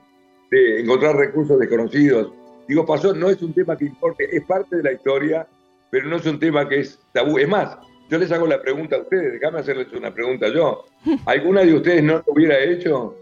de 0.51 0.81
encontrar 0.81 1.17
recursos 1.17 1.59
desconocidos. 1.59 2.33
Digo, 2.69 2.87
pasó, 2.87 3.13
no 3.15 3.29
es 3.31 3.43
un 3.43 3.53
tema 3.53 3.77
que 3.77 3.87
importe, 3.87 4.29
es 4.37 4.45
parte 4.45 4.77
de 4.77 4.83
la 4.85 4.93
historia, 4.93 5.47
pero 5.91 6.07
no 6.07 6.17
es 6.17 6.27
un 6.27 6.39
tema 6.39 6.69
que 6.69 6.81
es 6.81 7.01
tabú. 7.13 7.39
Es 7.39 7.49
más, 7.49 7.77
yo 8.09 8.19
les 8.19 8.31
hago 8.31 8.47
la 8.47 8.61
pregunta 8.63 8.95
a 8.97 9.01
ustedes, 9.01 9.33
déjame 9.33 9.59
hacerles 9.61 9.93
una 9.93 10.13
pregunta 10.15 10.49
yo. 10.49 10.85
¿Alguna 11.27 11.63
de 11.63 11.75
ustedes 11.75 12.03
no 12.05 12.15
lo 12.19 12.25
hubiera 12.29 12.59
hecho? 12.61 13.17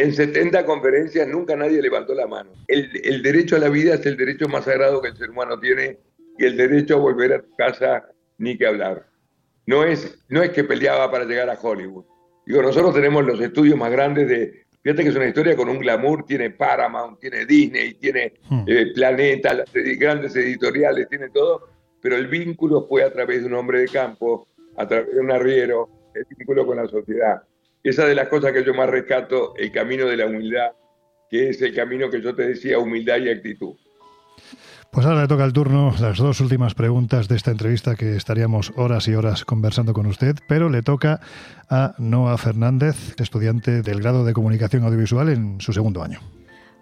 En 0.00 0.14
70 0.14 0.64
conferencias 0.64 1.28
nunca 1.28 1.54
nadie 1.54 1.82
levantó 1.82 2.14
la 2.14 2.26
mano. 2.26 2.52
El, 2.68 2.90
el 3.04 3.22
derecho 3.22 3.56
a 3.56 3.58
la 3.58 3.68
vida 3.68 3.94
es 3.94 4.06
el 4.06 4.16
derecho 4.16 4.48
más 4.48 4.64
sagrado 4.64 5.02
que 5.02 5.08
el 5.08 5.16
ser 5.18 5.28
humano 5.28 5.60
tiene 5.60 5.98
y 6.38 6.46
el 6.46 6.56
derecho 6.56 6.94
a 6.94 7.00
volver 7.00 7.34
a 7.34 7.42
tu 7.42 7.54
casa 7.54 8.08
ni 8.38 8.56
que 8.56 8.66
hablar. 8.66 9.06
No 9.66 9.84
es, 9.84 10.18
no 10.30 10.42
es 10.42 10.50
que 10.52 10.64
peleaba 10.64 11.10
para 11.10 11.26
llegar 11.26 11.50
a 11.50 11.58
Hollywood. 11.60 12.06
Digo, 12.46 12.62
nosotros 12.62 12.94
tenemos 12.94 13.26
los 13.26 13.38
estudios 13.42 13.76
más 13.76 13.92
grandes 13.92 14.26
de... 14.26 14.64
Fíjate 14.82 15.02
que 15.02 15.10
es 15.10 15.16
una 15.16 15.28
historia 15.28 15.54
con 15.54 15.68
un 15.68 15.78
glamour, 15.78 16.24
tiene 16.24 16.48
Paramount, 16.48 17.20
tiene 17.20 17.44
Disney, 17.44 17.92
tiene 17.92 18.32
eh, 18.66 18.86
Planeta, 18.94 19.52
las 19.52 19.70
grandes 19.74 20.34
editoriales, 20.34 21.10
tiene 21.10 21.28
todo, 21.28 21.68
pero 22.00 22.16
el 22.16 22.26
vínculo 22.26 22.86
fue 22.88 23.04
a 23.04 23.12
través 23.12 23.42
de 23.42 23.48
un 23.48 23.54
hombre 23.54 23.80
de 23.80 23.88
campo, 23.88 24.48
a 24.78 24.88
través 24.88 25.14
de 25.14 25.20
un 25.20 25.30
arriero, 25.30 25.90
el 26.14 26.24
vínculo 26.38 26.66
con 26.66 26.78
la 26.78 26.88
sociedad. 26.88 27.42
Esa 27.82 28.04
de 28.04 28.14
las 28.14 28.28
cosas 28.28 28.52
que 28.52 28.64
yo 28.64 28.74
más 28.74 28.90
rescato, 28.90 29.54
el 29.56 29.72
camino 29.72 30.06
de 30.06 30.16
la 30.16 30.26
humildad, 30.26 30.72
que 31.30 31.48
es 31.48 31.62
el 31.62 31.74
camino 31.74 32.10
que 32.10 32.20
yo 32.20 32.34
te 32.34 32.48
decía, 32.48 32.78
humildad 32.78 33.18
y 33.18 33.30
actitud. 33.30 33.76
Pues 34.92 35.06
ahora 35.06 35.22
le 35.22 35.28
toca 35.28 35.44
el 35.44 35.52
turno 35.52 35.94
las 36.00 36.18
dos 36.18 36.40
últimas 36.40 36.74
preguntas 36.74 37.28
de 37.28 37.36
esta 37.36 37.52
entrevista 37.52 37.94
que 37.94 38.16
estaríamos 38.16 38.72
horas 38.76 39.06
y 39.06 39.14
horas 39.14 39.44
conversando 39.44 39.92
con 39.92 40.06
usted, 40.06 40.34
pero 40.48 40.68
le 40.68 40.82
toca 40.82 41.20
a 41.68 41.94
Noah 41.98 42.36
Fernández, 42.38 43.14
estudiante 43.20 43.82
del 43.82 44.00
grado 44.00 44.24
de 44.24 44.32
comunicación 44.32 44.82
audiovisual 44.82 45.28
en 45.28 45.60
su 45.60 45.72
segundo 45.72 46.02
año. 46.02 46.18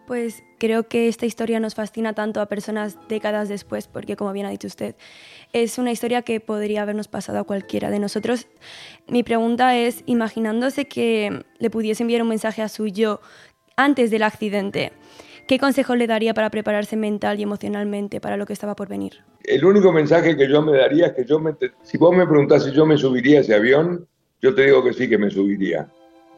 Pues 0.09 0.43
creo 0.57 0.89
que 0.89 1.07
esta 1.07 1.27
historia 1.27 1.61
nos 1.61 1.75
fascina 1.75 2.15
tanto 2.15 2.41
a 2.41 2.47
personas 2.47 2.97
décadas 3.11 3.51
después, 3.51 3.89
porque 3.89 4.17
como 4.17 4.33
bien 4.33 4.47
ha 4.47 4.51
dicho 4.51 4.67
usted, 4.67 4.95
es 5.53 5.77
una 5.77 5.93
historia 5.93 6.23
que 6.23 6.41
podría 6.41 6.81
habernos 6.81 7.09
pasado 7.09 7.39
a 7.39 7.45
cualquiera 7.45 7.91
de 7.91 7.99
nosotros. 7.99 8.49
Mi 9.07 9.23
pregunta 9.23 9.77
es, 9.77 10.03
imaginándose 10.07 10.87
que 10.87 11.45
le 11.59 11.69
pudiese 11.69 12.05
enviar 12.05 12.23
un 12.23 12.29
mensaje 12.29 12.63
a 12.63 12.69
su 12.69 12.87
yo 12.87 13.21
antes 13.77 14.11
del 14.11 14.23
accidente, 14.23 14.93
¿qué 15.47 15.59
consejo 15.59 15.95
le 15.95 16.07
daría 16.07 16.33
para 16.33 16.49
prepararse 16.49 16.97
mental 16.97 17.39
y 17.39 17.43
emocionalmente 17.43 18.19
para 18.19 18.39
lo 18.39 18.47
que 18.47 18.55
estaba 18.55 18.75
por 18.75 18.89
venir? 18.89 19.23
el 19.45 19.65
único 19.65 19.93
mensaje 19.93 20.37
que 20.37 20.49
yo 20.49 20.63
me 20.63 20.77
daría 20.77 21.09
es 21.09 21.13
que 21.13 21.25
yo 21.27 21.39
me, 21.39 21.55
si 21.83 21.99
vos 21.99 22.17
me 22.17 22.27
preguntás 22.27 22.65
si 22.65 22.73
yo 22.73 22.87
me 22.87 22.97
subiría 22.97 23.39
a 23.39 23.41
ese 23.43 23.55
avión, 23.55 24.07
yo 24.41 24.55
te 24.55 24.65
digo 24.65 24.83
que 24.83 24.95
sí 24.95 25.07
que 25.07 25.19
me 25.19 25.31
subiría. 25.31 25.87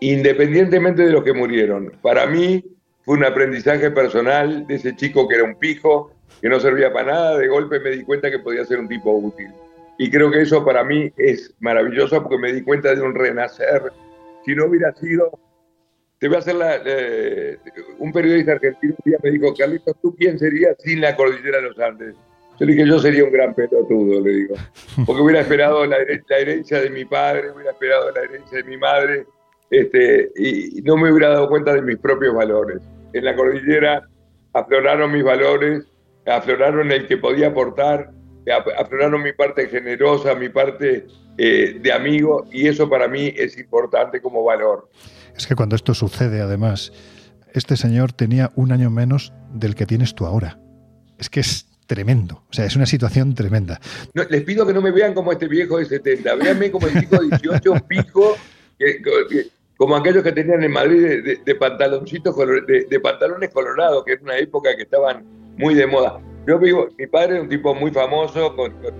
Independientemente 0.00 1.06
de 1.06 1.12
los 1.12 1.22
que 1.22 1.32
murieron. 1.32 1.92
Para 2.02 2.26
mí 2.26 2.64
fue 3.10 3.18
un 3.18 3.24
aprendizaje 3.24 3.90
personal 3.90 4.68
de 4.68 4.76
ese 4.76 4.94
chico 4.94 5.26
que 5.26 5.34
era 5.34 5.42
un 5.42 5.56
pijo, 5.56 6.12
que 6.40 6.48
no 6.48 6.60
servía 6.60 6.92
para 6.92 7.10
nada, 7.10 7.38
de 7.38 7.48
golpe 7.48 7.80
me 7.80 7.90
di 7.90 8.04
cuenta 8.04 8.30
que 8.30 8.38
podía 8.38 8.64
ser 8.64 8.78
un 8.78 8.86
tipo 8.86 9.10
útil. 9.10 9.48
Y 9.98 10.08
creo 10.12 10.30
que 10.30 10.42
eso 10.42 10.64
para 10.64 10.84
mí 10.84 11.10
es 11.16 11.52
maravilloso 11.58 12.22
porque 12.22 12.38
me 12.38 12.52
di 12.52 12.62
cuenta 12.62 12.94
de 12.94 13.00
un 13.02 13.12
renacer. 13.12 13.90
Si 14.44 14.54
no 14.54 14.66
hubiera 14.66 14.94
sido 14.94 15.28
te 16.20 16.28
voy 16.28 16.36
a 16.36 16.38
hacer 16.38 16.54
la, 16.54 16.80
eh, 16.86 17.58
un 17.98 18.12
periodista 18.12 18.52
argentino 18.52 18.94
un 18.96 19.10
día 19.10 19.18
me 19.24 19.30
dijo, 19.32 19.56
Carlitos, 19.58 19.96
¿tú 20.00 20.14
quién 20.14 20.38
serías 20.38 20.76
sin 20.78 21.00
la 21.00 21.16
cordillera 21.16 21.56
de 21.56 21.62
los 21.64 21.80
Andes? 21.80 22.14
Yo 22.60 22.66
le 22.66 22.74
dije, 22.74 22.86
yo 22.86 23.00
sería 23.00 23.24
un 23.24 23.32
gran 23.32 23.54
pelotudo, 23.54 24.20
le 24.20 24.30
digo. 24.30 24.54
Porque 25.04 25.20
hubiera 25.20 25.40
esperado 25.40 25.84
la, 25.84 25.96
herencia 25.96 26.80
de 26.80 26.90
mi 26.90 27.04
padre, 27.06 27.50
hubiera 27.50 27.72
esperado 27.72 28.12
la 28.12 28.20
herencia 28.20 28.58
de 28.58 28.62
mi 28.62 28.76
madre, 28.76 29.26
este, 29.68 30.30
y 30.36 30.80
no 30.82 30.96
me 30.96 31.10
hubiera 31.10 31.30
dado 31.30 31.48
cuenta 31.48 31.74
de 31.74 31.82
mis 31.82 31.98
propios 31.98 32.32
valores. 32.32 32.80
En 33.12 33.24
la 33.24 33.34
cordillera 33.34 34.08
afloraron 34.52 35.12
mis 35.12 35.24
valores, 35.24 35.84
afloraron 36.26 36.90
el 36.92 37.06
que 37.06 37.16
podía 37.16 37.48
aportar, 37.48 38.10
afloraron 38.78 39.22
mi 39.22 39.32
parte 39.32 39.68
generosa, 39.68 40.34
mi 40.34 40.48
parte 40.48 41.06
eh, 41.38 41.78
de 41.80 41.92
amigo, 41.92 42.46
y 42.52 42.68
eso 42.68 42.88
para 42.88 43.08
mí 43.08 43.32
es 43.36 43.58
importante 43.58 44.20
como 44.20 44.44
valor. 44.44 44.88
Es 45.36 45.46
que 45.46 45.54
cuando 45.54 45.76
esto 45.76 45.94
sucede, 45.94 46.40
además, 46.40 46.92
este 47.52 47.76
señor 47.76 48.12
tenía 48.12 48.50
un 48.56 48.72
año 48.72 48.90
menos 48.90 49.32
del 49.52 49.74
que 49.74 49.86
tienes 49.86 50.14
tú 50.14 50.26
ahora. 50.26 50.58
Es 51.18 51.30
que 51.30 51.40
es 51.40 51.66
tremendo. 51.86 52.44
O 52.48 52.52
sea, 52.52 52.64
es 52.64 52.76
una 52.76 52.86
situación 52.86 53.34
tremenda. 53.34 53.80
les 54.14 54.42
pido 54.42 54.64
que 54.66 54.72
no 54.72 54.80
me 54.80 54.92
vean 54.92 55.12
como 55.12 55.32
este 55.32 55.48
viejo 55.48 55.78
de 55.78 55.86
70. 55.86 56.34
Véanme 56.36 56.70
como 56.70 56.86
el 56.86 57.00
chico 57.00 57.16
de 57.16 57.36
18 57.36 57.74
pico, 57.88 58.36
como 59.80 59.96
aquellos 59.96 60.22
que 60.22 60.32
tenían 60.32 60.62
en 60.62 60.72
Madrid 60.72 61.40
de, 61.42 61.54
pantaloncitos, 61.54 62.36
de, 62.36 63.00
pantalones 63.00 63.48
colorados, 63.48 64.04
que 64.04 64.12
es 64.12 64.20
una 64.20 64.36
época 64.36 64.76
que 64.76 64.82
estaban 64.82 65.24
muy 65.56 65.74
de 65.74 65.86
moda. 65.86 66.20
Yo 66.46 66.58
vivo, 66.58 66.88
mi 66.98 67.06
padre 67.06 67.36
es 67.36 67.42
un 67.44 67.48
tipo 67.48 67.74
muy 67.74 67.90
famoso, 67.90 68.54
con, 68.54 68.72
con 68.72 68.94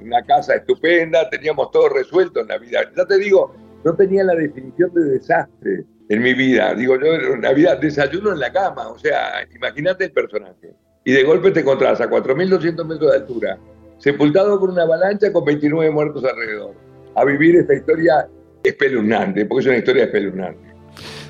una 0.00 0.22
casa 0.22 0.54
estupenda, 0.54 1.28
teníamos 1.28 1.72
todo 1.72 1.88
resuelto 1.88 2.38
en 2.38 2.46
la 2.46 2.58
vida. 2.58 2.88
Ya 2.96 3.06
te 3.06 3.18
digo, 3.18 3.52
no 3.82 3.92
tenía 3.96 4.22
la 4.22 4.36
definición 4.36 4.94
de 4.94 5.00
desastre 5.00 5.84
en 6.08 6.22
mi 6.22 6.32
vida. 6.32 6.74
Digo, 6.74 6.94
yo 6.96 7.34
en 7.34 7.42
la 7.42 7.52
vida 7.52 7.74
desayuno 7.74 8.30
en 8.30 8.38
la 8.38 8.52
cama, 8.52 8.90
o 8.90 8.98
sea, 9.00 9.44
imagínate 9.52 10.04
el 10.04 10.12
personaje. 10.12 10.74
Y 11.04 11.10
de 11.10 11.24
golpe 11.24 11.50
te 11.50 11.58
encontrás 11.58 12.00
a 12.00 12.08
4.200 12.08 12.86
metros 12.86 13.10
de 13.10 13.16
altura, 13.16 13.58
sepultado 13.98 14.60
por 14.60 14.70
una 14.70 14.82
avalancha 14.82 15.32
con 15.32 15.44
29 15.44 15.90
muertos 15.90 16.24
alrededor, 16.24 16.76
a 17.16 17.24
vivir 17.24 17.56
esta 17.56 17.74
historia 17.74 18.28
espeluznante, 18.62 19.46
porque 19.46 19.60
es 19.60 19.66
una 19.66 19.78
historia 19.78 20.04
espeluznante. 20.04 20.68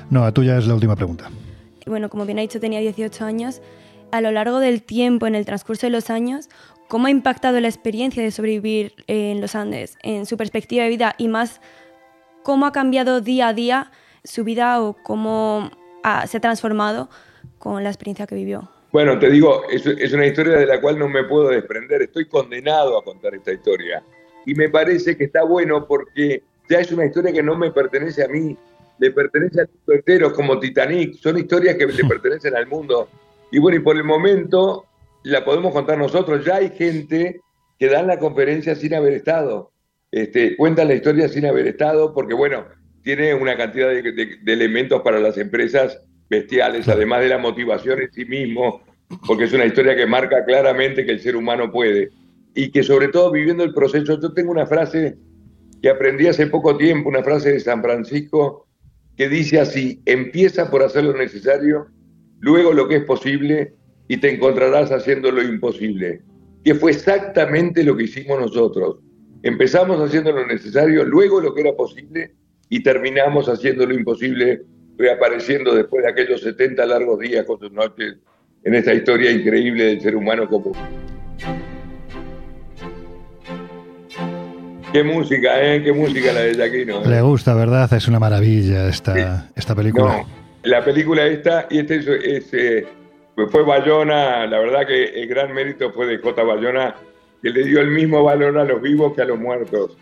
No, 0.09 0.23
a 0.23 0.33
tuya 0.33 0.57
es 0.57 0.67
la 0.67 0.73
última 0.73 0.95
pregunta. 0.95 1.29
Bueno, 1.85 2.09
como 2.09 2.25
bien 2.25 2.39
ha 2.39 2.41
dicho, 2.41 2.59
tenía 2.59 2.79
18 2.79 3.25
años. 3.25 3.61
A 4.11 4.21
lo 4.21 4.31
largo 4.31 4.59
del 4.59 4.81
tiempo, 4.81 5.27
en 5.27 5.35
el 5.35 5.45
transcurso 5.45 5.87
de 5.87 5.91
los 5.91 6.09
años, 6.09 6.49
¿cómo 6.87 7.07
ha 7.07 7.11
impactado 7.11 7.59
la 7.59 7.67
experiencia 7.67 8.23
de 8.23 8.31
sobrevivir 8.31 8.93
en 9.07 9.41
los 9.41 9.55
Andes, 9.55 9.97
en 10.01 10.25
su 10.25 10.37
perspectiva 10.37 10.83
de 10.83 10.89
vida 10.89 11.15
y 11.17 11.27
más 11.27 11.61
cómo 12.43 12.65
ha 12.65 12.71
cambiado 12.71 13.21
día 13.21 13.49
a 13.49 13.53
día 13.53 13.91
su 14.23 14.43
vida 14.43 14.81
o 14.81 14.93
cómo 15.03 15.69
se 16.27 16.37
ha 16.37 16.39
transformado 16.39 17.09
con 17.57 17.83
la 17.83 17.89
experiencia 17.89 18.25
que 18.25 18.35
vivió. 18.35 18.69
Bueno, 18.91 19.19
te 19.19 19.29
digo, 19.29 19.63
es, 19.69 19.85
es, 19.85 20.13
una 20.13 20.25
historia 20.25 20.57
de 20.57 20.65
la 20.65 20.81
cual 20.81 20.97
no 20.97 21.07
me 21.07 21.23
puedo 21.23 21.49
desprender. 21.49 22.01
Estoy 22.01 22.25
condenado 22.27 22.97
a 22.97 23.03
contar 23.03 23.35
esta 23.35 23.51
historia. 23.51 24.03
Y 24.47 24.55
me 24.55 24.69
parece 24.69 25.15
que 25.15 25.25
está 25.25 25.43
bueno 25.43 25.85
porque 25.87 26.43
ya 26.69 26.79
es 26.79 26.91
una 26.91 27.05
historia 27.05 27.33
que 27.33 27.43
no 27.43 27.57
me 27.57 27.71
pertenece 27.71 28.23
a 28.23 28.27
mí, 28.27 28.55
le 28.99 29.11
pertenece 29.11 29.61
al 29.61 29.69
mundo 29.69 29.93
entero, 29.93 30.33
como 30.33 30.59
Titanic. 30.59 31.15
Son 31.15 31.37
historias 31.37 31.75
que 31.75 31.87
le 31.87 32.03
pertenecen 32.07 32.55
al 32.55 32.67
mundo. 32.67 33.09
Y 33.51 33.59
bueno, 33.59 33.77
y 33.77 33.81
por 33.81 33.97
el 33.97 34.03
momento 34.03 34.85
la 35.23 35.43
podemos 35.43 35.73
contar 35.73 35.97
nosotros. 35.97 36.45
Ya 36.45 36.57
hay 36.57 36.69
gente 36.69 37.41
que 37.77 37.87
dan 37.87 38.07
la 38.07 38.19
conferencia 38.19 38.75
sin 38.75 38.93
haber 38.93 39.13
estado 39.13 39.71
este, 40.11 40.57
cuentan 40.57 40.87
la 40.87 40.95
historia 40.95 41.27
sin 41.27 41.45
haber 41.45 41.67
estado, 41.67 42.13
porque 42.13 42.33
bueno, 42.33 42.65
tiene 43.03 43.33
una 43.33 43.55
cantidad 43.55 43.89
de, 43.89 44.39
elementos 44.47 45.01
para 45.01 45.19
las 45.19 45.37
empresas 45.37 46.01
bestiales, 46.29 46.87
además 46.87 47.21
de 47.21 47.29
la 47.29 47.37
motivación 47.37 48.01
en 48.01 48.11
sí 48.11 48.25
mismo, 48.25 48.81
porque 49.27 49.45
es 49.45 49.53
una 49.53 49.65
historia 49.65 49.95
que 49.95 50.05
marca 50.05 50.43
claramente 50.45 51.05
que 51.05 51.11
el 51.11 51.19
ser 51.19 51.35
humano 51.35 51.71
puede. 51.71 52.09
Y 52.55 52.71
que 52.71 52.83
sobre 52.83 53.09
todo 53.09 53.31
viviendo 53.31 53.63
el 53.63 53.73
proceso, 53.73 54.19
yo 54.19 54.33
tengo 54.33 54.51
una 54.51 54.65
frase 54.65 55.17
que 55.81 55.89
aprendí 55.89 56.27
hace 56.27 56.47
poco 56.47 56.77
tiempo, 56.77 57.09
una 57.09 57.23
frase 57.23 57.53
de 57.53 57.59
San 57.59 57.81
Francisco, 57.81 58.67
que 59.15 59.29
dice 59.29 59.59
así, 59.59 60.01
empieza 60.05 60.69
por 60.69 60.83
hacer 60.83 61.03
lo 61.03 61.13
necesario, 61.13 61.87
luego 62.39 62.73
lo 62.73 62.87
que 62.87 62.97
es 62.97 63.03
posible 63.03 63.73
y 64.07 64.17
te 64.17 64.33
encontrarás 64.33 64.91
haciendo 64.91 65.31
lo 65.31 65.41
imposible, 65.41 66.21
que 66.63 66.75
fue 66.75 66.91
exactamente 66.91 67.83
lo 67.83 67.95
que 67.95 68.05
hicimos 68.05 68.39
nosotros. 68.39 68.99
Empezamos 69.43 70.01
haciendo 70.01 70.31
lo 70.31 70.45
necesario, 70.47 71.05
luego 71.05 71.39
lo 71.39 71.53
que 71.53 71.61
era 71.61 71.73
posible 71.73 72.33
y 72.69 72.83
terminamos 72.83 73.47
haciendo 73.47 73.85
lo 73.85 73.93
imposible, 73.93 74.63
reapareciendo 74.97 75.73
después 75.73 76.03
de 76.03 76.11
aquellos 76.11 76.41
70 76.41 76.85
largos 76.85 77.19
días 77.19 77.45
con 77.45 77.59
sus 77.59 77.71
noches 77.71 78.17
en 78.63 78.75
esta 78.75 78.93
historia 78.93 79.31
increíble 79.31 79.85
del 79.85 80.01
ser 80.01 80.15
humano 80.15 80.47
común. 80.49 80.73
Qué 84.91 85.03
música, 85.03 85.61
¿eh? 85.61 85.83
Qué 85.83 85.93
música 85.93 86.33
la 86.33 86.41
de 86.41 86.55
Jaquino. 86.55 87.03
¿eh? 87.03 87.07
Le 87.07 87.21
gusta, 87.21 87.53
¿verdad? 87.53 87.91
Es 87.93 88.07
una 88.07 88.19
maravilla 88.19 88.87
esta, 88.89 89.47
esta 89.55 89.75
película. 89.75 90.17
No, 90.17 90.27
la 90.63 90.83
película 90.83 91.25
esta, 91.27 91.67
y 91.69 91.79
este 91.79 91.97
es, 92.37 92.53
eh, 92.53 92.87
fue 93.51 93.63
Bayona, 93.63 94.47
la 94.47 94.59
verdad 94.59 94.87
que 94.87 95.21
el 95.21 95.27
gran 95.27 95.53
mérito 95.53 95.91
fue 95.91 96.07
de 96.07 96.17
J. 96.17 96.43
Bayona 96.43 96.95
que 97.41 97.49
le 97.51 97.63
dio 97.65 97.81
el 97.81 97.91
mismo 97.91 98.23
valor 98.23 98.57
a 98.57 98.63
los 98.63 98.81
vivos 98.81 99.13
que 99.13 99.21
a 99.21 99.25
los 99.25 99.39
muertos. 99.39 99.95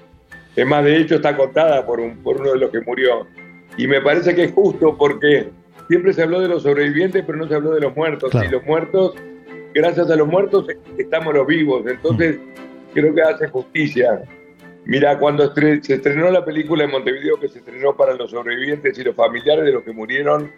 Es 0.56 0.66
más, 0.66 0.84
de 0.86 0.98
hecho 0.98 1.16
está 1.16 1.36
contada 1.36 1.86
por, 1.86 2.00
un, 2.00 2.24
por 2.24 2.40
uno 2.40 2.54
de 2.54 2.60
los 2.60 2.72
que 2.72 2.80
murió. 2.80 3.28
Y 3.78 3.88
me 3.88 4.02
parece 4.02 4.34
que 4.34 4.46
es 4.46 4.54
justo 4.54 4.96
porque 4.98 5.50
siempre 5.90 6.14
se 6.14 6.24
habló 6.24 6.40
de 6.40 6.48
los 6.48 6.64
sobrevivientes, 6.64 7.24
pero 7.26 7.38
no 7.38 7.48
se 7.48 7.56
habló 7.56 7.72
de 7.72 7.82
los 7.82 7.96
muertos. 7.96 8.32
Y 8.34 8.48
los 8.50 8.64
muertos, 8.66 9.16
gracias 9.74 10.10
a 10.10 10.16
los 10.16 10.28
muertos, 10.28 10.66
estamos 10.98 11.34
los 11.34 11.46
vivos. 11.46 11.84
Entonces, 11.86 12.40
creo 12.94 13.14
que 13.14 13.22
hace 13.22 13.48
justicia. 13.50 14.24
Mira, 14.88 15.20
cuando 15.20 15.54
se 15.54 15.96
estrenó 15.96 16.32
la 16.32 16.46
película 16.46 16.86
en 16.86 16.92
Montevideo, 16.92 17.38
que 17.38 17.50
se 17.50 17.60
estrenó 17.60 17.98
para 17.98 18.14
los 18.14 18.32
sobrevivientes 18.32 18.98
y 18.98 19.04
los 19.04 19.16
familiares 19.16 19.66
de 19.66 19.74
los 19.74 19.84
que 19.84 19.92
murieron, 19.92 20.50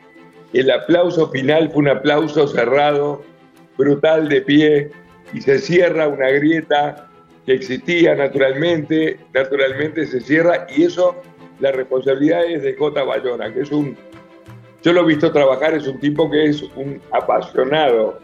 el 0.54 0.70
aplauso 0.70 1.32
final 1.32 1.72
fue 1.72 1.80
un 1.80 1.88
aplauso 1.88 2.48
cerrado, 2.48 3.24
brutal 3.76 4.30
de 4.30 4.42
pie, 4.44 4.92
y 5.34 5.42
se 5.42 5.58
cierra 5.58 6.08
una 6.08 6.30
grieta 6.30 7.10
que 7.48 7.54
existía 7.54 8.14
naturalmente, 8.14 9.20
naturalmente 9.34 10.06
se 10.06 10.22
cierra 10.22 10.68
y 10.78 10.84
eso 10.84 11.16
la 11.60 11.72
responsabilidad 11.72 12.46
es 12.46 12.62
de 12.62 12.76
J. 12.76 13.04
Bayona, 13.04 13.52
que 13.52 13.62
es 13.62 13.72
un, 13.72 13.98
yo 14.84 14.94
lo 14.94 15.02
he 15.02 15.06
visto 15.06 15.32
trabajar, 15.32 15.74
es 15.74 15.88
un 15.88 16.00
tipo 16.00 16.30
que 16.30 16.46
es 16.46 16.62
un 16.76 17.02
apasionado, 17.14 18.20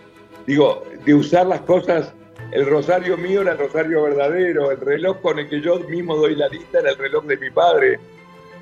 digo, 0.45 0.83
de 1.03 1.15
usar 1.15 1.47
las 1.47 1.61
cosas, 1.61 2.13
el 2.51 2.65
rosario 2.65 3.17
mío 3.17 3.41
era 3.41 3.53
el 3.53 3.57
rosario 3.57 4.03
verdadero, 4.03 4.71
el 4.71 4.79
reloj 4.79 5.21
con 5.21 5.39
el 5.39 5.49
que 5.49 5.61
yo 5.61 5.79
mismo 5.79 6.15
doy 6.15 6.35
la 6.35 6.47
lista 6.47 6.79
era 6.79 6.91
el 6.91 6.97
reloj 6.97 7.25
de 7.25 7.37
mi 7.37 7.49
padre. 7.49 7.99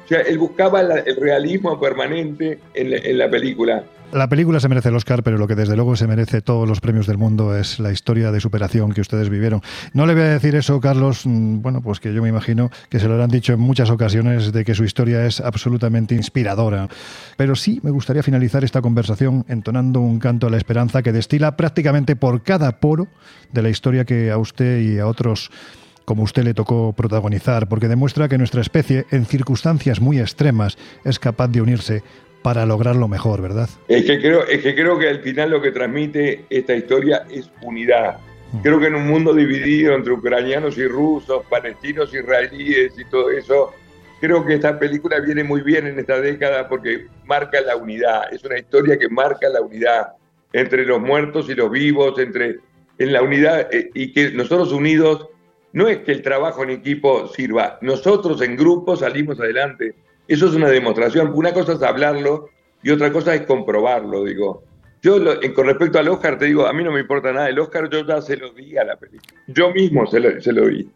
O 0.03 0.07
sea, 0.07 0.21
él 0.21 0.37
buscaba 0.37 0.81
el 0.81 1.15
realismo 1.15 1.79
permanente 1.79 2.59
en 2.73 3.17
la 3.17 3.29
película. 3.29 3.83
La 4.13 4.29
película 4.29 4.59
se 4.59 4.69
merece 4.69 4.89
el 4.89 4.95
Oscar, 4.95 5.23
pero 5.23 5.39
lo 5.39 5.47
que 5.47 5.55
desde 5.55 5.75
luego 5.75 5.95
se 5.95 6.05
merece 6.05 6.43
todos 6.43 6.69
los 6.69 6.81
premios 6.81 7.07
del 7.07 7.17
mundo 7.17 7.57
es 7.57 7.79
la 7.79 7.91
historia 7.91 8.31
de 8.31 8.39
superación 8.39 8.91
que 8.91 9.01
ustedes 9.01 9.27
vivieron. 9.27 9.63
No 9.93 10.05
le 10.05 10.13
voy 10.13 10.21
a 10.21 10.27
decir 10.27 10.53
eso, 10.53 10.79
Carlos, 10.79 11.25
mm, 11.25 11.63
bueno, 11.63 11.81
pues 11.81 11.99
que 11.99 12.13
yo 12.13 12.21
me 12.21 12.29
imagino 12.29 12.69
que 12.89 12.99
se 12.99 13.07
lo 13.07 13.21
han 13.21 13.31
dicho 13.31 13.53
en 13.53 13.59
muchas 13.59 13.89
ocasiones 13.89 14.51
de 14.51 14.63
que 14.65 14.75
su 14.75 14.83
historia 14.83 15.25
es 15.25 15.39
absolutamente 15.39 16.13
inspiradora. 16.13 16.89
Pero 17.37 17.55
sí 17.55 17.79
me 17.81 17.89
gustaría 17.89 18.21
finalizar 18.21 18.63
esta 18.63 18.83
conversación 18.83 19.45
entonando 19.47 19.99
un 19.99 20.19
canto 20.19 20.45
a 20.45 20.51
la 20.51 20.57
esperanza 20.57 21.01
que 21.01 21.11
destila 21.11 21.57
prácticamente 21.57 22.15
por 22.15 22.43
cada 22.43 22.79
poro 22.79 23.07
de 23.51 23.63
la 23.63 23.69
historia 23.69 24.05
que 24.05 24.29
a 24.29 24.37
usted 24.37 24.79
y 24.81 24.99
a 24.99 25.07
otros 25.07 25.49
como 26.05 26.23
usted 26.23 26.43
le 26.43 26.53
tocó 26.53 26.93
protagonizar, 26.93 27.67
porque 27.67 27.87
demuestra 27.87 28.27
que 28.27 28.37
nuestra 28.37 28.61
especie, 28.61 29.05
en 29.09 29.25
circunstancias 29.25 30.01
muy 30.01 30.19
extremas, 30.19 30.77
es 31.03 31.17
capaz 31.17 31.47
de 31.47 31.61
unirse 31.61 32.03
para 32.43 32.65
lograr 32.65 32.95
lo 32.95 33.07
mejor, 33.07 33.41
¿verdad? 33.41 33.69
Es 33.87 34.05
que 34.05 34.19
creo, 34.19 34.45
es 34.45 34.61
que 34.61 34.75
creo 34.75 34.99
que 34.99 35.09
al 35.09 35.21
final 35.21 35.49
lo 35.51 35.61
que 35.61 35.71
transmite 35.71 36.45
esta 36.49 36.75
historia 36.75 37.25
es 37.31 37.49
unidad. 37.61 38.19
Mm. 38.51 38.59
Creo 38.59 38.79
que 38.79 38.87
en 38.87 38.95
un 38.95 39.07
mundo 39.07 39.33
dividido 39.33 39.95
entre 39.95 40.13
ucranianos 40.13 40.77
y 40.77 40.85
rusos, 40.85 41.43
palestinos, 41.49 42.13
israelíes 42.13 42.93
y 42.99 43.05
todo 43.05 43.31
eso, 43.31 43.71
creo 44.19 44.45
que 44.45 44.55
esta 44.55 44.77
película 44.77 45.19
viene 45.19 45.43
muy 45.43 45.61
bien 45.61 45.87
en 45.87 45.97
esta 45.97 46.19
década 46.19 46.67
porque 46.67 47.07
marca 47.25 47.59
la 47.61 47.77
unidad. 47.77 48.31
Es 48.31 48.43
una 48.43 48.59
historia 48.59 48.99
que 48.99 49.09
marca 49.09 49.49
la 49.49 49.61
unidad 49.61 50.13
entre 50.51 50.85
los 50.85 51.01
muertos 51.01 51.49
y 51.49 51.55
los 51.55 51.71
vivos, 51.71 52.19
entre 52.19 52.59
en 52.99 53.13
la 53.13 53.21
unidad 53.21 53.73
eh, 53.73 53.89
y 53.93 54.13
que 54.13 54.31
nosotros 54.31 54.71
unidos, 54.71 55.27
no 55.71 55.87
es 55.87 55.99
que 55.99 56.11
el 56.11 56.21
trabajo 56.21 56.63
en 56.63 56.69
equipo 56.69 57.27
sirva, 57.27 57.79
nosotros 57.81 58.41
en 58.41 58.55
grupo 58.55 58.95
salimos 58.95 59.39
adelante. 59.39 59.95
Eso 60.27 60.47
es 60.47 60.55
una 60.55 60.69
demostración. 60.69 61.31
Una 61.33 61.53
cosa 61.53 61.73
es 61.73 61.81
hablarlo 61.81 62.49
y 62.81 62.91
otra 62.91 63.11
cosa 63.11 63.35
es 63.35 63.41
comprobarlo, 63.41 64.23
digo. 64.23 64.63
Yo, 65.01 65.19
con 65.53 65.65
respecto 65.65 65.99
al 65.99 66.07
Oscar, 66.07 66.37
te 66.37 66.45
digo, 66.45 66.65
a 66.65 66.71
mí 66.71 66.83
no 66.83 66.91
me 66.91 67.01
importa 67.01 67.33
nada. 67.33 67.49
El 67.49 67.59
Oscar 67.59 67.89
yo 67.89 68.05
ya 68.05 68.21
se 68.21 68.37
lo 68.37 68.51
di 68.53 68.77
a 68.77 68.85
la 68.85 68.95
película. 68.95 69.41
Yo 69.47 69.71
mismo 69.71 70.07
se 70.07 70.19
lo, 70.19 70.39
se 70.39 70.53
lo 70.53 70.67
di. 70.67 70.89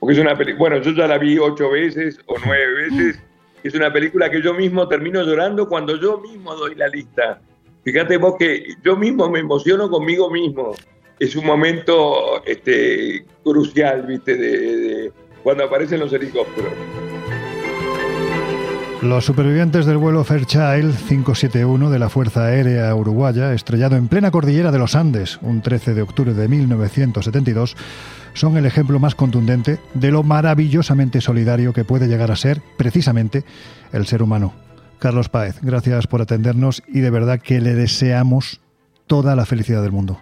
Porque 0.00 0.14
es 0.14 0.20
una 0.20 0.36
película, 0.36 0.58
bueno, 0.58 0.84
yo 0.84 0.90
ya 0.92 1.06
la 1.06 1.18
vi 1.18 1.38
ocho 1.38 1.70
veces 1.70 2.18
o 2.26 2.34
nueve 2.44 2.88
veces. 2.88 3.22
Es 3.62 3.74
una 3.74 3.92
película 3.92 4.30
que 4.30 4.42
yo 4.42 4.52
mismo 4.52 4.88
termino 4.88 5.22
llorando 5.22 5.68
cuando 5.68 5.96
yo 5.96 6.20
mismo 6.20 6.54
doy 6.54 6.74
la 6.74 6.88
lista. 6.88 7.40
Fíjate 7.84 8.16
vos 8.16 8.34
que 8.36 8.74
yo 8.82 8.96
mismo 8.96 9.30
me 9.30 9.38
emociono 9.38 9.88
conmigo 9.88 10.28
mismo. 10.28 10.74
Es 11.18 11.36
un 11.36 11.46
momento 11.46 12.44
este, 12.44 13.24
crucial, 13.44 14.02
¿viste? 14.06 14.36
de 14.36 15.12
cuando 15.42 15.64
aparecen 15.64 16.00
los 16.00 16.12
helicópteros. 16.12 16.72
Los 19.06 19.24
supervivientes 19.24 19.86
del 19.86 19.98
vuelo 19.98 20.24
Fairchild 20.24 20.96
571 21.06 21.90
de 21.90 21.98
la 22.00 22.08
Fuerza 22.08 22.46
Aérea 22.46 22.92
Uruguaya, 22.92 23.52
estrellado 23.52 23.94
en 23.94 24.08
plena 24.08 24.32
cordillera 24.32 24.72
de 24.72 24.80
los 24.80 24.96
Andes 24.96 25.38
un 25.42 25.62
13 25.62 25.94
de 25.94 26.02
octubre 26.02 26.34
de 26.34 26.48
1972, 26.48 27.76
son 28.34 28.56
el 28.56 28.66
ejemplo 28.66 28.98
más 28.98 29.14
contundente 29.14 29.78
de 29.94 30.10
lo 30.10 30.24
maravillosamente 30.24 31.20
solidario 31.20 31.72
que 31.72 31.84
puede 31.84 32.08
llegar 32.08 32.32
a 32.32 32.36
ser, 32.36 32.60
precisamente, 32.76 33.44
el 33.92 34.06
ser 34.06 34.24
humano. 34.24 34.54
Carlos 34.98 35.28
Páez, 35.28 35.60
gracias 35.62 36.08
por 36.08 36.20
atendernos 36.20 36.82
y 36.88 36.98
de 36.98 37.10
verdad 37.10 37.40
que 37.40 37.60
le 37.60 37.74
deseamos 37.74 38.60
toda 39.06 39.36
la 39.36 39.46
felicidad 39.46 39.82
del 39.82 39.92
mundo. 39.92 40.20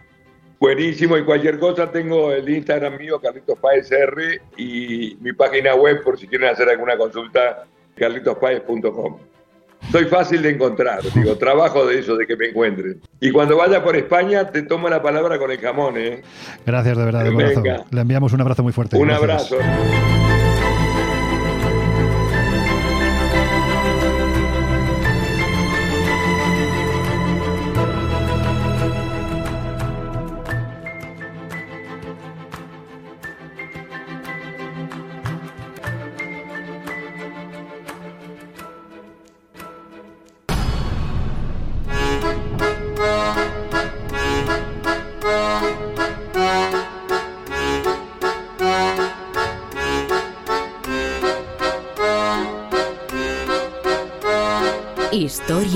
Buenísimo, 0.61 1.17
y 1.17 1.25
cualquier 1.25 1.59
cosa 1.59 1.91
tengo 1.91 2.33
el 2.33 2.47
Instagram 2.47 2.99
mío, 2.99 3.19
Carlitos 3.19 3.59
Páez 3.59 3.91
R, 3.91 4.43
y 4.59 5.17
mi 5.23 5.33
página 5.33 5.75
web 5.75 6.03
por 6.05 6.19
si 6.19 6.27
quieren 6.27 6.51
hacer 6.51 6.69
alguna 6.69 6.99
consulta 6.99 7.65
carlitospaez.com. 7.97 9.19
Soy 9.93 10.07
fácil 10.07 10.43
de 10.43 10.51
encontrar, 10.51 11.01
digo, 11.15 11.37
trabajo 11.37 11.85
de 11.87 11.99
eso, 11.99 12.17
de 12.17 12.27
que 12.27 12.37
me 12.37 12.47
encuentren. 12.47 13.01
Y 13.21 13.31
cuando 13.31 13.57
vaya 13.57 13.83
por 13.85 13.97
España, 13.97 14.51
te 14.51 14.63
tomo 14.63 14.89
la 14.89 15.03
palabra 15.03 15.39
con 15.39 15.51
el 15.51 15.59
jamón, 15.59 15.99
¿eh? 15.99 16.23
Gracias, 16.65 16.97
de 16.97 17.05
verdad, 17.05 17.25
de 17.25 17.33
corazón. 17.33 17.65
Le 17.91 18.01
enviamos 18.01 18.33
un 18.33 18.41
abrazo 18.41 18.63
muy 18.63 18.73
fuerte. 18.73 18.97
Un 18.97 19.11
abrazo. 19.11 19.59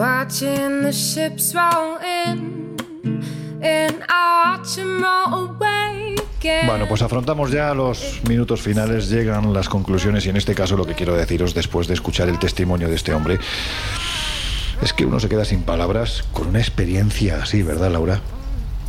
Watching 0.00 0.80
the 0.80 0.92
ships 0.92 1.54
roll 1.54 1.98
in, 1.98 2.74
and 3.60 4.02
I 4.08 4.56
watch 4.56 4.76
them 4.76 5.02
roll 5.02 5.50
away. 5.50 6.14
Bueno, 6.64 6.88
pues 6.88 7.02
afrontamos 7.02 7.50
ya 7.50 7.74
los 7.74 8.22
minutos 8.26 8.62
finales, 8.62 9.10
llegan 9.10 9.52
las 9.52 9.68
conclusiones 9.68 10.24
y 10.24 10.30
en 10.30 10.38
este 10.38 10.54
caso 10.54 10.78
lo 10.78 10.86
que 10.86 10.94
quiero 10.94 11.14
deciros 11.14 11.52
después 11.52 11.86
de 11.86 11.92
escuchar 11.92 12.30
el 12.30 12.38
testimonio 12.38 12.88
de 12.88 12.94
este 12.94 13.12
hombre 13.12 13.38
es 14.80 14.94
que 14.94 15.04
uno 15.04 15.20
se 15.20 15.28
queda 15.28 15.44
sin 15.44 15.64
palabras 15.64 16.24
con 16.32 16.46
una 16.46 16.60
experiencia 16.60 17.42
así, 17.42 17.62
¿verdad, 17.62 17.90
Laura? 17.90 18.22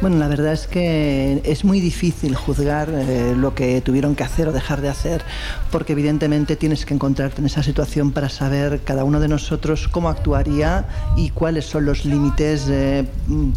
Bueno, 0.02 0.18
la 0.18 0.28
verdad 0.28 0.54
es 0.54 0.66
que 0.66 1.42
es 1.44 1.64
muy 1.64 1.80
difícil 1.80 2.36
juzgar 2.36 2.90
eh, 2.90 3.36
lo 3.38 3.54
que 3.54 3.82
tuvieron 3.82 4.16
que 4.16 4.24
hacer 4.24 4.48
o 4.48 4.52
dejar 4.52 4.82
de 4.82 4.90
hacer, 4.90 5.24
porque 5.72 5.94
evidentemente 5.94 6.56
tienes 6.56 6.88
que 6.88 6.96
encontrarte 6.96 7.40
en 7.40 7.46
esa 7.46 7.62
situación 7.62 8.12
para 8.12 8.28
saber 8.28 8.82
cada 8.84 9.04
uno 9.04 9.20
de 9.20 9.28
nosotros 9.28 9.88
cómo 9.88 10.10
actuaría 10.10 10.88
y 11.16 11.30
cuáles 11.30 11.66
son 11.66 11.86
los 11.86 12.04
límites 12.04 12.66
eh, 12.68 13.06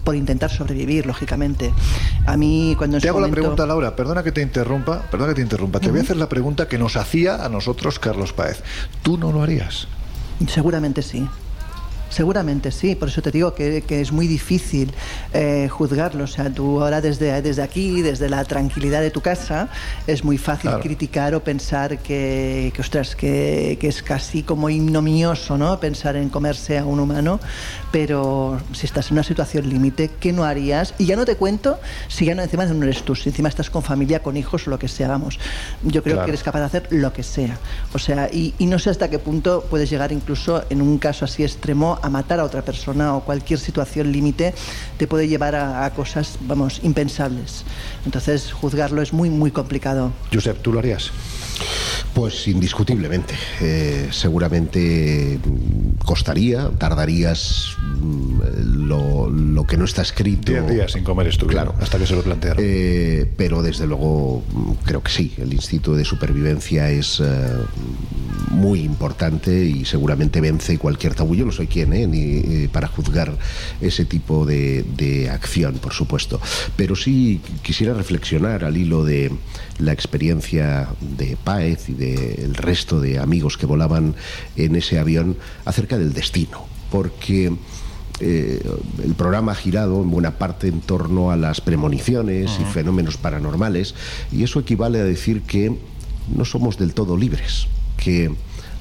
por 0.04 0.16
intentar 0.16 0.50
sobrevivir, 0.50 1.06
lógicamente. 1.06 1.72
A 2.26 2.36
mí 2.36 2.74
cuando... 2.76 3.00
Te 3.00 3.08
hago 3.08 3.20
la 3.20 3.28
pregunta, 3.28 3.64
Laura, 3.64 3.96
perdona 3.96 4.22
que 4.22 4.32
te 4.32 4.42
interrumpa, 4.42 5.00
perdona 5.10 5.30
que 5.30 5.36
te 5.36 5.42
interrumpa, 5.42 5.80
te 5.80 5.90
voy 5.90 6.00
a 6.00 6.02
hacer 6.02 6.18
la 6.18 6.28
pregunta 6.28 6.68
que 6.68 6.76
nos 6.76 6.96
hacía 6.96 7.42
a 7.42 7.48
nosotros 7.48 7.98
Carlos 7.98 8.34
Páez. 8.34 8.62
¿Tú 9.02 9.16
no 9.16 9.32
lo 9.32 9.42
harías? 9.42 9.88
Seguramente 10.46 11.00
sí. 11.00 11.26
Seguramente 12.14 12.70
sí, 12.70 12.94
por 12.94 13.08
eso 13.08 13.22
te 13.22 13.32
digo 13.32 13.54
que, 13.54 13.82
es 13.88 14.12
muy 14.12 14.28
difícil 14.28 14.94
eh, 15.32 15.68
juzgarlo. 15.68 16.22
O 16.22 16.28
sea, 16.28 16.48
tú 16.48 16.80
ahora 16.80 17.00
desde, 17.00 17.42
desde 17.42 17.60
aquí, 17.60 18.02
desde 18.02 18.28
la 18.28 18.44
tranquilidad 18.44 19.00
de 19.00 19.10
tu 19.10 19.20
casa, 19.20 19.68
es 20.06 20.22
muy 20.22 20.38
fácil 20.38 20.70
criticar 20.80 21.34
o 21.34 21.42
pensar 21.42 21.98
que, 21.98 22.70
que 22.72 22.80
ostras, 22.80 23.16
que, 23.16 23.78
que, 23.80 23.88
es 23.88 24.00
casi 24.04 24.44
como 24.44 24.70
ignominioso, 24.70 25.58
¿no? 25.58 25.80
Pensar 25.80 26.14
en 26.14 26.28
comerse 26.28 26.78
a 26.78 26.84
un 26.84 27.00
humano, 27.00 27.40
pero 27.90 28.60
si 28.72 28.86
estás 28.86 29.08
en 29.08 29.14
una 29.14 29.24
situación 29.24 29.68
límite, 29.68 30.08
¿qué 30.20 30.32
no 30.32 30.44
harías? 30.44 30.94
Y 30.98 31.06
ya 31.06 31.16
no 31.16 31.24
te 31.24 31.34
cuento 31.34 31.80
si 32.06 32.26
ya 32.26 32.36
no 32.36 32.42
encima 32.42 32.64
no 32.66 32.84
eres 32.84 33.02
tú, 33.02 33.16
si 33.16 33.30
encima 33.30 33.48
estás 33.48 33.70
con 33.70 33.82
familia, 33.82 34.22
con 34.22 34.36
hijos 34.36 34.68
o 34.68 34.70
lo 34.70 34.78
que 34.78 34.86
sea, 34.86 35.08
vamos. 35.08 35.40
Yo 35.82 36.04
creo 36.04 36.22
que 36.24 36.30
eres 36.30 36.44
capaz 36.44 36.60
de 36.60 36.66
hacer 36.66 36.86
lo 36.90 37.12
que 37.12 37.24
sea. 37.24 37.58
O 37.92 37.98
sea, 37.98 38.28
y, 38.32 38.54
y 38.58 38.66
no 38.66 38.78
sé 38.78 38.90
hasta 38.90 39.10
qué 39.10 39.18
punto 39.18 39.64
puedes 39.68 39.90
llegar 39.90 40.12
incluso 40.12 40.62
en 40.70 40.80
un 40.80 40.98
caso 40.98 41.24
así 41.24 41.42
extremo 41.42 41.98
a 42.04 42.10
matar 42.10 42.38
a 42.38 42.44
otra 42.44 42.62
persona 42.62 43.16
o 43.16 43.24
cualquier 43.24 43.58
situación 43.58 44.12
límite 44.12 44.54
te 44.98 45.06
puede 45.06 45.26
llevar 45.26 45.54
a, 45.54 45.88
cosas, 45.90 46.36
vamos, 46.42 46.80
impensables. 46.82 47.64
Entonces, 48.04 48.52
juzgarlo 48.52 49.00
es 49.00 49.12
muy, 49.12 49.30
muy 49.30 49.50
complicado. 49.50 50.12
Josep, 50.32 50.60
¿tú 50.60 50.72
lo 50.72 50.80
harías? 50.80 51.10
Pues 52.14 52.46
indiscutiblemente. 52.46 53.34
Eh, 53.60 54.08
seguramente 54.12 55.38
mm, 55.44 56.04
costaría, 56.04 56.70
tardarías 56.78 57.76
mm, 57.80 58.86
lo, 58.86 59.66
que 59.66 59.76
no 59.76 59.84
está 59.84 60.02
escrito. 60.02 60.52
Diez 60.52 60.68
días 60.68 60.92
sin 60.92 61.02
comer 61.02 61.26
esto, 61.26 61.46
claro, 61.46 61.74
hasta 61.80 61.98
que 61.98 62.06
se 62.06 62.14
lo 62.14 62.22
plantearon. 62.22 62.62
Eh, 62.64 63.26
pero 63.36 63.62
desde 63.62 63.86
luego 63.86 64.44
mm, 64.52 64.72
creo 64.84 65.02
que 65.02 65.10
sí. 65.10 65.34
El 65.38 65.52
instinto 65.52 65.96
de 65.96 66.04
supervivencia 66.04 66.88
es 66.88 67.20
eh, 67.20 67.24
muy 68.50 68.82
importante 68.82 69.64
y 69.64 69.84
seguramente 69.84 70.40
vence 70.40 70.78
cualquier 70.78 71.14
tabú. 71.14 71.34
Yo 71.34 71.44
no 71.44 71.52
soy 71.52 71.66
quien 71.66 71.90
ni 71.90 72.68
para 72.68 72.86
juzgar 72.86 73.32
ese 73.80 74.04
tipo 74.04 74.46
de, 74.46 74.84
de 74.96 75.30
acción, 75.30 75.74
por 75.78 75.92
supuesto. 75.92 76.40
Pero 76.76 76.94
sí 76.94 77.40
quisiera 77.62 77.92
reflexionar 77.92 78.64
al 78.64 78.76
hilo 78.76 79.04
de 79.04 79.32
la 79.78 79.92
experiencia 79.92 80.88
de 81.00 81.36
Páez 81.42 81.88
y 81.88 81.94
del 82.04 82.54
resto 82.54 83.00
de 83.00 83.18
amigos 83.18 83.56
que 83.56 83.66
volaban 83.66 84.14
en 84.56 84.76
ese 84.76 84.98
avión 84.98 85.36
acerca 85.64 85.98
del 85.98 86.12
destino, 86.12 86.66
porque 86.90 87.52
eh, 88.20 88.62
el 89.04 89.14
programa 89.14 89.52
ha 89.52 89.56
girado 89.56 90.02
en 90.02 90.10
buena 90.10 90.38
parte 90.38 90.68
en 90.68 90.80
torno 90.80 91.30
a 91.30 91.36
las 91.36 91.60
premoniciones 91.60 92.58
y 92.60 92.64
fenómenos 92.64 93.16
paranormales, 93.16 93.94
y 94.30 94.42
eso 94.42 94.60
equivale 94.60 95.00
a 95.00 95.04
decir 95.04 95.42
que 95.42 95.76
no 96.34 96.44
somos 96.44 96.78
del 96.78 96.94
todo 96.94 97.16
libres, 97.16 97.66
que 97.96 98.32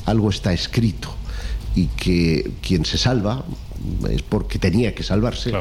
algo 0.05 0.29
está 0.29 0.53
escrito 0.53 1.15
y 1.75 1.87
que 1.87 2.51
quien 2.61 2.85
se 2.85 2.97
salva 2.97 3.43
es 4.09 4.21
porque 4.21 4.59
tenía 4.59 4.93
que 4.93 5.03
salvarse 5.03 5.51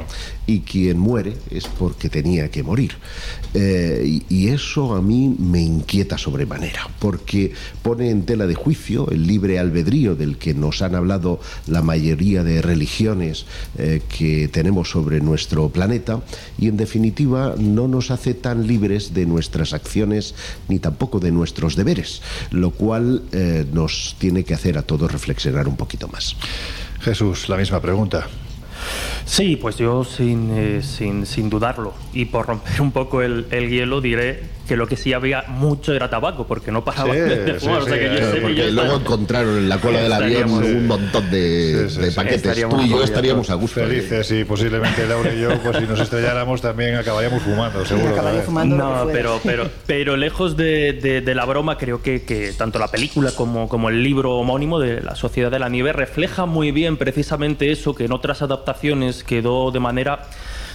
y 0.46 0.60
quien 0.60 0.98
muere 0.98 1.36
es 1.50 1.66
porque 1.66 2.08
tenía 2.08 2.50
que 2.50 2.62
morir. 2.62 2.92
Eh, 3.54 4.22
y, 4.28 4.34
y 4.34 4.48
eso 4.48 4.94
a 4.94 5.02
mí 5.02 5.34
me 5.38 5.60
inquieta 5.60 6.18
sobremanera, 6.18 6.88
porque 6.98 7.52
pone 7.82 8.10
en 8.10 8.24
tela 8.24 8.46
de 8.46 8.54
juicio 8.54 9.08
el 9.10 9.26
libre 9.26 9.58
albedrío 9.58 10.14
del 10.14 10.38
que 10.38 10.54
nos 10.54 10.82
han 10.82 10.94
hablado 10.94 11.40
la 11.66 11.82
mayoría 11.82 12.44
de 12.44 12.62
religiones 12.62 13.46
eh, 13.78 14.02
que 14.08 14.48
tenemos 14.48 14.90
sobre 14.90 15.20
nuestro 15.20 15.68
planeta 15.68 16.22
y 16.58 16.68
en 16.68 16.76
definitiva 16.76 17.54
no 17.58 17.88
nos 17.88 18.10
hace 18.10 18.34
tan 18.34 18.66
libres 18.66 19.14
de 19.14 19.26
nuestras 19.26 19.72
acciones 19.72 20.34
ni 20.68 20.78
tampoco 20.78 21.20
de 21.20 21.30
nuestros 21.30 21.76
deberes, 21.76 22.22
lo 22.50 22.70
cual 22.70 23.22
eh, 23.32 23.64
nos 23.72 24.16
tiene 24.18 24.44
que 24.44 24.54
hacer 24.54 24.78
a 24.78 24.82
todos 24.82 25.10
reflexionar 25.10 25.68
un 25.68 25.76
poquito 25.76 26.08
más. 26.08 26.36
Jesús, 27.02 27.48
la 27.48 27.56
misma 27.56 27.80
pregunta. 27.80 28.28
Sí, 29.24 29.56
pues 29.56 29.76
yo 29.76 30.04
sin, 30.04 30.50
eh, 30.52 30.82
sin, 30.82 31.26
sin 31.26 31.48
dudarlo 31.48 31.94
y 32.12 32.26
por 32.26 32.46
romper 32.46 32.80
un 32.80 32.90
poco 32.92 33.22
el, 33.22 33.46
el 33.50 33.70
hielo 33.70 34.00
diré 34.00 34.42
que 34.66 34.76
lo 34.76 34.86
que 34.86 34.96
sí 34.96 35.12
había 35.12 35.42
mucho 35.48 35.92
era 35.92 36.08
tabaco, 36.08 36.46
porque 36.46 36.70
no 36.70 36.84
paraban 36.84 37.12
Sí, 37.14 37.20
de 37.20 37.58
sí, 37.58 37.66
fumar. 37.66 37.82
o 37.82 37.84
sea 37.84 37.94
sí, 37.94 38.00
que 38.00 38.06
yo 38.06 38.26
sé 38.30 38.34
que 38.36 38.40
porque 38.40 38.54
yo 38.56 38.64
luego 38.70 38.82
estaba- 38.82 39.00
encontraron 39.00 39.56
en 39.58 39.68
la 39.68 39.78
cola 39.78 40.00
del 40.00 40.12
avión 40.12 40.50
un 40.52 40.86
montón 40.86 41.30
de, 41.30 41.86
Sí, 41.88 41.94
sí, 41.96 42.00
de 42.00 42.10
sí. 42.10 42.16
paquetes. 42.16 42.36
Estaríamos 42.42 42.80
Tú 42.80 42.86
y 42.86 42.90
yo 42.90 43.02
estaríamos 43.04 43.50
a 43.50 43.54
gusto. 43.54 43.80
Felices 43.80 44.30
y 44.30 44.44
posiblemente 44.44 45.06
Laura 45.06 45.34
y 45.34 45.40
yo, 45.40 45.58
pues 45.62 45.76
si 45.78 45.82
nos 45.84 45.98
estrelláramos 46.00 46.60
también 46.60 46.94
acabaríamos 46.94 47.42
fumando, 47.42 47.84
seguro. 47.84 48.14
también. 48.14 48.76
No, 48.78 49.06
pero, 49.12 49.40
pero, 49.44 49.68
pero 49.86 50.16
lejos 50.16 50.56
de, 50.56 50.92
de- 50.92 51.20
de 51.20 51.34
la 51.34 51.44
broma, 51.44 51.76
creo 51.76 52.00
que, 52.02 52.22
que 52.22 52.52
tanto 52.52 52.78
la 52.78 52.88
película 52.88 53.32
como, 53.32 53.68
como 53.68 53.88
el 53.88 54.02
libro 54.02 54.32
homónimo 54.36 54.78
de 54.78 55.00
La 55.02 55.16
Sociedad 55.16 55.50
de 55.50 55.58
la 55.58 55.68
Nieve 55.68 55.92
refleja 55.92 56.46
muy 56.46 56.70
bien 56.72 56.96
precisamente 56.96 57.70
eso 57.72 57.94
que 57.94 58.04
en 58.04 58.12
otras 58.12 58.42
adaptaciones 58.42 59.24
quedó 59.24 59.70
de 59.70 59.80
manera 59.80 60.22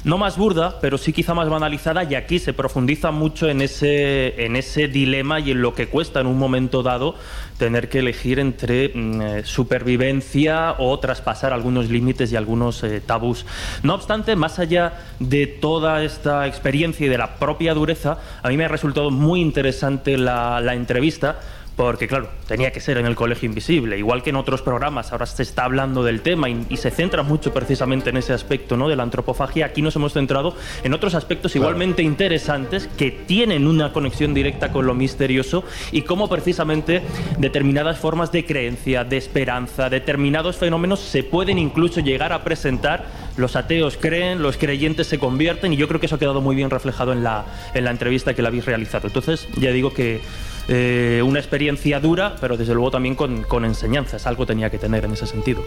no 0.07 0.17
más 0.17 0.37
burda, 0.37 0.79
pero 0.79 0.97
sí 0.97 1.11
quizá 1.11 1.33
más 1.33 1.49
banalizada, 1.49 2.05
y 2.05 2.15
aquí 2.15 2.39
se 2.39 2.53
profundiza 2.53 3.11
mucho 3.11 3.49
en 3.49 3.61
ese, 3.61 4.45
en 4.45 4.55
ese 4.55 4.87
dilema 4.87 5.41
y 5.41 5.51
en 5.51 5.61
lo 5.61 5.75
que 5.75 5.87
cuesta 5.89 6.21
en 6.21 6.27
un 6.27 6.39
momento 6.39 6.81
dado 6.81 7.15
tener 7.57 7.89
que 7.89 7.99
elegir 7.99 8.39
entre 8.39 8.89
mm, 8.95 9.21
eh, 9.21 9.41
supervivencia 9.43 10.75
o 10.79 10.97
traspasar 10.99 11.51
algunos 11.51 11.89
límites 11.89 12.31
y 12.31 12.37
algunos 12.37 12.83
eh, 12.85 13.01
tabús. 13.05 13.45
No 13.83 13.95
obstante, 13.95 14.37
más 14.37 14.59
allá 14.59 14.93
de 15.19 15.45
toda 15.45 16.01
esta 16.01 16.47
experiencia 16.47 17.05
y 17.05 17.09
de 17.09 17.17
la 17.17 17.35
propia 17.35 17.73
dureza, 17.73 18.17
a 18.41 18.47
mí 18.47 18.55
me 18.55 18.63
ha 18.63 18.69
resultado 18.69 19.11
muy 19.11 19.41
interesante 19.41 20.17
la, 20.17 20.61
la 20.61 20.73
entrevista. 20.73 21.41
Porque, 21.77 22.07
claro, 22.07 22.27
tenía 22.47 22.71
que 22.71 22.79
ser 22.79 22.97
en 22.97 23.05
el 23.05 23.15
Colegio 23.15 23.45
Invisible. 23.45 23.99
Igual 23.99 24.23
que 24.23 24.31
en 24.31 24.35
otros 24.35 24.63
programas, 24.63 25.11
ahora 25.11 25.27
se 25.27 25.43
está 25.43 25.63
hablando 25.63 26.03
del 26.03 26.21
tema 26.21 26.49
y, 26.49 26.65
y 26.69 26.77
se 26.77 26.89
centra 26.89 27.21
mucho 27.21 27.53
precisamente 27.53 28.09
en 28.09 28.17
ese 28.17 28.33
aspecto 28.33 28.75
¿no? 28.75 28.89
de 28.89 28.95
la 28.95 29.03
antropofagia. 29.03 29.67
Aquí 29.67 29.83
nos 29.83 29.95
hemos 29.95 30.13
centrado 30.13 30.55
en 30.83 30.95
otros 30.95 31.13
aspectos 31.13 31.55
igualmente 31.55 32.01
interesantes 32.01 32.89
que 32.97 33.11
tienen 33.11 33.67
una 33.67 33.93
conexión 33.93 34.33
directa 34.33 34.71
con 34.71 34.87
lo 34.87 34.95
misterioso 34.95 35.63
y 35.91 36.01
cómo 36.01 36.27
precisamente 36.27 37.03
determinadas 37.37 37.99
formas 37.99 38.31
de 38.31 38.43
creencia, 38.43 39.03
de 39.03 39.17
esperanza, 39.17 39.91
determinados 39.91 40.57
fenómenos 40.57 40.99
se 40.99 41.21
pueden 41.21 41.59
incluso 41.59 41.99
llegar 41.99 42.33
a 42.33 42.43
presentar. 42.43 43.05
Los 43.37 43.55
ateos 43.55 43.97
creen, 44.01 44.41
los 44.41 44.57
creyentes 44.57 45.05
se 45.05 45.19
convierten 45.19 45.73
y 45.73 45.77
yo 45.77 45.87
creo 45.87 45.99
que 45.99 46.07
eso 46.07 46.15
ha 46.15 46.19
quedado 46.19 46.41
muy 46.41 46.55
bien 46.55 46.71
reflejado 46.71 47.13
en 47.13 47.23
la, 47.23 47.45
en 47.75 47.83
la 47.83 47.91
entrevista 47.91 48.33
que 48.33 48.41
la 48.41 48.47
habéis 48.47 48.65
realizado. 48.65 49.05
Entonces, 49.05 49.47
ya 49.57 49.69
digo 49.69 49.93
que 49.93 50.21
eh, 50.67 51.21
una 51.25 51.39
experiencia 51.39 51.99
dura, 51.99 52.35
pero 52.41 52.57
desde 52.57 52.73
luego 52.73 52.91
también 52.91 53.15
con, 53.15 53.43
con 53.43 53.65
enseñanzas. 53.65 54.27
Algo 54.27 54.45
tenía 54.45 54.69
que 54.69 54.77
tener 54.77 55.05
en 55.05 55.13
ese 55.13 55.27
sentido. 55.27 55.63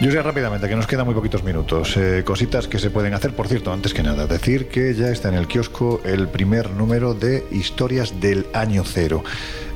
Yo 0.00 0.12
sé 0.12 0.22
rápidamente, 0.22 0.68
que 0.68 0.76
nos 0.76 0.86
quedan 0.86 1.06
muy 1.06 1.14
poquitos 1.16 1.42
minutos. 1.42 1.96
Eh, 1.96 2.22
cositas 2.24 2.68
que 2.68 2.78
se 2.78 2.88
pueden 2.88 3.14
hacer. 3.14 3.34
Por 3.34 3.48
cierto, 3.48 3.72
antes 3.72 3.92
que 3.92 4.04
nada, 4.04 4.28
decir 4.28 4.68
que 4.68 4.94
ya 4.94 5.08
está 5.08 5.28
en 5.28 5.34
el 5.34 5.48
kiosco 5.48 6.00
el 6.04 6.28
primer 6.28 6.70
número 6.70 7.14
de 7.14 7.44
Historias 7.50 8.20
del 8.20 8.46
Año 8.54 8.84
Cero. 8.84 9.24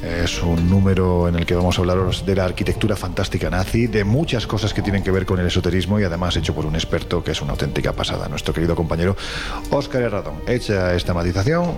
Es 0.01 0.41
un 0.41 0.71
número 0.71 1.27
en 1.27 1.35
el 1.35 1.45
que 1.45 1.57
vamos 1.57 1.77
a 1.77 1.83
hablaros 1.83 2.25
de 2.25 2.37
la 2.37 2.45
arquitectura 2.45 2.95
fantástica 2.95 3.51
nazi, 3.51 3.89
de 3.89 4.05
muchas 4.05 4.47
cosas 4.47 4.73
que 4.73 4.81
tienen 4.81 5.03
que 5.03 5.11
ver 5.11 5.27
con 5.27 5.41
el 5.41 5.47
esoterismo 5.47 5.99
y 5.99 6.05
además 6.05 6.37
hecho 6.37 6.55
por 6.55 6.67
un 6.67 6.77
experto 6.77 7.25
que 7.25 7.33
es 7.33 7.43
una 7.43 7.53
auténtica 7.53 7.93
pasada, 7.93 8.29
nuestro 8.29 8.55
querido 8.55 8.77
compañero 8.77 9.17
Óscar 9.71 10.03
Herradón. 10.03 10.35
Hecha 10.47 10.95
esta 10.95 11.15
matización, 11.15 11.75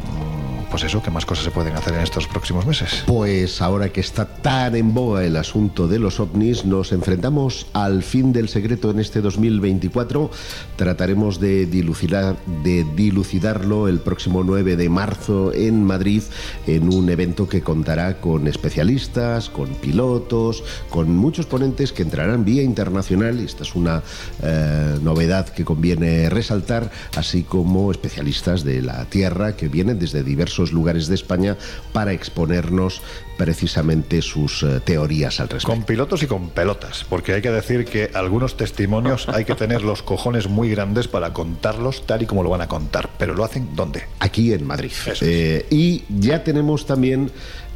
pues 0.74 0.82
eso, 0.82 1.00
¿qué 1.00 1.10
más 1.12 1.24
cosas 1.24 1.44
se 1.44 1.52
pueden 1.52 1.76
hacer 1.76 1.94
en 1.94 2.00
estos 2.00 2.26
próximos 2.26 2.66
meses? 2.66 3.04
Pues 3.06 3.62
ahora 3.62 3.90
que 3.90 4.00
está 4.00 4.24
tan 4.26 4.74
en 4.74 4.92
boga 4.92 5.24
el 5.24 5.36
asunto 5.36 5.86
de 5.86 6.00
los 6.00 6.18
ovnis, 6.18 6.64
nos 6.64 6.90
enfrentamos 6.90 7.68
al 7.74 8.02
fin 8.02 8.32
del 8.32 8.48
secreto 8.48 8.90
en 8.90 8.98
este 8.98 9.20
2024. 9.20 10.32
Trataremos 10.74 11.38
de 11.38 11.66
dilucidar, 11.66 12.34
de 12.64 12.84
dilucidarlo 12.96 13.86
el 13.86 14.00
próximo 14.00 14.42
9 14.42 14.74
de 14.74 14.88
marzo 14.88 15.52
en 15.54 15.84
Madrid 15.84 16.24
en 16.66 16.92
un 16.92 17.08
evento 17.08 17.48
que 17.48 17.60
contará 17.60 18.20
con 18.20 18.48
especialistas, 18.48 19.50
con 19.50 19.68
pilotos, 19.76 20.64
con 20.90 21.16
muchos 21.16 21.46
ponentes 21.46 21.92
que 21.92 22.02
entrarán 22.02 22.44
vía 22.44 22.64
internacional. 22.64 23.38
Esta 23.38 23.62
es 23.62 23.76
una 23.76 24.02
eh, 24.42 24.98
novedad 25.00 25.50
que 25.50 25.64
conviene 25.64 26.28
resaltar, 26.30 26.90
así 27.14 27.44
como 27.44 27.92
especialistas 27.92 28.64
de 28.64 28.82
la 28.82 29.04
Tierra 29.04 29.54
que 29.54 29.68
vienen 29.68 30.00
desde 30.00 30.24
diversos 30.24 30.63
lugares 30.72 31.08
de 31.08 31.14
España 31.14 31.56
para 31.92 32.12
exponernos 32.12 33.02
precisamente 33.36 34.22
sus 34.22 34.62
eh, 34.62 34.80
teorías 34.84 35.40
al 35.40 35.48
respecto. 35.48 35.74
Con 35.74 35.82
pilotos 35.84 36.22
y 36.22 36.26
con 36.26 36.50
pelotas, 36.50 37.04
porque 37.08 37.34
hay 37.34 37.42
que 37.42 37.50
decir 37.50 37.84
que 37.84 38.10
algunos 38.14 38.56
testimonios 38.56 39.28
hay 39.32 39.44
que 39.44 39.54
tener 39.54 39.82
los 39.82 40.02
cojones 40.02 40.48
muy 40.48 40.70
grandes 40.70 41.08
para 41.08 41.32
contarlos 41.32 42.06
tal 42.06 42.22
y 42.22 42.26
como 42.26 42.42
lo 42.42 42.50
van 42.50 42.60
a 42.60 42.68
contar. 42.68 43.10
Pero 43.18 43.34
lo 43.34 43.44
hacen 43.44 43.74
¿dónde? 43.74 44.04
Aquí 44.20 44.52
en 44.52 44.66
Madrid. 44.66 44.92
Eh, 45.20 45.66
y 45.70 46.04
ya 46.08 46.44
tenemos 46.44 46.86
también 46.86 47.30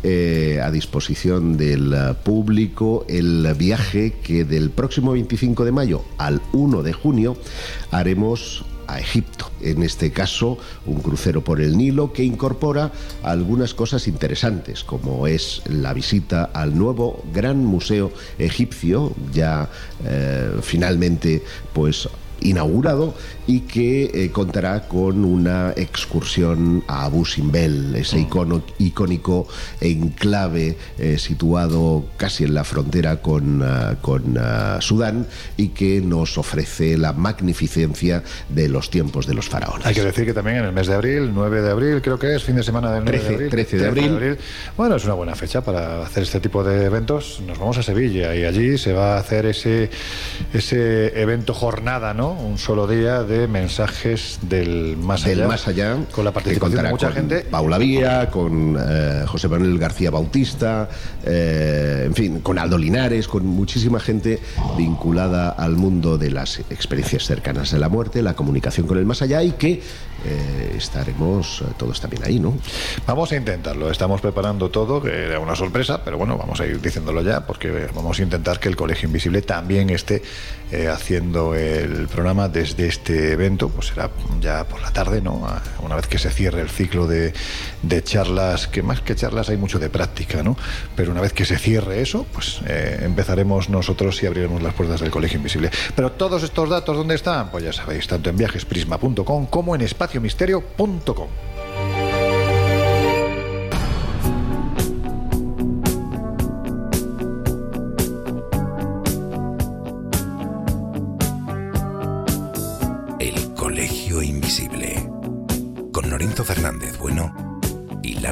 eh, 0.05 0.61
a 0.63 0.71
disposición 0.71 1.57
del 1.57 1.93
eh, 1.93 2.15
público 2.23 3.05
el 3.09 3.53
viaje 3.55 4.13
que 4.23 4.45
del 4.45 4.71
próximo 4.71 5.13
25 5.13 5.65
de 5.65 5.73
mayo 5.73 6.05
al 6.19 6.41
1 6.53 6.85
de 6.85 6.93
junio 6.93 7.37
haremos 7.91 8.65
a 8.89 8.99
Egipto. 8.99 9.51
En 9.61 9.83
este 9.83 10.11
caso, 10.11 10.59
un 10.87 11.01
crucero 11.01 11.45
por 11.45 11.61
el 11.61 11.77
Nilo 11.77 12.13
que 12.13 12.25
incorpora 12.25 12.91
algunas 13.23 13.75
cosas 13.75 14.09
interesantes, 14.09 14.83
como 14.83 15.27
es 15.27 15.63
la 15.67 15.93
visita 15.93 16.51
al 16.53 16.77
nuevo 16.77 17.23
Gran 17.33 17.65
Museo 17.65 18.11
Egipcio, 18.39 19.13
ya 19.33 19.69
eh, 20.05 20.51
finalmente 20.63 21.45
pues 21.73 22.09
inaugurado 22.41 23.15
y 23.47 23.61
que 23.61 24.11
eh, 24.13 24.31
contará 24.31 24.87
con 24.87 25.25
una 25.25 25.73
excursión 25.77 26.85
a 26.87 27.05
Abu 27.05 27.25
Simbel, 27.25 27.95
ese 27.97 28.21
icono, 28.21 28.63
icónico 28.79 29.49
enclave 29.81 30.77
eh, 30.99 31.19
situado 31.19 32.05
casi 32.17 32.45
en 32.45 32.55
la 32.55 32.65
frontera 32.65 33.17
con, 33.17 33.63
ah, 33.63 33.97
con 34.01 34.37
ah, 34.39 34.79
Sudán 34.81 35.27
y 35.57 35.69
que 35.69 36.01
nos 36.01 36.37
ofrece 36.39 36.99
la 36.99 37.13
magnificencia 37.13 38.23
de 38.49 38.69
los 38.69 38.91
tiempos 38.91 39.27
de 39.27 39.35
los 39.35 39.49
faraones. 39.49 39.87
Hay 39.87 39.95
que 39.95 40.03
decir 40.03 40.27
que 40.27 40.35
también 40.35 40.59
en 40.59 40.65
el 40.67 40.73
mes 40.73 40.87
de 40.87 40.95
abril, 40.95 41.31
9 41.35 41.63
de 41.63 41.71
abril, 41.71 42.03
creo 42.03 42.19
que 42.19 42.35
es 42.35 42.45
fin 42.45 42.57
de 42.57 42.63
semana 42.63 42.93
del 42.93 43.05
9 43.05 43.19
de 43.19 43.25
13, 43.25 43.35
abril. 43.35 43.51
13 43.51 43.79
de 43.79 43.87
abril. 43.87 44.39
Bueno, 44.77 44.97
es 44.97 45.05
una 45.05 45.15
buena 45.15 45.35
fecha 45.35 45.63
para 45.63 46.03
hacer 46.03 46.25
este 46.25 46.41
tipo 46.41 46.63
de 46.63 46.85
eventos. 46.85 47.41
Nos 47.47 47.59
vamos 47.59 47.79
a 47.79 47.83
Sevilla 47.83 48.35
y 48.35 48.45
allí 48.45 48.77
se 48.77 48.93
va 48.93 49.17
a 49.17 49.19
hacer 49.19 49.47
ese, 49.47 49.91
ese 50.53 51.21
evento 51.21 51.55
jornada, 51.55 52.13
¿no? 52.15 52.28
Un 52.31 52.59
solo 52.59 52.87
día 52.87 53.23
de 53.23 53.49
mensajes 53.49 54.39
del 54.43 54.97
más 54.97 55.25
del 55.25 55.41
allá. 55.41 55.49
más 55.49 55.69
allá 55.69 55.97
Con 56.13 56.25
la 56.25 56.33
participación 56.33 56.83
de 56.83 56.91
mucha 56.91 57.07
con 57.07 57.17
gente. 57.17 57.41
Paula 57.41 57.79
Vía, 57.79 58.29
con 58.31 58.77
eh, 58.79 59.25
José 59.27 59.49
Manuel 59.49 59.79
García 59.79 60.11
Bautista, 60.11 60.89
eh, 61.25 62.03
en 62.07 62.15
fin, 62.15 62.41
con 62.41 62.59
Aldo 62.59 62.77
Linares, 62.77 63.29
con 63.29 63.47
muchísima 63.47 63.99
gente 64.01 64.41
vinculada 64.77 65.51
al 65.51 65.77
mundo 65.77 66.19
de 66.19 66.31
las 66.31 66.59
experiencias 66.71 67.25
cercanas 67.25 67.73
a 67.73 67.79
la 67.79 67.89
muerte, 67.89 68.21
la 68.23 68.35
comunicación 68.35 68.87
con 68.87 68.99
el 68.99 69.07
más 69.07 69.23
allá 69.23 69.43
y 69.43 69.53
que 69.53 69.81
eh, 70.25 70.75
estaremos 70.77 71.65
todos 71.77 72.01
también 72.01 72.25
ahí, 72.25 72.39
¿no? 72.39 72.59
Vamos 73.07 73.33
a 73.33 73.37
intentarlo, 73.37 73.91
estamos 73.91 74.21
preparando 74.21 74.71
todo, 74.71 75.01
que 75.01 75.11
era 75.11 75.41
una 75.41 75.57
sorpresa, 75.57 76.03
pero 76.05 76.19
bueno, 76.19 76.37
vamos 76.37 76.61
a 76.61 76.67
ir 76.67 76.81
diciéndolo 76.81 77.23
ya, 77.23 77.47
porque 77.47 77.89
vamos 77.95 78.19
a 78.19 78.23
intentar 78.23 78.59
que 78.59 78.69
el 78.69 78.77
Colegio 78.77 79.07
Invisible 79.07 79.43
también 79.43 79.91
esté 79.91 80.23
haciendo 80.93 81.55
el 81.55 82.09
programa 82.19 82.49
desde 82.49 82.89
este 82.89 83.31
evento, 83.31 83.69
pues 83.69 83.87
será 83.87 84.11
ya 84.41 84.65
por 84.65 84.83
la 84.83 84.91
tarde, 84.91 85.23
¿no? 85.23 85.41
Una 85.81 85.95
vez 85.95 86.09
que 86.09 86.19
se 86.19 86.31
cierre 86.31 86.61
el 86.61 86.69
ciclo 86.69 87.07
de, 87.07 87.33
de 87.83 88.03
charlas, 88.03 88.67
que 88.67 88.83
más 88.83 89.01
que 89.01 89.15
charlas 89.15 89.51
hay 89.51 89.57
mucho 89.57 89.79
de 89.79 89.89
práctica, 89.89 90.43
¿no? 90.43 90.57
Pero 90.97 91.13
una 91.13 91.21
vez 91.21 91.33
que 91.33 91.45
se 91.45 91.57
cierre 91.59 92.03
eso, 92.03 92.27
pues 92.33 92.61
eh, 92.67 93.03
empezaremos 93.03 93.69
nosotros 93.69 94.21
y 94.25 94.27
abriremos 94.27 94.65
las 94.65 94.75
puertas 94.75 95.01
del 95.01 95.13
Colegio 95.13 95.37
Invisible. 95.37 95.71
Pero 95.95 96.11
todos 96.11 96.43
estos 96.43 96.69
datos, 96.69 96.97
¿dónde 96.97 97.15
están? 97.15 97.53
Pues 97.53 97.63
ya 97.63 97.73
sabéis, 97.73 98.09
tanto 98.09 98.31
en 98.31 98.37
viajesprisma.com 98.37 99.47
como 99.47 99.77
en 99.77 99.83
espaciomisterio.com. 99.83 101.29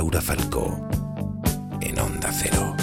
Laura 0.06 0.20
Falcó. 0.20 0.88
En 1.80 1.98
Onda 1.98 2.30
Cero. 2.32 2.76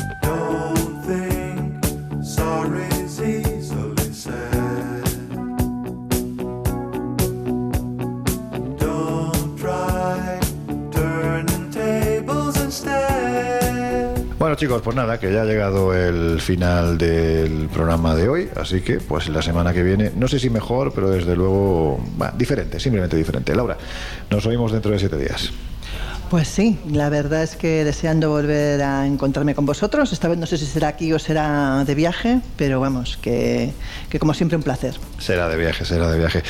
Bueno 14.37 14.55
chicos, 14.57 14.81
pues 14.81 14.95
nada, 14.97 15.17
que 15.17 15.31
ya 15.31 15.43
ha 15.43 15.45
llegado 15.45 15.93
el 15.95 16.41
final 16.41 16.97
del 16.97 17.69
programa 17.73 18.15
de 18.15 18.27
hoy, 18.27 18.49
así 18.57 18.81
que 18.81 18.99
pues 18.99 19.29
la 19.29 19.41
semana 19.41 19.71
que 19.71 19.81
viene, 19.81 20.11
no 20.17 20.27
sé 20.27 20.39
si 20.39 20.49
mejor, 20.49 20.91
pero 20.93 21.09
desde 21.09 21.37
luego 21.37 22.03
diferente, 22.37 22.81
simplemente 22.81 23.15
diferente. 23.15 23.55
Laura, 23.55 23.77
nos 24.29 24.45
oímos 24.45 24.73
dentro 24.73 24.91
de 24.91 24.99
siete 24.99 25.17
días. 25.17 25.53
Pues 26.33 26.47
sí, 26.47 26.79
la 26.91 27.09
verdad 27.09 27.43
es 27.43 27.55
que 27.55 27.85
deseando 27.85 28.31
volver 28.31 28.81
a 28.81 29.05
encontrarme 29.05 29.53
con 29.53 29.67
vosotros. 29.67 30.11
Esta 30.13 30.27
vez 30.27 30.39
no 30.39 30.47
sé 30.47 30.57
si 30.57 30.65
será 30.65 30.87
aquí 30.87 31.13
o 31.13 31.19
será 31.19 31.83
de 31.85 31.93
viaje, 31.93 32.39
pero 32.57 32.79
vamos, 32.79 33.19
que, 33.21 33.71
que 34.09 34.17
como 34.17 34.33
siempre 34.33 34.57
un 34.57 34.63
placer. 34.63 34.95
Será 35.19 35.47
de 35.47 35.57
viaje, 35.57 35.85
será 35.85 36.09
de 36.09 36.17
viaje. 36.17 36.41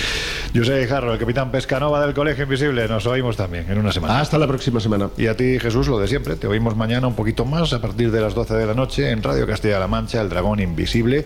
Yo 0.53 0.63
soy 0.63 0.87
Jarro, 0.87 1.11
el 1.11 1.19
capitán 1.19 1.51
Pescanova 1.51 1.99
del 1.99 2.13
Colegio 2.13 2.45
Invisible. 2.45 2.87
Nos 2.87 3.05
oímos 3.07 3.35
también 3.35 3.69
en 3.69 3.77
una 3.77 3.91
semana. 3.91 4.21
Hasta 4.21 4.37
la 4.37 4.47
próxima 4.47 4.79
semana. 4.79 5.09
Y 5.17 5.27
a 5.27 5.35
ti, 5.35 5.59
Jesús, 5.59 5.89
lo 5.89 5.99
de 5.99 6.07
siempre. 6.07 6.37
Te 6.37 6.47
oímos 6.47 6.77
mañana 6.77 7.05
un 7.05 7.15
poquito 7.15 7.43
más 7.43 7.73
a 7.73 7.81
partir 7.81 8.09
de 8.09 8.21
las 8.21 8.33
12 8.33 8.53
de 8.53 8.65
la 8.65 8.73
noche 8.73 9.11
en 9.11 9.21
Radio 9.21 9.45
Castilla-La 9.45 9.89
Mancha, 9.89 10.21
El 10.21 10.29
Dragón 10.29 10.61
Invisible. 10.61 11.25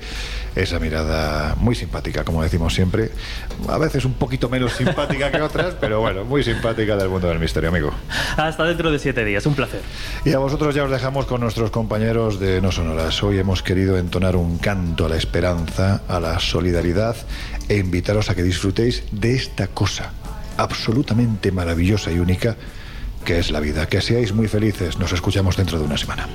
Esa 0.55 0.79
mirada 0.79 1.53
muy 1.59 1.75
simpática, 1.75 2.23
como 2.23 2.41
decimos 2.41 2.73
siempre. 2.73 3.11
A 3.69 3.77
veces 3.77 4.03
un 4.03 4.13
poquito 4.13 4.49
menos 4.49 4.73
simpática 4.73 5.29
que 5.29 5.43
otras, 5.43 5.75
pero 5.79 6.01
bueno, 6.01 6.25
muy 6.25 6.43
simpática 6.43 6.95
del 6.95 7.09
mundo 7.09 7.27
del 7.27 7.37
misterio, 7.37 7.69
amigo. 7.69 7.93
Hasta 8.47 8.63
dentro 8.63 8.89
de 8.89 8.97
siete 8.97 9.25
días, 9.25 9.45
un 9.45 9.55
placer. 9.55 9.81
Y 10.23 10.31
a 10.31 10.39
vosotros 10.39 10.73
ya 10.73 10.85
os 10.85 10.89
dejamos 10.89 11.25
con 11.25 11.41
nuestros 11.41 11.69
compañeros 11.69 12.39
de 12.39 12.61
No 12.61 12.71
Sonoras. 12.71 13.21
Hoy 13.21 13.39
hemos 13.39 13.61
querido 13.61 13.97
entonar 13.97 14.37
un 14.37 14.57
canto 14.57 15.05
a 15.05 15.09
la 15.09 15.17
esperanza, 15.17 16.01
a 16.07 16.21
la 16.21 16.39
solidaridad 16.39 17.17
e 17.67 17.75
invitaros 17.75 18.29
a 18.29 18.35
que 18.35 18.43
disfrutéis 18.43 19.03
de 19.11 19.35
esta 19.35 19.67
cosa 19.67 20.13
absolutamente 20.55 21.51
maravillosa 21.51 22.09
y 22.09 22.19
única 22.19 22.55
que 23.25 23.37
es 23.37 23.51
la 23.51 23.59
vida. 23.59 23.85
Que 23.87 23.99
seáis 23.99 24.31
muy 24.33 24.47
felices. 24.47 24.97
Nos 24.97 25.11
escuchamos 25.11 25.57
dentro 25.57 25.77
de 25.77 25.83
una 25.83 25.97
semana. 25.97 26.25